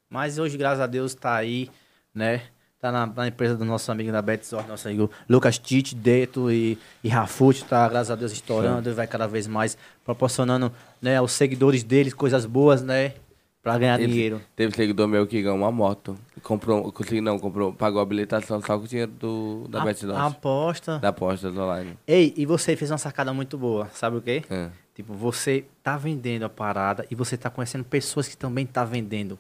Mas 0.10 0.38
hoje, 0.38 0.58
graças 0.58 0.82
a 0.82 0.88
Deus, 0.88 1.14
tá 1.16 1.36
aí, 1.36 1.70
né? 2.14 2.42
Tá 2.80 2.92
na, 2.92 3.06
na 3.06 3.28
empresa 3.28 3.56
do 3.56 3.64
nosso 3.64 3.90
amigo 3.92 4.12
da 4.12 4.22
Betsor, 4.22 4.68
nosso 4.68 4.88
amigo 4.88 5.10
Lucas 5.30 5.58
Tite, 5.60 5.96
Deto 5.96 6.52
e, 6.52 6.78
e 7.04 7.08
Rafute, 7.08 7.64
tá, 7.64 7.88
graças 7.88 8.10
a 8.12 8.16
Deus, 8.16 8.32
estourando 8.32 8.90
e 8.90 8.94
vai 8.94 9.06
cada 9.08 9.28
vez 9.28 9.46
mais 9.48 9.78
proporcionando, 10.04 10.74
né, 11.02 11.16
aos 11.18 11.32
seguidores 11.32 11.84
deles 11.84 12.14
coisas 12.14 12.46
boas, 12.46 12.82
né? 12.82 13.14
Pra 13.62 13.78
ganhar 13.78 14.00
Ele- 14.02 14.12
dinheiro. 14.12 14.42
Teve 14.56 14.76
seguidor 14.76 15.08
meu 15.08 15.26
que 15.28 15.42
ganhou 15.42 15.56
uma 15.56 15.72
moto. 15.72 16.18
Comprou, 16.44 16.92
consegui 16.92 17.22
não, 17.22 17.38
comprou, 17.40 17.72
pagou 17.72 18.00
a 18.00 18.04
habilitação 18.04 18.62
só 18.62 18.78
com 18.78 18.86
o 18.86 18.88
dinheiro 18.88 19.12
do, 19.12 19.68
da 19.70 19.82
A- 19.82 19.86
Bet 19.86 20.06
a 20.06 20.26
aposta. 20.26 20.98
Da 21.00 21.10
aposta 21.10 21.50
online. 21.50 21.98
Ei, 22.08 22.34
e 22.36 22.46
você 22.46 22.76
fez 22.76 22.90
uma 22.92 22.98
sacada 22.98 23.32
muito 23.34 23.58
boa, 23.58 23.90
sabe 23.94 24.18
o 24.18 24.22
quê? 24.22 24.44
É. 24.50 24.70
Tipo, 24.96 25.14
você 25.14 25.64
tá 25.84 25.98
vendendo 25.98 26.44
a 26.44 26.50
parada 26.50 27.06
e 27.10 27.16
você 27.16 27.38
tá 27.38 27.50
conhecendo 27.50 27.84
pessoas 27.84 28.28
que 28.28 28.36
também 28.36 28.66
tá 28.66 28.84
vendendo. 28.84 29.38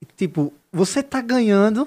E, 0.00 0.06
Tipo, 0.16 0.52
você 0.72 1.02
tá 1.02 1.20
ganhando, 1.20 1.86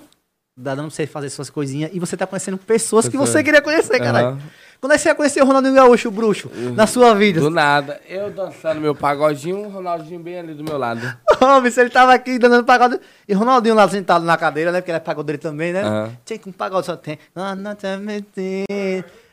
dá 0.56 0.76
dando 0.76 0.88
pra 0.88 0.96
você 0.96 1.08
fazer 1.08 1.30
suas 1.30 1.50
coisinhas, 1.50 1.90
e 1.94 2.00
você 2.00 2.16
tá 2.18 2.28
conhecendo 2.28 2.58
pessoas 2.58 3.08
que 3.08 3.18
você 3.18 3.44
queria 3.44 3.62
conhecer, 3.62 3.98
caralho. 4.00 4.38
Quando 4.82 4.94
é 4.94 4.96
que 4.96 5.04
você 5.04 5.10
ia 5.10 5.16
conhecer 5.16 5.44
o 5.44 5.46
Ronaldinho 5.46 5.76
Gaúcho, 5.76 6.08
o 6.08 6.12
bruxo, 6.12 6.50
na 6.76 6.88
sua 6.88 7.14
vida? 7.14 7.40
Do 7.40 7.52
nada, 7.52 8.02
eu 8.10 8.32
dançando 8.32 8.82
meu 8.82 8.96
pagodinho, 8.96 9.68
o 9.68 9.70
Ronaldinho 9.70 10.20
bem 10.20 10.40
ali 10.40 10.56
do 10.56 10.64
meu 10.64 10.76
lado. 10.76 11.02
Homem, 11.40 11.70
se 11.70 11.80
ele 11.80 11.92
tava 11.92 12.12
aqui 12.16 12.40
dando 12.40 12.64
pagode. 12.66 13.00
E 13.28 13.36
o 13.36 13.38
Ronaldinho 13.38 13.76
lá 13.76 13.88
sentado 13.88 14.26
na 14.26 14.36
cadeira, 14.36 14.72
né? 14.72 14.82
Porque 14.82 14.90
ele 14.90 14.98
é 14.98 15.00
pagodeiro 15.00 15.40
também, 15.40 15.72
né? 15.72 15.84
Aham. 15.84 16.18
Tinha 16.26 16.40
que 16.40 16.50
um 16.50 16.52
pagode 16.52 16.88
só 16.88 16.96
tem. 16.96 17.20
Ah. 17.36 17.56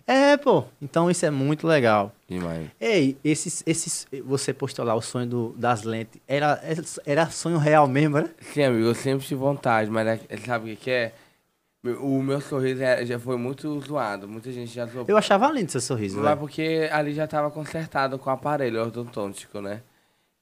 É, 0.06 0.36
pô. 0.36 0.64
Então 0.82 1.10
isso 1.10 1.24
é 1.24 1.30
muito 1.30 1.66
legal. 1.66 2.12
Demais. 2.28 2.66
Ei, 2.78 3.16
esses, 3.24 3.62
esses, 3.66 4.06
você 4.24 4.52
postou 4.52 4.84
lá 4.84 4.94
o 4.94 5.00
sonho 5.00 5.26
do, 5.26 5.54
das 5.56 5.82
lentes. 5.82 6.20
Era, 6.28 6.60
era 7.06 7.26
sonho 7.30 7.56
real 7.56 7.88
mesmo, 7.88 8.18
né? 8.18 8.28
Sim, 8.52 8.64
amigo, 8.64 8.86
eu 8.86 8.94
sempre 8.94 9.26
tive 9.26 9.40
vontade, 9.40 9.90
mas 9.90 10.06
é- 10.06 10.36
sabe 10.46 10.72
o 10.72 10.76
que 10.76 10.84
que 10.84 10.90
é? 10.90 11.12
O 12.00 12.22
meu 12.22 12.40
sorriso 12.40 12.82
é- 12.82 13.04
já 13.06 13.18
foi 13.18 13.36
muito 13.36 13.80
zoado. 13.80 14.28
Muita 14.28 14.50
gente 14.52 14.72
já 14.72 14.86
zoou. 14.86 15.04
Eu 15.08 15.16
achava 15.16 15.50
lindo 15.50 15.70
seu 15.70 15.80
sorriso, 15.80 16.16
Mas 16.16 16.26
velho. 16.26 16.38
porque 16.40 16.88
ali 16.92 17.12
já 17.12 17.26
tava 17.26 17.50
consertado 17.50 18.18
com 18.18 18.28
o 18.30 18.32
aparelho 18.32 18.80
ortodôntico, 18.82 19.60
né? 19.60 19.82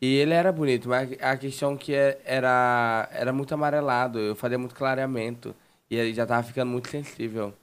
E 0.01 0.16
ele 0.16 0.34
era 0.34 0.53
bonito, 0.53 0.88
mas 0.88 1.11
a 1.20 1.36
questão 1.36 1.76
que 1.76 1.94
é- 1.94 2.20
era, 2.24 3.09
era 3.12 3.32
muito 3.32 3.55
amarelado, 3.55 4.18
eu 4.18 4.36
fazia 4.36 4.59
muito 4.59 4.74
clareamento. 4.74 5.55
E 5.90 5.97
ele 5.97 6.12
já 6.12 6.26
tava 6.26 6.42
ficando 6.42 6.70
muito 6.70 6.88
sensível. 6.88 7.55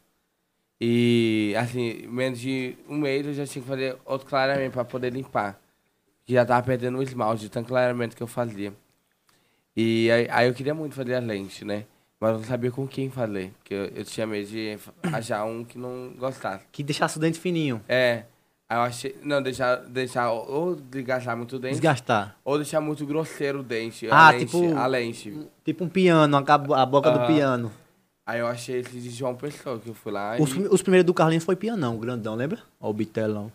E, 0.81 1.53
assim, 1.57 2.07
menos 2.07 2.39
de 2.39 2.75
um 2.89 2.97
mês 2.97 3.25
eu 3.25 3.33
já 3.33 3.45
tinha 3.45 3.61
que 3.61 3.69
fazer 3.69 3.95
outro 4.05 4.27
clareamento 4.27 4.73
para 4.73 4.83
poder 4.85 5.11
limpar. 5.13 5.59
Que 6.25 6.33
já 6.33 6.45
tava 6.45 6.65
perdendo 6.65 6.97
o 6.97 7.03
esmalte, 7.03 7.43
de 7.43 7.49
tanto 7.49 7.67
clareamento 7.67 8.15
que 8.15 8.23
eu 8.23 8.27
fazia. 8.27 8.73
E 9.75 10.09
aí, 10.11 10.27
aí 10.29 10.47
eu 10.47 10.53
queria 10.53 10.73
muito 10.73 10.95
fazer 10.95 11.15
a 11.15 11.19
lente, 11.19 11.63
né? 11.65 11.85
Mas 12.23 12.31
eu 12.31 12.37
não 12.37 12.45
sabia 12.45 12.71
com 12.71 12.87
quem 12.87 13.09
fazer. 13.09 13.51
Porque 13.59 13.73
eu, 13.73 13.85
eu 13.87 14.05
tinha 14.05 14.25
medo 14.25 14.47
de 14.47 14.77
achar 15.11 15.43
um 15.43 15.65
que 15.65 15.77
não 15.77 16.13
gostasse. 16.17 16.63
Que 16.71 16.81
deixasse 16.81 17.17
o 17.17 17.19
dente 17.19 17.37
fininho. 17.37 17.81
É. 17.87 18.23
Aí 18.69 18.77
eu 18.77 18.81
achei. 18.81 19.15
Não, 19.21 19.41
deixar, 19.41 19.75
deixar 19.75 20.31
ou 20.31 20.73
desgastar 20.75 21.35
muito 21.35 21.57
o 21.57 21.59
dente, 21.59 21.73
Desgastar. 21.73 22.37
ou 22.45 22.55
deixar 22.57 22.79
muito 22.79 23.05
grosseiro 23.05 23.59
o 23.59 23.63
dente. 23.63 24.07
Ah, 24.09 24.27
a 24.27 24.31
lente, 24.31 24.45
tipo- 24.45 24.77
A 24.77 24.87
lente. 24.87 25.47
Tipo 25.65 25.83
um 25.83 25.89
piano, 25.89 26.37
a, 26.37 26.53
a 26.81 26.85
boca 26.85 27.11
do 27.11 27.19
Aham. 27.19 27.27
piano. 27.27 27.71
Aí 28.25 28.39
eu 28.39 28.47
achei 28.47 28.79
esse 28.79 28.97
de 29.01 29.09
João 29.09 29.35
Pessoa, 29.35 29.77
que 29.77 29.89
eu 29.89 29.93
fui 29.93 30.13
lá 30.13 30.37
Os, 30.39 30.53
e. 30.55 30.59
os 30.71 30.81
primeiros 30.81 31.05
do 31.05 31.13
Carlinhos 31.13 31.43
foi 31.43 31.57
pianão, 31.57 31.97
grandão, 31.97 32.35
lembra? 32.35 32.59
Ó, 32.79 32.89
o 32.89 32.93
bitelão. 32.93 33.51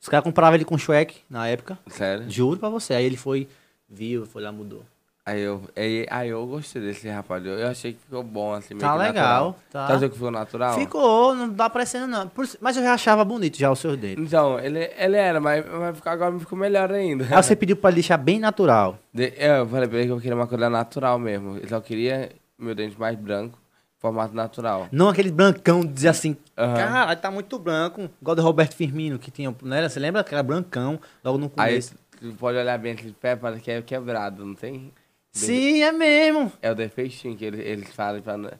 Os 0.00 0.08
caras 0.08 0.24
compravam 0.24 0.54
ele 0.54 0.64
com 0.64 0.78
Shrek 0.78 1.16
na 1.28 1.46
época. 1.48 1.78
Sério? 1.88 2.30
Juro 2.30 2.58
pra 2.58 2.70
você. 2.70 2.94
Aí 2.94 3.04
ele 3.04 3.18
foi, 3.18 3.46
viu, 3.86 4.24
foi 4.24 4.42
lá, 4.42 4.50
mudou. 4.50 4.82
Aí 5.26 5.40
eu, 5.40 5.62
aí, 5.74 6.06
aí 6.10 6.28
eu 6.28 6.46
gostei 6.46 6.82
desse 6.82 7.08
rapaz. 7.08 7.42
Eu, 7.46 7.52
eu 7.54 7.68
achei 7.68 7.94
que 7.94 7.98
ficou 8.00 8.22
bom, 8.22 8.52
assim, 8.52 8.74
meio 8.74 8.86
Tá 8.86 8.92
que 8.92 8.98
legal, 8.98 9.14
natural. 9.14 9.56
tá. 9.72 9.86
Tá 9.88 9.96
vendo 9.96 10.10
que 10.10 10.16
ficou 10.16 10.30
natural? 10.30 10.78
Ficou, 10.78 11.34
não 11.34 11.48
dá 11.48 11.70
parecendo 11.70 12.06
não. 12.06 12.28
Por- 12.28 12.46
mas 12.60 12.76
eu 12.76 12.82
já 12.82 12.92
achava 12.92 13.24
bonito 13.24 13.56
já 13.56 13.70
os 13.72 13.78
seus 13.78 13.96
dentes. 13.96 14.22
Então, 14.22 14.60
ele, 14.60 14.80
ele 14.98 15.16
era, 15.16 15.40
mas, 15.40 15.64
mas 15.66 15.96
ficou- 15.96 16.12
agora 16.12 16.38
ficou 16.38 16.58
melhor 16.58 16.92
ainda. 16.92 17.24
Aí 17.34 17.42
você 17.42 17.56
pediu 17.56 17.74
pra 17.74 17.88
ele 17.88 17.94
deixar 17.96 18.18
bem 18.18 18.38
natural. 18.38 18.98
De- 19.14 19.32
eu 19.38 19.66
falei 19.66 19.88
pra 19.88 19.96
ele 19.98 20.06
que 20.08 20.12
eu 20.12 20.18
queria 20.20 20.34
uma 20.36 20.46
coisa 20.46 20.68
natural 20.68 21.18
mesmo. 21.18 21.56
Eu 21.56 21.68
só 21.70 21.80
queria 21.80 22.30
meu 22.58 22.74
dente 22.74 23.00
mais 23.00 23.16
branco, 23.16 23.58
formato 23.98 24.34
natural. 24.34 24.88
Não 24.92 25.08
aquele 25.08 25.32
brancão, 25.32 25.86
dizer 25.86 26.08
assim, 26.08 26.36
Aham. 26.58 26.74
caralho, 26.76 27.18
tá 27.18 27.30
muito 27.30 27.58
branco. 27.58 28.10
Igual 28.20 28.36
do 28.36 28.42
Roberto 28.42 28.74
Firmino, 28.76 29.18
que 29.18 29.30
tinha, 29.30 29.54
não 29.62 29.74
era? 29.74 29.88
Você 29.88 29.98
lembra 29.98 30.22
que 30.22 30.34
era 30.34 30.42
brancão, 30.42 31.00
logo 31.24 31.38
no 31.38 31.50
Aí 31.56 31.70
começo. 31.70 31.94
tu 32.20 32.30
pode 32.38 32.58
olhar 32.58 32.76
bem 32.78 32.92
esse 32.92 33.10
pé, 33.12 33.34
parece 33.34 33.62
que 33.62 33.70
é 33.70 33.80
quebrado, 33.80 34.44
não 34.44 34.54
tem? 34.54 34.92
Sim, 35.34 35.82
é 35.82 35.90
mesmo. 35.90 36.52
É 36.62 36.70
o 36.70 36.74
defeitinho 36.74 37.36
que 37.36 37.44
eles, 37.44 37.60
eles 37.60 37.92
falam 37.92 38.22
pra 38.22 38.36
não, 38.36 38.50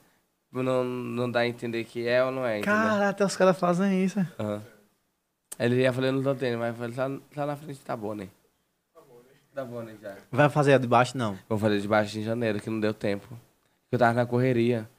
não, 0.51 0.85
não 0.85 1.31
dar 1.31 1.41
a 1.41 1.47
entender 1.47 1.85
que 1.85 2.07
é 2.07 2.23
ou 2.23 2.33
não 2.33 2.45
é? 2.45 2.61
Cara, 2.61 3.09
até 3.11 3.25
os 3.25 3.37
caras 3.37 3.59
fazem 3.59 4.05
isso. 4.05 4.19
Aham. 4.39 4.63
Ele 5.57 5.83
ia 5.83 5.93
falando 5.93 6.21
no 6.21 6.35
tênis, 6.35 6.59
mas 6.59 6.77
falei, 6.77 6.95
só, 6.95 7.09
só 7.33 7.47
na 7.47 7.57
frente 7.57 7.79
tá 7.81 7.97
bom, 7.97 8.15
né? 8.15 8.29
Tá 9.55 9.65
bom, 9.65 9.83
né, 9.83 9.95
já. 10.03 10.17
Vai 10.33 10.49
fazer 10.49 10.75
a 10.75 10.79
de 10.79 10.89
baixo, 10.89 11.17
não. 11.17 11.39
Vou 11.49 11.57
fazer 11.57 11.81
de 11.81 11.87
baixo 11.87 12.19
em 12.19 12.25
janeiro, 12.25 12.61
que 12.61 12.69
não 12.69 12.81
deu 12.81 12.93
tempo. 12.93 13.29
Eu 13.93 13.97
tava 13.97 14.13
na 14.13 14.27
correria, 14.27 14.91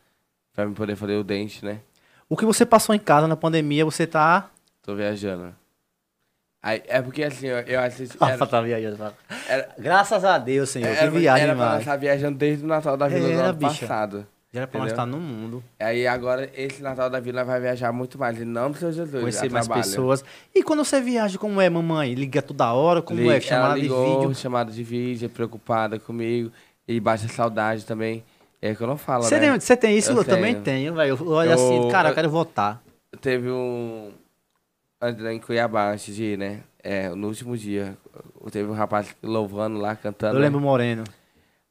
pra 0.53 0.65
me 0.65 0.73
poder 0.73 0.95
fazer 0.95 1.15
o 1.15 1.26
dente, 1.26 1.65
né? 1.65 1.82
O 2.30 2.38
que 2.38 2.45
você 2.45 2.65
passou 2.65 2.95
em 2.95 2.99
casa 2.99 3.28
na 3.28 3.36
pandemia, 3.36 3.84
você 3.84 4.07
tá... 4.07 4.49
Tô 4.82 4.95
viajando. 4.95 5.53
Aí, 6.68 6.82
é 6.88 6.99
porque 6.99 7.24
assim, 7.24 7.45
eu, 7.45 7.59
eu 7.59 7.80
assisti... 7.80 8.18
Rafa 8.18 8.34
Era, 8.34 8.47
tá 8.47 8.59
viajando. 8.61 8.95
Rafa. 8.97 9.16
era, 9.47 9.70
Graças 9.78 10.26
a 10.26 10.38
Deus, 10.39 10.68
Senhor. 10.72 10.88
era, 10.89 11.11
que 11.11 11.20
viagem, 11.20 11.43
era 11.43 11.53
mano. 11.55 11.80
estar 11.80 11.95
viajando 11.95 12.38
desde 12.39 12.63
o 12.66 12.68
Natal 12.68 12.97
da 12.97 13.07
Vila 13.07 13.28
do 13.28 13.34
Era, 13.34 13.43
ano 13.49 13.53
bicha. 13.53 13.86
passado. 13.88 14.26
Já 14.51 14.61
era 14.61 14.68
pra 14.68 14.80
nós 14.80 14.89
estar 14.91 15.05
no 15.05 15.18
mundo. 15.20 15.63
Aí 15.80 16.07
agora, 16.07 16.49
esse 16.55 16.82
Natal 16.82 17.07
da 17.09 17.20
Vila 17.20 17.43
vai 17.43 17.59
viajar 17.61 17.91
muito 17.91 18.18
mais. 18.18 18.41
Em 18.41 18.45
nome 18.45 18.74
do 18.74 18.80
Senhor 18.80 18.93
Jesus. 18.93 19.20
Conhecer 19.22 19.51
mais 19.51 19.68
trabalho. 19.68 19.86
pessoas. 19.88 20.26
E 20.55 20.63
quando 20.63 20.84
você 20.84 20.99
viaja, 21.01 21.38
como 21.38 21.61
é, 21.61 21.70
mamãe? 21.70 22.13
Liga 22.16 22.41
toda 22.41 22.74
hora? 22.74 22.99
Como 23.01 23.20
Liga- 23.20 23.36
é? 23.36 23.41
Chamada 23.41 23.68
ela 23.68 23.76
de 23.76 23.82
ligou, 23.82 24.20
vídeo? 24.22 24.34
chamada 24.36 24.72
de 24.72 24.82
vídeo, 24.84 25.26
é 25.26 25.30
preocupada 25.30 25.99
comigo. 25.99 26.51
E 26.88 26.99
baixa 26.99 27.28
saudade 27.28 27.86
também. 27.86 28.24
É 28.61 28.74
que 28.74 28.82
eu 28.82 28.88
não 28.88 28.97
falo, 28.97 29.24
Você 29.24 29.36
né? 29.39 29.51
tem, 29.51 29.59
você 29.59 29.78
tem 29.78 29.97
isso? 29.97 30.11
Eu, 30.11 30.18
Eu 30.18 30.24
também 30.24 30.53
tenho. 30.53 30.63
tenho, 30.63 30.93
velho. 30.95 31.18
Eu 31.22 31.28
olho 31.28 31.51
Eu- 31.51 31.53
assim, 31.53 31.91
cara, 31.91 32.07
eu 32.07 32.11
eu- 32.11 32.16
quero 32.16 32.30
votar. 32.30 32.82
Teve 33.22 33.49
um... 33.51 34.11
Em 35.10 35.39
Cuiabá, 35.39 35.91
antes 35.91 36.16
de 36.16 36.24
ir, 36.24 36.38
né? 36.38 36.64
É, 36.84 37.10
no 37.10 37.28
último 37.28 37.58
dia. 37.58 37.97
Teve 38.51 38.70
um 38.70 38.74
rapaz 38.74 39.16
louvando 39.22 39.80
lá, 39.80 39.95
cantando. 39.95 40.36
Eu 40.36 40.39
né? 40.39 40.45
lembro 40.45 40.62
Moreno. 40.62 41.03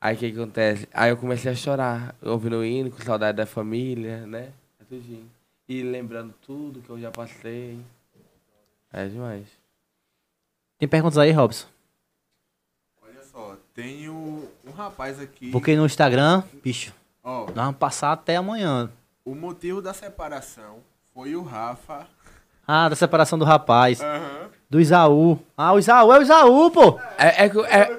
Aí 0.01 0.16
o 0.16 0.18
que 0.18 0.30
que 0.32 0.39
acontece? 0.39 0.89
Aí 0.93 1.11
eu 1.11 1.16
comecei 1.16 1.51
a 1.51 1.55
chorar, 1.55 2.14
ouvindo 2.20 2.57
o 2.57 2.64
hino, 2.64 2.91
com 2.91 3.01
saudade 3.03 3.37
da 3.39 3.47
família, 3.47 4.26
né? 4.26 4.51
É 4.78 4.85
tudinho. 4.85 5.30
E 5.68 5.82
lembrando 5.82 6.35
tudo 6.43 6.82
que 6.82 6.91
eu 6.91 7.01
já 7.01 7.11
passei. 7.11 7.80
É 8.93 9.07
demais. 9.07 9.47
Tem 10.78 10.87
perguntas 10.87 11.16
aí, 11.16 11.30
Robson? 11.30 11.66
Olha 13.03 13.22
só, 13.22 13.57
tenho 13.72 14.47
um 14.66 14.70
rapaz 14.72 15.18
aqui. 15.18 15.51
Porque 15.51 15.74
no 15.74 15.87
Instagram, 15.87 16.43
bicho, 16.62 16.93
Ó, 17.22 17.47
nós 17.47 17.55
vamos 17.55 17.76
passar 17.76 18.12
até 18.12 18.37
amanhã. 18.37 18.91
o 19.24 19.35
motivo 19.35 19.80
da 19.80 19.95
separação 19.95 20.80
foi 21.14 21.35
o 21.35 21.43
Rafa. 21.43 22.07
Ah, 22.66 22.88
da 22.88 22.96
separação 22.96 23.38
do 23.38 23.44
rapaz. 23.44 24.00
Aham. 24.00 24.44
Do 24.70 24.80
Isaú. 24.80 25.38
Ah, 25.56 25.72
o 25.72 25.78
Isaú 25.78 26.12
é 26.12 26.18
o 26.18 26.22
Isaú, 26.22 26.70
pô. 26.70 26.98
É, 27.18 27.44
é, 27.44 27.48
que- 27.48 27.58
é, 27.60 27.90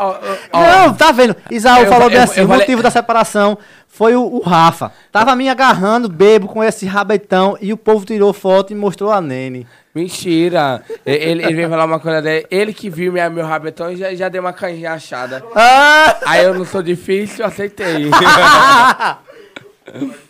Eu 0.00 0.08
o 0.52 0.64
é, 0.64 0.86
Não, 0.86 0.94
tá 0.94 1.12
vendo? 1.12 1.36
Isaú 1.50 1.82
Eu- 1.84 1.88
falou 1.88 2.08
bem 2.08 2.18
eu- 2.18 2.24
assim, 2.24 2.40
eu 2.40 2.46
o 2.46 2.48
falei- 2.48 2.62
motivo 2.66 2.82
da 2.82 2.90
separação 2.90 3.58
foi 3.86 4.14
o, 4.16 4.22
o 4.22 4.40
Rafa. 4.40 4.90
Tava 5.12 5.36
me 5.36 5.48
agarrando, 5.48 6.08
bebo, 6.08 6.48
com 6.48 6.62
esse 6.64 6.86
rabetão, 6.86 7.56
e 7.60 7.72
o 7.72 7.76
povo 7.76 8.04
tirou 8.04 8.32
foto 8.32 8.72
e 8.72 8.76
mostrou 8.76 9.12
a 9.12 9.20
Nene. 9.20 9.66
Mentira. 9.94 10.82
Ele, 11.04 11.42
ele 11.42 11.54
veio 11.54 11.68
falar 11.68 11.84
uma 11.84 11.98
coisa 12.00 12.22
dele. 12.22 12.46
Ele 12.50 12.72
que 12.72 12.88
viu 12.88 13.12
minha, 13.12 13.28
meu 13.28 13.44
rabetão 13.46 13.90
e 13.90 13.96
já, 13.96 14.14
já 14.14 14.28
deu 14.28 14.40
uma 14.42 14.52
canjinha 14.52 14.92
achada. 14.92 15.44
Ah! 15.54 16.16
Aí 16.26 16.44
eu 16.44 16.54
não 16.54 16.64
sou 16.64 16.82
difícil, 16.82 17.44
eu 17.44 17.48
aceitei. 17.48 18.10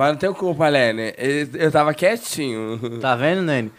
Mas 0.00 0.12
não 0.12 0.16
tenho 0.16 0.34
culpa, 0.34 0.66
Lene. 0.66 1.12
Eu, 1.18 1.60
eu 1.60 1.70
tava 1.70 1.92
quietinho. 1.92 2.98
Tá 3.02 3.14
vendo, 3.14 3.42
Nene? 3.42 3.70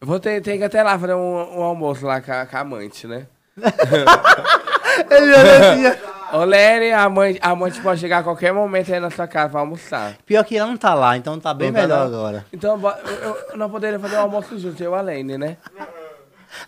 Vou 0.00 0.20
ter, 0.20 0.40
ter 0.40 0.56
que 0.56 0.62
até 0.62 0.80
lá 0.80 0.96
fazer 0.96 1.14
um, 1.14 1.58
um 1.58 1.62
almoço 1.64 2.06
lá 2.06 2.20
com 2.20 2.30
a, 2.30 2.46
com 2.46 2.56
a 2.56 2.60
amante, 2.60 3.04
né? 3.08 3.26
Ele 5.10 5.34
olhou 5.34 5.56
assim, 5.56 5.98
Ô, 6.32 6.44
Lene, 6.44 6.92
a 6.92 7.02
amante, 7.02 7.40
a 7.42 7.50
amante 7.50 7.80
pode 7.80 8.00
chegar 8.00 8.18
a 8.18 8.22
qualquer 8.22 8.52
momento 8.52 8.94
aí 8.94 9.00
na 9.00 9.10
sua 9.10 9.26
casa 9.26 9.50
pra 9.50 9.58
almoçar. 9.58 10.14
Pior 10.24 10.44
que 10.44 10.56
ela 10.56 10.68
não 10.68 10.76
tá 10.76 10.94
lá, 10.94 11.16
então 11.16 11.40
tá 11.40 11.52
bem 11.52 11.72
Não 11.72 11.74
tá 11.74 11.82
melhor 11.82 12.08
não? 12.08 12.16
agora. 12.16 12.46
Então, 12.52 12.78
bo- 12.78 12.88
eu, 12.88 13.14
eu, 13.50 13.56
nós 13.56 13.68
poderíamos 13.72 14.08
fazer 14.08 14.20
um 14.20 14.24
almoço 14.24 14.56
junto, 14.56 14.80
eu 14.80 14.92
e 14.92 14.94
a 14.94 15.00
Lene, 15.00 15.36
né? 15.36 15.56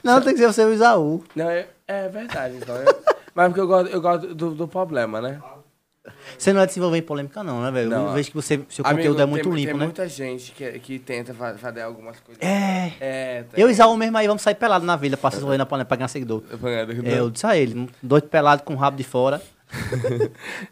Não, 0.02 0.20
tem 0.20 0.32
que 0.34 0.40
ser 0.40 0.48
você 0.48 0.64
o 0.64 0.72
Isaú. 0.72 1.22
Não, 1.36 1.48
é, 1.48 1.68
é 1.86 2.08
verdade, 2.08 2.56
então. 2.56 2.74
eu- 2.74 3.00
mas 3.32 3.46
porque 3.46 3.60
eu 3.60 3.68
gosto, 3.68 3.90
eu 3.92 4.00
gosto 4.00 4.34
do, 4.34 4.50
do 4.56 4.66
problema, 4.66 5.20
né? 5.20 5.40
Você 6.38 6.52
não 6.52 6.62
é 6.62 6.66
de 6.66 6.72
se 6.72 6.78
envolver 6.78 6.96
em 6.98 7.02
polêmica, 7.02 7.42
não, 7.42 7.62
né, 7.62 7.70
velho? 7.70 7.92
Eu 7.92 8.12
vejo 8.14 8.30
que 8.30 8.34
você, 8.34 8.60
seu 8.70 8.84
Amigo, 8.86 8.98
conteúdo 8.98 9.20
é 9.20 9.24
tem- 9.24 9.30
muito 9.30 9.48
tem, 9.50 9.52
limpo, 9.58 9.76
né? 9.76 9.84
muita 9.84 10.08
gente 10.08 10.52
que, 10.52 10.78
que 10.78 10.98
tenta 10.98 11.34
fa- 11.34 11.58
fazer 11.58 11.82
algumas 11.82 12.18
coisas. 12.20 12.42
É. 12.42 12.92
É, 12.98 13.42
tem. 13.50 13.62
Eu 13.62 13.68
e 13.68 13.72
Isaú 13.72 13.94
mesmo 13.96 14.16
aí 14.16 14.26
vamos 14.26 14.40
sair 14.42 14.54
pelado 14.54 14.84
na 14.86 14.96
pra 14.96 15.30
se 15.30 15.36
envolver 15.36 15.58
na 15.58 15.66
panela 15.66 15.84
pra 15.84 15.96
ganhar 15.98 16.08
seguidor. 16.08 16.42
É, 17.04 17.18
eu 17.18 17.30
disse 17.30 17.46
a 17.46 17.54
ele, 17.56 17.88
dois 18.02 18.22
pelados 18.24 18.64
com 18.64 18.72
o 18.74 18.76
rabo 18.76 18.96
de 18.96 19.04
fora. 19.04 19.42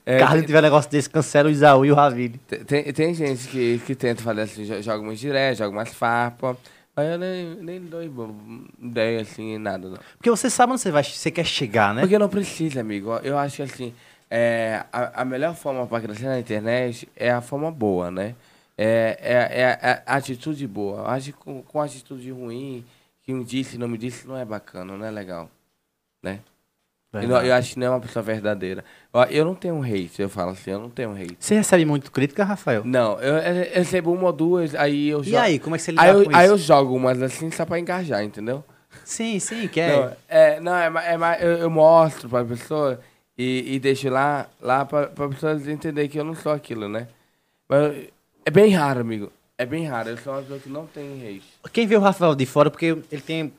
É, 0.05 0.19
Caso 0.19 0.37
não 0.37 0.43
tiver 0.45 0.63
negócio 0.63 0.91
desse, 0.91 1.09
cancela 1.09 1.49
o 1.49 1.53
Isaú 1.53 1.85
e 1.85 1.93
o 1.93 1.95
Ravile. 1.95 2.39
tem, 2.49 2.65
tem, 2.65 2.93
tem 2.93 3.15
gente 3.15 3.47
que, 3.49 3.79
que 3.87 3.95
tenta 3.95 4.23
fazer 4.23 4.41
assim, 4.41 4.65
jo- 4.65 4.83
joga 4.83 5.01
umas 5.03 5.21
direto, 5.21 5.59
joga 5.59 5.71
umas 5.71 5.91
farpas. 5.95 6.57
Mas 6.97 7.13
eu 7.13 7.19
nem, 7.19 7.55
nem 7.61 7.81
dou 7.81 8.03
ideia 8.83 9.21
assim, 9.21 9.57
nada, 9.59 9.89
não. 9.89 9.99
Porque 10.17 10.29
você 10.31 10.51
sabe 10.51 10.73
onde 10.73 10.81
você, 10.83 10.91
vai, 10.91 11.05
você 11.05 11.31
quer 11.31 11.45
chegar, 11.45 11.95
né? 11.95 12.01
Porque 12.01 12.19
não 12.19 12.29
precisa, 12.29 12.81
amigo. 12.81 13.13
Eu 13.23 13.39
acho 13.39 13.57
que 13.57 13.63
assim, 13.63 13.95
é, 14.31 14.85
a, 14.93 15.23
a 15.23 15.25
melhor 15.25 15.55
forma 15.55 15.87
para 15.87 16.03
crescer 16.03 16.27
na 16.27 16.39
internet 16.39 17.09
é 17.17 17.31
a 17.31 17.41
forma 17.41 17.71
boa, 17.71 18.11
né? 18.11 18.35
É, 18.77 19.19
é, 19.21 19.89
é 19.91 20.03
a 20.07 20.17
atitude 20.17 20.67
boa. 20.67 21.19
Que 21.21 21.33
com, 21.33 21.63
com 21.63 21.81
atitude 21.81 22.31
ruim, 22.31 22.85
que 23.23 23.33
um 23.33 23.43
disse 23.43 23.77
não 23.79 23.89
me 23.89 23.99
disse, 23.99 24.27
não 24.27 24.37
é 24.37 24.45
bacana, 24.45 24.97
não 24.97 25.05
é 25.05 25.11
legal. 25.11 25.51
Né? 26.23 26.41
Eu, 27.13 27.23
eu 27.31 27.55
acho 27.55 27.73
que 27.73 27.79
não 27.79 27.87
é 27.87 27.91
uma 27.91 28.01
pessoa 28.01 28.23
verdadeira. 28.23 28.85
Eu, 29.13 29.23
eu 29.25 29.45
não 29.45 29.55
tenho 29.55 29.83
hate, 29.83 30.21
eu 30.21 30.29
falo 30.29 30.51
assim, 30.51 30.71
eu 30.73 30.79
não 30.79 30.91
tenho 30.91 31.13
hate. 31.13 31.37
Você 31.41 31.55
recebe 31.55 31.87
muito 31.87 32.13
crítica, 32.13 32.45
Rafael? 32.45 32.83
Não, 32.85 33.19
eu, 33.21 33.37
eu 33.39 33.75
recebo 33.75 34.13
uma 34.13 34.25
ou 34.27 34.33
duas, 34.33 34.75
aí 34.75 35.09
eu 35.09 35.23
E 35.23 35.31
jogo. 35.31 35.39
aí, 35.43 35.59
como 35.59 35.75
é 35.75 35.79
que 35.79 35.85
você 35.85 35.91
lida 35.93 36.03
Aí 36.03 36.11
eu, 36.11 36.25
com 36.25 36.37
aí 36.37 36.45
isso? 36.45 36.53
eu 36.53 36.59
jogo 36.59 36.95
umas 36.95 37.23
assim 37.23 37.51
só 37.51 37.65
pra 37.65 37.79
engajar, 37.79 38.23
entendeu? 38.23 38.63
Sim, 39.05 39.39
sim, 39.41 39.67
que 39.69 39.81
é. 39.81 39.97
Não, 39.97 40.13
é, 40.29 40.61
não, 40.61 40.77
é, 40.77 40.87
é, 40.87 41.39
eu, 41.45 41.51
eu 41.59 41.71
mostro 41.71 42.29
pra 42.29 42.45
pessoa 42.45 43.01
e, 43.39 43.75
e 43.75 43.79
deixo 43.79 44.09
lá, 44.11 44.47
lá 44.61 44.85
pra, 44.85 45.07
pra 45.07 45.29
pessoa 45.29 45.53
entender 45.71 46.09
que 46.09 46.19
eu 46.19 46.25
não 46.25 46.35
sou 46.35 46.53
aquilo, 46.53 46.89
né? 46.89 47.07
Mas 47.69 48.09
é 48.45 48.51
bem 48.51 48.73
raro, 48.75 49.01
amigo. 49.01 49.31
É 49.57 49.65
bem 49.65 49.87
raro. 49.87 50.11
Eu 50.11 50.19
sou 50.19 50.33
uma 50.33 50.43
pessoa 50.43 50.59
que 50.59 50.69
não 50.69 50.87
tem 50.87 51.21
hate. 51.27 51.43
Quem 51.73 51.87
vê 51.87 51.97
o 51.97 52.01
Rafael 52.01 52.35
de 52.35 52.47
fora, 52.47 52.71
porque 52.71 52.97
ele 53.11 53.23
tem 53.23 53.53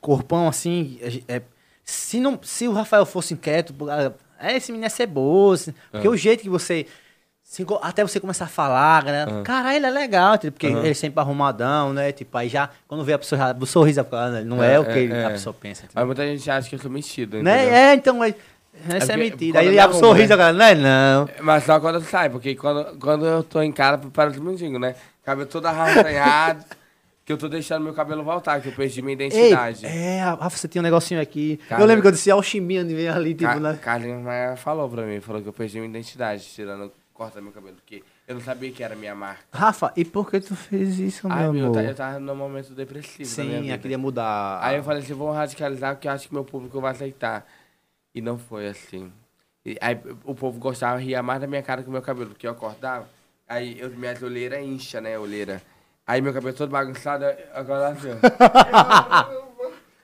corpão 0.00 0.48
assim. 0.48 0.98
é- 1.28 1.42
se, 1.84 2.20
não, 2.20 2.38
se 2.42 2.68
o 2.68 2.72
Rafael 2.72 3.06
fosse 3.06 3.32
inquieto, 3.34 3.74
ah, 3.90 4.12
é, 4.38 4.56
esse 4.56 4.70
menino 4.70 4.86
é 4.86 4.90
ceboso. 4.90 5.74
Porque 5.90 6.06
Ah. 6.06 6.10
o 6.10 6.16
jeito 6.16 6.42
que 6.42 6.48
você. 6.48 6.86
até 7.80 8.02
você 8.02 8.20
começar 8.20 8.44
a 8.44 8.48
falar, 8.48 9.04
né? 9.04 9.24
Cara, 9.42 9.74
ele 9.74 9.86
é 9.86 9.90
legal, 9.90 10.38
porque 10.38 10.66
ele 10.66 10.90
é 10.90 10.92
sempre 10.94 11.18
arrumadão, 11.18 11.94
né? 11.94 12.12
Tipo, 12.12 12.36
aí 12.36 12.46
já, 12.48 12.68
quando 12.86 13.02
vê 13.04 13.14
a 13.14 13.18
pessoa, 13.18 13.38
já, 13.38 13.56
o 13.58 13.64
sorriso, 13.64 14.04
não 14.44 14.62
é, 14.62 14.74
É, 14.74 14.78
o 14.78 14.84
que 14.84 14.90
é, 15.10 15.24
a 15.24 15.30
é. 15.30 15.30
pessoa 15.30 15.54
pensa. 15.58 15.84
entendeu? 15.86 15.94
Mas 15.94 16.06
muita 16.06 16.26
gente 16.26 16.50
acha 16.50 16.68
que 16.68 16.74
eu 16.74 16.78
sou 16.78 16.90
metido, 16.90 17.42
Né? 17.42 17.66
É, 17.92 17.94
então, 17.94 18.18
é, 18.74 18.96
essa 18.96 19.12
é, 19.12 19.16
porque 19.16 19.30
mentira. 19.30 19.60
Aí 19.60 19.66
ele 19.66 19.76
eu 19.76 19.82
abre 19.82 19.96
arrumo, 19.96 20.08
sorriso, 20.08 20.30
né? 20.30 20.36
galera, 20.36 20.56
não 20.58 20.64
é 20.64 20.74
não. 20.74 21.28
Mas 21.42 21.64
só 21.64 21.80
quando 21.80 22.00
sai, 22.02 22.30
porque 22.30 22.54
quando, 22.54 22.98
quando 22.98 23.26
eu 23.26 23.42
tô 23.42 23.60
em 23.60 23.72
casa, 23.72 24.00
parece 24.12 24.40
mendigo, 24.40 24.78
né? 24.78 24.94
Cabelo 25.24 25.48
todo 25.48 25.66
arranhado, 25.66 26.64
que 27.24 27.32
eu 27.32 27.36
tô 27.36 27.48
deixando 27.48 27.82
meu 27.82 27.92
cabelo 27.92 28.22
voltar, 28.24 28.60
que 28.60 28.68
eu 28.68 28.72
perdi 28.72 29.02
minha 29.02 29.12
Ei, 29.12 29.26
identidade. 29.26 29.84
é, 29.84 30.20
Rafa, 30.20 30.50
você 30.56 30.68
tinha 30.68 30.80
um 30.80 30.84
negocinho 30.84 31.20
aqui. 31.20 31.58
Cara, 31.68 31.82
eu 31.82 31.86
lembro 31.86 32.02
que 32.02 32.08
eu 32.08 32.12
disse, 32.12 32.30
chiminho 32.42 32.86
vem 32.86 33.08
ali, 33.08 33.34
tipo, 33.34 33.58
né? 33.60 33.78
Carlinhos 33.82 34.22
Maia 34.22 34.56
falou 34.56 34.88
pra 34.88 35.02
mim, 35.02 35.20
falou 35.20 35.42
que 35.42 35.48
eu 35.48 35.52
perdi 35.52 35.78
minha 35.78 35.90
identidade, 35.90 36.42
tirando, 36.44 36.90
corta 37.12 37.40
meu 37.40 37.52
cabelo, 37.52 37.74
porque 37.74 38.02
eu 38.26 38.34
não 38.34 38.40
sabia 38.42 38.70
que 38.70 38.82
era 38.82 38.94
minha 38.94 39.14
marca. 39.14 39.42
Rafa, 39.52 39.92
e 39.96 40.04
por 40.04 40.30
que 40.30 40.40
tu 40.40 40.54
fez 40.54 40.98
isso, 40.98 41.28
meu 41.28 41.36
Ai, 41.36 41.48
meu, 41.50 41.56
eu 41.56 41.64
amor? 41.66 41.74
ta- 41.74 41.82
eu 41.82 41.94
tava 41.94 42.18
num 42.20 42.34
momento 42.36 42.72
depressivo 42.74 43.28
Sim, 43.28 43.70
eu 43.70 43.78
queria 43.78 43.98
mudar. 43.98 44.60
Aí 44.62 44.76
eu 44.76 44.82
falei 44.84 45.02
assim, 45.02 45.14
vou 45.14 45.32
radicalizar 45.32 45.94
porque 45.94 46.06
eu 46.08 46.12
acho 46.12 46.28
que 46.28 46.34
meu 46.34 46.44
público 46.44 46.80
vai 46.80 46.92
aceitar. 46.92 47.44
E 48.18 48.20
não 48.20 48.36
foi 48.36 48.66
assim. 48.66 49.12
E 49.64 49.76
aí 49.80 49.96
o 50.24 50.34
povo 50.34 50.58
gostava, 50.58 50.98
ria 50.98 51.22
mais 51.22 51.40
da 51.40 51.46
minha 51.46 51.62
cara 51.62 51.82
que 51.82 51.86
do 51.86 51.92
meu 51.92 52.02
cabelo, 52.02 52.30
porque 52.30 52.48
eu 52.48 52.50
acordava, 52.50 53.08
aí 53.48 53.78
eu, 53.78 53.90
minha 53.90 54.12
olheira 54.22 54.60
incha, 54.60 55.00
né, 55.00 55.16
olheira. 55.16 55.62
Aí 56.04 56.20
meu 56.20 56.32
cabelo 56.32 56.52
todo 56.56 56.68
bagunçado, 56.68 57.24
eu 57.24 57.30
acordava 57.54 57.90
assim, 57.96 58.08
ó. 58.10 59.48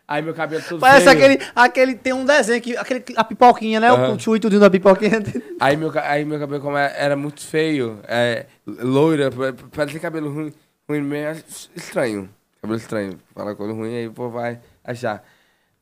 Aí 0.07 0.21
meu 0.23 0.35
cabelo 0.35 0.63
todo 0.69 0.79
Parece 0.81 1.07
feio. 1.07 1.17
aquele, 1.17 1.51
aquele. 1.57 1.95
Tem 1.95 2.13
um 2.13 2.27
desenho 2.27 2.61
que. 2.61 2.77
Aquele, 2.77 3.03
a 3.17 3.25
pipoquinha, 3.25 3.81
né? 3.81 3.89
Aham. 3.89 4.17
O 4.27 4.37
e 4.37 4.39
tudinho 4.41 4.61
da 4.61 4.69
pipoquinha. 4.71 5.13
Aí 5.59 5.77
meu, 5.79 5.91
aí 5.99 6.25
meu 6.27 6.39
cabelo 6.39 6.61
como 6.63 6.77
era, 6.77 6.95
era 6.95 7.17
muito 7.17 7.41
feio, 7.41 7.99
é, 8.07 8.45
loira, 8.67 9.31
pa- 9.31 9.55
pa- 9.55 9.69
parecia 9.75 9.99
cabelo 9.99 10.31
ruim, 10.31 10.53
ruim 10.87 11.01
meio 11.01 11.31
es- 11.31 11.71
estranho. 11.75 12.29
Cabelo 12.61 12.79
estranho. 12.79 13.19
Fala 13.35 13.57
coisa 13.57 13.73
ruim, 13.73 13.97
aí 13.97 14.07
o 14.07 14.13
povo 14.13 14.35
vai 14.39 14.61
achar. 14.85 15.25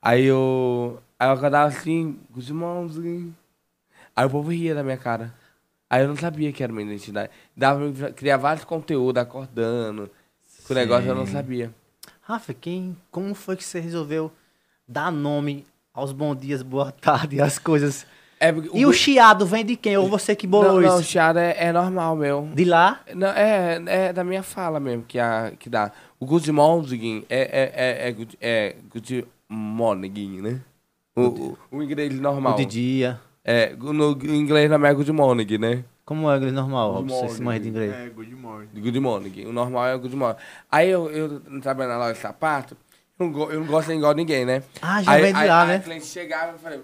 Aí 0.03 0.25
eu. 0.25 1.01
Aí 1.19 1.29
eu 1.29 1.33
acordava 1.33 1.69
assim, 1.69 2.19
com 2.33 2.41
os 2.41 2.49
irmãos. 2.49 2.99
assim. 2.99 3.33
Aí 4.15 4.27
o 4.27 4.31
povo 4.31 4.51
ria 4.51 4.75
da 4.75 4.83
minha 4.83 4.97
cara. 4.97 5.33
Aí 5.89 6.03
eu 6.03 6.09
não 6.09 6.17
sabia 6.17 6.53
que 6.53 6.63
era 6.63 6.73
minha 6.73 6.87
identidade. 6.87 7.31
Dava 7.57 7.93
pra 7.93 8.11
criar 8.11 8.37
vários 8.37 8.65
conteúdos 8.65 9.23
acordando. 9.23 10.11
Com 10.67 10.73
o 10.73 10.77
negócio 10.77 11.09
eu 11.09 11.15
não 11.15 11.27
sabia. 11.27 11.73
Rafa, 12.23 12.53
quem. 12.53 12.97
Como 13.11 13.35
foi 13.35 13.57
que 13.57 13.65
você 13.65 13.79
resolveu 13.79 14.33
dar 14.89 15.13
nome 15.13 15.65
aos 15.95 16.13
bom 16.13 16.35
dias, 16.35 16.63
boa 16.63 16.91
tarde, 16.91 17.41
as 17.41 17.59
coisas? 17.59 18.07
É, 18.41 18.53
E 18.75 18.85
o 18.85 18.93
chiado 18.93 19.47
vem 19.47 19.65
de 19.65 19.77
quem? 19.77 19.97
Ou 19.97 20.09
você 20.09 20.35
que 20.35 20.49
bolou 20.49 20.81
não, 20.81 20.89
não, 20.89 20.97
o 20.97 21.01
isso? 21.01 21.11
chiado 21.11 21.39
é, 21.39 21.55
é 21.57 21.73
normal, 21.73 22.17
meu. 22.17 22.49
De 22.53 22.65
lá? 22.65 23.01
Não, 23.15 23.29
é, 23.29 23.81
é 23.87 24.13
da 24.13 24.25
minha 24.25 24.43
fala 24.43 24.81
mesmo 24.81 25.05
que, 25.05 25.17
a, 25.17 25.53
que 25.57 25.71
dá. 25.71 25.93
O 26.19 26.27
Good 26.27 26.51
Morning 26.51 27.25
é, 27.29 27.41
é, 27.41 28.09
é, 28.09 28.11
é, 28.11 28.17
é 28.41 28.77
Good 28.93 29.27
Morning, 29.53 30.41
né? 30.41 30.61
O, 31.15 31.23
o, 31.23 31.59
o 31.71 31.83
inglês 31.83 32.19
normal. 32.19 32.55
O 32.55 32.57
de 32.57 32.65
dia. 32.65 33.21
É, 33.45 33.75
no 33.77 34.13
inglês 34.35 34.71
não 34.71 34.85
é 34.87 34.95
Good 34.95 35.13
Morning, 35.13 35.59
né? 35.59 35.85
Como 36.05 36.29
é 36.31 36.35
o 36.35 36.37
inglês 36.37 36.55
normal, 36.55 36.93
Robson? 36.93 37.29
Você 37.29 37.37
se 37.37 37.43
manja 37.43 37.61
de 37.61 37.69
inglês. 37.69 37.93
É, 37.93 38.09
good 38.09 38.35
morning. 38.35 38.69
Good 38.75 39.01
Morning. 39.01 39.47
O 39.47 39.53
normal 39.53 39.87
é 39.87 39.97
Good 39.99 40.17
Morning. 40.17 40.37
Aí 40.71 40.91
eu, 40.91 41.11
eu 41.11 41.41
trabalhando 41.61 41.93
na 41.93 41.99
loja 41.99 42.15
de 42.15 42.19
sapato, 42.19 42.77
eu 43.19 43.29
não, 43.31 43.51
eu 43.51 43.61
não 43.61 43.67
gosto 43.67 43.89
de 43.89 43.95
igual 43.95 44.15
ninguém, 44.15 44.45
né? 44.45 44.63
Ah, 44.81 45.03
já 45.03 45.13
aí, 45.13 45.23
vem 45.23 45.33
de 45.33 45.39
aí, 45.41 45.49
lá, 45.49 45.63
aí 45.63 45.69
né? 45.69 45.77
o 45.79 45.83
cliente 45.83 46.07
chegava 46.07 46.57
e 46.57 46.59
falei, 46.59 46.81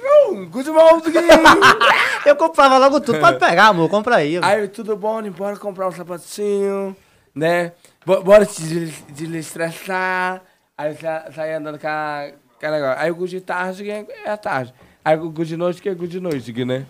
"Não, 0.00 0.46
Good 0.46 0.70
Morning! 0.70 1.02
Eu 2.26 2.36
comprava 2.36 2.76
logo 2.78 3.00
tudo. 3.00 3.18
Pode 3.18 3.38
pegar, 3.38 3.68
amor. 3.68 3.88
Compra 3.88 4.16
aí. 4.16 4.38
Aí, 4.42 4.68
tudo 4.68 4.96
bom, 4.96 5.20
né? 5.20 5.30
bora 5.30 5.56
comprar 5.56 5.88
um 5.88 5.92
sapatinho, 5.92 6.94
né? 7.34 7.72
Bo- 8.04 8.22
Bora 8.22 8.44
te 8.46 8.62
des- 8.62 9.02
desestressar. 9.08 10.42
Aí 10.80 10.96
sa- 10.96 11.30
sair 11.30 11.52
andando 11.56 11.78
com 11.78 11.86
a, 11.86 12.30
com 12.58 12.66
a 12.66 12.70
negócio. 12.70 12.98
Aí 13.02 13.10
o 13.10 13.14
good 13.14 13.30
de 13.30 13.40
tarde 13.42 13.90
é 13.90 14.30
a 14.30 14.36
tarde. 14.38 14.72
Aí 15.04 15.14
o 15.14 15.28
good 15.30 15.46
de 15.46 15.54
noite 15.54 15.82
que 15.82 15.90
é 15.90 15.94
good 15.94 16.10
de 16.10 16.20
noite, 16.20 16.64
né? 16.64 16.86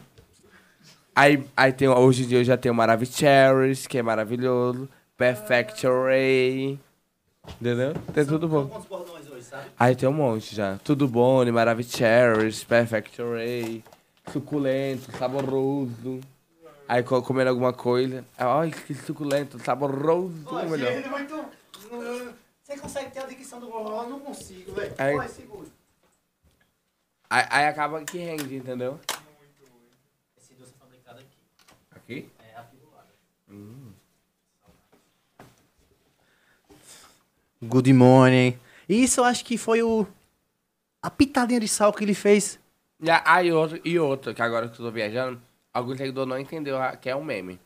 Aí, 1.13 1.45
aí 1.57 1.73
tem, 1.73 1.89
hoje 1.89 2.23
em 2.23 2.29
dia 2.29 2.39
eu 2.39 2.45
já 2.45 2.57
tenho 2.57 2.73
Maravicheries, 2.73 3.89
que 3.89 3.99
é 3.99 4.03
maravilhoso. 4.03 4.89
Perfect 5.17 5.85
Array. 5.89 6.79
Entendeu? 7.61 7.95
Tem 8.15 8.25
tudo 8.25 8.47
bom. 8.47 8.71
Aí 9.77 9.97
tem 9.97 10.09
um 10.09 10.13
monte 10.13 10.55
já. 10.55 10.79
Tudo 10.85 11.09
bom? 11.09 11.45
Maravicheries, 11.51 12.63
Perfect 12.63 13.21
Array. 13.21 13.83
Suculento, 14.33 15.11
saboroso. 15.19 16.21
Aí 16.89 17.03
co- 17.03 17.23
comendo 17.23 17.51
alguma 17.51 17.73
coisa. 17.73 18.25
Ai, 18.39 18.71
que 18.71 18.95
suculento, 18.95 19.59
saboroso. 19.59 20.33
melhor. 20.71 20.93
é 20.93 21.09
muito. 21.09 22.30
Você 22.71 22.79
consegue 22.79 23.11
ter 23.11 23.19
a 23.19 23.27
dicção 23.27 23.59
do 23.59 23.67
forró? 23.69 24.05
Eu 24.05 24.11
não 24.11 24.21
consigo, 24.21 24.73
velho. 24.73 24.95
Aí- 24.97 25.29
segura. 25.29 25.69
Aí, 27.29 27.45
aí 27.51 27.67
acaba 27.67 28.05
que 28.05 28.17
rende, 28.17 28.55
entendeu? 28.55 29.01
Esse 30.39 30.55
doce 30.55 30.73
é 30.73 30.79
fabricado 30.79 31.19
aqui. 31.19 31.37
Aqui? 31.91 32.31
É 32.39 32.57
aqui 32.57 32.77
do 32.77 32.89
lado. 32.95 33.09
Good 37.61 37.93
Morning. 37.93 38.57
Isso 38.89 39.19
eu 39.19 39.25
acho 39.25 39.45
que 39.45 39.59
foi 39.59 39.83
o. 39.83 40.07
A 41.03 41.11
pitadinha 41.11 41.59
de 41.59 41.67
sal 41.67 41.93
que 41.93 42.05
ele 42.05 42.15
fez. 42.15 42.57
Ah, 43.25 43.43
e 43.43 43.51
outro, 43.51 43.81
e 43.85 43.99
outro, 43.99 44.33
que 44.33 44.43
agora 44.43 44.69
que 44.69 44.75
eu 44.75 44.85
tô 44.87 44.93
viajando, 44.93 45.43
algum 45.75 45.97
seguidor 45.97 46.25
não 46.25 46.39
entendeu 46.39 46.79
que 47.01 47.11
é 47.11 47.17
um 47.17 47.25
meme. 47.25 47.59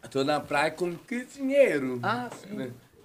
Eu 0.00 0.08
tô 0.08 0.22
na 0.22 0.38
praia 0.38 0.70
com 0.70 0.96
que 0.96 1.24
dinheiro? 1.24 1.98
Ah, 2.04 2.30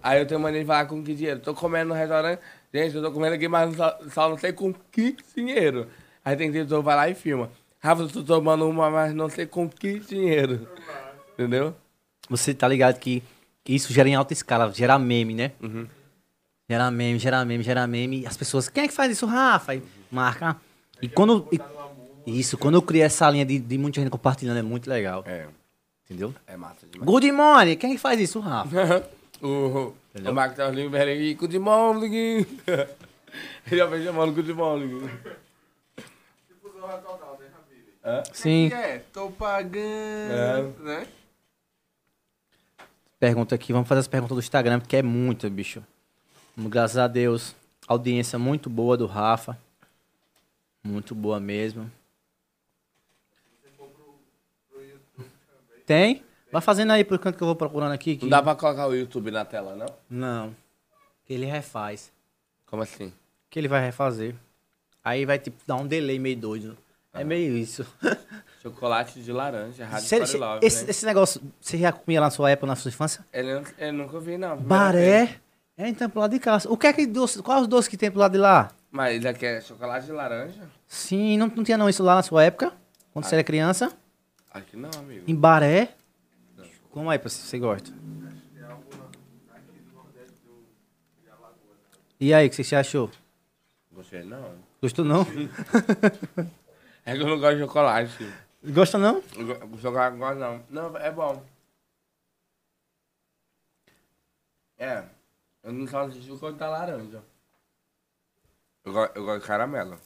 Aí 0.04 0.20
eu 0.20 0.26
tenho 0.26 0.40
mania 0.40 0.62
de 0.62 0.66
falar 0.66 0.86
com 0.86 1.04
que 1.04 1.14
dinheiro. 1.14 1.40
Tô 1.40 1.54
comendo 1.54 1.90
no 1.90 1.94
restaurante, 1.96 2.40
gente, 2.74 2.96
eu 2.96 3.02
tô 3.04 3.12
comendo 3.12 3.36
aqui, 3.36 3.48
mas 3.48 3.76
só, 3.76 4.00
só 4.10 4.30
não 4.30 4.38
sei 4.38 4.52
com 4.54 4.74
que 4.92 5.16
dinheiro. 5.36 5.88
Aí 6.24 6.36
tem 6.36 6.52
que 6.52 6.64
vai 6.64 6.96
lá 6.96 7.10
e 7.10 7.16
filma. 7.16 7.50
Rafa, 7.80 8.04
eu 8.04 8.10
tô 8.10 8.24
tomando 8.24 8.68
uma, 8.68 8.90
mas 8.90 9.14
não 9.14 9.30
sei 9.30 9.46
com 9.46 9.68
que 9.68 10.00
dinheiro. 10.00 10.68
Entendeu? 11.34 11.76
Você 12.30 12.54
tá 12.54 12.68
ligado 12.68 13.00
que, 13.00 13.24
isso 13.68 13.92
gera 13.92 14.08
em 14.08 14.16
alta 14.16 14.34
escala, 14.34 14.72
gera 14.72 14.98
meme, 15.00 15.34
né? 15.34 15.52
Uhum. 15.62 15.88
Gera 16.70 16.90
meme, 16.92 17.20
gera 17.20 17.44
meme, 17.44 17.64
gera 17.64 17.88
meme. 17.88 18.26
As 18.26 18.38
pessoas, 18.38 18.70
quem 18.70 18.84
é 18.84 18.88
que 18.88 18.94
faz 18.94 19.12
isso? 19.12 19.26
Rafa, 19.26 19.72
Aí 19.74 19.84
marca. 20.12 20.56
E 21.02 21.08
quando. 21.10 21.48
e- 21.52 21.60
isso, 22.24 22.56
quando 22.56 22.76
eu 22.76 22.82
criei 22.84 23.04
essa 23.04 23.28
linha 23.32 23.44
de, 23.44 23.58
de 23.58 23.78
muita 23.80 24.00
gente 24.00 24.12
compartilhando, 24.12 24.58
é 24.58 24.62
muito 24.62 24.88
legal. 24.88 25.24
É, 25.26 25.48
Entendeu? 26.06 26.34
é 26.46 26.56
massa 26.56 26.86
demais. 26.86 27.10
Good 27.10 27.32
morning, 27.32 27.76
quem 27.76 27.92
é 27.92 27.94
que 27.96 28.00
faz 28.00 28.20
isso? 28.20 28.44
O 29.42 29.94
Rafa. 30.14 30.30
o 30.30 30.30
o 30.30 30.34
Marcos 30.34 30.58
tá 30.58 30.68
ali, 30.68 30.88
peraí, 30.90 31.34
good 31.34 31.58
morning. 31.58 32.46
Ele 33.66 33.78
já 33.78 33.86
vem 33.88 34.04
chamando 34.04 34.34
né, 37.40 37.50
Ramírez? 37.50 37.96
Hã? 38.06 38.24
Sim. 38.34 38.70
Que 38.70 38.76
é? 38.76 39.00
Tô 39.12 39.32
pagando, 39.32 40.84
né? 40.84 41.08
Pergunta 43.20 43.56
aqui, 43.56 43.74
vamos 43.74 43.88
fazer 43.88 44.02
as 44.02 44.08
perguntas 44.08 44.36
do 44.36 44.40
Instagram, 44.40 44.80
porque 44.80 44.98
é 44.98 45.04
muito, 45.04 45.50
bicho. 45.50 45.84
Graças 46.58 46.98
a 46.98 47.08
Deus. 47.08 47.56
Audiência 47.88 48.38
muito 48.38 48.70
boa 48.70 48.96
do 48.96 49.06
Rafa. 49.06 49.58
Muito 50.84 51.16
boa 51.16 51.40
mesmo. 51.40 51.92
Tem? 55.86 56.24
Vai 56.52 56.62
fazendo 56.62 56.92
aí 56.92 57.04
por 57.04 57.16
enquanto 57.16 57.38
que 57.38 57.44
eu 57.44 57.48
vou 57.48 57.56
procurando 57.56 57.92
aqui. 57.94 58.16
que- 58.18 58.24
Não 58.24 58.30
dá 58.30 58.42
pra 58.42 58.56
colocar 58.56 58.88
o 58.88 58.94
YouTube 58.96 59.32
na 59.32 59.46
tela, 59.46 59.76
não? 59.76 59.86
Não. 60.10 60.56
Que 61.26 61.34
ele 61.34 61.46
refaz. 61.46 62.12
Como 62.66 62.82
assim? 62.84 63.12
Que 63.50 63.60
ele 63.60 63.68
vai 63.68 63.82
refazer. 63.84 64.36
Aí 65.04 65.26
vai 65.26 65.40
tipo 65.40 65.58
dar 65.66 65.76
um 65.78 65.88
delay 65.88 66.20
meio 66.20 66.38
doido. 66.38 66.78
É 67.14 67.24
meio 67.24 67.58
isso. 67.58 67.86
Chocolate 68.62 69.22
de 69.22 69.32
laranja, 69.32 69.86
Rádio 69.86 70.08
Cê- 70.08 70.26
cê- 70.26 70.38
Love, 70.38 70.66
esse, 70.66 70.84
né? 70.86 70.90
esse 70.92 71.06
negócio, 71.06 71.42
você 71.60 71.78
já 71.78 71.92
comia 71.92 72.22
na 72.22 72.30
sua 72.30 72.52
época, 72.52 72.68
na 72.68 72.76
sua 72.76 72.90
infância? 72.90 73.26
Ele, 73.34 73.56
não- 73.56 73.64
ele 73.78 73.92
nunca 73.92 74.20
vi, 74.20 74.38
não. 74.38 74.56
vez. 74.56 74.68
Baré? 74.68 75.36
É, 75.78 75.88
então 75.90 76.10
pro 76.10 76.20
lado 76.22 76.32
de 76.32 76.40
casa. 76.40 76.70
O 76.72 76.78
que 76.78 76.86
é 76.88 76.94
que 76.94 77.06
doce, 77.08 77.42
qual 77.42 77.62
os 77.62 77.68
doces 77.68 77.88
que 77.88 77.98
tem 77.98 78.12
pro 78.12 78.20
lado 78.20 78.34
de 78.34 78.38
lá? 78.38 78.72
Mas 78.92 79.16
ele 79.16 79.28
aqui 79.28 79.46
é 79.46 79.60
chocolate 79.62 80.06
de 80.06 80.12
laranja? 80.12 80.62
Sim, 80.88 81.38
não, 81.38 81.48
não 81.48 81.64
tinha 81.64 81.78
não 81.78 81.90
isso 81.90 82.04
lá 82.04 82.16
na 82.16 82.24
sua 82.24 82.44
época? 82.44 82.72
Quando 83.12 83.26
você 83.26 83.36
era 83.36 83.44
criança? 83.44 83.92
Aqui 84.54 84.78
não, 84.78 84.92
amigo. 85.00 85.24
Em 85.28 85.36
Baré? 85.36 85.90
Como 86.92 87.10
aí, 87.10 87.18
pra 87.20 87.30
você, 87.30 87.42
você 87.42 87.60
gosta? 87.60 87.92
E 92.20 92.34
aí, 92.34 92.48
o 92.48 92.50
que 92.50 92.64
você 92.64 92.76
achou? 92.76 93.10
Gostei 93.92 94.24
não. 94.24 94.56
Gostou 94.82 95.06
não? 95.06 95.26
É 97.04 97.16
que 97.16 97.22
eu 97.24 97.28
não 97.28 97.40
gosto 97.40 97.56
de 97.56 97.62
chocolate. 97.64 98.34
Gosta 98.64 98.96
não? 99.00 99.24
Chocolate 99.82 100.12
não 100.16 100.20
gosto 100.20 100.38
não. 100.40 100.64
Não, 100.70 100.98
é 100.98 101.10
bom. 101.12 101.44
É. 104.78 105.04
Eu 105.64 105.74
não 105.74 105.88
só 105.88 106.02
assisti 106.06 106.30
quando 106.38 106.60
tá 106.60 106.70
laranja. 106.70 107.24
Eu, 108.86 108.94
go- 108.94 109.10
eu 109.16 109.26
gosto 109.26 109.42
de 109.42 109.48
caramelo. 109.48 110.00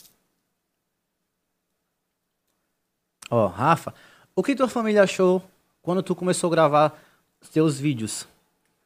Ó, 3.30 3.48
Rafa, 3.48 3.94
o 4.34 4.42
que 4.42 4.56
tua 4.56 4.70
família 4.70 5.04
achou 5.04 5.44
quando 5.86 6.02
tu 6.02 6.16
começou 6.16 6.48
a 6.48 6.52
gravar 6.52 7.04
teus 7.54 7.80
vídeos? 7.80 8.28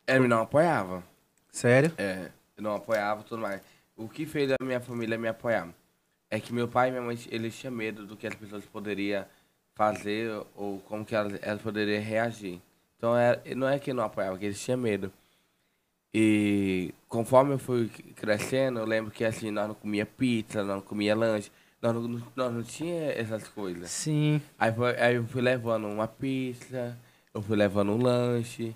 Ele 0.05 0.27
não 0.27 0.41
apoiava. 0.41 1.01
Sério? 1.49 1.93
É, 1.97 2.29
eu 2.57 2.61
não 2.61 2.75
apoiava 2.75 3.23
tudo 3.23 3.41
mais. 3.41 3.61
O 3.95 4.09
que 4.09 4.25
fez 4.25 4.51
a 4.51 4.63
minha 4.63 4.81
família 4.81 5.17
me 5.17 5.29
apoiar 5.29 5.69
é 6.29 6.41
que 6.41 6.53
meu 6.53 6.67
pai 6.67 6.89
e 6.89 6.91
minha 6.91 7.01
mãe, 7.01 7.17
eles 7.31 7.57
tinham 7.57 7.73
medo 7.73 8.05
do 8.05 8.17
que 8.17 8.27
as 8.27 8.35
pessoas 8.35 8.65
poderiam 8.65 9.25
fazer 9.73 10.29
ou 10.53 10.79
como 10.81 11.05
que 11.05 11.15
elas, 11.15 11.39
elas 11.41 11.61
poderiam 11.61 12.03
reagir. 12.03 12.61
Então, 12.97 13.15
era, 13.15 13.41
não 13.55 13.69
é 13.69 13.79
que 13.79 13.93
não 13.93 14.03
apoiava, 14.03 14.35
é 14.35 14.39
que 14.39 14.45
eles 14.45 14.61
tinham 14.61 14.77
medo. 14.77 15.09
E 16.13 16.93
conforme 17.07 17.53
eu 17.53 17.59
fui 17.59 17.87
crescendo, 18.17 18.79
eu 18.79 18.85
lembro 18.85 19.09
que 19.09 19.23
assim, 19.23 19.51
nós 19.51 19.69
não 19.69 19.75
comia 19.75 20.05
pizza, 20.05 20.63
nós 20.65 20.75
não 20.75 20.81
comia 20.81 21.15
lanche, 21.15 21.49
nós 21.81 21.93
não, 21.93 22.21
nós 22.35 22.53
não 22.53 22.63
tinha 22.63 23.11
essas 23.13 23.47
coisas. 23.47 23.89
Sim. 23.89 24.41
Aí, 24.57 24.71
foi- 24.73 24.99
aí 24.99 25.15
eu 25.15 25.25
fui 25.25 25.41
levando 25.41 25.87
uma 25.87 26.07
pizza, 26.07 26.97
eu 27.33 27.41
fui 27.41 27.55
levando 27.55 27.91
um 27.93 28.01
lanche. 28.01 28.75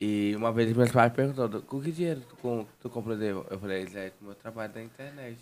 E 0.00 0.32
uma 0.36 0.52
vez 0.52 0.72
meus 0.72 0.92
pais 0.92 1.12
perguntaram, 1.12 1.60
com 1.62 1.80
que 1.80 1.90
dinheiro 1.90 2.20
tu, 2.28 2.36
com, 2.36 2.64
tu 2.80 2.88
comprou? 2.88 3.16
Eu 3.16 3.58
falei, 3.58 3.84
Zé, 3.86 4.10
com 4.10 4.26
meu 4.26 4.34
trabalho 4.34 4.72
da 4.72 4.80
internet. 4.82 5.38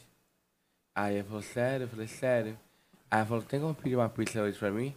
Aí 0.95 1.17
ele 1.17 1.25
falou, 1.25 1.43
sério? 1.43 1.85
Eu 1.85 1.89
falei, 1.89 2.07
sério. 2.07 2.59
Aí 3.11 3.21
ele 3.21 3.29
falou, 3.29 3.43
tem 3.43 3.61
como 3.61 3.75
pedir 3.75 3.97
uma 3.97 4.09
pizza 4.09 4.41
hoje 4.43 4.59
pra 4.59 4.71
mim? 4.71 4.95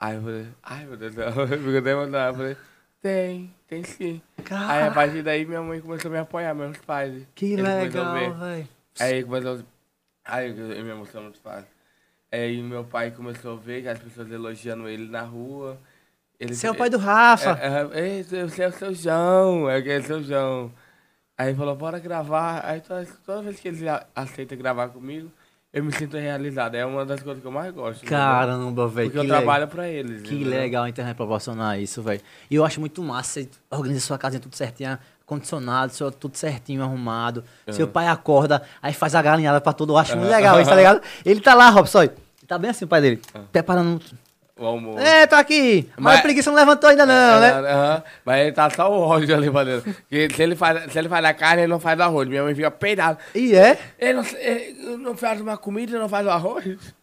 Aí 0.00 0.16
eu 0.16 0.22
falei, 0.22 0.46
ai 0.62 0.84
meu 0.86 0.96
Deus 0.96 1.14
do 1.14 1.22
céu, 1.22 1.28
eu 1.46 1.96
mandando. 1.96 2.16
Eu 2.16 2.34
falei, 2.34 2.56
tem, 3.02 3.54
tem 3.68 3.84
sim. 3.84 4.22
Aí 4.50 4.82
a 4.84 4.90
partir 4.90 5.22
daí 5.22 5.44
minha 5.44 5.60
mãe 5.62 5.80
começou 5.80 6.10
a 6.10 6.12
me 6.12 6.18
apoiar, 6.18 6.54
meus 6.54 6.78
pais. 6.78 7.26
Que 7.34 7.52
Eles 7.52 7.64
legal, 7.64 8.14
velho. 8.14 8.68
Aí 8.98 9.22
começou. 9.22 9.62
Aí 10.26 10.50
eu 10.50 10.72
eu 10.72 10.84
me 10.84 10.90
emociono 10.90 11.24
muito 11.24 11.40
fácil. 11.40 11.68
Aí 12.30 12.60
meu 12.62 12.84
pai 12.84 13.10
começou 13.10 13.54
a 13.54 13.60
ver 13.60 13.82
que 13.82 13.88
as 13.88 13.98
pessoas 13.98 14.30
elogiando 14.30 14.88
ele 14.88 15.08
na 15.08 15.22
rua. 15.22 15.78
Ele, 16.38 16.54
Você 16.54 16.66
é 16.66 16.70
o 16.70 16.74
pai 16.74 16.90
do 16.90 16.98
Rafa. 16.98 17.58
É, 17.60 17.98
é, 17.98 18.18
Ei, 18.18 18.22
você 18.22 18.62
é 18.62 18.68
o 18.68 18.72
seu 18.72 18.94
João, 18.94 19.70
é 19.70 19.80
que 19.80 19.90
é 19.90 19.98
o 19.98 20.02
seu 20.02 20.22
João. 20.22 20.70
Aí 21.38 21.48
ele 21.48 21.56
falou, 21.56 21.74
bora 21.74 21.98
gravar. 21.98 22.62
Aí 22.64 22.80
toda, 22.80 23.06
toda 23.24 23.42
vez 23.42 23.58
que 23.60 23.68
ele 23.68 23.84
aceita 24.14 24.54
gravar 24.56 24.88
comigo, 24.88 25.30
eu 25.72 25.84
me 25.84 25.92
sinto 25.92 26.16
realizado. 26.16 26.74
É 26.74 26.84
uma 26.84 27.06
das 27.06 27.22
coisas 27.22 27.40
que 27.40 27.46
eu 27.46 27.52
mais 27.52 27.72
gosto. 27.72 27.98
entendeu? 28.04 28.18
Caramba, 28.18 28.88
velho. 28.88 29.08
Porque 29.08 29.12
que 29.12 29.18
eu 29.18 29.22
legal. 29.22 29.38
trabalho 29.38 29.68
pra 29.68 29.88
eles. 29.88 30.22
Que 30.22 30.34
entendeu? 30.34 30.50
legal 30.50 30.84
a 30.84 30.88
internet 30.88 31.16
proporcionar 31.16 31.80
isso, 31.80 32.02
velho. 32.02 32.20
E 32.50 32.54
eu 32.54 32.64
acho 32.64 32.80
muito 32.80 33.02
massa. 33.02 33.42
Você 33.42 33.50
organiza 33.70 34.00
sua 34.00 34.18
casinha 34.18 34.40
tudo 34.40 34.56
certinho, 34.56 34.98
condicionado, 35.26 35.92
seu- 35.92 36.10
tudo 36.10 36.36
certinho, 36.36 36.82
arrumado. 36.82 37.44
Seu 37.70 37.86
pai 37.88 38.06
acorda, 38.06 38.62
aí 38.80 38.94
faz 38.94 39.14
a 39.14 39.20
galinhada 39.20 39.60
pra 39.60 39.72
todo. 39.72 39.92
Eu 39.92 39.98
acho 39.98 40.16
muito 40.16 40.30
legal 40.30 40.60
isso, 40.60 40.70
tá 40.70 40.76
ligado? 40.76 41.02
Ele 41.24 41.40
tá 41.40 41.52
lá, 41.54 41.68
Robson. 41.68 41.98
olha. 41.98 42.14
Tá 42.46 42.56
bem 42.56 42.70
assim, 42.70 42.84
o 42.84 42.88
pai 42.88 43.00
dele. 43.00 43.20
Preparando. 43.50 44.00
O 44.58 44.64
almoço. 44.64 44.98
É, 45.00 45.26
tô 45.26 45.34
aqui. 45.34 45.86
Mas, 45.96 46.04
Mas- 46.04 46.18
a 46.20 46.22
preguiça 46.22 46.48
não 46.50 46.56
levantou 46.56 46.88
ainda, 46.88 47.04
não, 47.04 47.40
né? 47.40 47.48
É, 47.48 47.72
aham. 47.74 48.02
Mas 48.24 48.40
ele 48.40 48.52
tá 48.52 48.70
só 48.70 48.90
o 48.90 49.00
ódio 49.00 49.34
ali 49.36 49.50
pra 49.50 49.64
dentro. 49.64 49.92
Porque 49.92 50.28
se 50.34 50.42
ele 50.42 50.54
faz, 50.56 50.90
se 50.92 50.98
ele 50.98 51.08
faz 51.10 51.24
a 51.26 51.34
carne, 51.34 51.62
ele 51.64 51.72
não 51.72 51.78
faz 51.80 51.98
o 51.98 52.02
arroz. 52.04 52.26
Minha 52.28 52.42
mãe 52.44 52.54
fica 52.54 52.70
peidada. 52.70 53.18
E 53.34 53.54
é. 53.54 53.76
Ele 53.98 54.14
não, 54.14 54.24
ele 54.38 54.96
não 54.96 55.14
faz 55.16 55.40
uma 55.42 55.58
comida, 55.58 55.98
não 55.98 56.08
faz 56.08 56.24
o 56.26 56.30
arroz? 56.30 56.78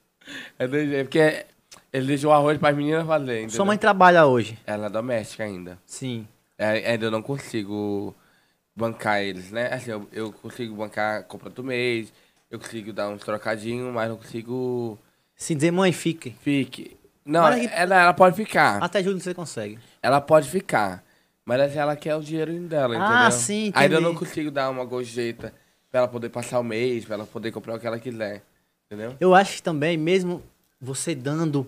É 0.57 0.65
desse 0.65 0.87
jeito, 0.89 1.07
porque 1.09 1.45
ele 1.91 2.07
deixou 2.07 2.31
o 2.31 2.33
arroz 2.33 2.57
para 2.57 2.69
as 2.69 2.75
meninas 2.77 3.05
fazer, 3.05 3.39
entendeu? 3.39 3.55
Sua 3.57 3.65
mãe 3.65 3.77
trabalha 3.77 4.25
hoje. 4.25 4.57
Ela 4.65 4.85
é 4.85 4.89
doméstica 4.89 5.43
ainda. 5.43 5.77
Sim. 5.85 6.25
É, 6.63 6.91
ainda 6.91 7.07
eu 7.07 7.11
não 7.11 7.21
consigo 7.21 8.15
bancar 8.75 9.21
eles, 9.21 9.51
né? 9.51 9.67
Assim, 9.73 9.91
eu, 9.91 10.07
eu 10.13 10.31
consigo 10.31 10.73
bancar 10.75 11.19
a 11.19 11.23
compra 11.23 11.49
do 11.49 11.63
mês, 11.63 12.13
eu 12.49 12.57
consigo 12.57 12.93
dar 12.93 13.09
uns 13.09 13.21
trocadinhos, 13.23 13.93
mas 13.93 14.09
não 14.09 14.17
consigo... 14.17 14.97
Se 15.35 15.53
dizer, 15.53 15.71
mãe, 15.71 15.91
fique. 15.91 16.31
Fique. 16.41 16.95
Não, 17.25 17.43
Olha 17.43 17.59
que- 17.59 17.73
ela, 17.73 18.01
ela 18.01 18.13
pode 18.13 18.35
ficar. 18.35 18.81
Até 18.81 19.03
julho 19.03 19.19
você 19.19 19.33
consegue. 19.33 19.77
Ela 20.01 20.21
pode 20.21 20.49
ficar. 20.49 21.03
Mas 21.45 21.59
assim, 21.59 21.77
ela 21.79 21.95
quer 21.97 22.15
o 22.15 22.21
dinheirinho 22.21 22.67
dela, 22.69 22.95
Ah, 22.97 23.09
entendeu? 23.11 23.31
sim, 23.31 23.71
Ainda 23.75 23.95
eu 23.95 23.99
entendi. 23.99 24.13
não 24.13 24.15
consigo 24.19 24.49
dar 24.49 24.69
uma 24.69 24.85
gorjeta 24.85 25.53
pra 25.91 25.99
ela 25.99 26.07
poder 26.07 26.29
passar 26.29 26.59
o 26.59 26.63
mês, 26.63 27.03
pra 27.03 27.15
ela 27.15 27.25
poder 27.25 27.51
comprar 27.51 27.75
o 27.75 27.79
que 27.79 27.85
ela 27.85 27.99
quiser. 27.99 28.41
Entendeu? 28.85 29.17
Eu 29.19 29.35
acho 29.35 29.55
que 29.57 29.63
também, 29.63 29.97
mesmo 29.97 30.41
você 30.79 31.13
dando, 31.13 31.67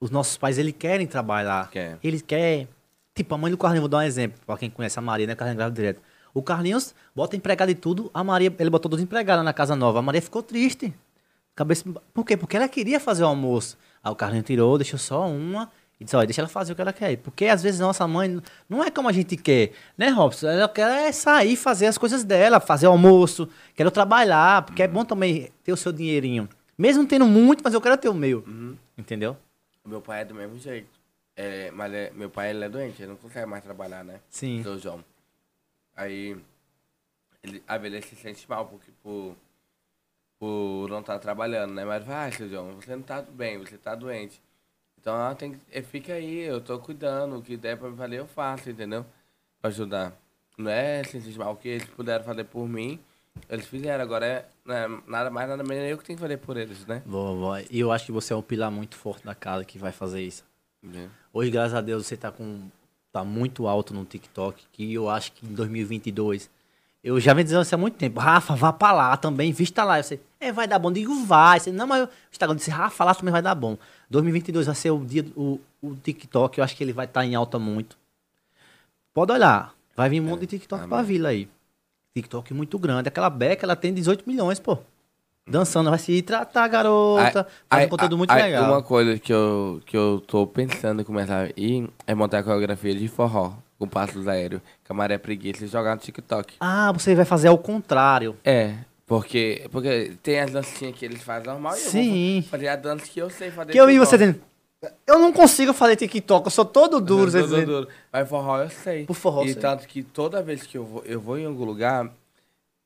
os 0.00 0.10
nossos 0.10 0.38
pais, 0.38 0.56
eles 0.56 0.74
querem 0.78 1.06
trabalhar. 1.06 1.70
Quer. 1.70 1.98
Eles 2.02 2.22
querem. 2.22 2.66
Tipo, 3.14 3.34
a 3.34 3.38
mãe 3.38 3.50
do 3.50 3.56
Carlinhos, 3.56 3.82
vou 3.82 3.88
dar 3.88 3.98
um 3.98 4.02
exemplo, 4.02 4.40
pra 4.44 4.56
quem 4.56 4.68
conhece 4.68 4.98
a 4.98 5.02
Maria, 5.02 5.26
né? 5.26 5.34
Carlinhos 5.34 5.56
grávida 5.56 5.76
direto. 5.76 6.02
O 6.34 6.42
Carlinhos 6.42 6.94
bota 7.14 7.36
empregado 7.36 7.70
e 7.70 7.74
tudo, 7.74 8.10
a 8.12 8.24
Maria, 8.24 8.52
ele 8.58 8.70
botou 8.70 8.88
duas 8.88 9.00
empregadas 9.00 9.44
na 9.44 9.52
casa 9.52 9.76
nova. 9.76 10.00
A 10.00 10.02
Maria 10.02 10.20
ficou 10.20 10.42
triste. 10.42 10.92
Cabeça... 11.54 11.84
Por 12.12 12.24
quê? 12.24 12.36
Porque 12.36 12.56
ela 12.56 12.68
queria 12.68 12.98
fazer 12.98 13.22
o 13.22 13.26
almoço. 13.26 13.78
Aí 14.02 14.10
o 14.10 14.16
Carlinhos 14.16 14.44
tirou, 14.44 14.76
deixou 14.76 14.98
só 14.98 15.28
uma 15.28 15.70
e 16.00 16.04
disse, 16.04 16.16
olha, 16.16 16.26
deixa 16.26 16.40
ela 16.40 16.48
fazer 16.48 16.72
o 16.72 16.74
que 16.74 16.82
ela 16.82 16.92
quer. 16.92 17.16
Porque 17.18 17.46
às 17.46 17.62
vezes 17.62 17.78
nossa 17.78 18.06
mãe 18.08 18.42
não 18.68 18.82
é 18.82 18.90
como 18.90 19.08
a 19.08 19.12
gente 19.12 19.36
quer, 19.36 19.72
né, 19.96 20.08
Robson? 20.08 20.48
Ela 20.48 20.68
quer 20.68 21.08
é 21.08 21.12
sair, 21.12 21.54
fazer 21.54 21.86
as 21.86 21.96
coisas 21.96 22.24
dela, 22.24 22.58
fazer 22.58 22.88
o 22.88 22.90
almoço, 22.90 23.48
quero 23.76 23.92
trabalhar, 23.92 24.62
porque 24.62 24.82
é 24.82 24.88
bom 24.88 25.04
também 25.04 25.52
ter 25.62 25.72
o 25.72 25.76
seu 25.76 25.92
dinheirinho. 25.92 26.48
Mesmo 26.76 27.06
tendo 27.06 27.26
muito, 27.26 27.62
mas 27.62 27.72
eu 27.72 27.80
quero 27.80 27.96
ter 27.96 28.08
o 28.08 28.14
meu. 28.14 28.42
Entendeu? 28.98 29.36
Meu 29.86 30.00
pai 30.00 30.22
é 30.22 30.24
do 30.24 30.34
mesmo 30.34 30.58
jeito. 30.58 31.03
É, 31.36 31.70
mas 31.72 31.92
é- 31.92 32.10
meu 32.12 32.30
pai 32.30 32.50
ele 32.50 32.64
é 32.64 32.68
doente, 32.68 33.02
ele 33.02 33.10
não 33.10 33.16
consegue 33.16 33.46
mais 33.46 33.62
trabalhar, 33.62 34.04
né? 34.04 34.20
Sim. 34.30 34.62
Seu 34.62 34.78
João. 34.78 35.04
Aí, 35.96 36.36
ele, 37.42 37.62
a 37.66 37.76
velha 37.78 38.00
se 38.02 38.14
sente 38.16 38.48
mal 38.48 38.66
porque, 38.66 38.90
por, 39.02 39.36
por 40.38 40.88
não 40.88 41.00
estar 41.00 41.18
trabalhando, 41.18 41.74
né? 41.74 41.84
Mas 41.84 42.04
vai, 42.04 42.28
ah, 42.28 42.32
seu 42.32 42.48
João, 42.48 42.74
você 42.76 42.94
não 42.94 43.02
tá 43.02 43.22
bem, 43.22 43.58
você 43.58 43.76
tá 43.76 43.94
doente. 43.94 44.40
Então, 45.00 45.14
ela 45.14 45.34
tem 45.34 45.52
que, 45.54 45.60
eh, 45.70 45.82
fica 45.82 46.14
aí, 46.14 46.38
eu 46.40 46.60
tô 46.60 46.78
cuidando, 46.78 47.36
o 47.36 47.42
que 47.42 47.56
der 47.56 47.76
pra 47.76 47.90
me 47.90 47.96
fazer, 47.96 48.16
eu 48.18 48.26
faço, 48.26 48.70
entendeu? 48.70 49.04
Pra 49.60 49.68
ajudar. 49.68 50.12
Não 50.56 50.70
é 50.70 51.02
se 51.04 51.20
sentir 51.20 51.38
mal, 51.38 51.52
o 51.52 51.56
que 51.56 51.68
eles 51.68 51.84
puderam 51.90 52.24
fazer 52.24 52.44
por 52.44 52.66
mim, 52.68 52.98
eles 53.48 53.66
fizeram. 53.66 54.02
Agora, 54.02 54.24
é, 54.24 54.46
né, 54.64 54.86
nada 55.06 55.30
mais, 55.30 55.48
nada 55.48 55.62
menos, 55.64 55.90
eu 55.90 55.98
que 55.98 56.04
tenho 56.04 56.16
que 56.16 56.22
fazer 56.22 56.38
por 56.38 56.56
eles, 56.56 56.86
né? 56.86 57.02
Vovó, 57.04 57.58
e 57.58 57.80
eu 57.80 57.90
acho 57.92 58.06
que 58.06 58.12
você 58.12 58.32
é 58.32 58.36
um 58.36 58.42
pilar 58.42 58.70
muito 58.70 58.96
forte 58.96 59.24
da 59.24 59.34
casa 59.34 59.64
que 59.64 59.78
vai 59.78 59.92
fazer 59.92 60.22
isso. 60.22 60.44
É. 60.94 61.08
Hoje, 61.32 61.50
graças 61.50 61.74
a 61.74 61.80
Deus, 61.80 62.06
você 62.06 62.16
tá 62.16 62.30
com 62.30 62.68
tá 63.12 63.24
muito 63.24 63.68
alto 63.68 63.94
no 63.94 64.04
TikTok, 64.04 64.64
que 64.72 64.92
eu 64.92 65.08
acho 65.08 65.30
que 65.32 65.46
em 65.46 65.54
2022 65.54 66.50
eu 67.04 67.20
já 67.20 67.34
venho 67.34 67.44
dizendo 67.44 67.62
isso 67.62 67.74
há 67.74 67.78
muito 67.78 67.98
tempo. 67.98 68.18
Rafa, 68.18 68.56
vá 68.56 68.72
pra 68.72 68.90
lá 68.90 69.16
também, 69.16 69.52
vista 69.52 69.84
lá. 69.84 69.98
Eu 69.98 70.04
sei, 70.04 70.20
é, 70.40 70.50
vai 70.50 70.66
dar 70.66 70.78
bom. 70.78 70.88
Eu 70.88 70.94
digo, 70.94 71.24
vai. 71.24 71.60
Você, 71.60 71.70
não, 71.70 71.86
mas 71.86 72.04
o 72.04 72.08
Instagram 72.32 72.56
disse, 72.56 72.70
Rafa, 72.70 73.04
lá 73.04 73.14
também 73.14 73.30
vai 73.30 73.42
dar 73.42 73.54
bom. 73.54 73.76
2022 74.08 74.66
vai 74.66 74.74
ser 74.74 74.90
o 74.90 75.04
dia, 75.04 75.24
o, 75.36 75.60
o 75.82 75.94
TikTok, 75.96 76.58
eu 76.58 76.64
acho 76.64 76.74
que 76.74 76.82
ele 76.82 76.94
vai 76.94 77.04
estar 77.04 77.24
em 77.24 77.34
alta 77.34 77.58
muito. 77.58 77.96
Pode 79.12 79.32
olhar, 79.32 79.74
vai 79.94 80.08
vir 80.08 80.20
um 80.20 80.24
monte 80.24 80.40
de 80.40 80.46
TikTok 80.46 80.80
amém. 80.82 80.88
pra 80.88 81.02
vila 81.02 81.28
aí. 81.28 81.48
TikTok 82.14 82.54
muito 82.54 82.78
grande. 82.78 83.08
Aquela 83.08 83.28
Beca, 83.28 83.66
ela 83.66 83.76
tem 83.76 83.92
18 83.92 84.26
milhões, 84.26 84.58
pô. 84.58 84.78
Dançando, 85.48 85.90
vai 85.90 85.98
se 85.98 86.22
tratar, 86.22 86.66
garota. 86.68 87.46
Faz 87.68 87.84
um 87.84 87.88
conteúdo 87.90 88.16
muito 88.16 88.32
legal. 88.32 88.64
Uma 88.72 88.82
coisa 88.82 89.18
que 89.18 89.30
eu, 89.32 89.80
que 89.84 89.94
eu 89.94 90.22
tô 90.26 90.46
pensando 90.46 91.02
em 91.02 91.04
começar 91.04 91.44
a 91.46 91.50
ir 91.54 91.86
é 92.06 92.14
montar 92.14 92.38
a 92.38 92.42
coreografia 92.42 92.94
de 92.94 93.06
forró 93.08 93.52
com 93.78 93.86
passos 93.86 94.26
aéreos, 94.26 94.62
camaré 94.84 95.18
preguiça 95.18 95.64
e 95.64 95.68
jogar 95.68 95.96
no 95.96 96.00
TikTok. 96.00 96.54
Ah, 96.60 96.90
você 96.92 97.14
vai 97.14 97.26
fazer 97.26 97.48
ao 97.48 97.58
contrário. 97.58 98.34
É, 98.42 98.72
porque, 99.04 99.66
porque 99.70 100.12
tem 100.22 100.40
as 100.40 100.50
dancinhas 100.50 100.94
que 100.96 101.04
eles 101.04 101.22
fazem 101.22 101.46
normal 101.48 101.74
e 101.74 101.78
Sim. 101.78 102.36
eu 102.36 102.40
vou 102.42 102.50
fazer 102.50 102.68
a 102.68 102.76
dança 102.76 103.04
que 103.06 103.20
eu 103.20 103.28
sei 103.28 103.50
fazer. 103.50 103.72
Que 103.72 103.78
eu 103.78 103.86
vi 103.86 103.92
TikTok. 103.94 104.10
você 104.10 104.16
dizendo, 104.18 104.40
eu 105.06 105.18
não 105.18 105.30
consigo 105.30 105.74
fazer 105.74 105.96
TikTok, 105.96 106.46
eu 106.46 106.50
sou 106.50 106.64
todo 106.64 107.02
duro. 107.02 107.30
você 107.30 107.40
Duro, 107.40 107.50
dizendo. 107.50 107.66
duro. 107.66 107.88
Mas 108.10 108.26
forró 108.26 108.62
eu 108.62 108.70
sei. 108.70 109.04
Por 109.04 109.14
forró 109.14 109.42
eu 109.42 109.48
E 109.48 109.52
sei. 109.52 109.60
tanto 109.60 109.86
que 109.86 110.02
toda 110.02 110.42
vez 110.42 110.62
que 110.62 110.78
eu 110.78 110.84
vou, 110.86 111.02
eu 111.04 111.20
vou 111.20 111.36
em 111.36 111.44
algum 111.44 111.64
lugar, 111.66 112.10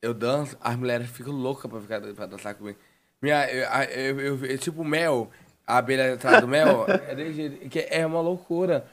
eu 0.01 0.13
danço, 0.13 0.57
as 0.61 0.75
mulheres 0.75 1.09
ficam 1.09 1.33
loucas 1.33 1.69
pra, 1.69 1.79
ficar, 1.81 2.01
pra 2.01 2.25
dançar 2.25 2.55
comigo. 2.55 2.77
Minha, 3.21 3.45
eu, 3.51 3.67
eu, 3.89 4.19
eu- 4.19 4.45
eu- 4.45 4.57
tipo 4.57 4.83
mel, 4.83 5.29
a 5.67 5.77
abelha 5.77 6.13
atrás 6.13 6.39
do 6.41 6.47
mel, 6.47 6.85
é, 6.87 7.31
jeito, 7.33 7.67
que 7.69 7.85
é 7.89 8.05
uma 8.05 8.21
loucura. 8.21 8.85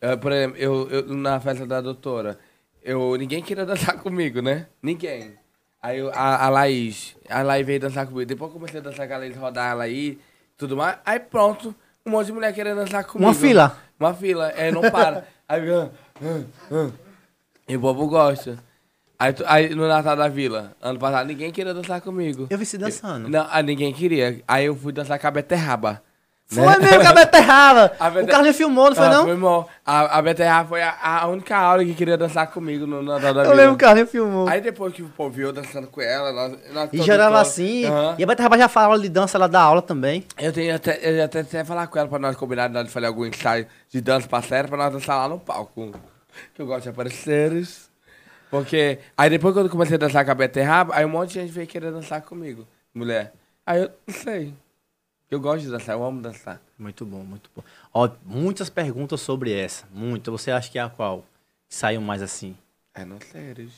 Eh, 0.00 0.16
por 0.16 0.30
exemplo, 0.30 0.56
eu, 0.58 0.88
eu- 0.90 1.14
na 1.14 1.40
festa 1.40 1.66
da 1.66 1.80
doutora, 1.80 2.38
eu, 2.82 3.16
ninguém 3.16 3.42
queria 3.42 3.66
dançar 3.66 3.98
comigo, 4.02 4.40
né? 4.40 4.66
Ninguém. 4.82 5.34
Aí 5.82 5.98
eu- 5.98 6.10
a, 6.14 6.44
a 6.46 6.48
Laís, 6.48 7.16
a 7.28 7.42
Laís 7.42 7.66
veio 7.66 7.80
dançar 7.80 8.06
comigo. 8.06 8.24
Depois 8.26 8.50
eu 8.50 8.54
comecei 8.54 8.78
a 8.80 8.82
dançar 8.82 9.08
com 9.08 9.14
a 9.14 9.18
Laís, 9.18 9.36
rodar 9.36 9.72
ela 9.72 9.84
aí, 9.84 10.18
tudo 10.56 10.76
mais. 10.76 10.98
Aí 11.04 11.18
pronto, 11.18 11.74
um 12.04 12.10
monte 12.10 12.26
de 12.26 12.32
mulher 12.32 12.54
querendo 12.54 12.76
dançar 12.76 13.04
comigo. 13.04 13.28
Uma 13.28 13.34
fila. 13.34 13.76
Uma 13.98 14.14
fila, 14.14 14.48
é, 14.50 14.70
não 14.70 14.82
para. 14.90 15.26
aí 15.48 15.60
fica, 15.60 15.90
ah, 16.22 16.44
ah. 16.70 16.90
E 17.68 17.76
o 17.76 17.80
povo 17.80 18.06
gosta. 18.06 18.58
Aí, 19.18 19.34
aí 19.46 19.74
no 19.74 19.88
Natal 19.88 20.14
da 20.16 20.28
Vila, 20.28 20.72
ano 20.82 20.98
passado, 20.98 21.26
ninguém 21.26 21.50
queria 21.50 21.72
dançar 21.72 22.00
comigo. 22.00 22.46
Eu 22.50 22.58
vi 22.58 22.66
você 22.66 22.76
dançando. 22.76 23.28
Não, 23.28 23.46
ah, 23.50 23.62
ninguém 23.62 23.92
queria. 23.92 24.42
Aí 24.46 24.66
eu 24.66 24.76
fui 24.76 24.92
dançar 24.92 25.18
com 25.18 25.26
a 25.26 25.30
Beterraba. 25.30 26.02
Foi 26.48 26.64
mesmo 26.78 27.00
que 27.00 27.06
a 27.08 27.12
Beterraba. 27.12 27.92
A 27.98 28.06
O 28.06 28.10
Bete- 28.12 28.30
Carlinhos 28.30 28.56
filmou, 28.56 28.88
não 28.90 28.94
foi 28.94 29.06
Ah, 29.06 29.10
não? 29.10 29.24
Foi 29.24 29.34
bom. 29.36 29.68
A, 29.84 30.18
a 30.18 30.22
Beterraba 30.22 30.68
foi 30.68 30.80
a, 30.80 30.94
a 31.02 31.26
única 31.26 31.56
aula 31.56 31.84
que 31.84 31.92
queria 31.92 32.16
dançar 32.16 32.46
comigo 32.52 32.86
no 32.86 33.02
Natal 33.02 33.34
da 33.34 33.40
Eu 33.40 33.50
Vila. 33.50 33.54
lembro 33.56 33.76
que 33.76 33.84
o 33.84 33.86
Carlinhos 33.88 34.10
filmou. 34.10 34.46
Aí 34.48 34.60
depois 34.60 34.92
que 34.94 35.02
o 35.02 35.08
povo 35.08 35.30
viu 35.30 35.48
eu 35.48 35.52
dançando 35.52 35.88
com 35.88 36.00
ela, 36.00 36.30
nós, 36.32 36.56
nós 36.72 36.90
E 36.92 37.02
já 37.02 37.14
era 37.14 37.40
assim. 37.40 37.86
Aham. 37.86 38.14
E 38.16 38.22
a 38.22 38.26
Beterraba 38.28 38.56
já 38.56 38.68
fala 38.68 38.86
aula 38.86 39.00
de 39.00 39.08
dança, 39.08 39.36
ela 39.36 39.48
dá 39.48 39.60
aula 39.60 39.82
também. 39.82 40.24
Eu 40.38 40.52
tenho 40.52 40.72
até, 40.76 41.00
eu 41.02 41.24
até, 41.24 41.40
até 41.40 41.64
falar 41.64 41.88
com 41.88 41.98
ela 41.98 42.06
pra 42.08 42.18
nós 42.20 42.36
combinar 42.36 42.68
de 42.68 42.90
fazer 42.90 43.06
algum 43.06 43.26
ensaio 43.26 43.66
de 43.90 44.00
dança 44.00 44.28
pra 44.28 44.40
série 44.40 44.68
pra 44.68 44.76
nós 44.76 44.92
dançar 44.92 45.16
lá 45.16 45.28
no 45.28 45.40
palco. 45.40 45.90
Que 46.54 46.62
eu 46.62 46.66
gosto 46.66 46.82
de 46.84 46.90
apareceres. 46.90 47.85
Porque 48.62 48.98
aí 49.16 49.28
depois 49.30 49.54
quando 49.54 49.66
eu 49.66 49.70
comecei 49.70 49.96
a 49.96 49.98
dançar 49.98 50.24
com 50.24 50.30
a 50.30 50.34
Beterraba, 50.34 50.94
aí 50.94 51.04
um 51.04 51.08
monte 51.08 51.28
de 51.34 51.40
gente 51.40 51.52
veio 51.52 51.66
querer 51.66 51.92
dançar 51.92 52.22
comigo, 52.22 52.66
mulher. 52.94 53.32
Aí 53.64 53.82
eu 53.82 53.92
não 54.06 54.14
sei. 54.14 54.54
Eu 55.30 55.40
gosto 55.40 55.64
de 55.64 55.70
dançar, 55.70 55.94
eu 55.96 56.04
amo 56.04 56.22
dançar. 56.22 56.60
Muito 56.78 57.04
bom, 57.04 57.24
muito 57.24 57.50
bom. 57.54 57.62
Ó, 57.92 58.08
muitas 58.24 58.70
perguntas 58.70 59.20
sobre 59.20 59.52
essa. 59.52 59.84
Muita. 59.90 60.30
Você 60.30 60.50
acha 60.50 60.70
que 60.70 60.78
é 60.78 60.82
a 60.82 60.88
qual? 60.88 61.24
Saiu 61.68 62.00
mais 62.00 62.22
assim? 62.22 62.56
É 62.94 63.04
não 63.04 63.18
sério. 63.20 63.68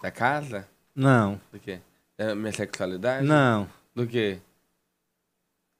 Da 0.00 0.10
casa? 0.10 0.66
Não, 0.94 1.40
Do 1.52 1.58
quê? 1.58 1.80
Da 2.16 2.34
minha 2.34 2.52
sexualidade? 2.52 3.26
não. 3.26 3.68
Do 3.94 4.06
quê? 4.06 4.38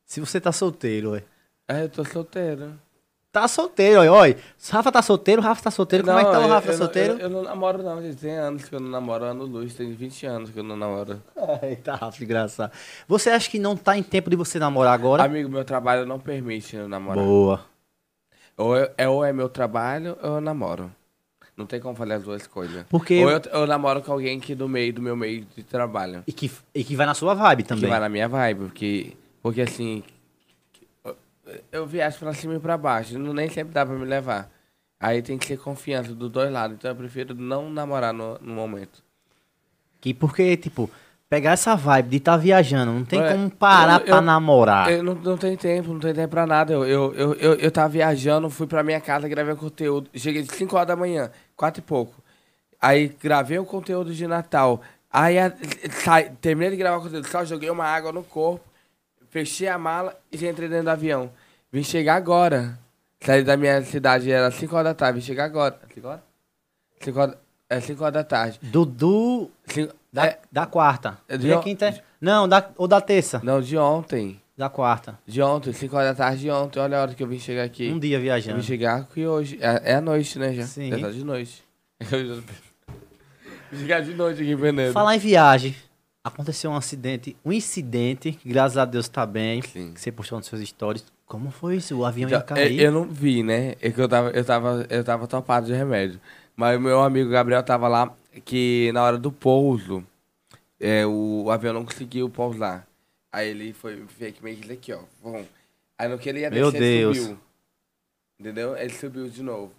Se 0.04 0.20
você 0.20 0.40
tá 0.40 0.52
solteiro, 0.52 1.12
ué. 1.12 1.22
É, 1.66 1.84
eu 1.84 1.88
tô 1.88 2.04
solteiro. 2.04 2.78
Tá 3.32 3.48
solteiro, 3.48 4.02
ó. 4.02 4.14
Olha, 4.18 4.36
Rafa 4.70 4.92
tá 4.92 5.00
solteiro, 5.00 5.40
Rafa 5.40 5.62
tá 5.62 5.70
solteiro. 5.70 6.04
Como 6.04 6.18
é 6.18 6.22
que 6.24 6.30
tá 6.30 6.38
o 6.38 6.42
eu- 6.42 6.48
Rafa 6.48 6.68
eu, 6.68 6.72
não- 6.72 6.78
solteiro? 6.78 7.12
Eu, 7.14 7.18
eu 7.20 7.30
não 7.30 7.42
namoro 7.42 7.82
não, 7.82 8.02
gente. 8.02 8.16
Tem 8.16 8.36
anos 8.36 8.64
que 8.68 8.74
eu 8.74 8.78
não 8.80 8.90
namoro, 8.90 9.24
ano 9.24 9.44
luz, 9.46 9.72
tem 9.74 9.90
20 9.94 10.26
anos 10.26 10.50
que 10.50 10.58
eu 10.58 10.62
não 10.62 10.76
namoro. 10.76 11.20
Eita, 11.62 11.94
Rafa, 11.94 12.22
engraçado. 12.22 12.70
Você 13.08 13.30
acha 13.30 13.48
que 13.48 13.58
não 13.58 13.74
tá 13.74 13.96
em 13.96 14.02
tempo 14.02 14.28
de 14.28 14.36
você 14.36 14.58
namorar 14.58 14.92
agora? 14.92 15.24
Amigo, 15.24 15.48
meu 15.48 15.64
trabalho 15.64 16.04
não 16.04 16.20
permite 16.20 16.76
eu 16.76 16.86
namorar. 16.86 17.24
Boa. 17.24 17.64
Ou, 18.58 18.76
eu- 18.76 18.90
é, 18.98 19.08
ou 19.08 19.24
é 19.24 19.32
meu 19.32 19.48
trabalho 19.48 20.14
ou 20.22 20.34
eu 20.34 20.40
namoro. 20.42 20.92
Não 21.56 21.64
tem 21.64 21.80
como 21.80 21.94
fazer 21.96 22.12
as 22.14 22.22
duas 22.22 22.46
coisas. 22.46 22.84
Porque- 22.90 23.22
Ou 23.24 23.30
eu, 23.30 23.40
eu 23.50 23.66
namoro 23.66 24.02
com 24.02 24.12
alguém 24.12 24.38
que 24.40 24.54
do 24.54 24.68
meio 24.68 24.92
do 24.92 25.00
meu 25.00 25.16
meio 25.16 25.46
de 25.56 25.62
trabalho. 25.62 26.22
E 26.26 26.32
que, 26.34 26.50
e 26.74 26.84
que 26.84 26.94
vai 26.94 27.06
na 27.06 27.14
sua 27.14 27.32
vibe 27.34 27.62
também. 27.62 27.84
Que 27.84 27.90
vai 27.90 28.00
na 28.00 28.08
minha 28.10 28.28
vibe, 28.28 28.60
porque, 28.66 29.12
porque 29.42 29.62
assim, 29.62 30.02
eu, 31.70 31.86
viajo 31.86 32.18
pra 32.18 32.32
cima 32.34 32.54
e 32.54 32.60
pra 32.60 32.76
baixo, 32.78 33.18
não, 33.18 33.32
nem 33.32 33.48
sempre 33.48 33.72
dá 33.72 33.84
pra 33.84 33.94
me 33.94 34.04
levar. 34.04 34.50
Aí 35.00 35.20
tem 35.22 35.36
que 35.36 35.46
ser 35.46 35.58
confiança 35.58 36.14
dos 36.14 36.30
dois 36.30 36.50
lados, 36.52 36.76
então 36.76 36.90
eu 36.90 36.96
prefiro 36.96 37.34
não 37.34 37.68
namorar 37.70 38.12
no, 38.12 38.38
no 38.40 38.54
momento. 38.54 39.02
Que 40.00 40.14
porque, 40.14 40.56
tipo, 40.56 40.88
pegar 41.28 41.52
essa 41.52 41.74
vibe 41.74 42.08
de 42.10 42.16
estar 42.18 42.36
viajando, 42.36 42.92
não 42.92 43.04
tem 43.04 43.20
Ué, 43.20 43.32
como 43.32 43.50
parar 43.50 44.00
eu- 44.00 44.04
pra 44.06 44.16
eu- 44.16 44.22
namorar. 44.22 44.92
Eu 44.92 45.02
não, 45.02 45.14
não 45.14 45.36
tem 45.36 45.56
tempo, 45.56 45.92
não 45.92 45.98
tem 46.00 46.14
tempo 46.14 46.28
pra 46.28 46.46
nada. 46.46 46.72
Eu, 46.72 46.84
eu, 46.84 47.14
eu, 47.14 47.34
eu, 47.34 47.54
eu 47.54 47.70
tava 47.70 47.88
viajando, 47.88 48.48
fui 48.48 48.66
pra 48.66 48.82
minha 48.84 49.00
casa, 49.00 49.28
gravei 49.28 49.52
um 49.54 49.56
conteúdo. 49.56 50.08
Cheguei 50.14 50.42
de 50.42 50.52
5 50.54 50.76
horas 50.76 50.88
da 50.88 50.96
manhã, 50.96 51.30
quatro 51.56 51.80
e 51.80 51.84
pouco. 51.84 52.14
Aí 52.80 53.08
gravei 53.20 53.58
o 53.58 53.64
conteúdo 53.64 54.12
de 54.14 54.26
Natal. 54.26 54.80
Aí 55.10 55.38
a- 55.38 55.52
sai, 56.04 56.30
terminei 56.40 56.70
de 56.70 56.76
gravar 56.76 56.98
o 56.98 57.02
conteúdo, 57.02 57.26
só 57.28 57.44
joguei 57.44 57.70
uma 57.70 57.84
água 57.84 58.12
no 58.12 58.22
corpo, 58.22 58.64
fechei 59.32 59.66
a 59.66 59.76
mala 59.78 60.16
e 60.30 60.36
já 60.36 60.48
entrei 60.48 60.68
dentro 60.68 60.84
do 60.84 60.90
avião. 60.90 61.32
Vim 61.72 61.82
chegar 61.82 62.14
agora. 62.14 62.78
Saí 63.20 63.42
da 63.42 63.56
minha 63.56 63.80
cidade, 63.82 64.30
era 64.30 64.50
5 64.50 64.74
horas 64.76 64.90
da 64.90 64.94
tarde, 64.94 65.18
vim 65.20 65.24
chegar 65.24 65.44
agora. 65.44 65.78
5 65.94 66.06
horas? 66.06 66.20
5 67.00 67.18
horas, 67.20 67.36
é 67.70 67.80
5 67.80 68.02
horas 68.04 68.14
da 68.14 68.24
tarde. 68.24 68.58
Dudu 68.62 69.50
Cinco- 69.66 69.94
da, 70.12 70.26
é, 70.26 70.38
da 70.52 70.66
quarta. 70.66 71.18
É 71.28 71.36
de 71.38 71.52
on- 71.52 71.60
quinta 71.62 71.86
é- 71.88 72.02
Não, 72.20 72.46
da, 72.48 72.68
ou 72.76 72.86
da 72.86 73.00
terça. 73.00 73.40
não, 73.42 73.60
de 73.60 73.76
ontem. 73.78 74.40
Da 74.54 74.68
quarta. 74.68 75.18
De 75.26 75.40
ontem, 75.40 75.72
5 75.72 75.96
horas 75.96 76.10
da 76.10 76.14
tarde 76.24 76.42
de 76.42 76.50
ontem. 76.50 76.78
Olha 76.78 76.98
a 76.98 77.02
hora 77.02 77.14
que 77.14 77.22
eu 77.22 77.26
vim 77.26 77.38
chegar 77.38 77.62
aqui. 77.64 77.90
Um 77.90 77.98
dia 77.98 78.18
Eu 78.18 78.20
viajando. 78.20 78.58
vim 78.58 78.62
chegar 78.62 79.00
aqui 79.00 79.26
hoje. 79.26 79.58
É, 79.62 79.92
é 79.92 79.94
a 79.94 80.00
noite, 80.00 80.38
né, 80.38 80.52
já? 80.52 80.64
Sim. 80.64 80.90
Já 80.90 80.98
tá 80.98 81.10
de 81.10 81.24
noite. 81.24 81.64
Vim 83.70 83.78
chegar 83.80 84.02
de 84.02 84.12
noite 84.14 84.42
aqui 84.42 84.50
em 84.50 84.56
Veneza. 84.56 84.92
Falar 84.92 85.16
em 85.16 85.18
viagem. 85.18 85.74
Aconteceu 86.24 86.70
um 86.70 86.76
acidente, 86.76 87.36
um 87.44 87.52
incidente, 87.52 88.30
que 88.32 88.48
graças 88.48 88.78
a 88.78 88.84
Deus 88.84 89.08
tá 89.08 89.26
bem, 89.26 89.60
Sim. 89.62 89.92
que 89.92 90.00
você 90.00 90.12
postou 90.12 90.38
nos 90.38 90.46
seus 90.46 90.62
stories. 90.68 91.04
Como 91.26 91.50
foi 91.50 91.76
isso? 91.76 91.98
O 91.98 92.04
avião 92.06 92.28
Então, 92.28 92.38
ia 92.38 92.44
cair? 92.44 92.78
eu, 92.78 92.84
eu 92.86 92.92
não 92.92 93.04
vi, 93.04 93.42
né? 93.42 93.74
É 93.80 93.90
que 93.90 94.00
eu 94.00 94.08
tava, 94.08 94.30
eu 94.30 94.44
tava, 94.44 94.86
eu 94.88 95.02
tava 95.02 95.26
topado 95.26 95.66
de 95.66 95.72
remédio. 95.72 96.20
Mas 96.54 96.76
o 96.76 96.80
meu 96.80 97.02
amigo 97.02 97.28
Gabriel 97.28 97.62
tava 97.64 97.88
lá, 97.88 98.14
que 98.44 98.92
na 98.94 99.02
hora 99.02 99.18
do 99.18 99.32
pouso, 99.32 100.04
é, 100.78 101.04
o, 101.04 101.50
avião 101.50 101.72
não 101.74 101.84
conseguiu 101.84 102.30
pousar. 102.30 102.86
Aí 103.32 103.48
ele 103.48 103.72
foi, 103.72 104.04
fez 104.06 104.34
meio 104.40 104.58
que 104.58 104.72
aqui, 104.72 104.92
ó. 104.92 105.00
Bom. 105.20 105.44
Aí 105.98 106.08
no 106.08 106.18
que 106.18 106.28
ele 106.28 106.40
ia 106.40 106.50
Meu 106.50 106.70
descer, 106.70 106.84
ele 106.86 106.98
Deus. 107.00 107.18
subiu. 107.18 107.38
Entendeu? 108.38 108.76
Ele 108.76 108.92
subiu 108.92 109.28
de 109.28 109.42
novo. 109.42 109.72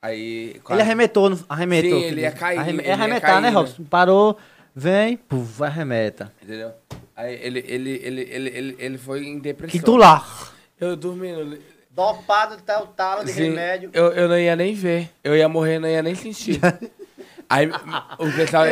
Aí... 0.00 0.50
Ele 0.50 0.60
quase- 0.60 0.80
arremetou, 0.80 1.28
não- 1.28 1.44
arremetou. 1.48 2.00
Sim, 2.00 2.06
ele 2.06 2.20
ia 2.22 2.32
cair, 2.32 2.58
Arreme- 2.58 2.78
ele 2.82 2.86
é 2.86 2.90
ia 2.90 2.94
arremetar, 2.94 3.20
cair, 3.32 3.42
né, 3.42 3.50
né? 3.50 3.54
Robson? 3.56 3.84
Parou, 3.84 4.38
vem, 4.74 5.16
puf, 5.16 5.62
arremeta. 5.62 6.32
Entendeu? 6.42 6.72
Aí 7.16 7.34
ele, 7.42 7.64
ele, 7.66 7.90
ele, 8.02 8.20
ele, 8.32 8.50
ele, 8.50 8.76
ele 8.78 8.98
foi 8.98 9.24
em 9.24 9.38
depressão. 9.38 9.78
Que 9.78 9.84
tu 9.84 9.96
lá. 9.96 10.26
Eu 10.80 10.96
dormindo. 10.96 11.58
Dopado 11.90 12.54
até 12.54 12.76
o 12.78 12.86
talo 12.86 13.28
Sim, 13.28 13.54
eu, 13.92 14.06
eu 14.12 14.26
não 14.28 14.38
ia 14.38 14.56
nem 14.56 14.74
ver. 14.74 15.10
Eu 15.22 15.36
ia 15.36 15.46
morrer, 15.46 15.78
não 15.78 15.88
ia 15.88 16.02
nem 16.02 16.14
sentir. 16.14 16.58
Aí 17.52 17.68
o 18.18 18.32
pessoal, 18.32 18.64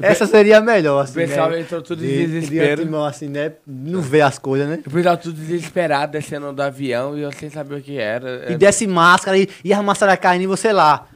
Essa 0.00 0.26
seria 0.26 0.58
a 0.58 0.60
melhor, 0.60 0.96
o 0.96 0.98
assim, 0.98 1.14
pessoal 1.14 1.50
né? 1.50 1.60
entrou 1.60 1.80
tudo 1.80 2.00
De- 2.00 2.06
em 2.06 2.26
de 2.26 2.32
desespero. 2.40 2.82
antemão, 2.82 3.04
assim, 3.04 3.28
né? 3.28 3.52
Não 3.64 4.00
vê 4.00 4.22
as 4.22 4.40
coisas, 4.40 4.68
né? 4.68 4.80
O 4.84 4.90
pessoal 4.90 5.16
tudo 5.16 5.40
desesperado, 5.40 6.10
descendo 6.10 6.52
do 6.52 6.60
avião 6.60 7.16
e 7.16 7.22
eu 7.22 7.30
sem 7.30 7.48
saber 7.48 7.76
o 7.76 7.80
que 7.80 7.96
era. 7.96 8.50
E 8.50 8.56
desce 8.56 8.88
máscara 8.88 9.38
e, 9.38 9.48
e 9.62 9.72
a 9.72 9.80
máscara 9.80 10.16
caindo 10.16 10.42
e 10.42 10.46
você 10.48 10.72
lá. 10.72 11.06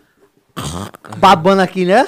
babando 1.16 1.60
aqui, 1.60 1.84
né? 1.84 2.06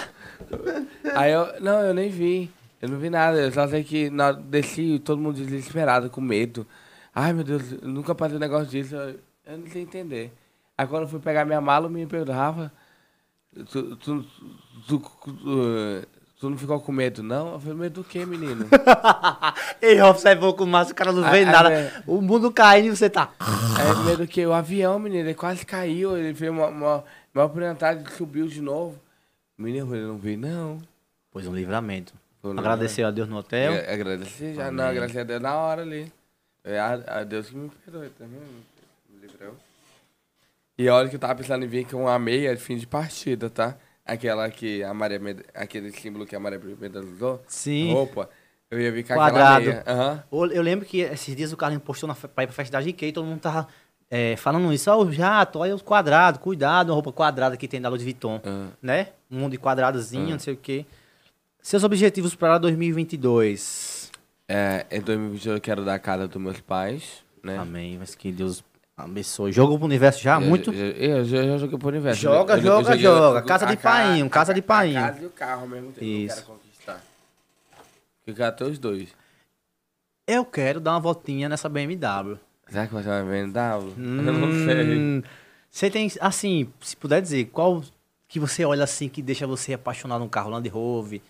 Aí 1.14 1.32
eu, 1.32 1.60
não, 1.60 1.80
eu 1.80 1.94
nem 1.94 2.08
vi. 2.08 2.50
Eu 2.80 2.88
não 2.88 2.98
vi 2.98 3.10
nada. 3.10 3.38
Eu 3.38 3.52
só 3.52 3.66
sei 3.68 3.84
que 3.84 4.10
na 4.10 4.32
desci 4.32 4.98
todo 5.04 5.20
mundo 5.20 5.36
desesperado, 5.36 6.08
com 6.10 6.20
medo. 6.20 6.66
Ai, 7.14 7.32
meu 7.32 7.44
Deus, 7.44 7.72
eu 7.72 7.88
nunca 7.88 8.14
passei 8.14 8.36
um 8.36 8.40
negócio 8.40 8.66
disso. 8.68 8.94
Eu, 8.94 9.18
eu 9.46 9.58
não 9.58 9.66
sei 9.66 9.82
entender. 9.82 10.32
Aí 10.78 10.86
quando 10.86 11.02
eu 11.02 11.08
fui 11.08 11.20
pegar 11.20 11.44
minha 11.44 11.60
mala, 11.60 11.88
menino 11.88 12.08
perguntou, 12.08 12.34
Rafa, 12.34 12.72
tu, 13.70 13.96
tu, 13.96 14.24
tu, 14.86 15.02
tu, 16.40 16.50
não 16.50 16.56
ficou 16.56 16.80
com 16.80 16.92
medo, 16.92 17.22
não? 17.22 17.52
Eu 17.52 17.60
falei, 17.60 17.76
medo 17.76 18.02
do 18.02 18.08
quê, 18.08 18.24
menino? 18.24 18.66
Ei, 19.82 19.98
Robson, 19.98 20.28
é 20.28 20.36
pouco 20.36 20.64
massa, 20.64 20.92
o 20.92 20.94
cara 20.94 21.12
não 21.12 21.28
vê 21.30 21.42
Ah, 21.42 21.52
nada. 21.52 21.72
é. 21.72 22.02
O 22.06 22.22
mundo 22.22 22.50
caindo 22.50 22.86
e 22.86 22.96
você 22.96 23.10
tá. 23.10 23.30
Aí 23.38 24.04
medo 24.06 24.24
do 24.24 24.26
quê? 24.26 24.46
O 24.46 24.54
avião, 24.54 24.98
menino, 24.98 25.28
ele 25.28 25.34
quase 25.34 25.66
caiu. 25.66 26.16
Ele 26.16 26.32
fez 26.32 26.50
uma, 26.50 26.68
uma, 26.68 27.04
uma 27.34 28.06
subiu 28.16 28.46
de 28.46 28.62
novo. 28.62 28.98
Menino, 29.60 29.94
ele 29.94 30.06
não 30.06 30.16
veio, 30.16 30.38
não. 30.38 30.80
Pois 31.30 31.46
um 31.46 31.54
livramento. 31.54 32.14
Foi 32.40 32.54
um 32.54 32.58
Agradeceu 32.58 33.06
a 33.06 33.10
Deus 33.10 33.28
no 33.28 33.36
hotel. 33.36 33.74
Eu 33.74 33.92
Agradeci 33.92 34.54
já, 34.54 34.70
não, 34.70 34.84
Amém. 34.84 34.96
agradecer 34.96 35.20
a 35.20 35.24
Deus 35.24 35.42
na 35.42 35.54
hora 35.54 35.82
ali. 35.82 36.10
É 36.64 36.78
a, 36.78 36.92
a 37.20 37.24
Deus 37.24 37.50
que 37.50 37.56
me 37.56 37.68
perdoe 37.68 38.08
também, 38.10 38.40
me 39.08 39.20
livrou. 39.20 39.54
E 40.78 40.88
olha 40.88 41.08
que 41.08 41.16
eu 41.16 41.20
tava 41.20 41.34
pensando 41.34 41.64
em 41.64 41.68
vir 41.68 41.86
com 41.86 42.04
uma 42.04 42.18
meia 42.18 42.54
de 42.56 42.62
fim 42.62 42.76
de 42.76 42.86
partida, 42.86 43.50
tá? 43.50 43.76
Aquela 44.04 44.50
que 44.50 44.82
a 44.82 44.94
Maria 44.94 45.18
Med... 45.18 45.44
aquele 45.54 45.92
símbolo 45.92 46.26
que 46.26 46.34
a 46.34 46.40
Maria 46.40 46.58
Medeiros 46.58 47.10
usou. 47.12 47.42
Sim. 47.46 47.92
Roupa. 47.92 48.30
Eu 48.70 48.80
ia 48.80 48.90
vir 48.90 49.06
com 49.06 49.14
Quadrado. 49.14 49.58
aquela 49.58 49.60
meia. 49.60 49.84
Aham. 49.86 50.24
Eu 50.32 50.46
eu 50.52 50.62
lembro 50.62 50.86
que 50.86 51.00
esses 51.00 51.36
dias 51.36 51.52
o 51.52 51.56
Carlinhos 51.56 51.84
postou 51.84 52.08
na, 52.08 52.14
pra 52.14 52.44
ir 52.44 52.46
pra 52.46 52.54
festa 52.54 52.78
da 52.78 52.82
GK 52.82 53.08
e 53.08 53.12
todo 53.12 53.26
mundo 53.26 53.40
tava 53.40 53.68
é, 54.10 54.36
falando 54.36 54.72
isso. 54.72 54.90
Ó, 54.90 55.02
o 55.04 55.12
jato, 55.12 55.60
olha 55.60 55.74
os 55.74 55.82
quadrados, 55.82 56.40
cuidado, 56.40 56.88
uma 56.90 56.94
roupa 56.94 57.12
quadrada 57.12 57.56
que 57.56 57.68
tem 57.68 57.80
da 57.80 57.88
Louis 57.88 58.02
Vuitton. 58.02 58.40
Ah. 58.44 58.68
Né? 58.82 59.08
Um 59.30 59.38
monte 59.40 59.52
de 59.52 59.58
quadradozinho, 59.58 60.28
Ah. 60.28 60.32
não 60.32 60.38
sei 60.38 60.54
o 60.54 60.56
quê. 60.56 60.84
Seus 61.62 61.84
objetivos 61.84 62.34
para 62.34 62.58
2022. 62.58 64.10
É, 64.48 64.84
em 64.90 65.00
2022 65.00 65.56
eu 65.56 65.60
quero 65.60 65.84
dar 65.84 65.94
a 65.94 65.98
casa 65.98 66.26
dos 66.26 66.40
meus 66.42 66.60
pais, 66.60 67.22
né? 67.42 67.56
Amém. 67.58 67.96
Mas 67.98 68.14
que 68.14 68.32
Deus 68.32 68.64
abençoe. 68.96 69.52
Jogou 69.52 69.76
pro 69.78 69.86
universo 69.86 70.20
já? 70.20 70.36
Eu- 70.36 70.40
muito. 70.40 70.72
Eu, 70.72 70.90
eu, 70.92 71.24
já- 71.24 71.42
já 71.44 71.58
joguei 71.58 71.78
pro 71.78 71.88
universo. 71.88 72.20
Joga, 72.20 72.54
Eu- 72.54 72.56
eu 72.58 72.62
joga, 72.64 72.82
joguei 72.84 72.98
joga. 73.02 73.38
a- 73.38 73.42
Casa 73.42 73.66
de 73.66 73.74
a 73.74 73.76
painho, 73.76 74.26
a 74.26 74.28
casa 74.30 74.52
ca- 74.52 74.54
de 74.54 74.62
painho. 74.62 74.98
A 74.98 75.08
casa 75.10 75.22
e 75.22 75.26
o 75.26 75.30
carro 75.30 75.60
ao 75.62 75.68
mesmo 75.68 75.92
tempo. 75.92 76.04
Isso. 76.04 76.40
Eu 76.40 76.42
quero 76.44 76.46
conquistar. 76.58 77.00
Eu 78.26 78.34
quero 78.34 78.56
ter 78.56 78.64
os 78.64 78.78
dois. 78.78 79.08
Eu 80.26 80.44
quero 80.44 80.80
dar 80.80 80.92
uma 80.92 81.00
voltinha 81.00 81.48
nessa 81.48 81.68
BMW. 81.68 82.38
Será 82.70 82.86
que 82.86 82.94
vai 82.94 83.02
ser 83.02 83.08
uma 83.10 83.22
BMW? 83.22 83.92
Eu 83.98 84.32
não 84.32 84.52
sei. 84.64 84.96
Hum, 84.98 85.22
Você 85.70 85.90
tem, 85.90 86.10
assim, 86.20 86.68
se 86.80 86.96
puder 86.96 87.20
dizer, 87.20 87.46
qual 87.46 87.82
que 88.28 88.38
você 88.38 88.64
olha 88.64 88.84
assim 88.84 89.08
que 89.08 89.20
deixa 89.22 89.46
você 89.46 89.74
apaixonado 89.74 90.20
num 90.20 90.28
carro 90.28 90.50
Land 90.50 90.68
Rover? 90.68 91.20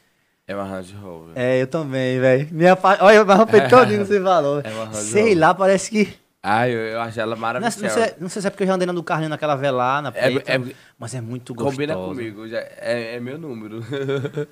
É 0.46 0.54
uma 0.54 0.64
Range 0.64 0.94
Rover. 0.96 1.32
É, 1.38 1.62
eu 1.62 1.66
também, 1.66 2.18
velho. 2.18 2.48
Minha 2.50 2.74
pa... 2.76 2.98
Olha, 3.00 3.16
eu 3.16 3.24
me 3.26 3.32
arrependo 3.32 3.68
todinho 3.68 4.04
você 4.04 4.20
falou. 4.20 4.60
É 4.64 4.68
uma 4.72 4.84
Range 4.86 4.96
Sei 5.04 5.22
Rover. 5.22 5.38
lá, 5.38 5.54
parece 5.54 5.90
que. 5.90 6.12
Ah, 6.42 6.68
eu, 6.68 6.78
eu 6.78 7.00
acho 7.00 7.20
ela 7.20 7.34
Não, 7.36 7.40
maravilhosa. 7.40 7.78
sei, 7.78 7.88
não 7.88 7.94
sei- 8.08 8.14
não 8.22 8.28
sei 8.28 8.42
se 8.42 8.48
é 8.48 8.50
porque 8.50 8.62
eu 8.64 8.66
já 8.66 8.74
andei 8.74 8.86
na 8.86 8.92
do 8.92 9.02
carrinho 9.02 9.28
naquela 9.28 9.54
velana, 9.54 10.08
É- 10.14 10.30
preta, 10.30 10.52
é- 10.52 10.74
mas 10.98 11.14
é 11.14 11.20
muito 11.20 11.54
gostoso. 11.54 11.72
Combina 11.76 11.94
comigo, 11.94 12.48
já, 12.48 12.58
é, 12.58 13.14
é 13.16 13.20
meu 13.20 13.38
número. 13.38 13.80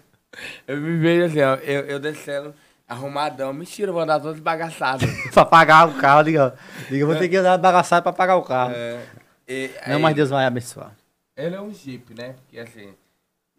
eu 0.68 0.76
me 0.76 0.96
vejo 0.98 1.24
assim, 1.26 1.40
ó, 1.40 1.54
eu, 1.56 1.80
eu 1.86 1.98
descendo 1.98 2.54
arrumadão. 2.88 3.52
Mentira, 3.52 3.90
eu 3.90 3.92
vou 3.92 4.02
andar 4.02 4.18
todo 4.20 4.40
bagaçado. 4.40 5.04
pra 5.32 5.44
pagar 5.46 5.88
o 5.88 5.94
carro, 6.00 6.22
diga, 6.24 6.56
diga, 6.88 6.96
eu 6.96 7.06
vou 7.06 7.16
ter 7.16 7.28
que 7.28 7.36
andar 7.36 7.58
bagaçado 7.58 8.02
pra 8.02 8.12
pagar 8.12 8.36
o 8.36 8.42
carro. 8.42 8.72
é, 8.74 9.04
e, 9.46 9.70
Não, 9.86 9.96
aí- 9.96 10.02
mas 10.02 10.16
Deus 10.16 10.30
vai 10.30 10.44
abençoar. 10.46 10.96
Ele 11.36 11.54
é 11.54 11.60
um 11.60 11.72
Jeep, 11.72 12.14
né? 12.14 12.32
Porque 12.32 12.58
assim, 12.58 12.92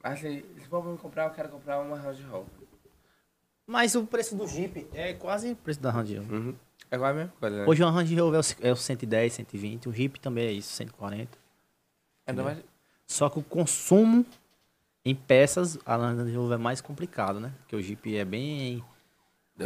assim 0.03 0.43
se 0.57 0.67
for 0.67 0.81
pra 0.81 0.91
me 0.91 0.97
comprar, 0.97 1.25
eu 1.25 1.29
quero 1.31 1.47
comprar 1.49 1.79
uma 1.79 1.97
Range 1.97 2.23
Rover. 2.23 2.47
Mas 3.65 3.95
o 3.95 4.03
preço 4.05 4.35
do 4.35 4.47
Jeep 4.47 4.87
é 4.93 5.13
quase 5.13 5.51
o 5.51 5.55
preço 5.55 5.79
da 5.79 5.91
Range 5.91 6.17
Rover. 6.17 6.33
Uhum. 6.39 6.55
É 6.91 6.97
quase 6.97 7.11
a 7.11 7.15
mesma 7.15 7.33
coisa, 7.39 7.57
né? 7.57 7.65
Hoje 7.67 7.83
o 7.83 7.89
Range 7.89 8.15
Rover 8.19 8.39
é 8.39 8.65
o, 8.65 8.67
é 8.69 8.71
o 8.71 8.75
110, 8.75 9.33
120, 9.33 9.87
o 9.87 9.93
Jeep 9.93 10.19
também 10.19 10.47
é 10.47 10.51
isso, 10.51 10.69
140. 10.73 11.37
Ainda 12.27 12.43
mais- 12.43 12.57
Só 13.05 13.29
que 13.29 13.39
o 13.39 13.43
consumo 13.43 14.25
em 15.05 15.15
peças, 15.15 15.77
a 15.85 15.95
Land 15.95 16.35
Rover 16.35 16.55
é 16.59 16.61
mais 16.61 16.81
complicado, 16.81 17.39
né? 17.39 17.53
Porque 17.59 17.75
o 17.75 17.81
Jeep 17.81 18.17
é 18.17 18.25
bem... 18.25 18.83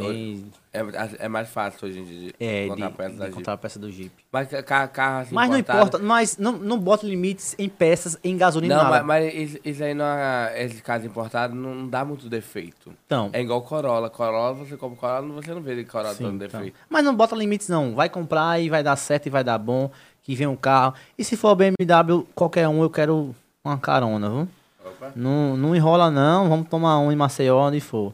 bem 0.01 0.45
é, 0.73 0.79
é 1.19 1.27
mais 1.27 1.49
fácil 1.49 1.87
hoje 1.87 1.99
em 1.99 2.03
dia 2.03 2.19
de 2.31 2.35
é, 2.39 2.61
de, 2.61 2.65
encontrar 2.67 2.91
peça 2.91 3.11
de 3.11 3.17
da 3.17 3.23
Jeep. 3.25 3.31
encontrar 3.33 3.53
a 3.53 3.57
peça 3.57 3.79
do 3.79 3.91
Jeep. 3.91 4.11
Mas 4.31 4.47
ca- 4.49 4.63
ca- 4.63 4.87
carro 4.87 5.21
assim, 5.21 5.35
mas 5.35 5.49
não 5.49 5.57
importa, 5.57 5.99
mas 5.99 6.37
não, 6.37 6.53
não 6.53 6.79
bota 6.79 7.05
limites 7.05 7.55
em 7.59 7.69
peças, 7.69 8.17
em 8.23 8.35
gasolina, 8.35 8.83
Não, 8.83 8.89
mas, 8.89 9.05
mas 9.05 9.33
isso, 9.33 9.57
isso 9.63 9.83
aí, 9.83 9.93
não 9.93 10.05
é, 10.05 10.63
esse 10.63 10.81
caso 10.81 11.05
importado, 11.05 11.53
não 11.53 11.87
dá 11.87 12.03
muito 12.03 12.27
defeito. 12.27 12.91
Então, 13.05 13.29
É 13.33 13.41
igual 13.41 13.61
Corolla. 13.61 14.09
Corolla, 14.09 14.53
você 14.55 14.75
compra 14.75 14.97
Corolla, 14.97 15.33
você 15.41 15.53
não 15.53 15.61
vê 15.61 15.83
Corolla 15.83 16.15
sim, 16.15 16.23
dando 16.23 16.43
então. 16.43 16.59
defeito. 16.59 16.77
Mas 16.89 17.03
não 17.05 17.15
bota 17.15 17.35
limites 17.35 17.69
não, 17.69 17.93
vai 17.93 18.09
comprar 18.09 18.59
e 18.59 18.69
vai 18.69 18.81
dar 18.81 18.95
certo 18.95 19.27
e 19.27 19.29
vai 19.29 19.43
dar 19.43 19.57
bom, 19.59 19.91
que 20.23 20.33
vem 20.35 20.47
um 20.47 20.55
carro. 20.55 20.95
E 21.17 21.23
se 21.23 21.37
for 21.37 21.53
BMW, 21.55 22.25
qualquer 22.33 22.67
um, 22.67 22.81
eu 22.81 22.89
quero 22.89 23.35
uma 23.63 23.77
carona, 23.77 24.29
viu? 24.29 24.47
Opa. 24.85 25.11
Não, 25.15 25.55
não 25.55 25.75
enrola 25.75 26.09
não, 26.09 26.49
vamos 26.49 26.67
tomar 26.67 26.97
um 26.99 27.11
em 27.11 27.15
Maceió, 27.15 27.67
onde 27.67 27.79
for. 27.79 28.11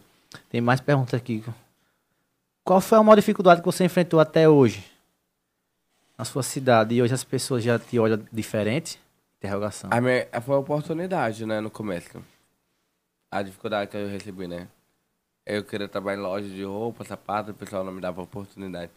Tem 0.50 0.60
mais 0.62 0.80
perguntas 0.80 1.14
aqui. 1.14 1.44
Qual 2.70 2.80
foi 2.80 3.00
a 3.00 3.02
maior 3.02 3.16
dificuldade 3.16 3.62
que 3.62 3.66
você 3.66 3.84
enfrentou 3.84 4.20
até 4.20 4.48
hoje? 4.48 4.86
Na 6.16 6.24
sua 6.24 6.44
cidade. 6.44 6.94
E 6.94 7.02
hoje 7.02 7.16
as 7.16 7.24
pessoas 7.24 7.64
já 7.64 7.80
te 7.80 7.98
olham 7.98 8.24
diferente? 8.32 9.02
Interrogação. 9.40 9.90
A 9.92 10.00
minha, 10.00 10.28
foi 10.40 10.54
a 10.56 10.60
oportunidade, 10.60 11.48
né, 11.48 11.60
no 11.62 11.72
começo. 11.72 12.24
A 13.32 13.42
dificuldade 13.42 13.90
que 13.90 13.98
eu 13.98 14.08
recebi, 14.08 14.48
né? 14.48 14.68
Eu 15.48 15.64
queria 15.64 15.88
trabalhar 15.88 16.20
em 16.20 16.22
loja 16.22 16.48
de 16.48 16.64
roupa, 16.64 17.04
sapato, 17.04 17.50
o 17.50 17.56
pessoal 17.56 17.84
não 17.84 17.92
me 17.92 18.00
dava 18.00 18.22
oportunidade. 18.22 18.92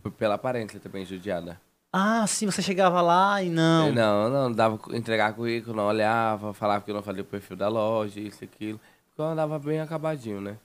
Foi 0.00 0.12
pela 0.12 0.36
aparência 0.36 0.78
também, 0.78 1.04
judiada. 1.04 1.60
Ah, 1.92 2.24
sim, 2.28 2.46
você 2.46 2.62
chegava 2.62 3.02
lá 3.02 3.42
e 3.42 3.50
não. 3.50 3.90
Não, 3.90 4.30
não, 4.30 4.52
dava 4.52 4.78
entregar 4.96 5.34
currículo, 5.34 5.74
não 5.74 5.88
olhava, 5.88 6.54
falava 6.54 6.84
que 6.84 6.92
eu 6.92 6.94
não 6.94 7.02
fazia 7.02 7.22
o 7.22 7.26
perfil 7.26 7.56
da 7.56 7.66
loja, 7.66 8.20
isso, 8.20 8.44
aquilo. 8.44 8.78
Porque 9.08 9.20
eu 9.20 9.24
andava 9.24 9.58
bem 9.58 9.80
acabadinho, 9.80 10.40
né? 10.40 10.56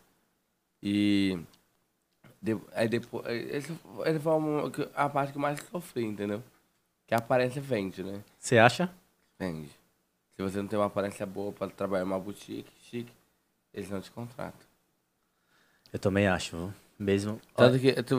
E. 0.84 1.40
de- 2.42 2.58
aí 2.74 2.88
depois. 2.88 3.26
Esse, 3.28 3.72
esse 4.06 4.20
foi 4.20 4.34
uma- 4.34 4.72
a 4.96 5.10
parte 5.10 5.32
que 5.32 5.38
eu 5.38 5.42
mais 5.42 5.60
sofri, 5.72 6.04
entendeu? 6.06 6.44
Que 7.06 7.14
a 7.14 7.18
aparência 7.18 7.62
vende, 7.62 8.04
né? 8.04 8.22
Você 8.38 8.58
acha? 8.58 8.90
Vende. 9.40 9.70
Se 10.36 10.42
você 10.44 10.58
não 10.58 10.68
tem 10.68 10.78
uma 10.78 10.86
aparência 10.86 11.26
boa 11.26 11.52
pra 11.52 11.68
trabalhar 11.68 12.04
em 12.04 12.08
uma 12.08 12.20
boutique 12.20 12.70
chique, 12.84 13.12
eles 13.74 13.90
não 13.90 14.02
te 14.02 14.12
contratam. 14.12 14.60
Eu 15.92 16.00
também 16.00 16.28
acho, 16.28 16.58
viu? 16.58 16.74
Mesmo. 17.00 17.40
Tanto 17.56 17.80
que 17.80 17.94
tu, 18.04 18.18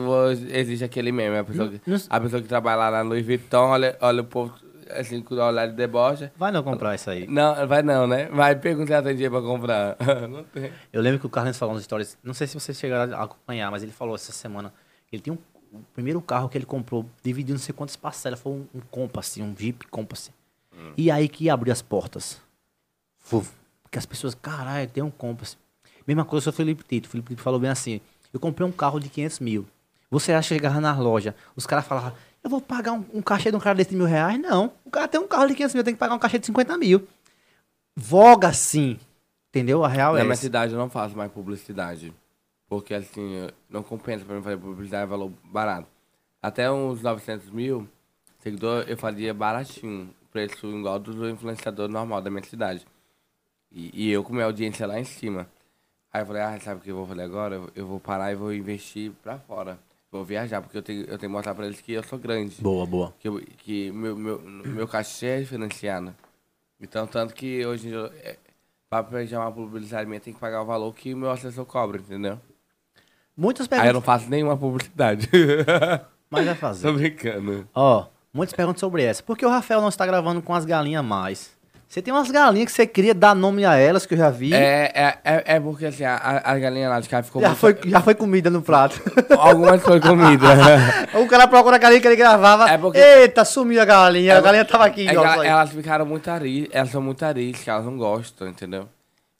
existe 0.51 0.83
aquele 0.85 1.11
meme, 1.11 1.37
a 1.37 1.43
pessoa, 1.43 1.69
que, 1.69 1.81
a 2.09 2.19
pessoa 2.19 2.41
que 2.41 2.47
trabalha 2.47 2.77
lá 2.77 2.91
na 2.91 3.01
Louis 3.01 3.25
Vuitton, 3.25 3.67
olha, 3.69 3.97
olha 4.01 4.21
o 4.21 4.25
povo 4.25 4.53
assim, 4.91 5.21
com 5.21 5.35
o 5.35 5.37
olhar 5.39 5.67
de 5.67 5.73
deboche. 5.73 6.31
Vai 6.35 6.51
não 6.51 6.63
comprar 6.63 6.95
isso 6.95 7.09
aí. 7.09 7.27
Não, 7.27 7.67
vai 7.67 7.81
não, 7.81 8.07
né? 8.07 8.25
Vai 8.27 8.55
perguntar 8.55 9.03
se 9.03 9.13
dinheiro 9.13 9.33
pra 9.33 9.41
comprar. 9.41 9.97
não 10.29 10.43
tem. 10.43 10.71
Eu 10.91 11.01
lembro 11.01 11.19
que 11.19 11.25
o 11.25 11.29
Carlinhos 11.29 11.57
falou 11.57 11.73
nas 11.73 11.83
histórias. 11.83 12.17
Não 12.23 12.33
sei 12.33 12.47
se 12.47 12.53
vocês 12.59 12.77
chegaram 12.77 13.15
a 13.15 13.23
acompanhar, 13.23 13.71
mas 13.71 13.83
ele 13.83 13.91
falou 13.91 14.15
essa 14.15 14.31
semana. 14.31 14.73
Ele 15.11 15.21
tem 15.21 15.33
um. 15.33 15.37
O 15.71 15.83
primeiro 15.93 16.19
carro 16.19 16.49
que 16.49 16.57
ele 16.57 16.65
comprou, 16.65 17.05
dividiu 17.23 17.53
não 17.53 17.61
sei 17.61 17.73
quantas 17.73 17.95
parcelas. 17.95 18.39
Foi 18.39 18.51
um, 18.51 18.65
um 18.73 18.79
Compass, 18.89 19.37
um 19.37 19.55
Jeep 19.55 19.85
Compass. 19.87 20.31
E 20.97 21.11
aí 21.11 21.27
que 21.27 21.49
abriu 21.49 21.71
as 21.71 21.81
portas. 21.81 22.41
Porque 23.29 23.99
as 23.99 24.05
pessoas, 24.05 24.33
caralho, 24.33 24.89
tem 24.89 25.03
um 25.03 25.11
Compass. 25.11 25.57
Mesma 26.07 26.25
coisa 26.25 26.49
o 26.49 26.53
Felipe 26.53 26.83
Tito. 26.83 27.07
O 27.07 27.11
Felipe 27.11 27.29
Tito 27.29 27.41
falou 27.41 27.59
bem 27.59 27.69
assim: 27.69 28.01
eu 28.33 28.39
comprei 28.39 28.67
um 28.67 28.71
carro 28.71 28.99
de 28.99 29.09
500 29.09 29.39
mil. 29.39 29.67
Você 30.11 30.31
acha 30.33 30.47
que 30.49 30.55
chegava 30.55 30.81
na 30.81 30.97
loja, 30.97 31.35
os 31.55 31.67
caras 31.67 31.85
falavam, 31.85 32.13
eu 32.43 32.49
vou 32.49 32.61
pagar 32.61 32.93
um, 32.93 33.05
um 33.13 33.21
cachê 33.21 33.49
de 33.51 33.57
um 33.57 33.59
cara 33.59 33.75
desse 33.75 33.91
de 33.91 33.95
mil 33.95 34.05
reais? 34.05 34.39
Não. 34.39 34.71
O 34.85 34.89
cara 34.91 35.07
tem 35.07 35.19
um 35.19 35.27
carro 35.27 35.47
de 35.47 35.55
500 35.55 35.75
mil, 35.75 35.83
tem 35.83 35.93
que 35.93 35.99
pagar 35.99 36.15
um 36.15 36.19
cachê 36.19 36.39
de 36.39 36.45
50 36.45 36.77
mil. 36.77 37.07
Voga 37.95 38.53
sim. 38.53 38.99
Entendeu? 39.49 39.83
A 39.83 39.87
real 39.87 40.13
Na 40.13 40.19
é 40.19 40.23
minha 40.23 40.33
essa. 40.33 40.41
cidade 40.43 40.73
eu 40.73 40.79
não 40.79 40.89
faço 40.89 41.17
mais 41.17 41.31
publicidade. 41.31 42.13
Porque 42.67 42.93
assim, 42.93 43.47
não 43.69 43.81
compensa 43.81 44.23
pra 44.23 44.35
mim 44.35 44.43
fazer 44.43 44.57
publicidade, 44.57 45.03
é 45.03 45.07
valor 45.07 45.31
barato. 45.45 45.87
Até 46.41 46.71
uns 46.71 47.01
900 47.01 47.49
mil 47.49 47.87
seguidores 48.39 48.89
eu 48.89 48.97
fazia 48.97 49.33
baratinho. 49.33 50.13
Preço 50.31 50.67
igual 50.67 50.99
do 50.99 51.27
influenciador 51.27 51.89
normal 51.89 52.21
da 52.21 52.29
minha 52.29 52.43
cidade. 52.43 52.85
E, 53.71 54.05
e 54.05 54.11
eu 54.11 54.23
com 54.23 54.31
minha 54.31 54.45
audiência 54.45 54.85
lá 54.85 54.99
em 54.99 55.03
cima. 55.03 55.47
Aí 56.13 56.21
eu 56.21 56.25
falei, 56.25 56.41
ah, 56.43 56.59
sabe 56.59 56.79
o 56.79 56.83
que 56.83 56.91
eu 56.91 56.95
vou 56.95 57.07
fazer 57.07 57.21
agora? 57.23 57.61
Eu 57.75 57.85
vou 57.87 57.99
parar 57.99 58.31
e 58.31 58.35
vou 58.35 58.53
investir 58.53 59.11
pra 59.23 59.37
fora. 59.39 59.79
Vou 60.11 60.23
viajar, 60.25 60.61
porque 60.61 60.77
eu 60.77 60.81
tenho, 60.81 61.01
eu 61.01 61.07
tenho 61.07 61.19
que 61.19 61.27
mostrar 61.27 61.53
pra 61.53 61.65
eles 61.67 61.79
que 61.81 61.93
eu 61.93 62.01
sou 62.03 62.17
grande. 62.17 62.55
Boa, 62.61 62.85
boa. 62.85 63.13
Que, 63.19 63.27
eu- 63.27 63.41
que 63.59 63.91
meu, 63.91 64.15
meu, 64.15 64.39
meu 64.41 64.87
cachê 64.87 65.27
é 65.41 65.45
financiado. 65.45 66.15
Então, 66.81 67.05
tanto 67.05 67.33
que 67.35 67.63
hoje 67.65 67.87
em 67.87 67.91
dia, 67.91 68.11
é, 68.23 68.35
pra 68.89 69.03
planejar 69.03 69.39
uma 69.41 69.51
publicidade 69.51 70.07
minha, 70.09 70.19
tem 70.19 70.33
que 70.33 70.39
pagar 70.39 70.61
o 70.63 70.65
valor 70.65 70.93
que 70.95 71.13
o 71.13 71.17
meu 71.17 71.29
assessor 71.29 71.63
cobra, 71.65 71.99
entendeu? 71.99 72.39
Muitas 73.37 73.67
Aí 73.71 73.77
eu 73.77 73.83
perguntas. 73.83 73.93
não 73.93 74.01
faço 74.01 74.29
nenhuma 74.29 74.57
publicidade. 74.57 75.29
Mas 76.29 76.45
vai 76.45 76.55
Tô 76.55 76.59
fazer. 76.59 76.91
brincando. 76.91 77.67
Ó, 77.73 78.07
muitas 78.33 78.53
perguntas 78.55 78.79
sobre 78.79 79.03
essa. 79.03 79.21
Por 79.21 79.37
que 79.37 79.45
o 79.45 79.49
Rafael 79.49 79.79
não 79.81 79.89
está 79.89 80.05
gravando 80.05 80.41
com 80.41 80.53
as 80.53 80.65
galinhas 80.65 81.03
mais? 81.05 81.57
Você 81.89 82.03
tem 82.03 82.13
umas 82.13 82.29
galinhas 82.29 82.67
que 82.69 82.71
você 82.75 82.85
queria 82.85 83.15
dar 83.15 83.33
nome 83.33 83.65
a 83.65 83.75
elas, 83.75 84.05
que 84.05 84.13
eu 84.13 84.17
já 84.19 84.29
vi. 84.29 84.53
É, 84.53 84.91
é, 84.93 85.17
é, 85.23 85.43
é 85.55 85.59
porque 85.59 85.87
assim, 85.87 86.03
a, 86.03 86.15
a 86.17 86.51
a 86.51 86.59
galinha 86.59 86.87
lá 86.87 86.99
de 86.99 87.09
cá 87.09 87.23
ficou 87.23 87.41
já, 87.41 87.47
muito- 87.47 87.59
foi, 87.59 87.75
já 87.83 87.99
foi 87.99 88.13
comida 88.13 88.47
no 88.51 88.61
prato. 88.61 89.01
Algumas 89.35 89.81
foi 89.81 89.99
comida. 89.99 90.45
o 91.19 91.27
cara 91.27 91.47
procura 91.47 91.77
a 91.77 91.79
galinha 91.79 91.99
que 91.99 92.07
ele 92.07 92.15
gravava. 92.15 92.69
É 92.69 92.77
porque- 92.77 92.99
Eita, 92.99 93.43
sumiu 93.43 93.81
a 93.81 93.85
galinha. 93.85 94.35
a 94.35 94.37
É, 94.37 94.41
galinha 94.41 94.65
tava 94.65 94.85
aqui. 94.85 95.07
É 95.09 95.13
só 95.15 95.43
elas 95.43 95.71
ficaram 95.71 96.05
muito 96.05 96.29
ariscas, 96.29 96.69
elas 96.75 96.89
são 96.91 97.01
muito 97.01 97.25
ariscas, 97.25 97.67
elas 97.67 97.85
não 97.85 97.97
gostam, 97.97 98.47
entendeu? 98.47 98.87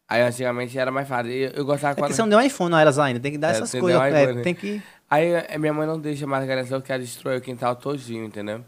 Aí 0.09 0.23
antigamente 0.23 0.75
era 0.79 0.89
mais 0.89 1.07
fácil. 1.07 1.31
Eu, 1.31 1.51
eu 1.51 1.65
gostava 1.65 1.91
É 1.91 1.95
que 1.97 2.01
quando. 2.01 2.13
você 2.13 2.21
não 2.23 2.29
deu 2.29 2.39
um 2.39 2.41
iPhone 2.41 2.73
a 2.73 2.81
elas 2.81 2.97
ainda. 2.97 3.19
Tem 3.19 3.31
que 3.31 3.37
dar 3.37 3.49
É, 3.49 3.51
essas 3.51 3.71
coisas. 3.79 4.01
é, 4.01 4.33
tem 4.41 4.55
que. 4.55 4.81
Aí 5.07 5.33
eh, 5.49 5.57
minha 5.59 5.71
mãe 5.71 5.85
não 5.85 5.99
deixa 5.99 6.25
mais 6.25 6.47
galinhas, 6.47 6.71
eu 6.71 6.81
quero 6.81 7.03
destruir 7.03 7.37
o 7.37 7.41
quintal 7.41 7.75
todinho, 7.75 8.25
entendeu? 8.25 8.61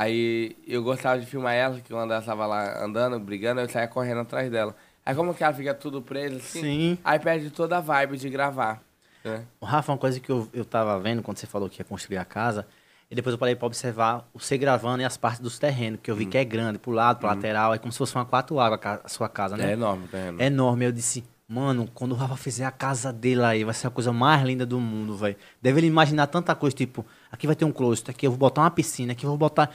Aí 0.00 0.56
eu 0.66 0.82
gostava 0.82 1.20
de 1.20 1.26
filmar 1.26 1.52
ela, 1.52 1.78
que 1.78 1.90
quando 1.92 2.10
ela 2.10 2.20
estava 2.20 2.46
lá 2.46 2.82
andando, 2.82 3.20
brigando, 3.20 3.60
eu 3.60 3.68
saía 3.68 3.86
correndo 3.86 4.20
atrás 4.20 4.50
dela. 4.50 4.74
Aí 5.04 5.14
como 5.14 5.34
que 5.34 5.44
ela 5.44 5.52
fica 5.52 5.74
tudo 5.74 6.00
presa 6.00 6.36
assim, 6.36 6.60
Sim. 6.62 6.98
aí 7.04 7.18
perde 7.18 7.50
toda 7.50 7.76
a 7.76 7.80
vibe 7.82 8.16
de 8.16 8.30
gravar. 8.30 8.80
Né? 9.22 9.42
O 9.60 9.66
Rafa, 9.66 9.92
uma 9.92 9.98
coisa 9.98 10.18
que 10.18 10.30
eu, 10.30 10.48
eu 10.54 10.64
tava 10.64 10.98
vendo 10.98 11.20
quando 11.22 11.36
você 11.36 11.46
falou 11.46 11.68
que 11.68 11.82
ia 11.82 11.84
construir 11.84 12.16
a 12.16 12.24
casa, 12.24 12.66
e 13.10 13.14
depois 13.14 13.34
eu 13.34 13.38
parei 13.38 13.54
pra 13.54 13.66
observar 13.66 14.26
você 14.32 14.56
gravando 14.56 15.02
e 15.02 15.04
as 15.04 15.18
partes 15.18 15.40
dos 15.40 15.58
terrenos, 15.58 16.00
que 16.02 16.10
eu 16.10 16.16
vi 16.16 16.24
Hum. 16.24 16.30
que 16.30 16.38
é 16.38 16.44
grande, 16.46 16.78
pro 16.78 16.92
lado, 16.92 17.18
pro 17.18 17.26
lateral, 17.28 17.74
é 17.74 17.78
como 17.78 17.92
se 17.92 17.98
fosse 17.98 18.14
uma 18.14 18.24
quatro 18.24 18.58
águas 18.58 18.80
a 19.04 19.06
sua 19.08 19.28
casa, 19.28 19.54
É 19.56 19.58
né? 19.58 19.72
enorme 19.74 20.06
o 20.06 20.08
terreno. 20.08 20.40
É 20.40 20.46
enorme. 20.46 20.84
Eu 20.86 20.92
disse, 20.92 21.24
mano, 21.48 21.88
quando 21.92 22.12
o 22.12 22.14
Rafa 22.14 22.36
fizer 22.36 22.64
a 22.64 22.70
casa 22.70 23.12
dele 23.12 23.42
aí, 23.42 23.64
vai 23.64 23.74
ser 23.74 23.88
a 23.88 23.90
coisa 23.90 24.12
mais 24.12 24.42
linda 24.44 24.64
do 24.64 24.78
mundo, 24.78 25.16
velho. 25.16 25.36
Deve 25.60 25.80
ele 25.80 25.88
imaginar 25.88 26.28
tanta 26.28 26.54
coisa, 26.54 26.76
tipo, 26.76 27.04
aqui 27.32 27.46
vai 27.48 27.56
ter 27.56 27.64
um 27.64 27.72
closet, 27.72 28.08
aqui 28.10 28.24
eu 28.26 28.30
vou 28.30 28.38
botar 28.38 28.60
uma 28.62 28.70
piscina, 28.70 29.12
aqui 29.12 29.24
eu 29.26 29.30
vou 29.30 29.38
botar. 29.38 29.70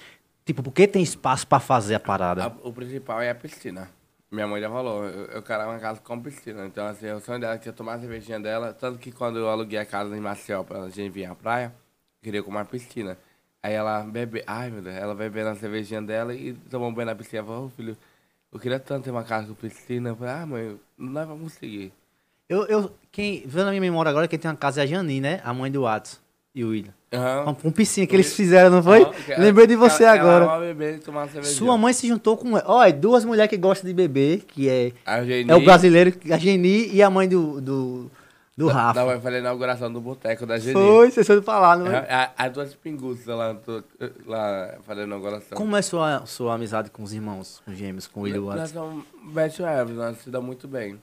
Tipo, 0.45 0.61
porque 0.61 0.87
tem 0.87 1.01
espaço 1.01 1.47
pra 1.47 1.59
fazer 1.59 1.95
a 1.95 1.99
parada. 1.99 2.45
A- 2.45 2.53
o 2.63 2.71
principal 2.71 3.19
é 3.21 3.29
a 3.31 3.35
piscina. 3.35 3.89
Minha 4.31 4.47
mãe 4.47 4.61
já 4.61 4.69
falou, 4.69 5.03
eu, 5.05 5.25
eu 5.25 5.41
quero 5.41 5.63
uma 5.63 5.79
casa 5.79 5.99
com 6.01 6.21
piscina. 6.21 6.65
Então, 6.65 6.85
assim, 6.87 7.09
o 7.11 7.19
sonho 7.19 7.39
dela 7.39 7.55
é 7.55 7.57
que 7.57 7.67
eu 7.69 7.73
tomar 7.73 7.93
a 7.95 7.99
cervejinha 7.99 8.39
dela. 8.39 8.73
Tanto 8.73 8.99
que 8.99 9.11
quando 9.11 9.39
eu 9.39 9.49
aluguei 9.49 9.79
a 9.79 9.85
casa 9.85 10.15
em 10.15 10.19
Maceió 10.19 10.63
pra 10.63 10.87
gente 10.89 11.09
vir 11.09 11.25
à 11.25 11.33
praia, 11.35 11.73
eu 12.21 12.23
queria 12.23 12.43
com 12.43 12.51
uma 12.51 12.63
piscina. 12.65 13.17
Aí 13.63 13.73
ela 13.73 14.03
bebe, 14.03 14.43
ai 14.45 14.69
meu 14.69 14.81
Deus, 14.83 14.95
ela 14.95 15.15
bebendo 15.15 15.49
a 15.49 15.55
cervejinha 15.55 16.01
dela 16.01 16.33
e 16.35 16.53
tomou 16.53 16.89
um 16.89 16.93
banho 16.93 17.07
na 17.07 17.15
piscina. 17.15 17.43
Falou, 17.43 17.65
ô 17.65 17.69
filho, 17.69 17.97
eu 18.51 18.59
queria 18.59 18.79
tanto 18.79 19.05
ter 19.05 19.11
uma 19.11 19.23
casa 19.23 19.47
com 19.47 19.55
piscina. 19.55 20.09
Eu 20.09 20.15
falei, 20.15 20.33
ah 20.33 20.45
mãe, 20.45 20.79
não 20.97 21.25
vamos 21.25 21.53
conseguir. 21.53 21.91
Eu, 22.47 22.65
eu, 22.67 22.95
quem, 23.11 23.41
vendo 23.47 23.65
na 23.65 23.71
minha 23.71 23.81
memória 23.81 24.09
agora, 24.11 24.27
quem 24.27 24.37
tem 24.37 24.51
uma 24.51 24.57
casa 24.57 24.81
é 24.81 24.83
a 24.83 24.85
Jani, 24.85 25.19
né? 25.19 25.41
A 25.43 25.51
mãe 25.53 25.71
do 25.71 25.81
Watts 25.81 26.21
e 26.53 26.63
o 26.63 26.69
William. 26.69 26.93
Com 27.61 27.71
piscina 27.71 28.05
que 28.07 28.15
eles 28.15 28.33
fizeram, 28.35 28.69
não 28.69 28.83
foi? 28.83 29.05
Que- 29.05 29.35
Lembrei 29.35 29.67
de 29.67 29.75
você 29.75 30.03
ela- 30.03 30.13
agora. 30.13 30.45
Ela 30.45 30.59
beber. 30.59 30.99
Sua 31.43 31.77
mãe 31.77 31.93
se 31.93 32.07
juntou 32.07 32.37
com. 32.37 32.53
Olha, 32.65 32.91
duas 32.93 33.23
mulheres 33.25 33.49
que 33.49 33.57
gostam 33.57 33.87
de 33.87 33.93
beber, 33.93 34.39
que 34.47 34.69
é, 34.69 34.91
é 35.47 35.55
o 35.55 35.63
brasileiro, 35.65 36.13
a 36.31 36.37
Geni 36.37 36.89
e 36.93 37.01
a 37.01 37.09
mãe 37.09 37.27
do, 37.27 37.59
do, 37.61 38.11
do 38.57 38.67
Rafa. 38.67 38.99
Não, 38.99 39.07
vai 39.07 39.19
fazer 39.19 39.35
a 39.37 39.39
inauguração 39.39 39.91
do 39.91 39.99
boteco 40.01 40.45
da 40.45 40.57
Geni. 40.57 40.73
Foi, 40.73 41.11
vocês 41.11 41.25
foram 41.27 41.41
falar, 41.41 41.77
não 41.77 41.87
é? 41.91 41.97
A- 41.97 42.31
a- 42.37 42.45
As 42.45 42.51
duas 42.51 42.73
pinguças 42.75 43.25
lá, 43.27 43.53
tô- 43.55 43.83
lá 44.25 44.75
fazendo 44.85 45.03
a 45.03 45.07
inauguração. 45.07 45.57
Como 45.57 45.75
é 45.75 45.81
sua, 45.81 46.25
sua 46.25 46.55
amizade 46.55 46.89
com 46.89 47.03
os 47.03 47.13
irmãos, 47.13 47.61
com 47.65 47.71
os 47.71 47.77
gêmeos, 47.77 48.07
com 48.07 48.19
o 48.21 48.23
William 48.23 48.41
Nós 48.41 48.55
Watts? 48.55 48.71
somos 48.71 49.03
best 49.33 49.59
ever, 49.61 49.89
nós 49.95 50.17
se 50.19 50.29
dá 50.29 50.39
muito 50.41 50.67
bem. 50.67 50.99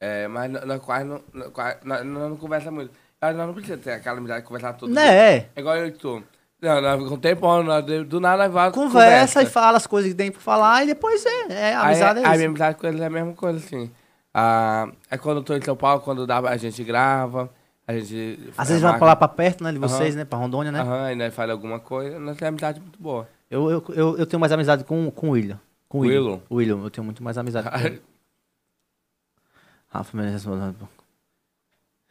É, 0.00 0.28
mas 0.28 0.50
nós- 0.50 0.64
nós 0.66 0.82
quase 0.82 1.04
não, 1.06 1.20
nós 1.32 1.48
quase- 1.50 1.78
nós- 1.84 2.04
nós 2.04 2.28
não 2.30 2.36
conversa 2.36 2.70
muito. 2.70 2.90
Nós 3.32 3.46
não 3.46 3.54
precisamos 3.54 3.84
ter 3.84 3.92
aquela 3.92 4.18
amizade 4.18 4.40
de 4.42 4.46
conversar 4.46 4.72
todo 4.74 4.92
dia. 4.92 5.00
Né? 5.00 5.36
É 5.36 5.48
igual 5.56 5.76
eu 5.76 5.86
e 5.86 5.92
tu. 5.92 6.22
Não, 6.60 6.80
nós, 6.80 7.08
com 7.08 7.14
o 7.14 7.18
tempo, 7.18 7.62
nós, 7.62 7.84
do 8.06 8.20
nada 8.20 8.44
nós 8.44 8.52
vamos 8.52 8.72
Conversa 8.74 9.42
e 9.42 9.46
fala 9.46 9.76
as 9.76 9.86
coisas 9.86 10.10
que 10.12 10.16
tem 10.16 10.30
pra 10.32 10.40
falar 10.40 10.82
e 10.84 10.86
depois 10.86 11.24
é. 11.26 11.52
é 11.70 11.74
a 11.74 11.82
amizade 11.82 12.18
aí, 12.20 12.24
é 12.24 12.28
A 12.28 12.30
isso. 12.30 12.38
minha 12.38 12.48
amizade 12.48 12.78
com 12.78 12.86
eles 12.86 13.00
é 13.00 13.06
a 13.06 13.10
mesma 13.10 13.32
coisa, 13.34 13.58
assim. 13.58 13.90
Ah, 14.32 14.88
é 15.10 15.18
quando 15.18 15.38
eu 15.38 15.42
tô 15.42 15.54
em 15.54 15.60
São 15.62 15.76
Paulo, 15.76 16.00
quando 16.00 16.26
dá, 16.26 16.38
a 16.38 16.56
gente 16.56 16.82
grava, 16.82 17.50
a 17.86 17.92
gente... 17.92 18.50
Às 18.56 18.68
vezes 18.68 18.82
vai 18.82 18.96
pra 18.96 19.08
lá 19.08 19.16
pra 19.16 19.28
perto, 19.28 19.62
né? 19.62 19.72
De 19.72 19.78
vocês, 19.78 20.10
Aham. 20.14 20.18
né? 20.20 20.24
Pra 20.24 20.38
Rondônia, 20.38 20.72
né? 20.72 20.80
Aham, 20.80 21.12
e 21.12 21.14
nós 21.16 21.34
fala 21.34 21.52
alguma 21.52 21.78
coisa, 21.78 22.18
nós 22.18 22.36
temos 22.36 22.48
amizade 22.48 22.80
muito 22.80 22.98
boa. 23.00 23.28
Eu, 23.50 23.70
eu, 23.70 23.84
eu, 23.90 24.18
eu 24.18 24.26
tenho 24.26 24.40
mais 24.40 24.50
amizade 24.50 24.84
com, 24.84 25.10
com 25.10 25.28
o 25.28 25.30
William. 25.32 25.60
Com 25.88 25.98
o 25.98 26.00
William. 26.00 26.40
William, 26.50 26.78
eu 26.82 26.90
tenho 26.90 27.04
muito 27.04 27.22
mais 27.22 27.36
amizade 27.36 27.68
com 27.70 27.76
ele. 27.86 28.02
Rafa 29.88 30.16
Mendes 30.16 30.32
respondendo. 30.32 30.88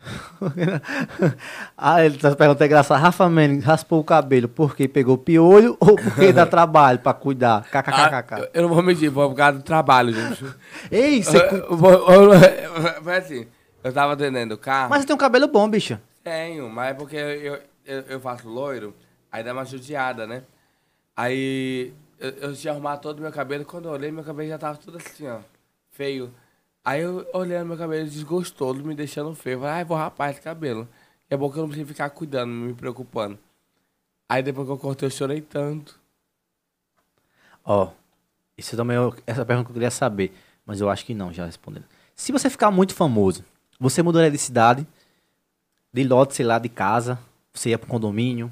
ah, 1.78 2.04
ele 2.04 2.18
tá 2.18 2.36
perguntando 2.36 2.66
engraçado. 2.66 3.02
Rafa 3.02 3.30
Mendes 3.30 3.64
raspou 3.64 4.00
o 4.00 4.04
cabelo 4.04 4.48
porque 4.48 4.88
pegou 4.88 5.18
piolho 5.18 5.78
ou 5.82 5.96
porque 5.96 6.34
dá 6.34 6.46
trabalho 6.46 7.00
pra 7.00 7.14
cuidar? 7.14 7.66
Ah, 7.72 7.82
KKKK. 7.82 8.42
eu, 8.42 8.50
eu 8.54 8.62
não 8.64 8.70
vou 8.70 8.84
mentir, 8.84 9.12
foi 9.12 9.28
por 9.28 9.36
causa 9.36 9.60
do 9.60 9.64
trabalho, 9.64 10.14
gente. 10.14 10.46
Ei, 10.92 11.24
você. 11.24 11.40
Foi 13.04 13.16
assim, 13.16 13.48
eu 13.84 13.94
tava 13.94 14.14
atendendo 14.14 14.56
o 14.56 14.58
carro. 14.58 14.90
Mas 14.90 15.02
você 15.02 15.08
tem 15.08 15.16
um 15.16 15.20
cabelo 15.20 15.48
bom, 15.48 15.70
bicho. 15.70 16.00
Tenho, 16.24 16.70
mas 16.70 16.92
é 16.92 16.94
porque 16.94 17.16
eu, 17.16 17.60
eu, 17.86 18.02
eu 18.10 18.20
faço 18.20 18.48
loiro, 18.48 18.96
aí 19.32 19.44
dá 19.44 19.54
uma 19.54 19.66
judiada, 19.66 20.26
né? 20.26 20.44
Aí 21.16 21.94
eu, 22.20 22.30
eu 22.32 22.56
tinha 22.56 22.72
arrumado 22.72 23.02
todo 23.02 23.20
o 23.20 23.22
meu 23.22 23.32
cabelo, 23.32 23.66
quando 23.66 23.90
eu 23.90 23.92
olhei, 23.92 24.12
meu 24.12 24.24
cabelo 24.24 24.48
já 24.50 24.58
tava 24.58 24.78
tudo 24.78 24.98
assim, 24.98 25.28
ó, 25.28 25.40
feio. 25.92 26.34
Aí 26.84 27.02
eu 27.02 27.26
olhando 27.34 27.68
meu 27.68 27.78
cabelo 27.78 28.08
desgostoso, 28.08 28.84
me 28.84 28.94
deixando 28.94 29.34
feio. 29.34 29.60
Falei, 29.60 29.74
ai, 29.76 29.86
vou 29.86 29.96
rapar 29.96 30.32
esse 30.32 30.42
cabelo. 30.42 30.88
É 31.30 31.38
bom 31.38 31.50
que 31.50 31.58
eu 31.58 31.62
não 31.62 31.70
preciso 31.70 31.88
ficar 31.88 32.10
cuidando, 32.10 32.52
me 32.52 32.74
preocupando. 32.74 33.40
Aí 34.28 34.44
depois 34.44 34.68
que 34.68 34.74
eu 34.74 34.78
cortei, 34.78 35.08
eu 35.08 35.12
chorei 35.12 35.42
tanto. 35.42 36.00
Ó, 37.64 37.92
isso 38.58 38.76
também 38.76 38.98
é 38.98 39.12
essa 39.26 39.46
pergunta 39.46 39.68
que 39.68 39.72
eu 39.72 39.76
queria 39.76 39.92
saber, 39.92 40.34
mas 40.66 40.82
eu 40.82 40.90
acho 40.90 41.06
que 41.06 41.14
não, 41.14 41.32
já 41.32 41.46
respondendo. 41.46 41.86
Se 42.16 42.32
você 42.32 42.50
ficar 42.50 42.70
muito 42.70 42.94
famoso, 42.94 43.46
você 43.80 44.04
mudaria 44.04 44.30
de 44.30 44.38
cidade, 44.38 44.86
de 45.92 46.04
lote, 46.04 46.36
sei 46.36 46.46
lá, 46.46 46.60
de 46.60 46.70
casa, 46.70 47.18
você 47.54 47.70
ia 47.70 47.80
pro 47.80 47.88
condomínio. 47.88 48.52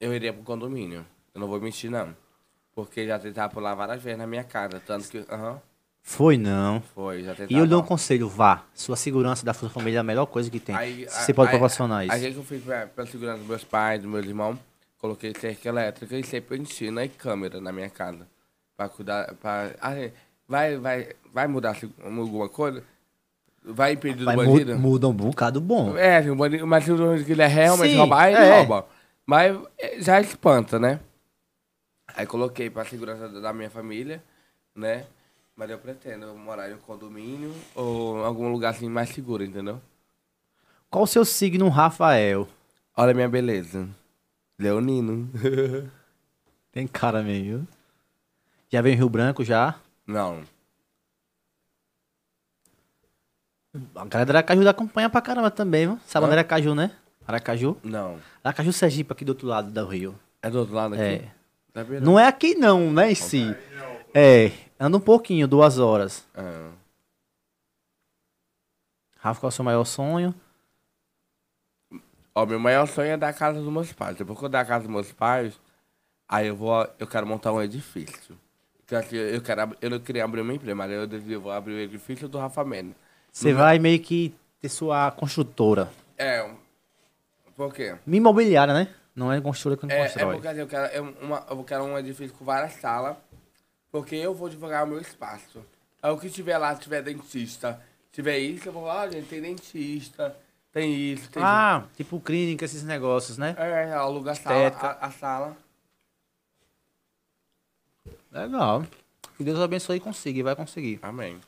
Eu 0.00 0.12
iria 0.12 0.32
pro 0.32 0.42
condomínio. 0.42 1.06
Eu 1.34 1.40
não 1.40 1.46
vou 1.46 1.60
mentir, 1.60 1.90
não. 1.90 2.16
Porque 2.74 3.06
já 3.06 3.18
tentaram 3.18 3.52
pular 3.52 3.74
várias 3.74 4.02
vezes 4.02 4.18
na 4.18 4.26
minha 4.26 4.42
casa. 4.42 4.80
Tanto 4.80 5.08
que. 5.08 5.18
Aham. 5.30 5.60
Foi 6.04 6.36
não. 6.36 6.82
foi, 6.94 7.22
já. 7.22 7.34
E 7.48 7.54
eu 7.56 7.66
dou 7.66 7.80
um 7.80 7.84
conselho, 7.84 8.28
vá. 8.28 8.64
Sua 8.74 8.96
segurança 8.96 9.46
da 9.46 9.54
sua 9.54 9.70
família 9.70 9.98
é 9.98 10.00
a 10.00 10.02
melhor 10.02 10.26
coisa 10.26 10.50
que 10.50 10.58
tem. 10.58 10.74
Aí, 10.74 11.06
você 11.06 11.32
pode 11.32 11.48
aí- 11.48 11.52
proporcionar 11.52 12.04
isso. 12.04 12.12
Aí 12.14 12.32
que 12.32 12.38
eu 12.38 12.44
fiz 12.44 12.62
pra, 12.62 12.86
pela 12.88 13.06
segurança 13.06 13.38
dos 13.38 13.46
meus 13.46 13.64
pais, 13.64 14.02
dos 14.02 14.10
meus 14.10 14.26
irmãos, 14.26 14.58
coloquei 14.98 15.32
cerca 15.38 15.68
elétrica 15.68 16.16
e 16.18 16.24
serpentina 16.24 17.04
e 17.04 17.08
câmera 17.08 17.60
na 17.60 17.70
minha 17.72 17.88
casa. 17.88 18.26
Pra 18.76 18.88
cuidar. 18.88 19.32
Pra, 19.36 19.70
ah, 19.80 19.92
vai, 20.48 20.76
vai, 20.76 21.08
vai 21.32 21.46
mudar 21.46 21.76
alguma 22.04 22.48
coisa? 22.48 22.82
Vai 23.64 23.92
impedir 23.92 24.24
do 24.24 24.24
bandido? 24.24 24.76
muda 24.76 25.06
um 25.06 25.12
bocado 25.12 25.60
bom. 25.60 25.96
É, 25.96 26.28
o 26.28 26.34
bandido, 26.34 26.66
mas 26.66 26.84
se 26.84 26.90
o 26.90 26.96
bandido 26.96 27.24
quiser 27.24 27.46
realmente 27.48 27.92
Sim, 27.92 27.98
roubar, 27.98 28.26
ele 28.28 28.38
é. 28.42 28.56
rouba. 28.56 28.86
Mas 29.24 29.56
é, 29.78 30.00
já 30.00 30.20
espanta, 30.20 30.80
né? 30.80 30.98
Aí 32.16 32.26
coloquei 32.26 32.68
pra 32.68 32.84
segurança 32.84 33.28
da 33.28 33.52
minha 33.52 33.70
família, 33.70 34.20
né? 34.74 35.06
Mas 35.56 35.70
eu 35.70 35.78
pretendo 35.78 36.34
morar 36.34 36.70
em 36.70 36.74
um 36.74 36.78
condomínio 36.78 37.54
ou 37.74 38.18
em 38.18 38.24
algum 38.24 38.50
lugar 38.50 38.70
assim 38.70 38.88
mais 38.88 39.10
seguro, 39.10 39.44
entendeu? 39.44 39.80
Qual 40.90 41.04
o 41.04 41.06
seu 41.06 41.24
signo, 41.24 41.68
Rafael? 41.68 42.48
Olha 42.96 43.12
a 43.12 43.14
minha 43.14 43.28
beleza. 43.28 43.88
Leonino. 44.58 45.30
Tem 46.72 46.86
cara 46.86 47.22
meio. 47.22 47.66
Já 48.70 48.80
veio 48.80 48.94
em 48.94 48.96
Rio 48.96 49.08
Branco 49.08 49.44
já? 49.44 49.74
Não. 50.06 50.42
A 53.94 54.04
galera 54.04 54.26
da 54.26 54.38
Aracaju 54.38 54.68
acompanha 54.68 55.08
pra 55.08 55.22
caramba 55.22 55.50
também, 55.50 55.86
viu? 55.86 56.00
Sabe 56.06 56.26
onde 56.26 56.34
é 56.34 56.38
Aracaju, 56.38 56.74
né? 56.74 56.90
Aracaju? 57.26 57.76
Não. 57.82 58.18
Aracaju 58.44 58.72
Sergipe, 58.72 59.12
aqui 59.12 59.24
do 59.24 59.30
outro 59.30 59.46
lado 59.46 59.70
do 59.70 59.86
rio. 59.86 60.14
É 60.42 60.50
do 60.50 60.58
outro 60.58 60.74
lado 60.74 60.94
aqui? 60.94 61.02
É. 61.02 61.28
Vendo? 61.74 62.04
Não 62.04 62.18
é 62.18 62.26
aqui 62.26 62.54
não, 62.54 62.92
né, 62.92 63.12
em 63.12 63.14
si. 63.14 63.56
É, 64.14 64.52
anda 64.78 64.96
um 64.96 65.00
pouquinho, 65.00 65.48
duas 65.48 65.78
horas. 65.78 66.26
Ah. 66.34 66.70
Rafa, 69.18 69.40
qual 69.40 69.48
é 69.48 69.52
o 69.52 69.54
seu 69.54 69.64
maior 69.64 69.84
sonho? 69.84 70.34
Ó, 72.34 72.46
meu 72.46 72.58
maior 72.58 72.86
sonho 72.86 73.10
é 73.10 73.16
dar 73.16 73.28
a 73.28 73.32
casa 73.32 73.60
dos 73.60 73.72
meus 73.72 73.92
pais. 73.92 74.16
Depois 74.16 74.38
que 74.38 74.44
eu 74.44 74.48
dar 74.48 74.60
a 74.60 74.64
casa 74.64 74.84
dos 74.84 74.90
meus 74.92 75.12
pais, 75.12 75.58
aí 76.28 76.48
eu 76.48 76.56
vou, 76.56 76.86
eu 76.98 77.06
quero 77.06 77.26
montar 77.26 77.52
um 77.52 77.62
edifício. 77.62 78.36
Então, 78.84 78.98
assim, 78.98 79.16
eu, 79.16 79.40
quero, 79.40 79.76
eu 79.80 79.90
não 79.90 80.00
queria 80.00 80.24
abrir 80.24 80.40
uma 80.40 80.52
empresa, 80.52 80.74
mas 80.74 80.90
eu, 80.90 81.06
decidi, 81.06 81.32
eu 81.32 81.40
vou 81.40 81.52
abrir 81.52 81.74
o 81.74 81.78
edifício 81.78 82.28
do 82.28 82.38
Rafa 82.38 82.64
Mendes. 82.64 82.94
Você 83.30 83.52
vai 83.54 83.78
meio 83.78 84.00
que 84.00 84.34
ter 84.60 84.68
sua 84.68 85.10
construtora. 85.12 85.90
É, 86.18 86.50
por 87.56 87.72
quê? 87.72 87.96
Imobiliária, 88.06 88.74
né? 88.74 88.88
Não 89.14 89.32
é 89.32 89.40
construtora 89.40 89.78
que 89.80 89.86
não 89.86 89.94
É, 89.94 90.00
é 90.00 90.04
constrói. 90.04 90.34
porque 90.34 90.48
assim, 90.48 90.60
eu 90.60 90.66
quero, 90.66 90.84
é 90.86 91.00
uma, 91.00 91.46
eu 91.48 91.64
quero 91.64 91.84
um 91.84 91.98
edifício 91.98 92.36
com 92.36 92.44
várias 92.44 92.72
salas, 92.74 93.16
porque 93.92 94.16
eu 94.16 94.34
vou 94.34 94.48
divulgar 94.48 94.84
o 94.84 94.88
meu 94.88 95.00
espaço. 95.00 95.62
Aí 96.02 96.10
o 96.10 96.18
que 96.18 96.30
tiver 96.30 96.56
lá, 96.56 96.74
se 96.74 96.80
tiver 96.80 97.02
dentista, 97.02 97.80
se 98.06 98.14
tiver 98.14 98.38
isso, 98.38 98.68
eu 98.68 98.72
vou 98.72 98.82
falar, 98.86 99.02
ah, 99.02 99.10
gente, 99.10 99.28
tem 99.28 99.42
dentista, 99.42 100.34
tem 100.72 101.12
isso, 101.12 101.30
tem 101.30 101.42
Ah, 101.42 101.84
tipo 101.94 102.18
clínica, 102.18 102.64
esses 102.64 102.82
negócios, 102.82 103.36
né? 103.36 103.54
É, 103.58 103.92
aluga 103.92 104.32
a 104.32 104.34
sala, 104.34 104.68
a, 104.68 105.06
a 105.06 105.10
sala. 105.12 105.56
Legal. 108.32 108.84
Que 109.36 109.44
Deus 109.44 109.60
abençoe 109.60 109.98
e 109.98 110.00
consiga, 110.00 110.38
e 110.38 110.42
vai 110.42 110.56
conseguir. 110.56 110.98
Amém. 111.02 111.38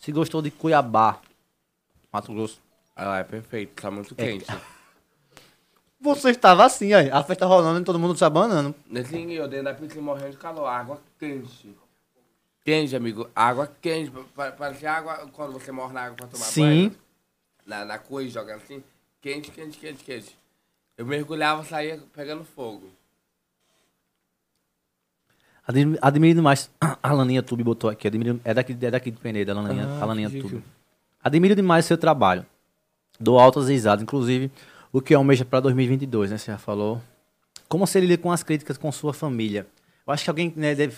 Se 0.00 0.10
gostou 0.10 0.42
de 0.42 0.50
Cuiabá, 0.50 1.20
Mato 2.12 2.34
Grosso. 2.34 2.60
Ah, 2.96 3.18
é 3.18 3.24
perfeito, 3.24 3.80
tá 3.80 3.90
muito 3.90 4.14
É. 4.18 4.38
Você 6.00 6.30
estava 6.30 6.64
assim, 6.64 6.94
aí. 6.94 7.10
A 7.10 7.22
festa 7.22 7.44
rolando 7.46 7.80
e 7.80 7.84
todo 7.84 7.98
mundo 7.98 8.16
se 8.16 8.24
abanando. 8.24 8.74
Nesse 8.88 9.14
eu 9.34 9.46
dentro 9.46 9.66
da 9.66 9.74
piscina 9.74 10.00
morrendo 10.02 10.30
de 10.30 10.36
calor, 10.38 10.66
água 10.66 11.00
quente. 11.18 11.76
Quente, 12.64 12.96
amigo, 12.96 13.28
água 13.36 13.70
quente. 13.82 14.10
pa- 14.34 14.52
Parecia 14.52 14.92
água 14.92 15.28
quando 15.32 15.52
você 15.52 15.70
morre 15.70 15.92
na 15.92 16.02
água 16.04 16.16
pra 16.16 16.26
tomar 16.26 16.44
Sim. 16.46 16.62
banho. 16.62 16.96
Na, 17.66 17.84
na 17.84 17.98
coisa, 17.98 18.30
jogando 18.30 18.62
assim. 18.62 18.82
Quente, 19.20 19.50
quente, 19.50 19.78
quente, 19.78 20.02
quente. 20.02 20.36
Eu 20.96 21.04
mergulhava, 21.04 21.64
saía 21.64 22.00
pegando 22.14 22.44
fogo. 22.44 22.88
Admi- 25.66 25.98
Admiro 26.00 26.34
demais. 26.36 26.70
A 27.02 27.12
Laninha 27.12 27.42
Tube 27.42 27.62
botou 27.62 27.90
aqui. 27.90 28.06
Admiro, 28.06 28.40
é, 28.44 28.52
daqui, 28.54 28.72
é 28.72 28.90
daqui 28.90 29.10
de 29.10 29.18
Peneira, 29.18 29.52
a 29.52 29.54
Laninha, 29.60 29.86
Ah, 29.86 30.02
a 30.02 30.06
Laninha 30.06 30.30
Tube. 30.30 30.62
Admiro 31.22 31.54
demais 31.54 31.84
seu 31.84 31.96
trabalho. 31.98 32.44
Dou 33.18 33.38
altas 33.38 33.68
risadas, 33.68 34.02
inclusive 34.02 34.50
o 34.92 35.00
que 35.00 35.14
almeja 35.14 35.44
para 35.44 35.60
2022, 35.60 36.30
né? 36.30 36.38
Você 36.38 36.50
já 36.52 36.58
falou. 36.58 37.00
Como 37.68 37.86
você 37.86 38.00
lida 38.00 38.20
com 38.20 38.32
as 38.32 38.42
críticas 38.42 38.76
com 38.76 38.90
sua 38.90 39.14
família? 39.14 39.66
Eu 40.06 40.12
acho 40.12 40.24
que 40.24 40.30
alguém 40.30 40.52
né, 40.56 40.74
deve. 40.74 40.96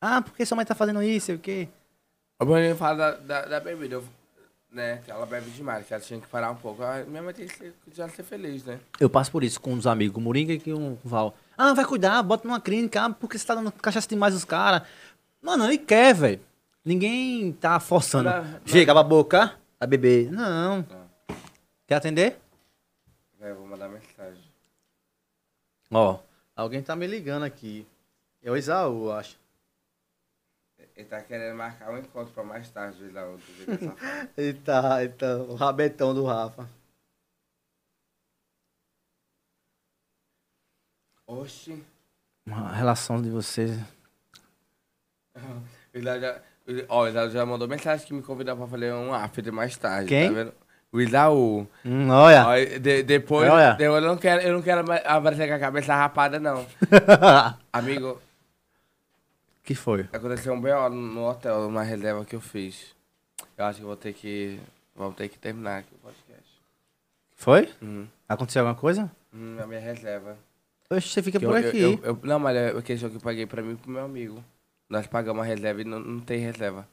Ah, 0.00 0.22
por 0.22 0.34
que 0.34 0.46
sua 0.46 0.56
mãe 0.56 0.64
tá 0.64 0.74
fazendo 0.74 1.02
isso? 1.02 1.26
Sei 1.26 1.34
o 1.34 1.38
quê? 1.38 1.68
O 2.40 2.44
Bruninho 2.44 2.76
fala 2.76 2.96
da, 2.96 3.10
da, 3.42 3.46
da 3.46 3.60
bebida, 3.60 3.96
eu- 3.96 4.04
né? 4.72 5.00
Que 5.04 5.10
ela 5.10 5.26
bebe 5.26 5.50
demais, 5.50 5.86
que 5.86 5.92
ela 5.92 6.02
tinha 6.02 6.20
que 6.20 6.26
parar 6.28 6.50
um 6.50 6.54
pouco. 6.54 6.82
Ah, 6.82 7.02
Minha 7.06 7.22
mãe 7.22 7.34
tem 7.34 7.46
que 7.46 7.56
ser, 7.56 7.74
já 7.92 8.08
ser 8.08 8.22
feliz, 8.22 8.64
né? 8.64 8.78
Eu 9.00 9.10
passo 9.10 9.30
por 9.30 9.42
isso 9.42 9.60
com 9.60 9.72
uns 9.72 9.86
amigos, 9.86 10.16
o 10.16 10.20
Moringa 10.20 10.52
e 10.54 10.72
o 10.72 10.96
Val. 11.04 11.34
Ah, 11.56 11.74
vai 11.74 11.84
cuidar, 11.84 12.22
bota 12.22 12.46
numa 12.46 12.60
clínica, 12.60 13.04
ah, 13.04 13.10
porque 13.10 13.36
você 13.38 13.46
tá 13.46 13.54
dando 13.54 13.72
cachaça 13.72 14.08
demais 14.08 14.34
os 14.34 14.44
caras. 14.44 14.82
Mano, 15.42 15.64
ele 15.66 15.78
quer, 15.78 16.14
velho. 16.14 16.40
Ninguém 16.84 17.52
tá 17.52 17.78
forçando. 17.80 18.30
Não, 18.30 18.44
não. 18.44 18.60
Chega 18.64 18.92
a 18.98 19.02
boca, 19.02 19.54
a 19.80 19.86
beber. 19.86 20.30
Não. 20.30 20.86
Quer 21.86 21.96
atender? 21.96 22.38
É, 23.40 23.50
eu 23.50 23.56
vou 23.56 23.66
mandar 23.66 23.88
mensagem. 23.88 24.42
Ó, 25.90 26.20
alguém 26.56 26.82
tá 26.82 26.96
me 26.96 27.06
ligando 27.06 27.44
aqui. 27.44 27.86
É 28.42 28.50
o 28.50 28.56
Isaú, 28.56 29.10
acho. 29.12 29.38
Ele 30.96 31.06
tá 31.08 31.22
querendo 31.22 31.56
marcar 31.56 31.90
um 31.90 31.98
encontro 31.98 32.32
pra 32.34 32.42
mais 32.42 32.68
tarde, 32.70 32.98
dia 32.98 33.08
dessa 33.08 33.78
forma. 33.78 33.96
Eita, 34.36 35.02
eita, 35.02 35.38
o 35.44 35.54
rabetão 35.54 36.12
do 36.12 36.24
Rafa. 36.24 36.68
Oxi. 41.26 41.84
A 42.50 42.72
relação 42.72 43.20
de 43.22 43.30
vocês. 43.30 43.70
O 45.94 45.98
Isaú 45.98 46.20
já, 46.20 46.42
ó, 46.88 47.04
o 47.04 47.08
Isaú 47.08 47.30
já 47.30 47.46
mandou 47.46 47.66
mensagem 47.66 48.06
que 48.06 48.12
me 48.12 48.22
convidou 48.22 48.54
pra 48.56 48.66
fazer 48.66 48.92
um 48.92 49.12
after 49.14 49.50
mais 49.50 49.76
tarde. 49.76 50.08
Quem? 50.08 50.28
Tá 50.28 50.34
vendo? 50.34 50.54
O 50.90 51.00
Isaú. 51.00 51.66
Hum, 51.84 52.08
olha. 52.08 52.46
Ó, 52.46 52.54
de- 52.78 53.02
depois, 53.02 53.50
Olha. 53.50 53.72
de- 53.74 53.84
eu 53.84 54.00
não 54.00 54.16
quero, 54.16 54.40
eu 54.42 54.54
não 54.54 54.62
quero 54.62 54.84
aparecer 55.04 55.46
com 55.48 55.54
a 55.54 55.58
cabeça 55.58 55.94
rapada, 55.94 56.40
não. 56.40 56.66
Amigo, 57.72 58.20
que 59.62 59.74
foi? 59.74 60.08
aconteceu 60.12 60.54
um 60.54 60.60
B.O. 60.60 60.88
no 60.88 61.28
hotel, 61.28 61.60
numa 61.62 61.82
reserva 61.82 62.24
que 62.24 62.34
eu 62.34 62.40
fiz. 62.40 62.94
Eu 63.56 63.64
acho 63.66 63.80
que 63.80 63.84
vou 63.84 63.96
ter 63.96 64.12
que. 64.14 64.58
Vamos 64.96 65.14
ter 65.16 65.28
que 65.28 65.38
terminar 65.38 65.78
aqui 65.80 65.94
o 65.94 65.98
podcast. 65.98 66.48
Foi? 67.36 67.68
Uhum. 67.82 68.06
Aconteceu 68.28 68.62
alguma 68.62 68.78
coisa? 68.80 69.10
Hum, 69.32 69.56
na 69.56 69.66
minha 69.66 69.80
reserva. 69.80 70.36
Oxe, 70.90 71.08
você 71.08 71.22
fica 71.22 71.38
Que 71.38 71.44
por 71.46 71.62
eu- 71.62 71.68
aqui. 71.68 71.80
eu- 71.82 72.00
eu- 72.02 72.18
não, 72.22 72.38
mas 72.38 72.56
é 72.56 72.68
a 72.70 72.80
questão 72.82 73.10
que 73.10 73.16
eu 73.16 73.20
paguei 73.20 73.44
pra 73.46 73.62
mim 73.62 73.74
e 73.74 73.76
pro 73.76 73.90
meu 73.90 74.04
amigo. 74.04 74.42
Nós 74.88 75.06
pagamos 75.06 75.42
a 75.42 75.46
reserva 75.46 75.82
e 75.82 75.84
não, 75.84 76.00
não 76.00 76.18
tem 76.20 76.38
reserva. 76.38 76.88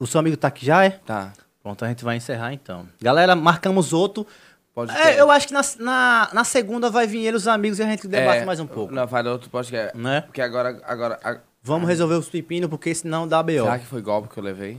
O 0.00 0.06
seu 0.06 0.18
amigo 0.18 0.36
tá 0.36 0.48
aqui 0.48 0.66
já, 0.66 0.84
é? 0.84 0.90
Tá. 0.90 1.32
Pronto, 1.64 1.82
a 1.82 1.88
gente 1.88 2.04
vai 2.04 2.16
encerrar 2.18 2.52
então. 2.52 2.86
Galera, 3.00 3.34
marcamos 3.34 3.94
outro. 3.94 4.26
Pode 4.74 4.94
É, 4.94 5.18
eu 5.18 5.30
acho 5.30 5.46
que 5.48 5.54
na, 5.54 5.62
na, 5.78 6.28
na 6.34 6.44
segunda 6.44 6.90
vai 6.90 7.06
vir 7.06 7.24
ele, 7.24 7.38
os 7.38 7.48
amigos, 7.48 7.78
e 7.78 7.82
a 7.82 7.86
gente 7.86 8.06
debate 8.06 8.42
É, 8.42 8.44
mais 8.44 8.60
um 8.60 8.66
pouco. 8.66 8.92
Não, 8.92 9.08
faz 9.08 9.24
outro 9.26 9.48
podcast. 9.48 9.96
Né? 9.96 10.20
Porque 10.20 10.42
agora. 10.42 10.78
agora 10.84 11.18
a- 11.24 11.38
Vamos 11.62 11.88
resolver 11.88 12.16
os 12.16 12.28
pepinos, 12.28 12.68
porque 12.68 12.94
senão 12.94 13.26
dá 13.26 13.42
B.O. 13.42 13.64
será 13.64 13.78
que 13.78 13.86
foi 13.86 14.02
golpe 14.02 14.28
que 14.28 14.38
eu 14.38 14.44
levei? 14.44 14.78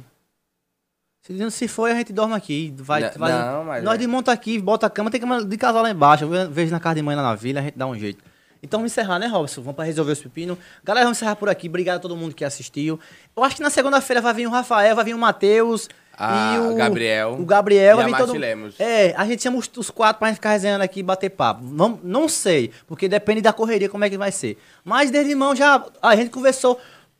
Se, 1.24 1.50
se 1.50 1.68
for, 1.68 1.90
a 1.90 1.96
gente 1.96 2.14
dorme 2.14 2.36
aqui. 2.36 2.72
Vai, 2.78 3.02
Não, 3.02 3.10
vai- 3.18 3.32
não, 3.32 3.64
mas 3.64 3.84
nós 3.84 3.96
é. 3.96 3.98
desmonta 3.98 4.32
aqui, 4.32 4.60
bota 4.62 4.86
a 4.86 4.90
cama, 4.92 5.10
tem 5.10 5.20
cama 5.20 5.44
de 5.44 5.58
casal 5.58 5.82
lá 5.82 5.90
embaixo. 5.90 6.26
Eu 6.26 6.30
ve- 6.30 6.48
vejo 6.50 6.72
na 6.72 6.80
casa 6.80 6.94
de 6.96 7.02
mãe 7.02 7.16
lá 7.16 7.24
na 7.24 7.34
vila, 7.34 7.62
a 7.62 7.64
gente 7.64 7.76
dá 7.76 7.88
um 7.88 7.98
jeito. 7.98 8.24
Então 8.66 8.80
vamos 8.80 8.92
encerrar, 8.92 9.20
né, 9.20 9.28
Robson? 9.28 9.62
Vamos 9.62 9.76
para 9.76 9.86
resolver 9.86 10.12
os 10.12 10.20
pepinos. 10.20 10.58
Galera, 10.84 11.06
vamos 11.06 11.18
encerrar 11.18 11.36
por 11.36 11.48
aqui. 11.50 11.70
Obrigado 11.70 11.98
a 11.98 12.00
todo 12.00 12.16
mundo 12.16 12.34
que 12.34 12.44
assistiu. 12.44 13.00
Eu 13.36 13.44
acho 13.44 13.56
que 13.56 13.62
na 13.62 13.70
segunda-feira 13.70 14.22
vai 14.22 14.34
vir 14.34 14.48
o 14.48 14.50
Rafael, 14.50 14.96
vai 14.96 15.06
vir 15.06 15.14
o 15.14 15.18
Matheus. 15.18 15.88
Ah, 16.18 16.56
e 16.56 16.74
o 16.74 16.76
Gabriel. 16.76 17.38
O 17.40 17.46
Gabriel 17.46 18.00
E 18.00 18.04
vai 18.04 18.14
a 18.14 18.18
todo 18.18 18.34
Lemos. 18.34 18.80
É, 18.80 19.14
a 19.16 19.26
gente 19.26 19.44
chama 19.44 19.58
os, 19.58 19.70
os 19.78 19.90
quatro 19.90 20.20
pra 20.20 20.30
gente 20.30 20.38
ficar 20.38 20.52
resenhando 20.52 20.82
aqui 20.82 21.02
e 21.02 21.04
bater 21.04 21.30
papo. 21.30 21.64
Não, 21.64 22.00
não 22.04 22.28
sei, 22.28 22.72
porque 22.88 23.08
depende 23.08 23.42
da 23.42 23.54
correria 23.54 23.90
como 23.90 24.04
é 24.04 24.10
que 24.10 24.18
vai 24.18 24.32
ser. 24.32 24.58
Mas 24.84 25.12
desde 25.12 25.32
irmão 25.32 25.56
já. 25.56 25.86
A 26.02 26.16
gente 26.16 26.32
conversou 26.32 26.80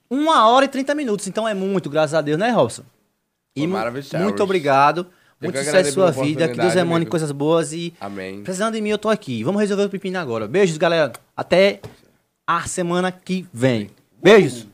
uma 0.10 0.48
hora 0.50 0.66
e 0.66 0.68
30 0.68 0.96
minutos, 0.96 1.28
então 1.28 1.48
é 1.48 1.54
muito, 1.54 1.90
graças 1.90 2.14
a 2.14 2.22
Deus, 2.22 2.40
né, 2.40 2.50
Robson? 2.50 2.84
E 3.56 3.68
muito 4.20 4.44
obrigado. 4.44 5.08
Muito 5.42 5.58
sucesso 5.58 5.90
em 5.90 5.92
sua 5.92 6.12
vida. 6.12 6.48
Que 6.48 6.58
Deus 6.58 6.76
emane 6.76 6.96
amigo. 6.96 7.12
coisas 7.12 7.32
boas 7.32 7.74
e. 7.74 7.94
Amém. 8.00 8.42
Precisando 8.44 8.76
de 8.76 8.82
mim, 8.82 8.90
eu 8.90 8.98
tô 8.98 9.10
aqui. 9.10 9.44
Vamos 9.44 9.62
resolver 9.62 9.84
o 9.84 9.90
pepino 9.90 10.18
agora. 10.18 10.48
Beijos, 10.48 10.78
galera. 10.78 11.12
Até 11.36 11.82
a 12.48 12.62
semana 12.68 13.12
que 13.12 13.46
vem. 13.54 13.90
Beijos. 14.22 14.68